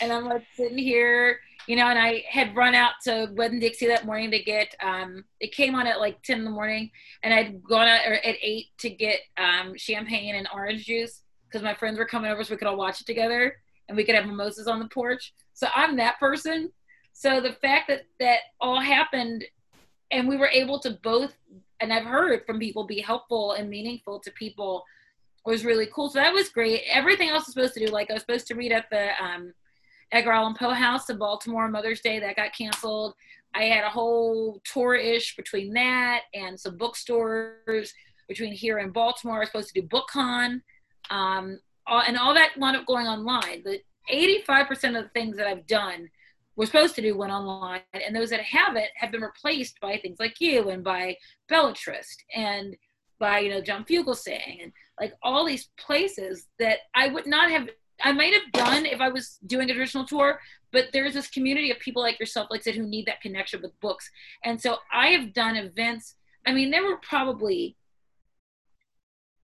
And 0.00 0.12
i'm 0.12 0.24
like 0.24 0.44
sitting 0.56 0.78
here 0.78 1.38
you 1.66 1.76
know 1.76 1.86
and 1.86 1.98
i 1.98 2.24
had 2.28 2.56
run 2.56 2.74
out 2.74 2.92
to 3.04 3.28
Winn-Dixie 3.32 3.86
that 3.86 4.06
morning 4.06 4.30
to 4.30 4.42
get 4.42 4.74
um 4.82 5.24
it 5.40 5.52
came 5.52 5.74
on 5.74 5.86
at 5.86 6.00
like 6.00 6.22
10 6.22 6.38
in 6.38 6.44
the 6.44 6.50
morning. 6.50 6.90
And 7.22 7.32
i'd 7.32 7.62
gone 7.62 7.88
out 7.88 8.04
at 8.04 8.36
8 8.42 8.66
to 8.78 8.90
get 8.90 9.20
um 9.36 9.74
champagne 9.76 10.34
and 10.34 10.48
orange 10.52 10.84
juice 10.84 11.22
because 11.48 11.62
my 11.62 11.74
friends 11.74 11.98
were 11.98 12.06
coming 12.06 12.30
over 12.30 12.42
so 12.42 12.52
we 12.52 12.58
could 12.58 12.66
all 12.66 12.76
watch 12.76 13.00
it 13.00 13.06
together 13.06 13.56
and 13.88 13.96
we 13.96 14.04
could 14.04 14.14
have 14.14 14.26
mimosas 14.26 14.66
on 14.66 14.80
the 14.80 14.88
porch. 14.88 15.32
So 15.52 15.68
i'm 15.74 15.96
that 15.96 16.18
person. 16.18 16.70
So 17.12 17.40
the 17.40 17.52
fact 17.52 17.88
that 17.88 18.02
that 18.18 18.40
all 18.60 18.80
happened 18.80 19.44
and 20.14 20.28
we 20.28 20.36
were 20.36 20.48
able 20.48 20.78
to 20.78 20.98
both 21.02 21.34
and 21.80 21.92
i've 21.92 22.04
heard 22.04 22.44
from 22.46 22.58
people 22.58 22.86
be 22.86 23.00
helpful 23.00 23.52
and 23.52 23.68
meaningful 23.68 24.18
to 24.20 24.30
people 24.32 24.84
was 25.46 25.64
really 25.64 25.88
cool. 25.92 26.08
So 26.08 26.18
that 26.18 26.32
was 26.32 26.48
great. 26.48 26.82
Everything 26.90 27.28
else 27.28 27.46
was 27.46 27.54
supposed 27.54 27.74
to 27.74 27.86
do 27.86 27.92
like 27.92 28.10
i 28.10 28.14
was 28.14 28.22
supposed 28.22 28.46
to 28.48 28.54
read 28.54 28.72
at 28.72 28.88
the 28.90 29.10
um, 29.22 29.52
edgar 30.12 30.32
allan 30.32 30.54
poe 30.54 30.70
house 30.70 31.10
in 31.10 31.18
baltimore 31.18 31.64
on 31.64 31.72
mother's 31.72 32.00
day 32.00 32.18
that 32.20 32.36
got 32.36 32.56
canceled. 32.56 33.14
I 33.54 33.64
had 33.64 33.84
a 33.84 33.90
whole 33.90 34.60
tour-ish 34.64 35.36
between 35.36 35.72
that 35.74 36.22
and 36.34 36.58
some 36.58 36.76
bookstores 36.76 37.94
between 38.26 38.52
here 38.52 38.78
and 38.78 38.92
baltimore. 38.92 39.36
I 39.36 39.40
was 39.40 39.48
supposed 39.48 39.74
to 39.74 39.80
do 39.80 39.86
bookcon 39.86 40.60
um, 41.10 41.60
all, 41.86 42.00
and 42.00 42.16
all 42.16 42.34
that 42.34 42.58
wound 42.58 42.76
up 42.76 42.86
going 42.86 43.06
online. 43.06 43.62
But 43.64 43.80
85% 44.12 44.72
of 44.98 45.04
the 45.04 45.10
things 45.14 45.36
that 45.36 45.46
i've 45.46 45.66
done 45.66 46.08
we're 46.56 46.66
supposed 46.66 46.94
to 46.96 47.02
do 47.02 47.16
went 47.16 47.32
online, 47.32 47.80
and 47.92 48.14
those 48.14 48.30
that 48.30 48.40
haven't 48.40 48.86
have 48.96 49.10
been 49.10 49.22
replaced 49.22 49.80
by 49.80 49.98
things 49.98 50.18
like 50.20 50.40
you 50.40 50.70
and 50.70 50.84
by 50.84 51.16
Bellatrist 51.48 52.24
and 52.34 52.76
by 53.18 53.40
you 53.40 53.50
know 53.50 53.60
John 53.60 53.84
Fugelsang 53.84 54.62
and 54.62 54.72
like 55.00 55.14
all 55.22 55.44
these 55.44 55.68
places 55.78 56.46
that 56.58 56.78
I 56.94 57.08
would 57.08 57.26
not 57.26 57.50
have. 57.50 57.68
I 58.02 58.12
might 58.12 58.34
have 58.34 58.52
done 58.52 58.86
if 58.86 59.00
I 59.00 59.08
was 59.08 59.38
doing 59.46 59.70
a 59.70 59.72
traditional 59.72 60.04
tour, 60.04 60.40
but 60.72 60.86
there's 60.92 61.14
this 61.14 61.30
community 61.30 61.70
of 61.70 61.78
people 61.78 62.02
like 62.02 62.18
yourself, 62.18 62.48
like 62.50 62.60
I 62.60 62.64
said, 62.64 62.74
who 62.74 62.86
need 62.86 63.06
that 63.06 63.20
connection 63.20 63.62
with 63.62 63.78
books. 63.80 64.10
And 64.44 64.60
so 64.60 64.78
I 64.92 65.08
have 65.08 65.32
done 65.32 65.54
events. 65.56 66.16
I 66.44 66.52
mean, 66.52 66.72
there 66.72 66.84
were 66.84 66.98
probably 66.98 67.76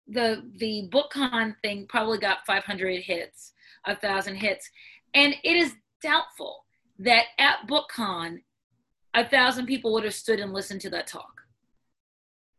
the 0.08 0.44
the 0.58 0.88
book 0.92 1.12
con 1.12 1.56
thing 1.64 1.88
probably 1.90 2.20
got 2.20 2.46
500 2.46 3.02
hits, 3.02 3.54
a 3.86 3.96
thousand 3.96 4.36
hits, 4.36 4.70
and 5.14 5.36
it 5.44 5.58
is 5.58 5.74
doubtful 6.02 6.65
that 7.00 7.26
at 7.38 7.68
BookCon, 7.68 8.42
a 9.14 9.28
thousand 9.28 9.66
people 9.66 9.94
would 9.94 10.04
have 10.04 10.14
stood 10.14 10.40
and 10.40 10.54
listened 10.54 10.82
to 10.82 10.90
that 10.92 11.08
talk. 11.08 11.42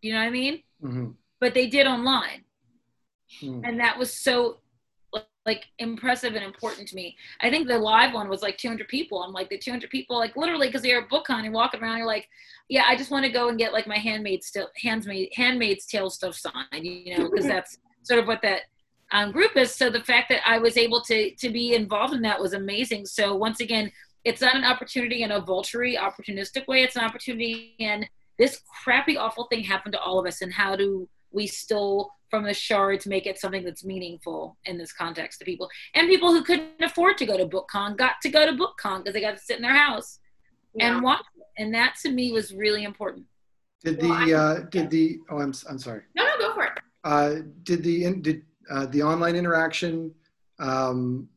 Do 0.03 0.09
you 0.09 0.15
know 0.15 0.21
what 0.21 0.27
I 0.27 0.31
mean? 0.31 0.63
Mm-hmm. 0.83 1.11
But 1.41 1.55
they 1.55 1.67
did 1.67 1.87
online. 1.87 2.45
Mm. 3.43 3.63
And 3.65 3.81
that 3.81 3.99
was 3.99 4.13
so 4.13 4.59
like 5.47 5.67
impressive 5.79 6.35
and 6.35 6.45
important 6.45 6.89
to 6.89 6.97
me. 6.97 7.17
I 7.41 7.51
think 7.51 7.69
the 7.69 7.79
live 7.79 8.13
one 8.13 8.29
was 8.29 8.43
like 8.43 8.59
200 8.59 8.89
people. 8.89 9.23
I'm 9.23 9.33
like 9.33 9.49
the 9.49 9.57
200 9.57 9.89
people, 9.89 10.17
like 10.17 10.37
literally, 10.37 10.67
because 10.67 10.83
they're 10.83 11.01
at 11.01 11.09
BookCon 11.09 11.45
and 11.45 11.55
walking 11.55 11.81
around. 11.81 11.99
You're 11.99 12.07
like, 12.07 12.29
yeah, 12.69 12.83
I 12.89 12.97
just 12.97 13.13
want 13.13 13.25
to 13.25 13.31
go 13.31 13.49
and 13.49 13.57
get 13.57 13.73
like 13.73 13.87
my 13.87 13.97
handmaid's 13.97 14.47
still 14.47 14.69
handmaid 14.83 15.31
handmaid's 15.35 15.87
tale 15.87 16.11
stuff 16.11 16.35
signed, 16.35 16.85
you 16.85 17.17
know, 17.17 17.31
because 17.31 17.47
that's 17.47 17.79
sort 18.03 18.19
of 18.19 18.27
what 18.27 18.43
that 18.43 18.63
um, 19.13 19.31
group 19.31 19.57
is. 19.57 19.73
So 19.73 19.89
the 19.89 20.03
fact 20.03 20.29
that 20.31 20.41
I 20.45 20.59
was 20.59 20.77
able 20.77 21.01
to 21.03 21.31
to 21.31 21.51
be 21.51 21.75
involved 21.75 22.13
in 22.13 22.23
that 22.23 22.41
was 22.41 22.53
amazing. 22.53 23.07
So 23.07 23.37
once 23.37 23.61
again, 23.61 23.93
it's 24.27 24.41
not 24.41 24.57
an 24.57 24.65
opportunity 24.65 25.23
in 25.23 25.31
a 25.31 25.41
vulture 25.41 25.79
opportunistic 25.79 26.67
way. 26.67 26.83
It's 26.83 26.97
an 26.97 27.05
opportunity 27.05 27.77
in 27.79 28.05
this 28.39 28.61
crappy, 28.83 29.17
awful 29.17 29.47
thing 29.47 29.63
happened 29.63 29.93
to 29.93 30.01
all 30.01 30.19
of 30.19 30.27
us, 30.27 30.43
and 30.43 30.53
how 30.53 30.75
do 30.75 31.09
we 31.31 31.47
still, 31.47 32.11
from 32.29 32.43
the 32.43 32.53
shards, 32.53 33.07
make 33.07 33.25
it 33.25 33.39
something 33.39 33.65
that's 33.65 33.85
meaningful 33.85 34.57
in 34.65 34.79
this 34.79 34.93
context 34.93 35.39
to 35.39 35.45
people? 35.45 35.71
And 35.95 36.09
people 36.09 36.33
who 36.33 36.43
couldn't 36.43 36.83
afford 36.83 37.19
to 37.19 37.27
go 37.27 37.37
to 37.39 37.47
BookCon 37.47 37.97
got 37.97 38.17
to 38.23 38.29
go 38.29 38.45
to 38.45 38.53
BookCon 38.53 38.99
because 38.99 39.15
they 39.15 39.21
got 39.21 39.37
to 39.37 39.43
sit 39.43 39.59
in 39.59 39.63
their 39.63 39.77
house 39.77 40.19
yeah. 40.75 40.93
and 40.95 41.05
watch. 41.05 41.21
It. 41.21 41.63
And 41.63 41.73
that 41.75 41.95
to 42.03 42.11
me 42.11 42.33
was 42.33 42.53
really 42.53 42.83
important. 42.83 43.27
Did 43.85 44.01
the 44.01 44.09
well, 44.09 44.35
uh, 44.35 44.61
did 44.71 44.91
the 44.91 45.21
oh 45.31 45.39
I'm 45.39 45.55
I'm 45.71 45.79
sorry. 45.79 46.03
No, 46.17 46.25
no, 46.25 46.39
go 46.39 46.55
for 46.55 46.65
it. 46.65 46.73
Uh, 47.05 47.35
did 47.63 47.85
the 47.85 48.13
did 48.17 48.43
uh, 48.69 48.87
the 48.87 49.03
online 49.05 49.37
interaction 49.37 50.13
um, 50.59 51.29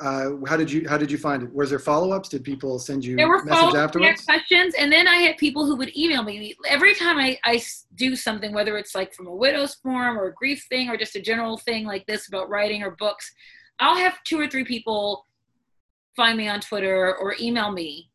uh, 0.00 0.30
how 0.46 0.56
did 0.56 0.70
you 0.70 0.88
how 0.88 0.98
did 0.98 1.10
you 1.10 1.18
find 1.18 1.44
it? 1.44 1.54
Was 1.54 1.70
there 1.70 1.78
follow 1.78 2.10
ups? 2.10 2.28
Did 2.28 2.42
people 2.42 2.78
send 2.80 3.04
you 3.04 3.14
there 3.16 3.28
were 3.28 3.44
message 3.44 3.76
afterwards? 3.76 4.24
questions, 4.24 4.74
and 4.76 4.90
then 4.90 5.06
I 5.06 5.16
had 5.16 5.36
people 5.36 5.66
who 5.66 5.76
would 5.76 5.96
email 5.96 6.24
me 6.24 6.56
every 6.68 6.94
time 6.96 7.16
I, 7.16 7.38
I 7.44 7.62
do 7.94 8.16
something, 8.16 8.52
whether 8.52 8.76
it's 8.76 8.94
like 8.94 9.14
from 9.14 9.28
a 9.28 9.34
widow's 9.34 9.76
forum 9.76 10.18
or 10.18 10.26
a 10.26 10.34
grief 10.34 10.66
thing 10.68 10.88
or 10.88 10.96
just 10.96 11.14
a 11.14 11.22
general 11.22 11.56
thing 11.58 11.84
like 11.84 12.04
this 12.06 12.26
about 12.26 12.50
writing 12.50 12.82
or 12.82 12.92
books. 12.92 13.32
I'll 13.78 13.96
have 13.96 14.18
two 14.24 14.40
or 14.40 14.48
three 14.48 14.64
people 14.64 15.26
find 16.16 16.36
me 16.36 16.48
on 16.48 16.60
Twitter 16.60 17.14
or 17.16 17.36
email 17.40 17.70
me, 17.70 18.10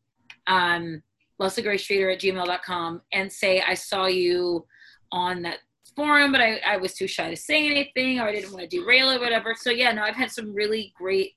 um, 0.46 1.02
Leslie 1.38 1.62
Gray 1.62 1.78
Streeter 1.78 2.10
at 2.10 2.20
gmail.com, 2.20 3.00
and 3.12 3.32
say 3.32 3.62
I 3.66 3.72
saw 3.72 4.04
you 4.04 4.66
on 5.12 5.40
that 5.42 5.60
forum, 5.96 6.30
but 6.30 6.42
I, 6.42 6.60
I 6.66 6.76
was 6.76 6.92
too 6.92 7.06
shy 7.06 7.30
to 7.30 7.36
say 7.36 7.66
anything 7.66 8.20
or 8.20 8.24
I 8.24 8.32
didn't 8.32 8.52
want 8.52 8.68
to 8.68 8.76
derail 8.76 9.08
it, 9.10 9.20
whatever. 9.20 9.54
So 9.58 9.70
yeah, 9.70 9.92
no, 9.92 10.02
I've 10.02 10.16
had 10.16 10.30
some 10.30 10.52
really 10.52 10.92
great 10.94 11.36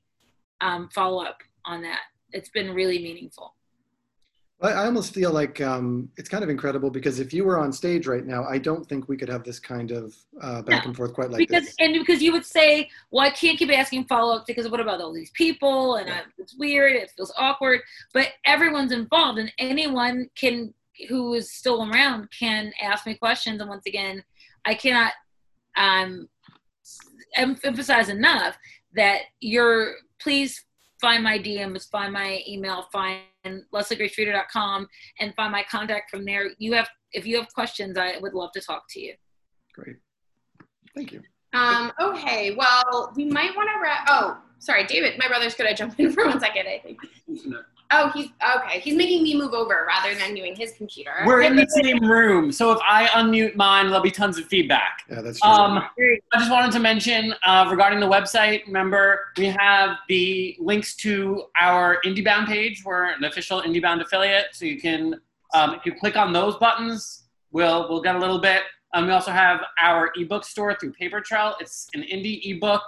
um, 0.62 0.90
follow 0.90 1.24
up 1.24 1.40
on 1.66 1.82
that. 1.84 2.00
It's 2.32 2.50
been 2.50 2.74
really 2.74 3.00
meaningful. 3.00 3.54
I 4.60 4.86
almost 4.86 5.14
feel 5.14 5.32
like 5.32 5.62
um, 5.62 6.10
it's 6.18 6.28
kind 6.28 6.44
of 6.44 6.50
incredible 6.50 6.90
because 6.90 7.20
if 7.20 7.32
you 7.32 7.44
were 7.44 7.60
on 7.60 7.72
stage 7.72 8.08
right 8.08 8.26
now, 8.26 8.44
I 8.44 8.58
don't 8.58 8.84
think 8.90 9.08
we 9.08 9.16
could 9.16 9.30
have 9.30 9.44
this 9.44 9.60
kind 9.60 9.92
of 9.92 10.16
uh, 10.42 10.64
back 10.64 10.84
no, 10.84 10.88
and 10.88 10.98
forth 10.98 11.14
quite 11.14 11.30
like 11.30 11.38
because, 11.38 11.66
this. 11.66 11.76
And 11.80 11.94
because 11.94 12.24
you 12.24 12.32
would 12.32 12.46
say, 12.46 12.90
well, 13.12 13.24
I 13.24 13.30
can't 13.30 13.60
keep 13.60 13.72
asking 13.72 14.06
follow 14.06 14.36
up 14.36 14.48
because 14.48 14.68
what 14.68 14.80
about 14.80 15.00
all 15.00 15.14
these 15.14 15.30
people? 15.32 15.98
And 15.98 16.08
yeah. 16.08 16.16
I, 16.16 16.22
it's 16.40 16.58
weird, 16.58 16.94
it 16.94 17.12
feels 17.16 17.32
awkward. 17.38 17.82
But 18.16 18.30
everyone's 18.46 18.92
involved, 18.92 19.38
and 19.38 19.52
anyone 19.60 20.28
can 20.36 20.74
who 21.08 21.36
is 21.36 21.54
still 21.54 21.88
around 21.88 22.28
can 22.38 22.74
ask 22.82 23.06
me 23.06 23.14
questions. 23.14 23.62
And 23.62 23.70
once 23.70 23.86
again, 23.86 24.24
I 24.66 24.74
cannot 24.74 25.14
um, 25.76 26.28
emphasize 27.36 28.10
enough 28.10 28.58
that 28.98 29.22
you're 29.40 29.94
please 30.20 30.66
find 31.00 31.24
my 31.24 31.38
DMs, 31.38 31.90
find 31.90 32.12
my 32.12 32.42
email, 32.48 32.88
find 32.92 33.22
lesliegraystreeter.com 33.74 34.88
and 35.20 35.34
find 35.36 35.52
my 35.52 35.64
contact 35.70 36.10
from 36.10 36.26
there. 36.26 36.50
You 36.58 36.74
have, 36.74 36.90
if 37.12 37.26
you 37.26 37.38
have 37.38 37.48
questions, 37.54 37.98
I 37.98 38.18
would 38.20 38.34
love 38.34 38.52
to 38.54 38.62
talk 38.62 38.84
to 38.90 39.00
you. 39.00 39.14
Great. 39.74 39.98
Thank 40.96 41.12
you. 41.12 41.22
Um, 41.54 41.92
okay, 42.02 42.56
well, 42.56 43.14
we 43.16 43.26
might 43.26 43.56
want 43.56 43.70
to 43.70 43.80
wrap. 43.82 44.06
Oh, 44.10 44.38
sorry, 44.60 44.86
David. 44.86 45.18
My 45.18 45.28
brother's 45.28 45.56
going 45.56 45.70
to 45.70 45.76
jump 45.76 46.00
in 46.00 46.12
for 46.14 46.26
one 46.26 46.40
second, 46.40 46.68
I 46.68 46.80
think. 46.80 47.00
Oh, 47.92 48.10
he's 48.14 48.30
okay. 48.56 48.80
He's 48.80 48.96
making 48.96 49.24
me 49.24 49.38
move 49.38 49.54
over 49.54 49.86
rather 49.88 50.14
than 50.14 50.36
doing 50.36 50.56
his 50.56 50.74
computer. 50.74 51.12
We're 51.26 51.42
in 51.42 51.56
the 51.56 51.68
same 51.70 52.04
room, 52.04 52.52
so 52.52 52.72
if 52.72 52.80
I 52.86 53.08
unmute 53.08 53.56
mine, 53.56 53.88
there'll 53.88 54.02
be 54.02 54.12
tons 54.12 54.38
of 54.38 54.46
feedback. 54.46 55.04
Yeah, 55.10 55.22
that's 55.22 55.40
true. 55.40 55.50
Um, 55.50 55.78
I 55.78 56.40
just 56.40 56.52
wanted 56.52 56.72
to 56.74 56.80
mention 56.80 57.34
uh, 57.46 57.68
regarding 57.70 58.00
the 58.00 58.08
website. 58.08 58.66
Remember, 58.66 59.28
we 59.38 59.46
have 59.46 59.98
the 60.10 60.58
links 60.60 60.96
to 60.98 61.44
our 61.60 62.02
IndieBound 62.06 62.48
page. 62.48 62.84
We're 62.84 63.06
an 63.06 63.24
official 63.24 63.62
IndieBound 63.62 64.02
affiliate, 64.02 64.48
so 64.52 64.66
you 64.66 64.82
can, 64.82 65.22
um, 65.54 65.76
if 65.76 65.86
you 65.86 65.94
click 65.94 66.18
on 66.18 66.34
those 66.34 66.58
buttons, 66.58 67.24
we'll 67.52 67.88
we'll 67.90 68.02
get 68.02 68.16
a 68.16 68.20
little 68.20 68.40
bit. 68.40 68.64
Um, 68.94 69.06
we 69.06 69.12
also 69.12 69.32
have 69.32 69.62
our 69.82 70.12
ebook 70.18 70.44
store 70.44 70.76
through 70.76 70.92
Paper 70.94 71.22
Trail. 71.22 71.56
It's 71.62 71.88
an 71.94 72.02
indie 72.02 72.42
ebook, 72.44 72.84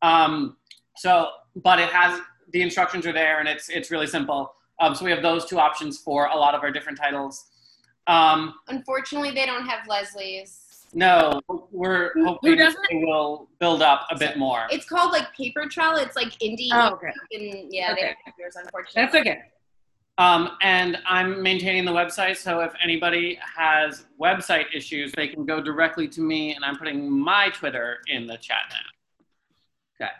um, 0.00 0.56
so 0.96 1.28
but 1.56 1.78
it 1.78 1.90
has 1.90 2.20
the 2.52 2.62
instructions 2.62 3.06
are 3.06 3.12
there, 3.12 3.40
and 3.40 3.48
it's 3.48 3.68
it's 3.68 3.90
really 3.90 4.06
simple. 4.06 4.54
Um, 4.80 4.94
so 4.94 5.04
we 5.04 5.10
have 5.10 5.22
those 5.22 5.44
two 5.44 5.58
options 5.58 5.98
for 5.98 6.26
a 6.26 6.36
lot 6.36 6.54
of 6.54 6.62
our 6.62 6.70
different 6.70 6.98
titles. 6.98 7.46
Um, 8.06 8.54
Unfortunately, 8.68 9.32
they 9.32 9.44
don't 9.44 9.66
have 9.66 9.86
Leslie's. 9.88 10.86
no, 10.94 11.40
we're 11.70 12.12
Who- 12.14 12.20
who 12.20 12.26
hoping 12.34 12.56
doesn't? 12.56 12.86
it 12.90 13.06
will 13.06 13.48
build 13.58 13.82
up 13.82 14.06
a 14.10 14.16
bit 14.16 14.38
more. 14.38 14.66
It's 14.70 14.86
called 14.88 15.12
like 15.12 15.34
Paper 15.34 15.66
Trail. 15.68 15.96
It's 15.96 16.16
like 16.16 16.28
indie. 16.38 16.68
Oh, 16.72 16.94
okay. 16.94 17.12
And 17.32 17.72
yeah, 17.72 17.94
they 17.94 18.02
don't 18.02 18.16
have 18.24 18.34
yours, 18.38 18.56
unfortunately. 18.56 19.02
That's 19.02 19.14
okay. 19.14 19.42
Um, 20.16 20.56
and 20.62 20.98
I'm 21.06 21.42
maintaining 21.42 21.84
the 21.84 21.92
website, 21.92 22.36
so 22.36 22.60
if 22.60 22.72
anybody 22.82 23.38
has 23.56 24.06
website 24.20 24.64
issues, 24.74 25.12
they 25.12 25.28
can 25.28 25.44
go 25.44 25.60
directly 25.60 26.08
to 26.08 26.20
me, 26.20 26.54
and 26.54 26.64
I'm 26.64 26.76
putting 26.76 27.08
my 27.08 27.50
Twitter 27.50 27.98
in 28.08 28.26
the 28.26 28.36
chat 28.38 28.62
now. 28.70 30.04
Okay. 30.06 30.10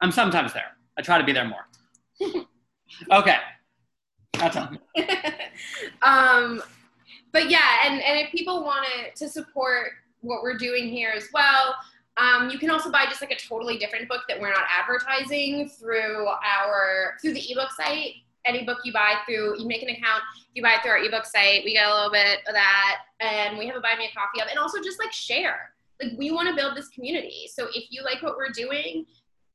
I'm 0.00 0.12
sometimes 0.12 0.52
there. 0.52 0.76
I 1.02 1.04
try 1.04 1.18
to 1.18 1.24
be 1.24 1.32
there 1.32 1.48
more. 1.48 1.66
okay. 3.12 3.36
That's 4.34 4.56
all. 4.56 4.70
um, 6.02 6.62
but 7.32 7.50
yeah, 7.50 7.80
and, 7.86 8.00
and 8.00 8.20
if 8.20 8.30
people 8.30 8.62
want 8.62 8.86
to 9.16 9.28
support 9.28 9.88
what 10.20 10.44
we're 10.44 10.56
doing 10.56 10.88
here 10.88 11.10
as 11.12 11.26
well, 11.34 11.74
um, 12.18 12.50
you 12.50 12.58
can 12.58 12.70
also 12.70 12.88
buy 12.92 13.06
just 13.06 13.20
like 13.20 13.32
a 13.32 13.36
totally 13.36 13.78
different 13.78 14.08
book 14.08 14.20
that 14.28 14.40
we're 14.40 14.52
not 14.52 14.62
advertising 14.70 15.68
through 15.68 16.28
our 16.28 17.14
through 17.20 17.34
the 17.34 17.50
ebook 17.50 17.72
site. 17.72 18.12
Any 18.44 18.64
book 18.64 18.78
you 18.84 18.92
buy 18.92 19.14
through, 19.26 19.58
you 19.58 19.66
make 19.66 19.82
an 19.82 19.88
account. 19.88 20.22
You 20.54 20.62
buy 20.62 20.74
it 20.74 20.82
through 20.82 20.92
our 20.92 20.98
ebook 20.98 21.26
site, 21.26 21.64
we 21.64 21.72
get 21.72 21.88
a 21.88 21.92
little 21.92 22.12
bit 22.12 22.40
of 22.46 22.54
that, 22.54 22.98
and 23.18 23.58
we 23.58 23.66
have 23.66 23.74
a 23.74 23.80
buy 23.80 23.96
me 23.98 24.08
a 24.08 24.14
coffee 24.16 24.40
up, 24.40 24.48
and 24.50 24.58
also 24.58 24.80
just 24.80 25.00
like 25.00 25.12
share. 25.12 25.72
Like 26.00 26.12
we 26.16 26.30
want 26.30 26.48
to 26.48 26.54
build 26.54 26.76
this 26.76 26.88
community. 26.90 27.48
So 27.52 27.66
if 27.74 27.86
you 27.90 28.04
like 28.04 28.22
what 28.22 28.36
we're 28.36 28.50
doing, 28.50 29.04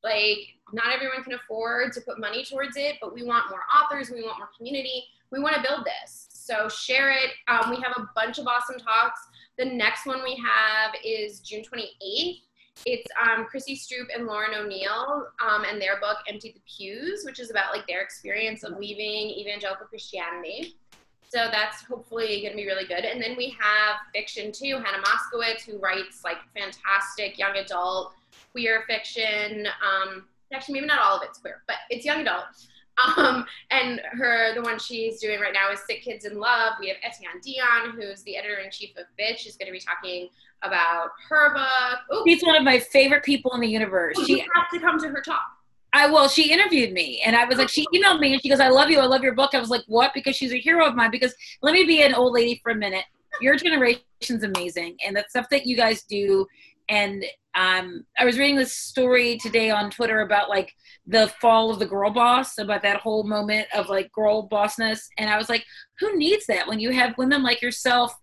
like 0.08 0.56
not 0.74 0.94
everyone 0.94 1.24
can 1.24 1.34
afford 1.34 1.94
to 1.94 2.02
put 2.02 2.20
money 2.20 2.44
towards 2.44 2.78
it, 2.78 2.96
but 3.02 3.14
we 3.14 3.24
want 3.24 3.50
more 3.50 3.62
authors, 3.76 4.10
we 4.10 4.24
want 4.24 4.38
more 4.38 4.50
community, 4.56 5.04
we 5.32 5.40
want 5.40 5.56
to 5.56 5.62
build 5.62 5.86
this. 5.86 6.28
So 6.30 6.70
share 6.70 7.12
it. 7.12 7.32
Um, 7.48 7.70
we 7.70 7.78
have 7.78 7.94
a 7.98 8.10
bunch 8.16 8.38
of 8.38 8.48
awesome 8.48 8.78
talks. 8.80 9.20
The 9.58 9.66
next 9.66 10.06
one 10.06 10.24
we 10.24 10.36
have 10.36 10.94
is 11.04 11.40
June 11.42 11.64
28th. 11.64 12.42
It's 12.86 13.08
um, 13.20 13.46
Chrissy 13.46 13.76
Stroop 13.76 14.06
and 14.16 14.28
Lauren 14.28 14.54
O'Neal 14.54 15.28
um, 15.46 15.66
and 15.66 15.82
their 15.82 16.00
book 16.00 16.18
Empty 16.28 16.54
the 16.54 16.62
Pews, 16.78 17.24
which 17.26 17.40
is 17.40 17.50
about 17.50 17.74
like 17.74 17.88
their 17.88 18.02
experience 18.02 18.64
of 18.64 18.78
leaving 18.78 19.32
evangelical 19.32 19.88
Christianity. 19.88 20.78
So 21.30 21.50
that's 21.52 21.84
hopefully 21.84 22.42
going 22.42 22.52
to 22.52 22.56
be 22.56 22.66
really 22.66 22.86
good. 22.86 23.04
And 23.04 23.22
then 23.22 23.36
we 23.36 23.50
have 23.60 23.98
fiction 24.14 24.52
too. 24.52 24.76
Hannah 24.76 25.04
Moskowitz, 25.04 25.66
who 25.66 25.80
writes 25.80 26.22
like 26.24 26.38
fantastic 26.56 27.38
young 27.38 27.58
adult 27.58 28.14
queer 28.58 28.84
fiction. 28.88 29.68
Um, 29.68 30.26
actually, 30.52 30.74
maybe 30.76 30.88
not 30.88 31.00
all 31.00 31.18
of 31.18 31.24
it's 31.24 31.38
queer, 31.38 31.62
but 31.68 31.78
it's 31.92 32.06
young 32.06 32.22
adult. 32.22 32.46
Um, 33.18 33.46
and 33.70 34.02
her, 34.14 34.56
the 34.56 34.62
one 34.64 34.80
she's 34.80 35.20
doing 35.22 35.40
right 35.40 35.54
now 35.54 35.72
is 35.72 35.80
Sick 35.88 36.02
Kids 36.02 36.26
in 36.26 36.40
Love. 36.40 36.74
We 36.80 36.88
have 36.88 36.98
Evette 36.98 37.46
Dionne, 37.46 37.92
who's 37.92 38.24
the 38.24 38.36
editor 38.36 38.56
in 38.56 38.72
chief 38.72 38.98
of 38.98 39.04
Bitch, 39.20 39.46
is 39.46 39.56
going 39.56 39.68
to 39.68 39.72
be 39.72 39.80
talking 39.80 40.30
about 40.64 41.10
her 41.30 41.54
book. 41.54 42.00
Ooh, 42.12 42.24
She's 42.28 42.42
one 42.42 42.56
of 42.56 42.64
my 42.64 42.80
favorite 42.80 43.24
people 43.24 43.52
in 43.54 43.62
the 43.62 43.68
universe. 43.68 44.18
you 44.18 44.26
She, 44.26 44.40
have 44.40 44.68
to 44.74 44.80
come 44.80 45.00
to 45.00 45.10
her 45.10 45.22
talk. 45.22 45.44
I 45.94 46.10
well, 46.10 46.28
she 46.28 46.52
interviewed 46.52 46.92
me, 46.92 47.22
and 47.24 47.36
I 47.36 47.46
was 47.46 47.60
like, 47.60 47.70
she 47.70 47.86
emailed 47.94 48.20
me, 48.20 48.34
and 48.34 48.42
she 48.42 48.50
goes, 48.50 48.60
"I 48.60 48.70
love 48.70 48.90
you, 48.90 49.00
I 49.00 49.06
love 49.06 49.22
your 49.22 49.36
book." 49.36 49.54
I 49.54 49.60
was 49.60 49.70
like, 49.70 49.84
"What?" 49.88 50.12
Because 50.16 50.36
she's 50.36 50.52
a 50.52 50.58
hero 50.60 50.86
of 50.86 50.96
mine. 50.96 51.12
Because 51.12 51.34
let 51.62 51.74
me 51.74 51.86
be 51.86 52.02
an 52.02 52.14
old 52.16 52.34
lady 52.34 52.60
for 52.64 52.72
a 52.72 52.76
minute. 52.76 53.06
Your 53.42 53.56
generation's 53.56 54.44
amazing, 54.44 54.98
and 55.06 55.16
the 55.16 55.24
stuff 55.30 55.48
that 55.52 55.66
you 55.68 55.78
guys 55.78 56.02
do. 56.04 56.48
And 56.90 57.26
um, 57.56 58.06
I 58.18 58.26
was 58.26 58.38
reading 58.38 58.56
this 58.56 58.74
story 58.74 59.38
today 59.38 59.72
on 59.72 59.90
Twitter 59.90 60.22
about 60.22 60.50
like 60.50 60.74
the 61.06 61.28
fall 61.42 61.72
of 61.72 61.80
the 61.80 61.86
girl 61.86 62.12
boss, 62.12 62.58
about 62.58 62.84
that 62.84 63.02
whole 63.02 63.24
moment 63.24 63.68
of 63.74 63.90
like 63.90 64.12
girl 64.12 64.48
bossness, 64.48 65.00
and 65.18 65.30
I 65.30 65.38
was 65.38 65.50
like, 65.50 65.66
who 66.00 66.18
needs 66.18 66.46
that 66.48 66.68
when 66.68 66.80
you 66.80 66.92
have 66.92 67.18
women 67.18 67.44
like 67.44 67.62
yourself 67.62 68.14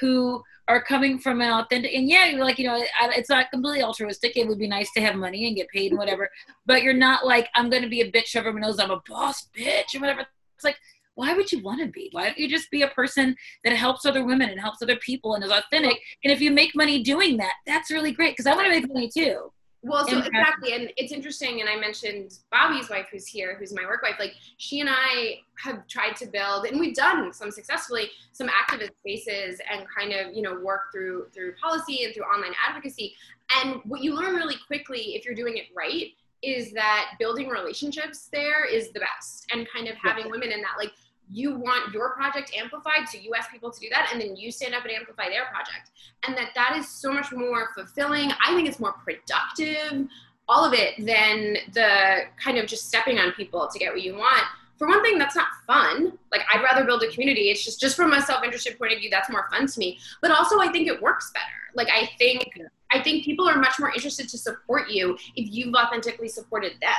who 0.00 0.42
are 0.68 0.82
coming 0.82 1.18
from 1.18 1.40
an 1.40 1.50
authentic 1.50 1.92
and 1.92 2.08
yeah 2.08 2.26
you're 2.26 2.44
like 2.44 2.58
you 2.58 2.66
know 2.66 2.82
it's 3.00 3.28
not 3.28 3.50
completely 3.50 3.82
altruistic 3.82 4.36
it 4.36 4.46
would 4.46 4.58
be 4.58 4.68
nice 4.68 4.90
to 4.92 5.00
have 5.00 5.16
money 5.16 5.46
and 5.46 5.56
get 5.56 5.68
paid 5.68 5.90
and 5.90 5.98
whatever 5.98 6.30
but 6.66 6.82
you're 6.82 6.94
not 6.94 7.26
like 7.26 7.48
i'm 7.56 7.68
going 7.68 7.82
to 7.82 7.88
be 7.88 8.00
a 8.00 8.10
bitch 8.10 8.36
everyone 8.36 8.60
knows 8.60 8.78
i'm 8.78 8.92
a 8.92 9.02
boss 9.08 9.48
bitch 9.56 9.94
or 9.94 10.00
whatever. 10.00 10.24
It's 10.54 10.64
like 10.64 10.78
why 11.14 11.34
would 11.34 11.50
you 11.52 11.60
want 11.60 11.80
to 11.80 11.86
be 11.88 12.08
why 12.12 12.24
don't 12.24 12.38
you 12.38 12.48
just 12.48 12.70
be 12.70 12.82
a 12.82 12.88
person 12.88 13.36
that 13.64 13.72
helps 13.74 14.04
other 14.04 14.24
women 14.24 14.48
and 14.48 14.60
helps 14.60 14.82
other 14.82 14.96
people 14.96 15.34
and 15.34 15.44
is 15.44 15.50
authentic 15.50 15.98
and 16.24 16.32
if 16.32 16.40
you 16.40 16.50
make 16.50 16.74
money 16.74 17.02
doing 17.02 17.36
that 17.36 17.54
that's 17.66 17.90
really 17.90 18.12
great 18.12 18.32
because 18.32 18.46
i 18.46 18.54
want 18.54 18.66
to 18.66 18.70
make 18.70 18.88
money 18.92 19.08
too 19.08 19.50
Well, 19.84 20.06
so 20.06 20.18
exactly, 20.18 20.74
and 20.74 20.92
it's 20.96 21.10
interesting. 21.10 21.60
And 21.60 21.68
I 21.68 21.74
mentioned 21.74 22.38
Bobby's 22.52 22.88
wife, 22.88 23.08
who's 23.10 23.26
here, 23.26 23.56
who's 23.58 23.74
my 23.74 23.82
work 23.82 24.02
wife. 24.02 24.14
Like 24.20 24.34
she 24.56 24.78
and 24.78 24.88
I 24.88 25.40
have 25.58 25.88
tried 25.88 26.14
to 26.18 26.26
build, 26.26 26.66
and 26.66 26.78
we've 26.78 26.94
done 26.94 27.32
some 27.32 27.50
successfully, 27.50 28.08
some 28.32 28.48
activist 28.48 28.92
spaces, 29.00 29.60
and 29.68 29.84
kind 29.88 30.12
of 30.12 30.32
you 30.36 30.42
know 30.42 30.54
work 30.62 30.92
through 30.92 31.26
through 31.34 31.56
policy 31.56 32.04
and 32.04 32.14
through 32.14 32.22
online 32.22 32.52
advocacy. 32.64 33.12
And 33.56 33.80
what 33.84 34.02
you 34.04 34.14
learn 34.14 34.36
really 34.36 34.56
quickly, 34.68 35.16
if 35.16 35.24
you're 35.24 35.34
doing 35.34 35.56
it 35.56 35.64
right, 35.74 36.12
is 36.42 36.72
that 36.72 37.12
building 37.18 37.48
relationships 37.48 38.28
there 38.32 38.64
is 38.64 38.90
the 38.92 39.00
best, 39.00 39.46
and 39.52 39.68
kind 39.68 39.88
of 39.88 39.96
having 39.96 40.30
women 40.30 40.50
in 40.50 40.60
that 40.60 40.74
like 40.78 40.92
you 41.30 41.54
want 41.54 41.92
your 41.92 42.10
project 42.10 42.52
amplified 42.54 43.08
so 43.08 43.18
you 43.18 43.32
ask 43.34 43.50
people 43.50 43.70
to 43.70 43.80
do 43.80 43.88
that 43.88 44.10
and 44.12 44.20
then 44.20 44.36
you 44.36 44.50
stand 44.52 44.74
up 44.74 44.84
and 44.84 44.92
amplify 44.92 45.28
their 45.28 45.46
project. 45.46 45.90
And 46.26 46.36
that 46.36 46.50
that 46.54 46.76
is 46.76 46.88
so 46.88 47.10
much 47.12 47.32
more 47.32 47.70
fulfilling. 47.74 48.30
I 48.44 48.54
think 48.54 48.68
it's 48.68 48.80
more 48.80 48.92
productive 48.92 50.08
all 50.48 50.64
of 50.64 50.74
it 50.74 50.94
than 50.98 51.56
the 51.72 52.22
kind 52.42 52.58
of 52.58 52.66
just 52.66 52.86
stepping 52.86 53.18
on 53.18 53.32
people 53.32 53.68
to 53.72 53.78
get 53.78 53.92
what 53.92 54.02
you 54.02 54.14
want. 54.14 54.42
For 54.76 54.88
one 54.88 55.02
thing 55.02 55.16
that's 55.16 55.36
not 55.36 55.46
fun. 55.66 56.18
Like 56.30 56.42
i'd 56.52 56.62
rather 56.62 56.84
build 56.84 57.02
a 57.02 57.08
community. 57.08 57.50
It's 57.50 57.64
just 57.64 57.80
just 57.80 57.96
from 57.96 58.12
a 58.12 58.20
self-interested 58.20 58.78
point 58.78 58.92
of 58.92 58.98
view 58.98 59.10
that's 59.10 59.30
more 59.30 59.48
fun 59.50 59.66
to 59.66 59.78
me. 59.78 59.98
But 60.20 60.32
also 60.32 60.58
i 60.58 60.70
think 60.70 60.88
it 60.88 61.00
works 61.00 61.30
better. 61.32 61.44
Like 61.74 61.88
i 61.88 62.10
think 62.18 62.50
i 62.92 63.02
think 63.02 63.24
people 63.24 63.48
are 63.48 63.58
much 63.58 63.78
more 63.78 63.90
interested 63.92 64.28
to 64.28 64.38
support 64.38 64.90
you 64.90 65.16
if 65.36 65.50
you've 65.52 65.74
authentically 65.74 66.28
supported 66.28 66.72
them. 66.80 66.90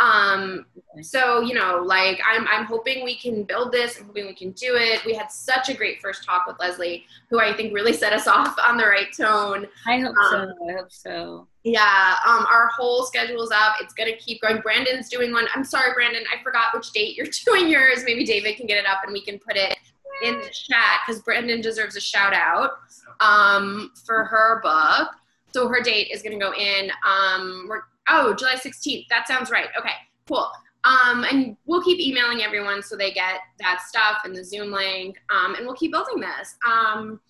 Um 0.00 0.64
so 1.02 1.40
you 1.42 1.52
know 1.54 1.82
like 1.84 2.18
i'm 2.26 2.48
i'm 2.48 2.64
hoping 2.64 3.04
we 3.04 3.16
can 3.16 3.42
build 3.44 3.70
this. 3.70 3.98
I'm 3.98 4.06
hoping 4.06 4.26
we 4.26 4.34
can 4.34 4.52
do 4.52 4.76
it. 4.76 5.04
We 5.04 5.14
had 5.14 5.30
such 5.30 5.68
a 5.68 5.74
great 5.74 6.00
first 6.00 6.24
talk 6.24 6.46
with 6.46 6.58
leslie 6.58 7.04
who 7.28 7.38
i 7.38 7.52
think 7.54 7.74
really 7.74 7.92
set 7.92 8.12
us 8.14 8.26
off 8.36 8.56
on 8.66 8.78
the 8.78 8.86
right 8.86 9.12
tone. 9.14 9.66
I 9.86 9.98
hope 10.00 10.16
Um, 10.16 10.54
so 10.58 10.68
i 10.68 10.72
hope 10.72 10.90
so. 10.90 11.46
Yeah 11.64 12.14
um 12.26 12.46
our 12.46 12.68
whole 12.68 13.04
schedule's 13.04 13.50
up. 13.50 13.74
It's 13.82 13.92
gonna 13.92 14.16
keep 14.16 14.40
going. 14.40 14.60
Brandon's 14.62 15.10
doing 15.10 15.32
one. 15.32 15.46
I'm 15.54 15.64
sorry 15.64 15.92
brandon. 15.92 16.24
I 16.34 16.42
forgot 16.42 16.72
which 16.74 16.90
date 16.92 17.14
you're 17.16 17.26
doing 17.46 17.68
yours. 17.68 18.02
Maybe 18.06 18.24
david 18.24 18.56
can 18.56 18.66
get 18.66 18.78
it 18.78 18.86
up 18.86 19.00
and 19.04 19.12
we 19.12 19.22
can 19.22 19.38
put 19.38 19.56
it 19.56 19.76
in 20.24 20.34
the 20.40 20.50
chat 20.50 21.00
because 21.06 21.22
brandon 21.22 21.60
deserves 21.62 21.96
a 21.96 22.00
shout 22.00 22.34
out 22.34 22.72
um 23.20 23.90
for 24.04 24.24
her 24.24 24.60
book 24.62 25.08
so 25.52 25.68
her 25.68 25.80
date 25.82 26.08
is 26.12 26.22
gonna 26.22 26.38
go 26.38 26.52
in 26.54 26.90
um 27.06 27.66
we're 27.68 27.82
oh 28.08 28.34
july 28.34 28.54
16th 28.54 29.06
that 29.08 29.26
sounds 29.26 29.50
right 29.50 29.68
okay 29.78 29.94
cool 30.28 30.50
um, 30.84 31.24
and 31.24 31.56
we'll 31.66 31.82
keep 31.82 32.00
emailing 32.00 32.42
everyone 32.42 32.82
so 32.82 32.96
they 32.96 33.12
get 33.12 33.40
that 33.58 33.82
stuff 33.86 34.22
and 34.24 34.34
the 34.34 34.42
Zoom 34.42 34.72
link, 34.72 35.18
um, 35.30 35.54
and 35.54 35.66
we'll 35.66 35.76
keep 35.76 35.92
building 35.92 36.20
this. 36.20 36.54
Um, 36.66 37.20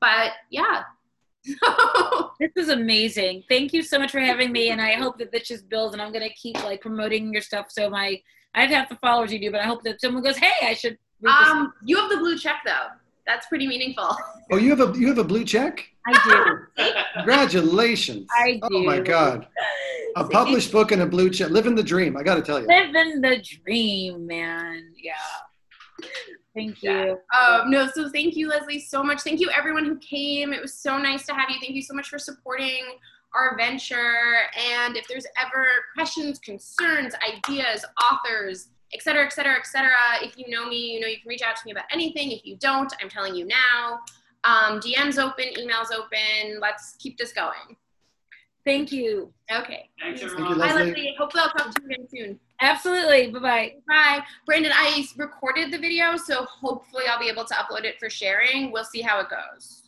but 0.00 0.32
yeah. 0.50 0.82
This 2.38 2.52
is 2.56 2.68
amazing. 2.70 3.44
Thank 3.50 3.74
you 3.74 3.82
so 3.82 3.98
much 3.98 4.12
for 4.12 4.20
having 4.20 4.50
me, 4.50 4.70
and 4.70 4.80
I 4.80 4.92
hope 4.92 5.18
that 5.18 5.30
this 5.30 5.48
just 5.48 5.68
builds. 5.68 5.92
And 5.92 6.00
I'm 6.00 6.10
gonna 6.10 6.30
keep 6.30 6.62
like 6.64 6.80
promoting 6.80 7.32
your 7.34 7.42
stuff. 7.42 7.66
So 7.68 7.90
my, 7.90 8.18
I 8.54 8.62
have 8.62 8.70
half 8.70 8.88
the 8.88 8.96
followers 8.96 9.30
you 9.30 9.38
do, 9.38 9.50
but 9.50 9.60
I 9.60 9.64
hope 9.64 9.82
that 9.82 10.00
someone 10.00 10.22
goes, 10.22 10.38
"Hey, 10.38 10.66
I 10.66 10.72
should." 10.72 10.96
um, 11.26 11.74
you 11.84 11.98
have 11.98 12.08
the 12.08 12.16
blue 12.16 12.38
check 12.38 12.62
though. 12.64 12.86
That's 13.30 13.46
pretty 13.46 13.68
meaningful. 13.68 14.16
Oh, 14.50 14.56
you 14.56 14.70
have 14.70 14.80
a 14.80 14.98
you 14.98 15.06
have 15.06 15.18
a 15.18 15.24
blue 15.24 15.44
check? 15.44 15.86
I 16.04 16.66
do. 16.76 16.84
Congratulations! 17.14 18.26
I 18.36 18.54
do. 18.54 18.60
Oh 18.62 18.82
my. 18.82 18.98
God, 18.98 19.46
a 20.16 20.24
published 20.24 20.72
book 20.72 20.90
and 20.90 21.02
a 21.02 21.06
blue 21.06 21.30
check. 21.30 21.50
Living 21.50 21.76
the 21.76 21.82
dream. 21.82 22.16
I 22.16 22.24
got 22.24 22.34
to 22.34 22.42
tell 22.42 22.60
you. 22.60 22.66
Living 22.66 23.20
the 23.20 23.40
dream, 23.64 24.26
man. 24.26 24.92
Yeah. 24.96 25.12
Thank 26.56 26.82
you. 26.82 27.18
Um, 27.38 27.70
no, 27.70 27.86
so 27.94 28.10
thank 28.10 28.34
you, 28.34 28.48
Leslie, 28.48 28.80
so 28.80 29.04
much. 29.04 29.20
Thank 29.20 29.38
you, 29.38 29.48
everyone 29.56 29.84
who 29.84 29.96
came. 29.98 30.52
It 30.52 30.60
was 30.60 30.74
so 30.74 30.98
nice 30.98 31.24
to 31.26 31.32
have 31.32 31.48
you. 31.50 31.60
Thank 31.60 31.76
you 31.76 31.82
so 31.82 31.94
much 31.94 32.08
for 32.08 32.18
supporting 32.18 32.82
our 33.32 33.56
venture. 33.56 34.48
And 34.74 34.96
if 34.96 35.06
there's 35.06 35.26
ever 35.40 35.66
questions, 35.94 36.40
concerns, 36.40 37.14
ideas, 37.32 37.84
authors, 38.10 38.70
et 38.92 39.02
cetera, 39.02 39.24
et 39.24 39.32
cetera, 39.32 39.56
et 39.56 39.66
cetera. 39.66 39.92
If 40.22 40.36
you 40.36 40.48
know 40.48 40.68
me, 40.68 40.92
you 40.92 41.00
know 41.00 41.06
you 41.06 41.18
can 41.20 41.28
reach 41.28 41.42
out 41.42 41.56
to 41.56 41.62
me 41.64 41.72
about 41.72 41.84
anything. 41.92 42.30
If 42.32 42.44
you 42.44 42.56
don't, 42.56 42.92
I'm 43.00 43.08
telling 43.08 43.34
you 43.34 43.46
now. 43.46 44.00
Um, 44.44 44.80
DM's 44.80 45.18
open, 45.18 45.46
emails 45.58 45.92
open. 45.94 46.60
Let's 46.60 46.96
keep 46.98 47.18
this 47.18 47.32
going. 47.32 47.76
Thank 48.64 48.92
you. 48.92 49.32
Okay. 49.50 49.88
Thanks, 50.00 50.20
Thank 50.20 50.32
everyone. 50.32 50.52
you, 50.52 50.58
Bye, 50.58 50.66
Leslie. 50.66 50.84
Leslie. 50.90 51.14
Hopefully, 51.18 51.42
I'll 51.44 51.50
talk 51.50 51.74
to 51.74 51.82
you 51.82 51.88
again 51.88 52.08
soon. 52.10 52.40
Absolutely. 52.60 53.30
Bye 53.30 53.38
bye. 53.38 53.74
Bye. 53.88 54.24
Brandon, 54.44 54.72
I 54.74 55.04
recorded 55.16 55.72
the 55.72 55.78
video, 55.78 56.16
so 56.16 56.44
hopefully, 56.44 57.04
I'll 57.08 57.18
be 57.18 57.28
able 57.28 57.46
to 57.46 57.54
upload 57.54 57.84
it 57.84 57.98
for 57.98 58.10
sharing. 58.10 58.70
We'll 58.70 58.84
see 58.84 59.00
how 59.00 59.20
it 59.20 59.28
goes. 59.30 59.79